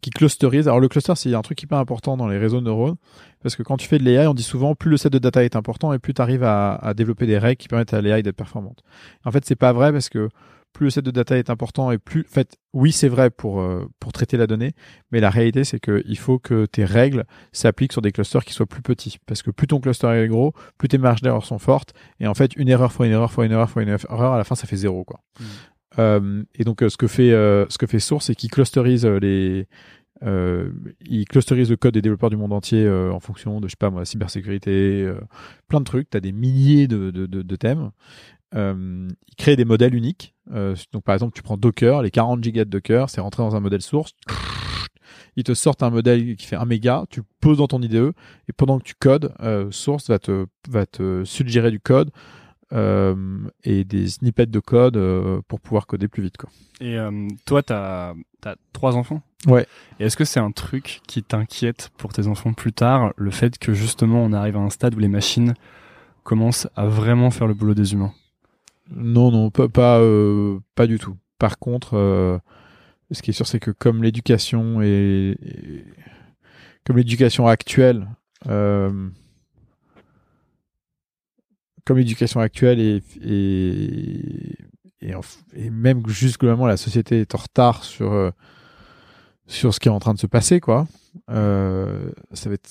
qui 0.00 0.10
clusterisent. 0.10 0.68
Alors 0.68 0.80
le 0.80 0.88
cluster 0.88 1.14
c'est 1.16 1.32
un 1.34 1.42
truc 1.42 1.62
hyper 1.62 1.78
important 1.78 2.16
dans 2.16 2.28
les 2.28 2.38
réseaux 2.38 2.60
de 2.60 2.66
neurones 2.66 2.96
parce 3.42 3.56
que 3.56 3.62
quand 3.62 3.76
tu 3.76 3.88
fais 3.88 3.98
de 3.98 4.04
l'AI 4.04 4.26
on 4.26 4.34
dit 4.34 4.42
souvent 4.42 4.74
plus 4.74 4.90
le 4.90 4.96
set 4.96 5.12
de 5.12 5.18
data 5.18 5.42
est 5.44 5.56
important 5.56 5.92
et 5.92 5.98
plus 5.98 6.12
tu 6.12 6.20
arrives 6.20 6.44
à, 6.44 6.74
à 6.74 6.92
développer 6.92 7.26
des 7.26 7.38
règles 7.38 7.56
qui 7.56 7.68
permettent 7.68 7.94
à 7.94 8.02
l'AI 8.02 8.22
d'être 8.22 8.36
performante. 8.36 8.82
En 9.24 9.30
fait 9.30 9.44
c'est 9.46 9.56
pas 9.56 9.72
vrai 9.72 9.92
parce 9.92 10.10
que 10.10 10.28
plus 10.74 10.84
le 10.84 10.90
set 10.90 11.04
de 11.04 11.10
data 11.10 11.38
est 11.38 11.48
important 11.48 11.90
et 11.90 11.96
plus, 11.96 12.26
en 12.28 12.34
fait, 12.34 12.58
oui, 12.74 12.92
c'est 12.92 13.08
vrai 13.08 13.30
pour 13.30 13.60
euh, 13.60 13.88
pour 14.00 14.12
traiter 14.12 14.36
la 14.36 14.46
donnée, 14.46 14.72
mais 15.10 15.20
la 15.20 15.30
réalité 15.30 15.64
c'est 15.64 15.80
que 15.80 16.02
il 16.04 16.18
faut 16.18 16.38
que 16.38 16.66
tes 16.66 16.84
règles 16.84 17.24
s'appliquent 17.52 17.92
sur 17.92 18.02
des 18.02 18.12
clusters 18.12 18.44
qui 18.44 18.52
soient 18.52 18.66
plus 18.66 18.82
petits, 18.82 19.16
parce 19.24 19.42
que 19.42 19.50
plus 19.50 19.66
ton 19.66 19.80
cluster 19.80 20.08
est 20.08 20.28
gros, 20.28 20.52
plus 20.76 20.88
tes 20.88 20.98
marges 20.98 21.22
d'erreur 21.22 21.46
sont 21.46 21.58
fortes, 21.58 21.94
et 22.20 22.26
en 22.26 22.34
fait, 22.34 22.54
une 22.56 22.68
erreur 22.68 22.92
fois 22.92 23.06
une 23.06 23.12
erreur 23.12 23.32
fois 23.32 23.46
une 23.46 23.52
erreur 23.52 23.70
fois 23.70 23.82
une 23.82 23.88
erreur, 23.88 24.34
à 24.34 24.36
la 24.36 24.44
fin, 24.44 24.54
ça 24.54 24.66
fait 24.66 24.76
zéro, 24.76 25.04
quoi. 25.04 25.20
Euh, 25.98 26.42
et 26.56 26.64
donc, 26.64 26.82
euh, 26.82 26.88
ce 26.88 26.96
que 26.96 27.06
fait 27.06 27.30
ce 27.30 27.78
que 27.78 27.86
fait 27.86 28.00
Source, 28.00 28.26
c'est 28.26 28.34
qu'il 28.34 28.50
clusterise 28.50 29.06
les 29.06 29.68
euh, 30.22 30.70
il 31.04 31.26
clusterise 31.26 31.70
le 31.70 31.76
code 31.76 31.94
des 31.94 32.02
développeurs 32.02 32.30
du 32.30 32.36
monde 32.36 32.52
entier 32.52 32.84
euh, 32.84 33.12
en 33.12 33.20
fonction 33.20 33.60
de, 33.60 33.66
je 33.66 33.72
sais 33.72 33.76
pas 33.78 33.90
moi, 33.90 34.04
cybersécurité, 34.04 35.02
euh, 35.02 35.20
plein 35.68 35.80
de 35.80 35.84
trucs. 35.84 36.08
Tu 36.10 36.16
as 36.16 36.20
des 36.20 36.32
milliers 36.32 36.86
de, 36.86 37.10
de, 37.10 37.26
de, 37.26 37.42
de 37.42 37.56
thèmes. 37.56 37.90
Euh, 38.54 39.08
il 39.28 39.34
crée 39.36 39.56
des 39.56 39.64
modèles 39.64 39.94
uniques. 39.94 40.34
Euh, 40.52 40.76
donc, 40.92 41.04
par 41.04 41.14
exemple, 41.14 41.34
tu 41.34 41.42
prends 41.42 41.56
Docker, 41.56 42.02
les 42.02 42.10
40 42.10 42.42
gigas 42.42 42.64
de 42.64 42.70
Docker, 42.70 43.10
c'est 43.10 43.20
rentré 43.20 43.42
dans 43.42 43.56
un 43.56 43.60
modèle 43.60 43.82
source. 43.82 44.12
Ils 45.36 45.44
te 45.44 45.54
sortent 45.54 45.82
un 45.82 45.90
modèle 45.90 46.36
qui 46.36 46.46
fait 46.46 46.56
1 46.56 46.64
méga, 46.64 47.04
tu 47.10 47.20
le 47.20 47.26
poses 47.40 47.58
dans 47.58 47.66
ton 47.66 47.82
IDE, 47.82 48.12
et 48.48 48.52
pendant 48.56 48.78
que 48.78 48.84
tu 48.84 48.94
codes, 48.94 49.34
euh, 49.40 49.70
Source 49.70 50.08
va 50.08 50.18
te, 50.18 50.46
va 50.68 50.86
te 50.86 51.24
suggérer 51.24 51.70
du 51.70 51.80
code 51.80 52.10
euh, 52.72 53.14
et 53.62 53.84
des 53.84 54.08
snippets 54.08 54.46
de 54.46 54.58
code 54.58 54.96
euh, 54.96 55.40
pour 55.48 55.60
pouvoir 55.60 55.86
coder 55.86 56.08
plus 56.08 56.22
vite. 56.22 56.36
Quoi. 56.36 56.50
Et 56.80 56.98
euh, 56.98 57.28
toi, 57.46 57.62
t'as 57.62 58.14
as 58.44 58.56
trois 58.72 58.96
enfants? 58.96 59.22
Ouais. 59.46 59.66
Et 60.00 60.06
est-ce 60.06 60.16
que 60.16 60.24
c'est 60.24 60.40
un 60.40 60.50
truc 60.50 61.00
qui 61.06 61.22
t'inquiète 61.22 61.90
pour 61.96 62.12
tes 62.12 62.26
enfants 62.26 62.52
plus 62.52 62.72
tard, 62.72 63.12
le 63.16 63.30
fait 63.30 63.58
que 63.58 63.74
justement 63.74 64.22
on 64.24 64.32
arrive 64.32 64.56
à 64.56 64.60
un 64.60 64.70
stade 64.70 64.94
où 64.94 64.98
les 64.98 65.08
machines 65.08 65.54
commencent 66.24 66.68
à 66.74 66.86
vraiment 66.86 67.30
faire 67.30 67.46
le 67.46 67.54
boulot 67.54 67.74
des 67.74 67.92
humains? 67.92 68.12
Non, 68.90 69.30
non, 69.30 69.50
pas, 69.50 69.68
pas, 69.68 69.98
euh, 70.00 70.58
pas 70.74 70.86
du 70.86 70.98
tout. 70.98 71.16
Par 71.38 71.58
contre, 71.58 71.94
euh, 71.94 72.38
ce 73.10 73.22
qui 73.22 73.30
est 73.30 73.34
sûr, 73.34 73.46
c'est 73.46 73.60
que 73.60 73.70
comme 73.70 74.02
l'éducation 74.02 74.82
est, 74.82 75.36
est- 75.42 75.84
comme 76.84 76.96
l'éducation 76.98 77.46
actuelle, 77.48 78.06
euh, 78.48 79.08
comme 81.84 81.98
l'éducation 81.98 82.40
actuelle 82.40 82.80
et, 82.80 83.02
en- 85.14 85.20
et 85.54 85.70
même 85.70 86.06
juste 86.08 86.38
globalement 86.40 86.66
la 86.66 86.76
société 86.76 87.20
est 87.20 87.34
en 87.34 87.38
retard 87.38 87.84
sur 87.84 88.12
euh, 88.12 88.30
sur 89.46 89.74
ce 89.74 89.80
qui 89.80 89.88
est 89.88 89.92
en 89.92 89.98
train 89.98 90.14
de 90.14 90.18
se 90.18 90.26
passer, 90.26 90.60
quoi. 90.60 90.86
Euh, 91.30 92.10
ça 92.32 92.48
va 92.48 92.54
être 92.54 92.68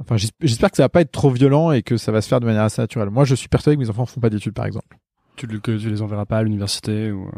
Enfin, 0.00 0.16
j'esp- 0.16 0.32
j'espère 0.40 0.70
que 0.70 0.76
ça 0.76 0.84
va 0.84 0.88
pas 0.88 1.02
être 1.02 1.12
trop 1.12 1.30
violent 1.30 1.72
et 1.72 1.82
que 1.82 1.96
ça 1.96 2.10
va 2.12 2.20
se 2.22 2.28
faire 2.28 2.40
de 2.40 2.46
manière 2.46 2.62
assez 2.62 2.80
naturelle. 2.80 3.10
Moi, 3.10 3.24
je 3.24 3.34
suis 3.34 3.48
persuadé 3.48 3.76
que 3.76 3.80
mes 3.82 3.90
enfants 3.90 4.06
font 4.06 4.20
pas 4.20 4.30
d'études, 4.30 4.54
par 4.54 4.64
exemple. 4.66 4.96
tu, 5.36 5.46
que 5.46 5.76
tu 5.76 5.90
les 5.90 6.02
enverras 6.02 6.24
pas 6.26 6.38
à 6.38 6.42
l'université 6.42 7.10
ou... 7.12 7.26
euh, 7.26 7.30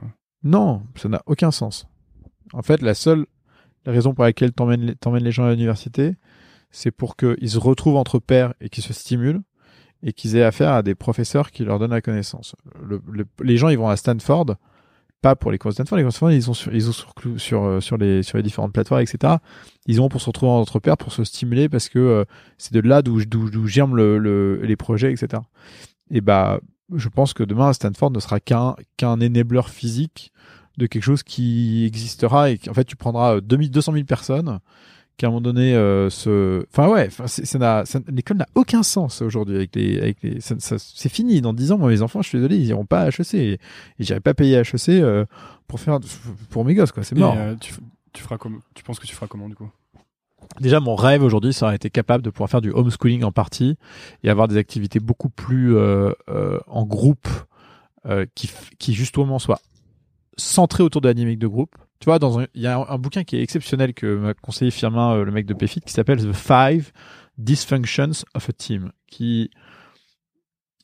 Non, 0.44 0.82
ça 0.96 1.08
n'a 1.08 1.22
aucun 1.26 1.50
sens. 1.50 1.86
En 2.52 2.62
fait, 2.62 2.80
la 2.82 2.94
seule 2.94 3.26
raison 3.86 4.14
pour 4.14 4.24
laquelle 4.24 4.52
t'emmènes 4.52 4.82
les, 4.82 4.94
t'emmènes 4.94 5.24
les 5.24 5.32
gens 5.32 5.44
à 5.44 5.50
l'université, 5.50 6.14
c'est 6.70 6.90
pour 6.92 7.16
qu'ils 7.16 7.50
se 7.50 7.58
retrouvent 7.58 7.96
entre 7.96 8.18
pairs 8.20 8.54
et 8.60 8.68
qu'ils 8.68 8.84
se 8.84 8.92
stimulent 8.92 9.42
et 10.04 10.12
qu'ils 10.12 10.36
aient 10.36 10.42
affaire 10.44 10.72
à 10.72 10.82
des 10.82 10.94
professeurs 10.94 11.50
qui 11.50 11.64
leur 11.64 11.78
donnent 11.78 11.90
la 11.90 12.00
connaissance. 12.00 12.54
Le- 12.80 13.02
le- 13.10 13.26
les 13.42 13.56
gens, 13.56 13.68
ils 13.70 13.78
vont 13.78 13.88
à 13.88 13.96
Stanford, 13.96 14.56
pas 15.22 15.36
pour 15.36 15.50
les 15.52 15.58
cours 15.58 15.70
de 15.70 15.74
Stanford, 15.74 15.96
les 15.96 16.02
cours 16.04 16.10
de 16.10 16.14
Stanford, 16.14 16.32
ils 16.32 16.42
sont 16.42 16.52
sur, 16.54 16.74
ils 16.74 16.82
sont 16.82 16.92
sur, 16.92 17.14
sur, 17.38 17.64
euh, 17.64 17.80
sur 17.80 17.96
les, 17.96 18.22
sur 18.22 18.36
les 18.36 18.42
différentes 18.42 18.72
plateformes, 18.72 19.00
etc. 19.00 19.34
Ils 19.86 19.96
vont 19.96 20.08
pour 20.08 20.20
se 20.20 20.26
retrouver 20.26 20.52
entre 20.52 20.78
pairs, 20.80 20.96
pour 20.98 21.12
se 21.12 21.24
stimuler 21.24 21.68
parce 21.68 21.88
que 21.88 21.98
euh, 21.98 22.24
c'est 22.58 22.74
de 22.74 22.80
là 22.80 23.00
d'où, 23.02 23.24
d'où, 23.24 23.48
d'où 23.48 23.66
germent 23.66 23.94
le, 23.96 24.18
le- 24.18 24.60
les 24.62 24.76
projets, 24.76 25.12
etc. 25.12 25.42
Et 26.10 26.20
bah, 26.20 26.60
je 26.94 27.08
pense 27.08 27.32
que 27.32 27.42
demain, 27.44 27.72
Stanford 27.72 28.10
ne 28.10 28.20
sera 28.20 28.40
qu'un, 28.40 28.74
qu'un 28.98 29.20
enabler 29.20 29.62
physique 29.68 30.32
de 30.78 30.86
quelque 30.86 31.02
chose 31.04 31.22
qui 31.22 31.84
existera 31.86 32.50
et 32.50 32.58
qu'en 32.58 32.74
fait 32.74 32.84
tu 32.84 32.96
prendras 32.96 33.36
euh, 33.36 33.40
2000, 33.40 33.70
200 33.70 33.92
000 33.92 34.04
personnes 34.04 34.58
qui 35.16 35.24
à 35.24 35.28
un 35.28 35.30
moment 35.30 35.40
donné 35.42 35.74
euh, 35.74 36.08
enfin 36.72 36.88
ouais 36.88 37.06
enfin, 37.06 37.26
c'est- 37.26 37.44
ça 37.44 37.58
n'a 37.58 37.84
ça- 37.84 38.00
l'école 38.08 38.38
n'a 38.38 38.46
aucun 38.54 38.82
sens 38.82 39.22
aujourd'hui 39.22 39.56
avec 39.56 39.74
les 39.76 39.98
avec 40.00 40.22
les 40.22 40.40
ça- 40.40 40.56
ça- 40.58 40.78
c'est 40.78 41.08
fini. 41.08 41.40
Dans 41.40 41.52
10 41.52 41.70
ans 41.72 41.78
moi 41.78 41.88
mes 41.90 42.02
enfants 42.02 42.22
je 42.22 42.28
suis 42.28 42.38
désolé 42.38 42.56
ils 42.56 42.66
iront 42.66 42.86
pas 42.86 43.02
à 43.02 43.08
HEC 43.08 43.34
et, 43.34 43.52
et 43.52 43.58
j'irai 44.00 44.20
pas 44.20 44.34
payer 44.34 44.56
HEC 44.56 44.88
euh, 44.88 45.24
pour 45.68 45.80
faire 45.80 45.98
pour 46.50 46.64
mes 46.64 46.74
gosses 46.74 46.92
quoi. 46.92 47.02
C'est 47.04 47.14
mort. 47.16 47.34
euh, 47.36 47.54
tu, 47.60 48.22
feras 48.22 48.38
comme 48.38 48.60
tu 48.74 48.82
penses 48.82 48.98
que 48.98 49.06
tu 49.06 49.14
feras 49.14 49.26
comment 49.26 49.48
du 49.48 49.54
coup? 49.54 49.70
Déjà, 50.60 50.80
mon 50.80 50.96
rêve 50.96 51.22
aujourd'hui, 51.22 51.52
ça 51.52 51.66
aurait 51.66 51.76
été 51.76 51.88
capable 51.88 52.22
de 52.24 52.28
pouvoir 52.28 52.50
faire 52.50 52.60
du 52.60 52.70
homeschooling 52.72 53.22
en 53.22 53.30
partie 53.32 53.76
et 54.24 54.28
avoir 54.28 54.48
des 54.48 54.56
activités 54.56 54.98
beaucoup 55.00 55.28
plus 55.30 55.74
en 55.78 56.84
groupe 56.84 57.28
qui, 58.34 58.50
qui 58.78 58.92
justement 58.92 59.38
soient 59.38 59.60
centrées 60.36 60.82
autour 60.82 61.00
de 61.00 61.08
la 61.08 61.14
dynamique 61.14 61.38
de 61.38 61.46
groupe. 61.46 61.74
Tu 62.03 62.07
vois, 62.07 62.18
dans 62.18 62.40
il 62.40 62.61
y 62.61 62.66
a 62.66 62.84
un, 62.88 62.98
bouquin 62.98 63.22
qui 63.22 63.36
est 63.36 63.42
exceptionnel 63.44 63.94
que 63.94 64.16
m'a 64.16 64.34
conseillé 64.34 64.72
Firmin, 64.72 65.14
euh, 65.14 65.24
le 65.24 65.30
mec 65.30 65.46
de 65.46 65.55
PFIT, 65.55 65.82
qui 65.82 65.92
s'appelle 65.92 66.18
The 66.18 66.32
Five 66.32 66.90
Dysfunctions 67.38 68.24
of 68.34 68.48
a 68.48 68.53
Team, 68.53 68.90
qui 69.07 69.50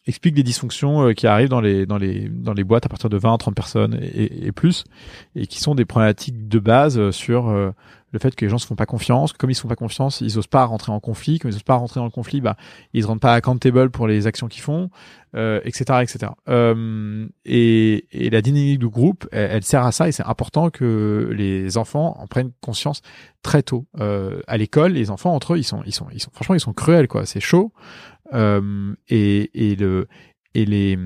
explique 0.06 0.36
des 0.36 0.44
dysfonctions 0.44 1.08
euh, 1.08 1.14
qui 1.14 1.26
arrivent 1.26 1.48
dans 1.48 1.60
les, 1.60 1.86
dans, 1.86 1.98
les, 1.98 2.28
dans 2.28 2.52
les 2.52 2.62
boîtes 2.62 2.86
à 2.86 2.88
partir 2.88 3.10
de 3.10 3.16
20 3.16 3.36
30 3.36 3.52
personnes 3.56 3.98
et, 4.00 4.46
et- 4.46 4.52
plus, 4.52 4.84
et 5.34 5.48
qui 5.48 5.58
sont 5.58 5.74
des 5.74 5.84
problématiques 5.84 6.46
de 6.46 6.60
base 6.60 7.00
euh, 7.00 7.10
sur 7.10 7.74
le 8.10 8.18
fait 8.18 8.34
que 8.34 8.44
les 8.44 8.48
gens 8.50 8.58
se 8.58 8.66
font 8.66 8.76
pas 8.76 8.86
confiance, 8.86 9.32
que 9.32 9.38
comme 9.38 9.50
ils 9.50 9.54
se 9.54 9.60
font 9.60 9.68
pas 9.68 9.76
confiance, 9.76 10.20
ils 10.20 10.38
osent 10.38 10.46
pas 10.46 10.64
rentrer 10.64 10.92
en 10.92 11.00
conflit, 11.00 11.38
comme 11.38 11.50
ils 11.50 11.54
osent 11.54 11.62
pas 11.62 11.74
rentrer 11.74 12.00
dans 12.00 12.04
le 12.04 12.10
conflit, 12.10 12.40
bah 12.40 12.56
ils 12.92 13.02
se 13.02 13.06
rendent 13.06 13.20
pas 13.20 13.34
accountable 13.34 13.90
pour 13.90 14.06
les 14.06 14.26
actions 14.26 14.48
qu'ils 14.48 14.62
font, 14.62 14.90
euh, 15.34 15.60
etc., 15.64 16.00
etc. 16.02 16.32
Euh, 16.48 17.28
et, 17.44 18.06
et 18.12 18.30
la 18.30 18.40
dynamique 18.40 18.78
de 18.78 18.86
groupe, 18.86 19.28
elle, 19.32 19.62
sert 19.62 19.84
à 19.84 19.92
ça 19.92 20.08
et 20.08 20.12
c'est 20.12 20.24
important 20.24 20.70
que 20.70 21.30
les 21.36 21.76
enfants 21.76 22.16
en 22.18 22.26
prennent 22.26 22.52
conscience 22.60 23.02
très 23.42 23.62
tôt. 23.62 23.86
Euh, 24.00 24.40
à 24.46 24.56
l'école, 24.56 24.92
les 24.92 25.10
enfants 25.10 25.34
entre 25.34 25.54
eux, 25.54 25.58
ils 25.58 25.64
sont, 25.64 25.82
ils 25.84 25.94
sont, 25.94 26.06
ils 26.12 26.20
sont, 26.20 26.30
franchement, 26.32 26.54
ils 26.54 26.60
sont 26.60 26.72
cruels 26.72 27.08
quoi. 27.08 27.26
C'est 27.26 27.40
chaud. 27.40 27.72
Euh, 28.34 28.94
et, 29.08 29.70
et 29.70 29.76
le 29.76 30.06
et 30.54 30.64
les 30.64 30.98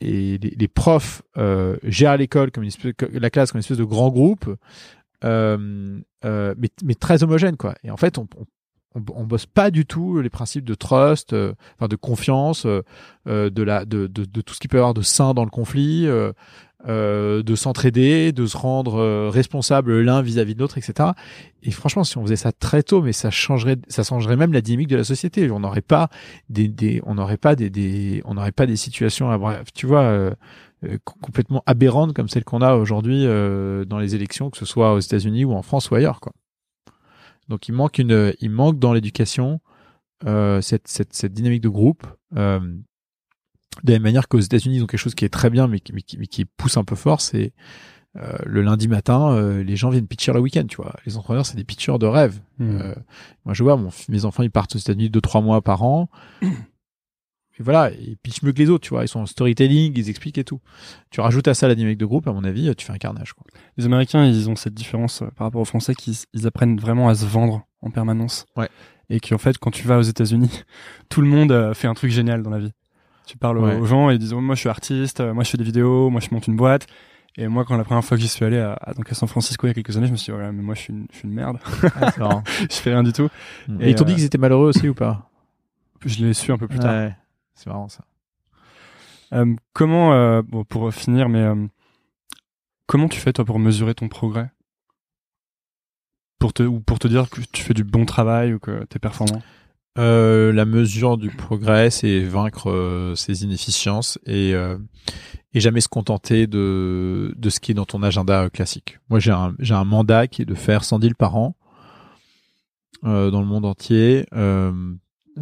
et 0.00 0.38
les 0.38 0.68
profs 0.68 1.22
euh, 1.36 1.76
gèrent 1.82 2.16
l'école 2.16 2.50
comme 2.50 2.62
une 2.62 2.68
espèce, 2.68 2.94
la 3.12 3.30
classe 3.30 3.52
comme 3.52 3.58
une 3.58 3.64
espèce 3.64 3.78
de 3.78 3.84
grand 3.84 4.08
groupe 4.08 4.48
euh, 5.24 6.00
euh, 6.24 6.54
mais, 6.58 6.68
mais 6.84 6.94
très 6.94 7.22
homogène 7.22 7.56
quoi. 7.56 7.74
Et 7.84 7.90
en 7.90 7.96
fait, 7.96 8.18
on, 8.18 8.26
on, 8.94 9.02
on 9.14 9.24
bosse 9.24 9.46
pas 9.46 9.70
du 9.70 9.86
tout 9.86 10.20
les 10.20 10.30
principes 10.30 10.64
de 10.64 10.74
trust, 10.74 11.32
euh, 11.32 11.54
enfin 11.76 11.88
de 11.88 11.96
confiance, 11.96 12.66
euh, 12.66 12.82
euh, 13.28 13.50
de 13.50 13.62
la 13.62 13.84
de, 13.84 14.06
de, 14.06 14.24
de, 14.24 14.40
tout 14.40 14.54
ce 14.54 14.60
qui 14.60 14.68
peut 14.68 14.78
y 14.78 14.80
avoir 14.80 14.94
de 14.94 15.02
sain 15.02 15.34
dans 15.34 15.44
le 15.44 15.50
conflit, 15.50 16.06
de 16.86 17.54
s'entraider, 17.54 18.32
de 18.32 18.46
se 18.46 18.56
rendre 18.56 19.28
responsable 19.28 20.00
l'un 20.00 20.22
vis-à-vis 20.22 20.54
de 20.54 20.60
l'autre, 20.60 20.78
etc. 20.78 21.10
Et 21.62 21.70
franchement, 21.70 22.04
si 22.04 22.16
on 22.18 22.22
faisait 22.22 22.36
ça 22.36 22.52
très 22.52 22.82
tôt, 22.82 23.02
mais 23.02 23.12
ça 23.12 23.30
changerait, 23.30 23.76
ça 23.88 24.02
changerait 24.02 24.36
même 24.36 24.52
la 24.52 24.62
dynamique 24.62 24.88
de 24.88 24.96
la 24.96 25.04
société. 25.04 25.50
On 25.50 25.60
n'aurait 25.60 25.82
pas 25.82 26.08
des, 26.48 26.68
des 26.68 27.02
on 27.04 27.14
n'aurait 27.14 27.36
pas 27.36 27.54
des, 27.54 27.70
des 27.70 28.22
on 28.24 28.34
n'aurait 28.34 28.52
pas 28.52 28.66
des 28.66 28.76
situations, 28.76 29.36
bref, 29.38 29.64
tu 29.74 29.86
vois. 29.86 30.32
Euh, 30.84 30.96
complètement 31.04 31.62
aberrantes 31.66 32.14
comme 32.14 32.28
celles 32.28 32.44
qu'on 32.44 32.62
a 32.62 32.74
aujourd'hui 32.74 33.26
euh, 33.26 33.84
dans 33.84 33.98
les 33.98 34.14
élections, 34.14 34.48
que 34.48 34.56
ce 34.56 34.64
soit 34.64 34.94
aux 34.94 34.98
États-Unis 34.98 35.44
ou 35.44 35.52
en 35.52 35.60
France 35.60 35.90
ou 35.90 35.94
ailleurs, 35.94 36.20
quoi. 36.20 36.32
Donc 37.48 37.68
il 37.68 37.72
manque 37.72 37.98
une, 37.98 38.32
il 38.40 38.48
manque 38.48 38.78
dans 38.78 38.92
l'éducation 38.94 39.60
euh, 40.26 40.60
cette, 40.60 40.88
cette, 40.88 41.12
cette, 41.12 41.32
dynamique 41.32 41.62
de 41.62 41.68
groupe. 41.68 42.06
Euh, 42.36 42.60
de 43.82 43.92
la 43.92 43.94
même 43.94 44.02
manière 44.02 44.28
qu'aux 44.28 44.40
États-Unis, 44.40 44.76
ils 44.76 44.82
ont 44.82 44.86
quelque 44.86 45.00
chose 45.00 45.14
qui 45.14 45.24
est 45.24 45.30
très 45.30 45.50
bien, 45.50 45.66
mais 45.66 45.80
qui, 45.80 45.92
mais 45.92 46.02
qui, 46.02 46.16
mais 46.18 46.26
qui 46.26 46.44
pousse 46.44 46.76
un 46.76 46.84
peu 46.84 46.96
fort, 46.96 47.20
c'est 47.20 47.52
euh, 48.16 48.36
le 48.44 48.62
lundi 48.62 48.88
matin, 48.88 49.32
euh, 49.32 49.62
les 49.62 49.76
gens 49.76 49.90
viennent 49.90 50.06
pitcher 50.06 50.32
le 50.32 50.40
week-end, 50.40 50.64
tu 50.66 50.76
vois. 50.76 50.94
Les 51.06 51.16
entrepreneurs, 51.16 51.46
c'est 51.46 51.56
des 51.56 51.64
pitchers 51.64 51.98
de 51.98 52.06
rêve. 52.06 52.40
Mmh. 52.58 52.92
moi, 53.44 53.54
je 53.54 53.62
vois, 53.62 53.76
mon, 53.76 53.90
mes 54.08 54.24
enfants, 54.24 54.42
ils 54.42 54.50
partent 54.50 54.76
aux 54.76 54.78
États-Unis 54.78 55.10
deux, 55.10 55.20
trois 55.20 55.40
mois 55.40 55.62
par 55.62 55.82
an. 55.82 56.08
Et 57.60 57.62
voilà, 57.62 57.90
ils 57.90 58.16
pitchent 58.16 58.42
mieux 58.42 58.52
que 58.52 58.58
les 58.58 58.70
autres, 58.70 58.84
tu 58.84 58.90
vois. 58.90 59.04
Ils 59.04 59.08
sont 59.08 59.20
en 59.20 59.26
storytelling, 59.26 59.92
ils 59.94 60.08
expliquent 60.08 60.38
et 60.38 60.44
tout. 60.44 60.60
Tu 61.10 61.20
rajoutes 61.20 61.46
à 61.46 61.52
ça 61.52 61.68
la 61.68 61.74
dynamique 61.74 61.98
de 61.98 62.06
groupe, 62.06 62.26
à 62.26 62.32
mon 62.32 62.42
avis, 62.42 62.74
tu 62.74 62.86
fais 62.86 62.92
un 62.92 62.98
carnage. 62.98 63.34
Quoi. 63.34 63.44
Les 63.76 63.84
Américains, 63.84 64.24
ils 64.24 64.48
ont 64.48 64.56
cette 64.56 64.72
différence 64.72 65.20
euh, 65.20 65.26
par 65.36 65.46
rapport 65.46 65.60
aux 65.60 65.66
Français 65.66 65.94
qu'ils 65.94 66.16
ils 66.32 66.46
apprennent 66.46 66.78
vraiment 66.78 67.10
à 67.10 67.14
se 67.14 67.26
vendre 67.26 67.66
en 67.82 67.90
permanence. 67.90 68.46
Ouais. 68.56 68.68
Et 69.10 69.20
qu'en 69.20 69.38
fait, 69.38 69.58
quand 69.58 69.70
tu 69.70 69.86
vas 69.86 69.98
aux 69.98 70.02
États-Unis, 70.02 70.62
tout 71.10 71.20
le 71.20 71.28
monde 71.28 71.52
euh, 71.52 71.74
fait 71.74 71.86
un 71.86 71.94
truc 71.94 72.10
génial 72.10 72.42
dans 72.42 72.50
la 72.50 72.58
vie. 72.58 72.72
Tu 73.26 73.36
parles 73.36 73.58
ouais. 73.58 73.76
aux 73.76 73.84
gens 73.84 74.10
et 74.10 74.14
ils 74.14 74.18
disent 74.18 74.32
oh, 74.32 74.40
moi 74.40 74.54
je 74.54 74.60
suis 74.60 74.68
artiste, 74.68 75.20
euh, 75.20 75.34
moi 75.34 75.44
je 75.44 75.50
fais 75.50 75.58
des 75.58 75.64
vidéos, 75.64 76.10
moi 76.10 76.20
je 76.20 76.34
monte 76.34 76.46
une 76.46 76.56
boîte. 76.56 76.86
Et 77.36 77.46
moi, 77.46 77.64
quand 77.64 77.76
la 77.76 77.84
première 77.84 78.04
fois 78.04 78.16
que 78.16 78.22
j'y 78.22 78.28
suis 78.28 78.44
allé 78.44 78.58
à, 78.58 78.72
à, 78.72 78.92
donc 78.92 79.10
à 79.12 79.14
San 79.14 79.28
Francisco 79.28 79.66
il 79.66 79.70
y 79.70 79.72
a 79.72 79.74
quelques 79.74 79.96
années, 79.96 80.06
je 80.06 80.12
me 80.12 80.16
suis 80.16 80.32
dit, 80.32 80.38
ouais, 80.38 80.50
mais 80.50 80.62
moi, 80.62 80.74
je 80.74 80.80
suis 80.80 80.92
une, 80.92 81.06
je 81.12 81.18
suis 81.18 81.28
une 81.28 81.34
merde. 81.34 81.58
Ah, 81.94 82.42
je 82.70 82.74
fais 82.74 82.90
rien 82.90 83.04
du 83.04 83.12
tout. 83.12 83.28
Et, 83.80 83.86
et 83.86 83.90
ils 83.90 83.94
t'ont 83.94 84.04
euh, 84.04 84.08
dit 84.08 84.14
qu'ils 84.14 84.24
étaient 84.24 84.38
malheureux 84.38 84.68
aussi 84.68 84.88
ou 84.88 84.94
pas? 84.94 85.30
Je 86.04 86.24
l'ai 86.24 86.34
su 86.34 86.50
un 86.50 86.58
peu 86.58 86.66
plus 86.66 86.78
tard. 86.78 86.92
Ouais, 86.92 87.14
c'est 87.54 87.66
marrant 87.68 87.88
ça. 87.88 88.04
Euh, 89.32 89.54
comment, 89.72 90.12
euh, 90.12 90.42
bon, 90.42 90.64
pour 90.64 90.92
finir, 90.92 91.28
mais 91.28 91.40
euh, 91.42 91.66
comment 92.86 93.08
tu 93.08 93.20
fais 93.20 93.32
toi 93.32 93.44
pour 93.44 93.58
mesurer 93.58 93.94
ton 93.94 94.08
progrès? 94.08 94.50
Pour 96.38 96.52
te 96.52 96.62
ou 96.62 96.80
pour 96.80 96.98
te 96.98 97.06
dire 97.06 97.28
que 97.28 97.40
tu 97.52 97.62
fais 97.62 97.74
du 97.74 97.84
bon 97.84 98.06
travail 98.06 98.54
ou 98.54 98.58
que 98.58 98.84
tu 98.86 98.96
es 98.96 98.98
performant? 98.98 99.42
Euh, 99.98 100.52
La 100.52 100.64
mesure 100.64 101.18
du 101.18 101.28
progrès, 101.28 101.90
c'est 101.90 102.20
vaincre 102.20 102.70
euh, 102.70 103.14
ses 103.14 103.44
inefficiences 103.44 104.18
et 104.26 104.52
et 105.52 105.60
jamais 105.60 105.80
se 105.80 105.88
contenter 105.88 106.46
de 106.46 107.34
de 107.36 107.50
ce 107.50 107.60
qui 107.60 107.72
est 107.72 107.74
dans 107.74 107.84
ton 107.84 108.02
agenda 108.02 108.48
classique. 108.50 108.98
Moi, 109.10 109.20
j'ai 109.20 109.32
un 109.32 109.54
j'ai 109.58 109.74
un 109.74 109.84
mandat 109.84 110.28
qui 110.28 110.42
est 110.42 110.46
de 110.46 110.54
faire 110.54 110.82
100 110.84 110.98
deals 111.00 111.14
par 111.14 111.36
an 111.36 111.56
dans 113.02 113.40
le 113.40 113.46
monde 113.46 113.66
entier. 113.66 114.26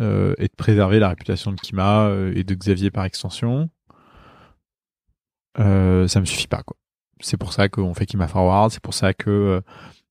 Euh, 0.01 0.35
et 0.39 0.45
de 0.45 0.53
préserver 0.57 1.01
la 1.01 1.09
réputation 1.09 1.51
de 1.51 1.57
Kima 1.61 2.07
euh, 2.07 2.33
et 2.37 2.45
de 2.45 2.55
Xavier 2.55 2.91
par 2.91 3.05
extension, 3.05 3.69
euh, 5.59 6.07
ça 6.07 6.21
me 6.21 6.25
suffit 6.25 6.47
pas 6.47 6.63
quoi. 6.63 6.77
C'est 7.21 7.37
pour 7.37 7.53
ça 7.53 7.69
qu'on 7.69 7.95
fait 7.95 8.07
Kima 8.07 8.29
Forward, 8.29 8.71
c'est 8.71 8.83
pour 8.83 8.95
ça 8.95 9.13
que 9.13 9.61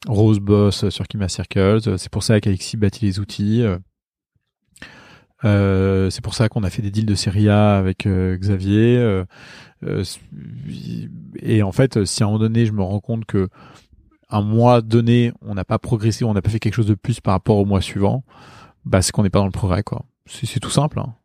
Rose 0.07 0.39
bosse 0.39 0.89
sur 0.89 1.07
Kima 1.07 1.29
Circles, 1.29 1.97
c'est 1.97 2.11
pour 2.11 2.23
ça 2.23 2.41
qu'Alexis 2.41 2.75
bâtit 2.75 3.05
les 3.05 3.19
outils. 3.19 3.63
Euh, 5.45 6.09
c'est 6.09 6.21
pour 6.21 6.33
ça 6.33 6.49
qu'on 6.49 6.63
a 6.63 6.69
fait 6.69 6.81
des 6.81 6.91
deals 6.91 7.05
de 7.05 7.15
série 7.15 7.49
A 7.49 7.77
avec 7.77 8.05
euh, 8.05 8.38
Xavier. 8.38 8.97
Euh, 8.97 10.03
et 11.39 11.61
en 11.63 11.71
fait, 11.71 12.05
si 12.05 12.23
à 12.23 12.25
un 12.25 12.29
moment 12.29 12.39
donné, 12.39 12.65
je 12.65 12.71
me 12.71 12.81
rends 12.81 12.99
compte 12.99 13.25
que 13.25 13.49
un 14.29 14.41
mois 14.41 14.81
donné, 14.81 15.31
on 15.41 15.53
n'a 15.53 15.63
pas 15.63 15.79
progressé, 15.79 16.25
on 16.25 16.33
n'a 16.33 16.41
pas 16.41 16.49
fait 16.49 16.59
quelque 16.59 16.73
chose 16.73 16.88
de 16.88 16.95
plus 16.95 17.21
par 17.21 17.33
rapport 17.33 17.57
au 17.57 17.65
mois 17.65 17.81
suivant, 17.81 18.23
bah, 18.88 19.01
c'est 19.01 19.11
qu'on 19.11 19.23
n'est 19.23 19.29
pas 19.29 19.39
dans 19.39 19.45
le 19.45 19.51
progrès, 19.51 19.83
quoi. 19.83 20.05
C'est 20.25 20.59
tout 20.59 20.69
simple. 20.69 20.99
Hein. 20.99 21.15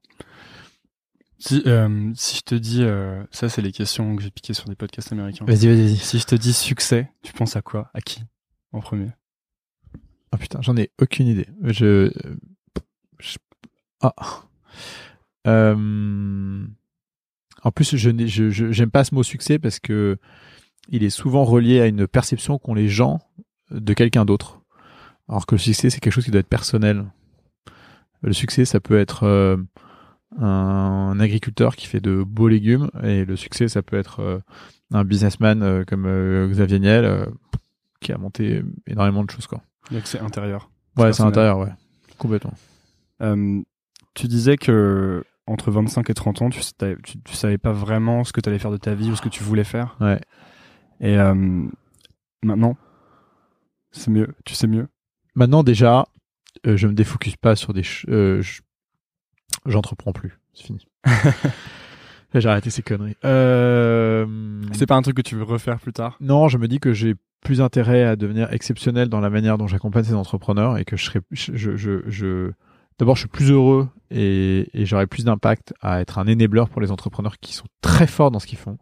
Si, 1.39 1.63
euh, 1.67 2.13
si 2.15 2.37
je 2.37 2.43
te 2.43 2.55
dis, 2.55 2.83
euh, 2.83 3.25
ça 3.33 3.49
c'est 3.49 3.63
les 3.63 3.73
questions 3.73 4.15
que 4.15 4.23
j'ai 4.23 4.31
piquées 4.31 4.55
sur 4.55 4.67
des 4.67 4.77
podcasts 4.77 5.11
américains. 5.13 5.45
Vas-y, 5.45 5.67
vas-y. 5.67 5.97
Si 5.97 6.19
je 6.21 6.27
te 6.27 6.37
dis 6.37 6.53
succès, 6.53 7.11
tu 7.23 7.33
penses 7.33 7.57
à 7.57 7.63
quoi? 7.63 7.91
À 7.95 8.01
qui? 8.01 8.23
En 8.73 8.81
premier 8.81 9.09
Ah 9.95 9.97
oh, 10.35 10.37
putain, 10.37 10.61
j'en 10.63 10.77
ai 10.77 10.91
aucune 11.01 11.27
idée. 11.27 11.49
Je, 11.63 12.13
je... 13.19 13.39
ah. 14.01 14.15
Euh... 15.49 16.65
En 17.65 17.71
plus, 17.71 17.97
je 17.97 18.11
n'aime 18.11 18.29
je, 18.29 18.51
je, 18.51 18.85
pas 18.85 19.05
ce 19.05 19.15
mot 19.15 19.23
succès 19.23 19.59
parce 19.59 19.81
que 19.81 20.19
il 20.89 21.03
est 21.03 21.11
souvent 21.11 21.45
relié 21.45 21.81
à 21.81 21.87
une 21.87 22.07
perception 22.07 22.59
qu'ont 22.59 22.75
les 22.75 22.89
gens 22.89 23.21
de 23.71 23.95
quelqu'un 23.95 24.25
d'autre. 24.25 24.63
Alors 25.29 25.47
que 25.47 25.55
le 25.55 25.61
succès, 25.61 25.91
c'est 25.91 26.01
quelque 26.01 26.13
chose 26.13 26.25
qui 26.25 26.31
doit 26.31 26.41
être 26.41 26.49
personnel. 26.49 27.07
Le 28.23 28.33
succès, 28.33 28.65
ça 28.65 28.81
peut 28.81 28.99
être 28.99 29.25
euh, 29.25 29.57
un 30.39 31.19
agriculteur 31.19 31.77
qui 31.77 31.87
fait 31.87 32.01
de 32.01 32.23
beaux 32.23 32.49
légumes, 32.49 32.89
et 33.03 33.25
le 33.25 33.37
succès, 33.37 33.69
ça 33.69 33.83
peut 33.83 33.99
être 33.99 34.21
euh, 34.21 34.39
un 34.93 35.05
businessman 35.05 35.63
euh, 35.63 35.85
comme 35.85 36.07
Xavier 36.51 36.79
Niel, 36.79 37.27
qui 38.01 38.13
a 38.13 38.19
monté 38.19 38.63
énormément 38.87 39.25
de 39.25 39.31
choses. 39.31 39.47
Quoi. 39.47 39.61
C'est 40.05 40.21
intérieur. 40.21 40.71
Ouais, 40.97 41.13
c'est 41.13 41.23
intérieur, 41.23 41.59
ouais. 41.59 41.73
Complètement. 42.19 42.55
tu 44.15 44.29
disais 44.29 44.57
que 44.57 45.25
entre 45.49 45.73
25 45.73 46.09
et 46.09 46.15
30 46.15 46.43
ans, 46.43 46.51
tu, 46.51 46.61
tu, 47.03 47.21
tu 47.21 47.35
savais 47.35 47.59
pas 47.59 47.73
vraiment 47.73 48.23
ce 48.23 48.33
que 48.33 48.41
tu 48.41 48.49
allais 48.49 48.61
faire 48.61 48.71
de 48.71 48.77
ta 48.77 48.95
vie 48.95 49.11
ou 49.11 49.17
ce 49.17 49.23
que 49.23 49.29
tu 49.29 49.43
voulais 49.43 49.65
faire. 49.65 49.97
Ouais. 50.01 50.21
Et 51.01 51.17
maintenant, 52.45 52.77
c'est 53.91 54.11
mieux. 54.11 54.29
Tu 54.45 54.55
sais 54.55 54.69
mieux? 54.69 54.87
Maintenant, 55.35 55.65
déjà, 55.65 56.07
euh, 56.67 56.77
je 56.77 56.87
me 56.87 56.93
défocus 56.93 57.37
pas 57.37 57.57
sur 57.57 57.73
des. 57.73 57.83
Euh, 58.09 58.43
J'entreprends 59.67 60.13
plus. 60.13 60.39
C'est 60.55 60.65
fini. 60.65 60.87
J'ai 62.35 62.49
arrêté 62.49 62.71
ces 62.71 62.83
conneries. 62.83 63.17
Euh... 63.25 64.27
C'est 64.73 64.87
pas 64.87 64.95
un 64.95 65.03
truc 65.03 65.17
que 65.17 65.23
tu 65.23 65.37
veux 65.37 65.43
refaire 65.43 65.79
plus 65.79 65.93
tard? 65.93 66.17
Non, 66.21 66.49
je 66.49 66.57
me 66.57 66.67
dis 66.67 66.81
que 66.81 66.95
j'ai 66.95 67.15
plus 67.43 67.61
intérêt 67.61 68.05
à 68.05 68.17
devenir 68.17 68.51
exceptionnel 68.53 69.09
dans 69.09 69.21
la 69.21 69.29
manière 69.29 69.59
dont 69.59 69.67
j'accompagne 69.67 70.05
ces 70.05 70.15
entrepreneurs 70.15 70.79
et 70.79 70.85
que 70.85 70.97
je 70.97 71.05
serai, 71.05 71.21
je, 71.31 71.77
je, 71.77 72.01
je, 72.07 72.53
d'abord, 72.99 73.17
je 73.17 73.21
suis 73.21 73.29
plus 73.29 73.51
heureux 73.51 73.89
et, 74.11 74.71
et 74.73 74.87
j'aurai 74.87 75.07
plus 75.07 75.25
d'impact 75.25 75.75
à 75.83 76.01
être 76.01 76.19
un 76.19 76.27
enabler 76.27 76.65
pour 76.71 76.81
les 76.81 76.91
entrepreneurs 76.91 77.39
qui 77.39 77.53
sont 77.53 77.67
très 77.83 78.07
forts 78.07 78.31
dans 78.31 78.39
ce 78.39 78.47
qu'ils 78.47 78.59
font. 78.59 78.79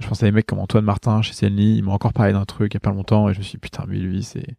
Je 0.00 0.08
pense 0.08 0.22
à 0.22 0.26
des 0.26 0.32
mecs 0.32 0.46
comme 0.46 0.58
Antoine 0.58 0.84
Martin 0.84 1.22
chez 1.22 1.34
CNI, 1.34 1.76
ils 1.76 1.84
m'ont 1.84 1.92
encore 1.92 2.12
parlé 2.12 2.32
d'un 2.32 2.44
truc 2.44 2.72
il 2.72 2.76
y 2.76 2.78
a 2.78 2.80
pas 2.80 2.90
longtemps 2.90 3.28
et 3.28 3.34
je 3.34 3.38
me 3.38 3.44
suis 3.44 3.52
dit, 3.52 3.58
putain, 3.58 3.84
mais 3.86 3.98
lui, 3.98 4.24
c'est 4.24 4.56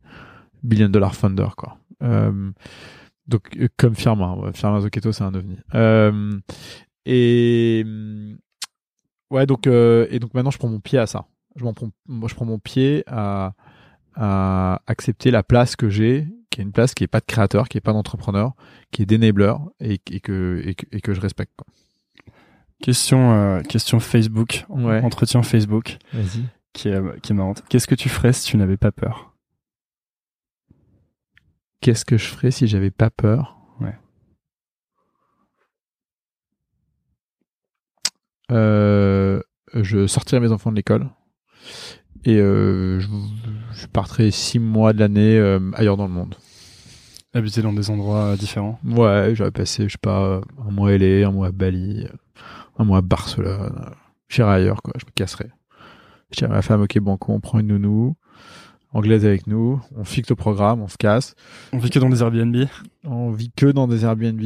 billion 0.64 0.89
dollar 0.89 1.16
funder, 1.16 1.49
quoi. 1.55 1.78
Euh, 2.01 2.51
donc 3.28 3.55
euh, 3.57 3.68
comme 3.78 3.95
Firma, 3.95 4.36
Firma 4.53 4.82
Zoketo 4.82 5.11
c'est 5.11 5.24
un 5.24 5.34
ovni. 5.34 5.57
Euh, 5.76 6.39
et 7.05 7.86
ouais 9.30 9.45
donc 9.45 9.68
euh, 9.68 10.07
et 10.09 10.20
donc 10.20 10.34
maintenant 10.34 10.51
je 10.51 10.57
prends 10.57 10.68
mon 10.70 10.80
pied 10.80 10.99
à 10.99 11.07
ça. 11.07 11.26
Je 11.55 11.64
prends, 11.64 11.89
moi 12.07 12.28
je 12.28 12.36
prends 12.36 12.45
mon 12.45 12.59
pied 12.59 13.03
à, 13.07 13.53
à 14.16 14.82
accepter 14.88 15.32
la 15.32 15.43
place 15.43 15.76
que 15.76 15.89
j'ai, 15.89 16.28
qui 16.49 16.61
est 16.61 16.64
une 16.64 16.72
place 16.72 16.93
qui 16.93 17.03
est 17.03 17.07
pas 17.07 17.20
de 17.20 17.26
créateur, 17.26 17.70
qui 17.70 17.78
est 17.78 17.82
pas 17.82 17.93
d'entrepreneur, 17.93 18.53
qui 18.91 19.03
est 19.03 19.05
d'enabler 19.05 19.53
et, 19.80 20.01
et, 20.11 20.20
que, 20.20 20.61
et, 20.66 20.76
que, 20.76 20.86
et 20.91 20.99
que 20.99 21.14
je 21.14 21.22
respecte. 21.22 21.53
Quoi. 21.55 21.68
Question 22.82 23.34
euh, 23.34 23.61
question 23.61 23.99
Facebook, 23.99 24.66
ouais. 24.70 25.01
entretien 25.01 25.41
Facebook. 25.43 25.97
Vas-y. 26.11 26.43
Qui 26.74 26.89
est 26.89 27.22
qui 27.22 27.32
est 27.32 27.36
marrante. 27.36 27.64
Qu'est-ce 27.70 27.88
que 27.88 27.95
tu 27.95 28.09
ferais 28.09 28.34
si 28.34 28.45
tu 28.47 28.57
n'avais 28.57 28.78
pas 28.78 28.91
peur? 28.91 29.32
Qu'est-ce 31.84 32.05
que 32.05 32.17
je 32.17 32.27
ferais 32.27 32.49
si 32.49 32.65
j'avais 32.65 32.91
pas 32.91 33.09
peur? 33.09 33.57
Ouais. 33.81 33.93
Euh, 38.51 39.41
je 39.73 40.07
sortirais 40.07 40.39
mes 40.39 40.51
enfants 40.51 40.71
de 40.71 40.77
l'école 40.77 41.09
et 42.23 42.38
euh, 42.38 43.01
je, 43.01 43.07
je 43.73 43.88
partirais 43.88 44.31
six 44.31 44.59
mois 44.59 44.93
de 44.93 44.99
l'année 44.99 45.38
euh, 45.38 45.59
ailleurs 45.73 45.97
dans 45.97 46.07
le 46.07 46.13
monde. 46.13 46.36
Habiter 47.34 47.61
dans 47.61 47.73
des 47.73 47.89
endroits 47.89 48.38
différents 48.38 48.79
Ouais, 48.86 49.31
j'aurais 49.36 49.51
passé, 49.51 49.84
je 49.88 49.93
sais 49.93 49.97
pas, 50.01 50.39
un 50.65 50.71
mois 50.71 50.91
à 50.91 50.93
LA, 50.93 51.27
un 51.27 51.31
mois 51.31 51.47
à 51.47 51.51
Bali, 51.51 52.07
un 52.77 52.86
mois 52.86 52.99
à 52.99 53.01
Barcelone. 53.01 53.89
J'irais 54.29 54.53
ailleurs, 54.53 54.81
quoi, 54.81 54.93
je 54.97 55.05
me 55.05 55.11
casserais. 55.11 55.51
Je 56.31 56.38
dirais 56.38 56.51
à 56.51 56.55
ma 56.55 56.61
femme, 56.61 56.81
ok, 56.81 56.97
banco, 56.99 57.34
on 57.34 57.41
prend 57.41 57.59
une 57.59 57.67
nounou 57.67 58.15
anglaise 58.93 59.25
avec 59.25 59.47
nous, 59.47 59.81
on 59.95 60.03
fixe 60.03 60.29
le 60.29 60.35
programme, 60.35 60.81
on 60.81 60.87
se 60.87 60.97
casse. 60.97 61.35
On 61.71 61.77
vit 61.77 61.89
que 61.89 61.99
dans 61.99 62.09
des 62.09 62.21
Airbnb 62.21 62.55
On 63.05 63.31
vit 63.31 63.51
que 63.51 63.65
dans 63.67 63.87
des 63.87 64.05
Airbnb. 64.05 64.41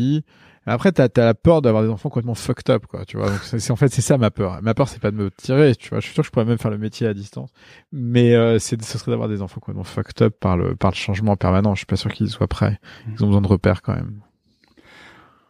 Après, 0.70 0.92
t'as 0.92 1.08
as 1.16 1.26
la 1.26 1.34
peur 1.34 1.62
d'avoir 1.62 1.82
des 1.82 1.90
enfants 1.90 2.10
complètement 2.10 2.36
fucked 2.36 2.70
up, 2.70 2.88
quoi. 2.88 3.06
Tu 3.06 3.16
vois. 3.16 3.30
Donc 3.30 3.40
c'est 3.42 3.72
en 3.72 3.78
fait 3.78 3.88
c'est 3.88 4.02
ça 4.02 4.18
ma 4.18 4.32
peur. 4.32 4.62
Ma 4.62 4.74
peur, 4.74 4.90
c'est 4.90 5.00
pas 5.02 5.12
de 5.12 5.16
me 5.16 5.32
tirer. 5.32 5.74
Tu 5.76 5.90
vois. 5.90 6.02
Je 6.02 6.06
suis 6.06 6.14
sûr 6.14 6.24
que 6.24 6.28
je 6.28 6.32
pourrais 6.32 6.46
même 6.46 6.58
faire 6.58 6.72
le 6.72 6.78
métier 6.78 7.08
à 7.08 7.14
distance, 7.14 7.52
mais 7.94 8.36
euh, 8.36 8.60
c'est 8.60 8.82
ce 8.84 8.98
serait 8.98 9.12
d'avoir 9.12 9.30
des 9.30 9.42
enfants 9.42 9.62
complètement 9.62 9.86
fucked 9.86 10.22
up 10.22 10.36
par 10.38 10.58
le 10.58 10.76
par 10.76 10.92
le 10.92 10.96
changement 10.98 11.38
permanent. 11.38 11.74
Je 11.74 11.80
suis 11.80 11.86
pas 11.86 11.96
sûr 11.96 12.12
qu'ils 12.12 12.30
soient 12.30 12.48
prêts. 12.48 12.80
Ils 13.08 13.24
ont 13.24 13.28
besoin 13.28 13.42
de 13.42 13.48
repères 13.48 13.82
quand 13.82 13.96
même. 13.96 14.20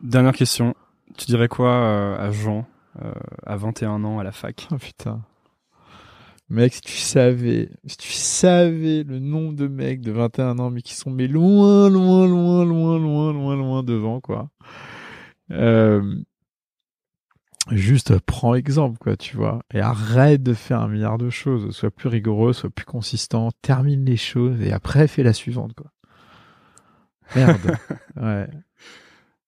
Dernière 0.01 0.33
question. 0.33 0.75
Tu 1.17 1.25
dirais 1.25 1.47
quoi 1.47 1.71
euh, 1.71 2.27
à 2.27 2.29
Jean 2.29 2.67
euh, 3.03 3.11
à 3.43 3.55
21 3.57 4.03
ans 4.03 4.19
à 4.19 4.23
la 4.23 4.31
fac? 4.31 4.67
Oh 4.71 4.77
putain. 4.77 5.21
Mec, 6.49 6.75
si 6.75 6.81
tu 6.81 6.95
savais, 6.97 7.69
si 7.85 7.97
tu 7.97 8.11
savais 8.13 9.03
le 9.03 9.19
nombre 9.19 9.53
de 9.53 9.67
mecs 9.67 9.99
de 9.99 10.11
21 10.11 10.59
ans, 10.59 10.69
mais 10.69 10.81
qui 10.81 10.95
sont 10.95 11.11
mais 11.11 11.27
loin, 11.27 11.89
loin, 11.89 12.25
loin, 12.25 12.63
loin, 12.63 12.97
loin, 12.97 13.33
loin, 13.33 13.55
loin 13.57 13.83
devant, 13.83 14.21
quoi. 14.21 14.49
Euh, 15.51 16.15
juste 17.71 18.17
prends 18.19 18.55
exemple, 18.55 18.97
quoi, 18.97 19.17
tu 19.17 19.35
vois. 19.35 19.61
Et 19.73 19.81
arrête 19.81 20.41
de 20.41 20.53
faire 20.53 20.79
un 20.79 20.87
milliard 20.87 21.17
de 21.17 21.29
choses. 21.29 21.75
Sois 21.75 21.91
plus 21.91 22.07
rigoureux, 22.07 22.53
sois 22.53 22.69
plus 22.69 22.85
consistant, 22.85 23.49
termine 23.61 24.05
les 24.05 24.17
choses 24.17 24.61
et 24.61 24.71
après 24.71 25.07
fais 25.07 25.23
la 25.23 25.33
suivante, 25.33 25.73
quoi. 25.73 25.91
Merde. 27.35 27.77
ouais. 28.21 28.47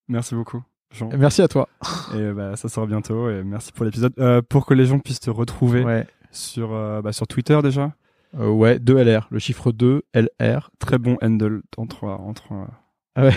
Merci 0.10 0.36
beaucoup. 0.36 0.62
Jean. 0.92 1.10
Merci 1.18 1.42
à 1.42 1.48
toi. 1.48 1.70
Et 2.14 2.34
bah, 2.34 2.58
ça 2.58 2.68
sort 2.68 2.88
bientôt. 2.88 3.30
Et 3.30 3.44
merci 3.44 3.72
pour 3.72 3.86
l'épisode. 3.86 4.12
Euh, 4.20 4.42
pour 4.42 4.66
que 4.66 4.74
les 4.74 4.86
gens 4.86 5.00
puissent 5.00 5.20
te 5.22 5.30
retrouver 5.30 5.84
Ouais. 5.84 6.08
Sur, 6.32 6.74
euh, 6.74 7.02
bah, 7.02 7.12
sur 7.14 7.28
Twitter 7.28 7.60
déjà? 7.64 7.92
Euh, 8.40 8.50
ouais, 8.50 8.78
2 8.80 8.98
LR, 9.04 9.28
le 9.32 9.40
chiffre 9.40 9.72
2 9.72 10.04
LR. 10.14 10.70
Très 10.80 10.98
bon 10.98 11.18
handle 11.22 11.62
entre, 11.78 12.04
entre, 12.06 12.52
euh, 12.52 12.66
Ah 13.16 13.24
ouais. 13.24 13.34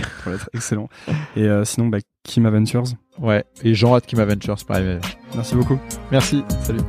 excellent. 0.55 0.89
Et 1.37 1.45
euh, 1.45 1.65
sinon, 1.65 1.87
bah, 1.89 1.99
Kim 2.25 2.45
Adventures. 2.47 2.85
Ouais. 3.19 3.45
Et 3.65 3.75
Jean 3.75 3.95
at 3.95 4.01
Kim 4.03 4.21
Adventures, 4.21 4.65
pareil. 4.67 4.99
Merci 5.35 5.55
beaucoup. 5.55 5.79
Merci. 6.11 6.45
Salut. 6.63 6.81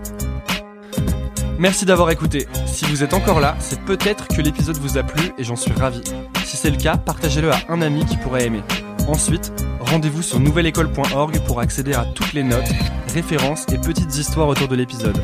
Merci 1.60 1.86
d'avoir 1.86 2.10
écouté. 2.12 2.48
Si 2.66 2.84
vous 2.86 3.04
êtes 3.04 3.14
encore 3.14 3.40
là, 3.40 3.56
c'est 3.60 3.80
peut-être 3.82 4.28
que 4.28 4.42
l'épisode 4.42 4.78
vous 4.78 4.98
a 4.98 5.04
plu 5.04 5.32
et 5.38 5.44
j'en 5.44 5.56
suis 5.56 5.72
ravi. 5.72 6.02
Si 6.44 6.58
c'est 6.58 6.72
le 6.72 6.78
cas, 6.78 6.98
partagez-le 6.98 7.52
à 7.52 7.58
un 7.70 7.82
ami 7.82 8.06
qui 8.06 8.18
pourrait 8.18 8.48
aimer. 8.48 8.64
Ensuite, 9.08 9.54
rendez-vous 9.80 10.22
sur 10.24 10.40
nouvelleécole.org 10.40 11.40
pour 11.46 11.60
accéder 11.60 11.94
à 11.94 12.06
toutes 12.06 12.34
les 12.34 12.44
notes, 12.44 12.70
références 13.14 13.66
et 13.72 13.78
petites 13.78 14.18
histoires 14.18 14.48
autour 14.48 14.68
de 14.68 14.76
l'épisode. 14.76 15.18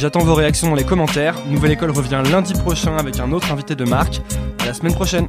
J'attends 0.00 0.20
vos 0.20 0.34
réactions 0.34 0.70
dans 0.70 0.76
les 0.76 0.84
commentaires. 0.84 1.34
Nouvelle 1.50 1.72
École 1.72 1.90
revient 1.90 2.22
lundi 2.32 2.54
prochain 2.54 2.96
avec 2.96 3.20
un 3.20 3.32
autre 3.32 3.52
invité 3.52 3.74
de 3.74 3.84
marque. 3.84 4.22
La 4.64 4.72
semaine 4.72 4.94
prochaine. 4.94 5.28